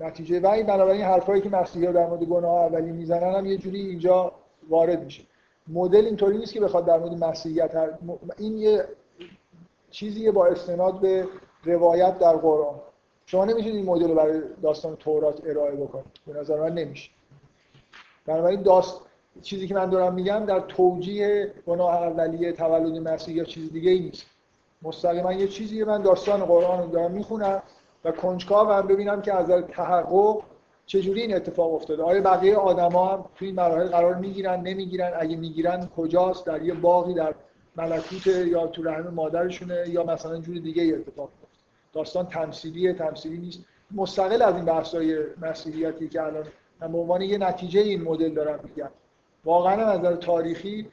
نتیجه 0.00 0.40
و 0.40 0.46
این 0.46 0.66
بنابراین 0.66 1.02
حرفایی 1.02 1.42
که 1.42 1.48
مسیحا 1.48 1.92
در 1.92 2.06
مورد 2.06 2.22
گناه 2.22 2.54
اولی 2.54 2.92
می‌زنن 2.92 3.34
هم 3.34 3.46
یه 3.46 3.56
جوری 3.56 3.80
اینجا 3.80 4.32
وارد 4.68 5.04
میشه. 5.04 5.22
مدل 5.68 6.04
اینطوری 6.06 6.38
نیست 6.38 6.52
که 6.52 6.60
بخواد 6.60 6.86
در 6.86 6.98
مورد 6.98 7.24
مسیحیت 7.24 7.74
هر... 7.74 7.88
این 8.38 8.58
یه 8.58 8.84
چیزیه 9.92 10.32
با 10.32 10.46
استناد 10.46 11.00
به 11.00 11.28
روایت 11.64 12.18
در 12.18 12.36
قرآن. 12.36 12.74
شما 13.26 13.44
نمی‌تونید 13.44 13.74
این 13.74 13.86
مدل 13.86 14.08
رو 14.08 14.14
برای 14.14 14.40
داستان 14.62 14.96
تورات 14.96 15.40
ارائه 15.46 15.76
بکنید. 15.76 16.20
به 16.26 16.40
نظر 16.40 16.60
من 16.60 16.74
نمیشه. 16.74 17.10
بنابراین 18.26 18.62
داست 18.62 19.00
چیزی 19.42 19.68
که 19.68 19.74
من 19.74 19.90
دارم 19.90 20.14
میگم 20.14 20.44
در 20.46 20.60
توجیه 20.60 21.52
گناه 21.66 22.02
اولیه 22.02 22.52
تولد 22.52 23.08
مسیح 23.08 23.34
یا 23.34 23.44
چیز 23.44 23.72
دیگه 23.72 23.90
ای 23.90 23.98
نیست. 23.98 24.26
مستقیما 24.82 25.32
یه 25.32 25.48
چیزی 25.48 25.84
من 25.84 26.02
داستان 26.02 26.44
قرآن 26.44 26.82
رو 26.82 26.86
دارم 26.86 27.10
می‌خونم 27.10 27.62
و 28.04 28.10
کنجکاو 28.10 28.68
هم 28.68 28.86
ببینم 28.86 29.22
که 29.22 29.34
از 29.34 29.50
تحقق 29.50 30.42
چجوری 30.86 31.20
این 31.20 31.36
اتفاق 31.36 31.74
افتاده. 31.74 32.02
آیا 32.02 32.20
بقیه 32.20 32.56
آدما 32.56 33.06
هم 33.06 33.24
توی 33.34 33.48
این 33.48 33.56
مراحل 33.56 33.86
قرار 33.86 34.14
می‌گیرن 34.14 34.60
نمی‌گیرن؟ 34.60 35.12
اگه 35.18 35.36
می‌گیرن 35.36 35.88
کجاست؟ 35.96 36.46
در 36.46 36.62
یه 36.62 36.74
باقی 36.74 37.14
در 37.14 37.34
ملکوت 37.76 38.26
یا 38.26 38.66
تو 38.66 38.82
رحم 38.82 39.08
مادرشونه 39.08 39.84
یا 39.88 40.04
مثلا 40.04 40.40
جور 40.40 40.58
دیگه 40.58 40.82
ای 40.82 40.94
اتفاق 40.94 41.30
داستان 41.92 42.26
تمثیلیه 42.26 42.92
تمثیلی 42.92 43.38
نیست. 43.38 43.64
مستقل 43.90 44.42
از 44.42 44.54
این 44.54 44.64
بحث‌های 44.64 45.18
مسیحیتی 45.42 46.08
که 46.08 46.22
الان 46.22 46.44
به 46.80 46.98
عنوان 46.98 47.22
یه 47.22 47.38
نتیجه 47.38 47.80
این 47.80 48.02
مدل 48.02 48.34
دارم 48.34 48.60
میگم. 48.64 48.90
واقعا 49.44 49.86
از 49.86 50.00
نظر 50.00 50.16
تاریخی 50.16 50.88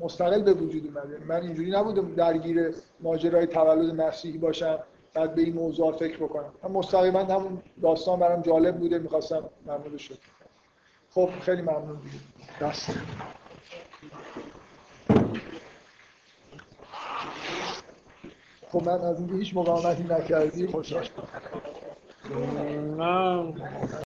مستقل 0.00 0.42
به 0.42 0.52
وجود 0.52 0.86
اومده. 0.86 1.18
من 1.28 1.42
اینجوری 1.42 1.70
نبودم 1.70 2.14
درگیر 2.14 2.74
ماجرای 3.00 3.46
تولد 3.46 4.00
مسیحی 4.00 4.38
باشم 4.38 4.78
بعد 5.14 5.34
به 5.34 5.42
این 5.42 5.54
موضوع 5.54 5.92
فکر 5.92 6.16
بکنم. 6.16 6.52
من 6.62 6.70
مستقیما 6.70 7.24
همون 7.24 7.62
داستان 7.82 8.18
برام 8.18 8.42
جالب 8.42 8.76
بوده 8.76 8.98
می‌خواستم 8.98 9.44
ممنون 9.66 9.96
شد 9.96 10.18
خب 11.10 11.30
خیلی 11.40 11.62
ممنون. 11.62 12.00
دیگه 12.00 12.18
دست 12.60 12.90
خب 18.72 18.82
من 18.82 19.00
از 19.00 19.18
اینکه 19.18 19.34
هیچ 19.34 19.56
مقاومتی 19.56 20.02
نکردی 20.02 20.66
خوشحال 20.66 21.02
شدم. 21.02 21.28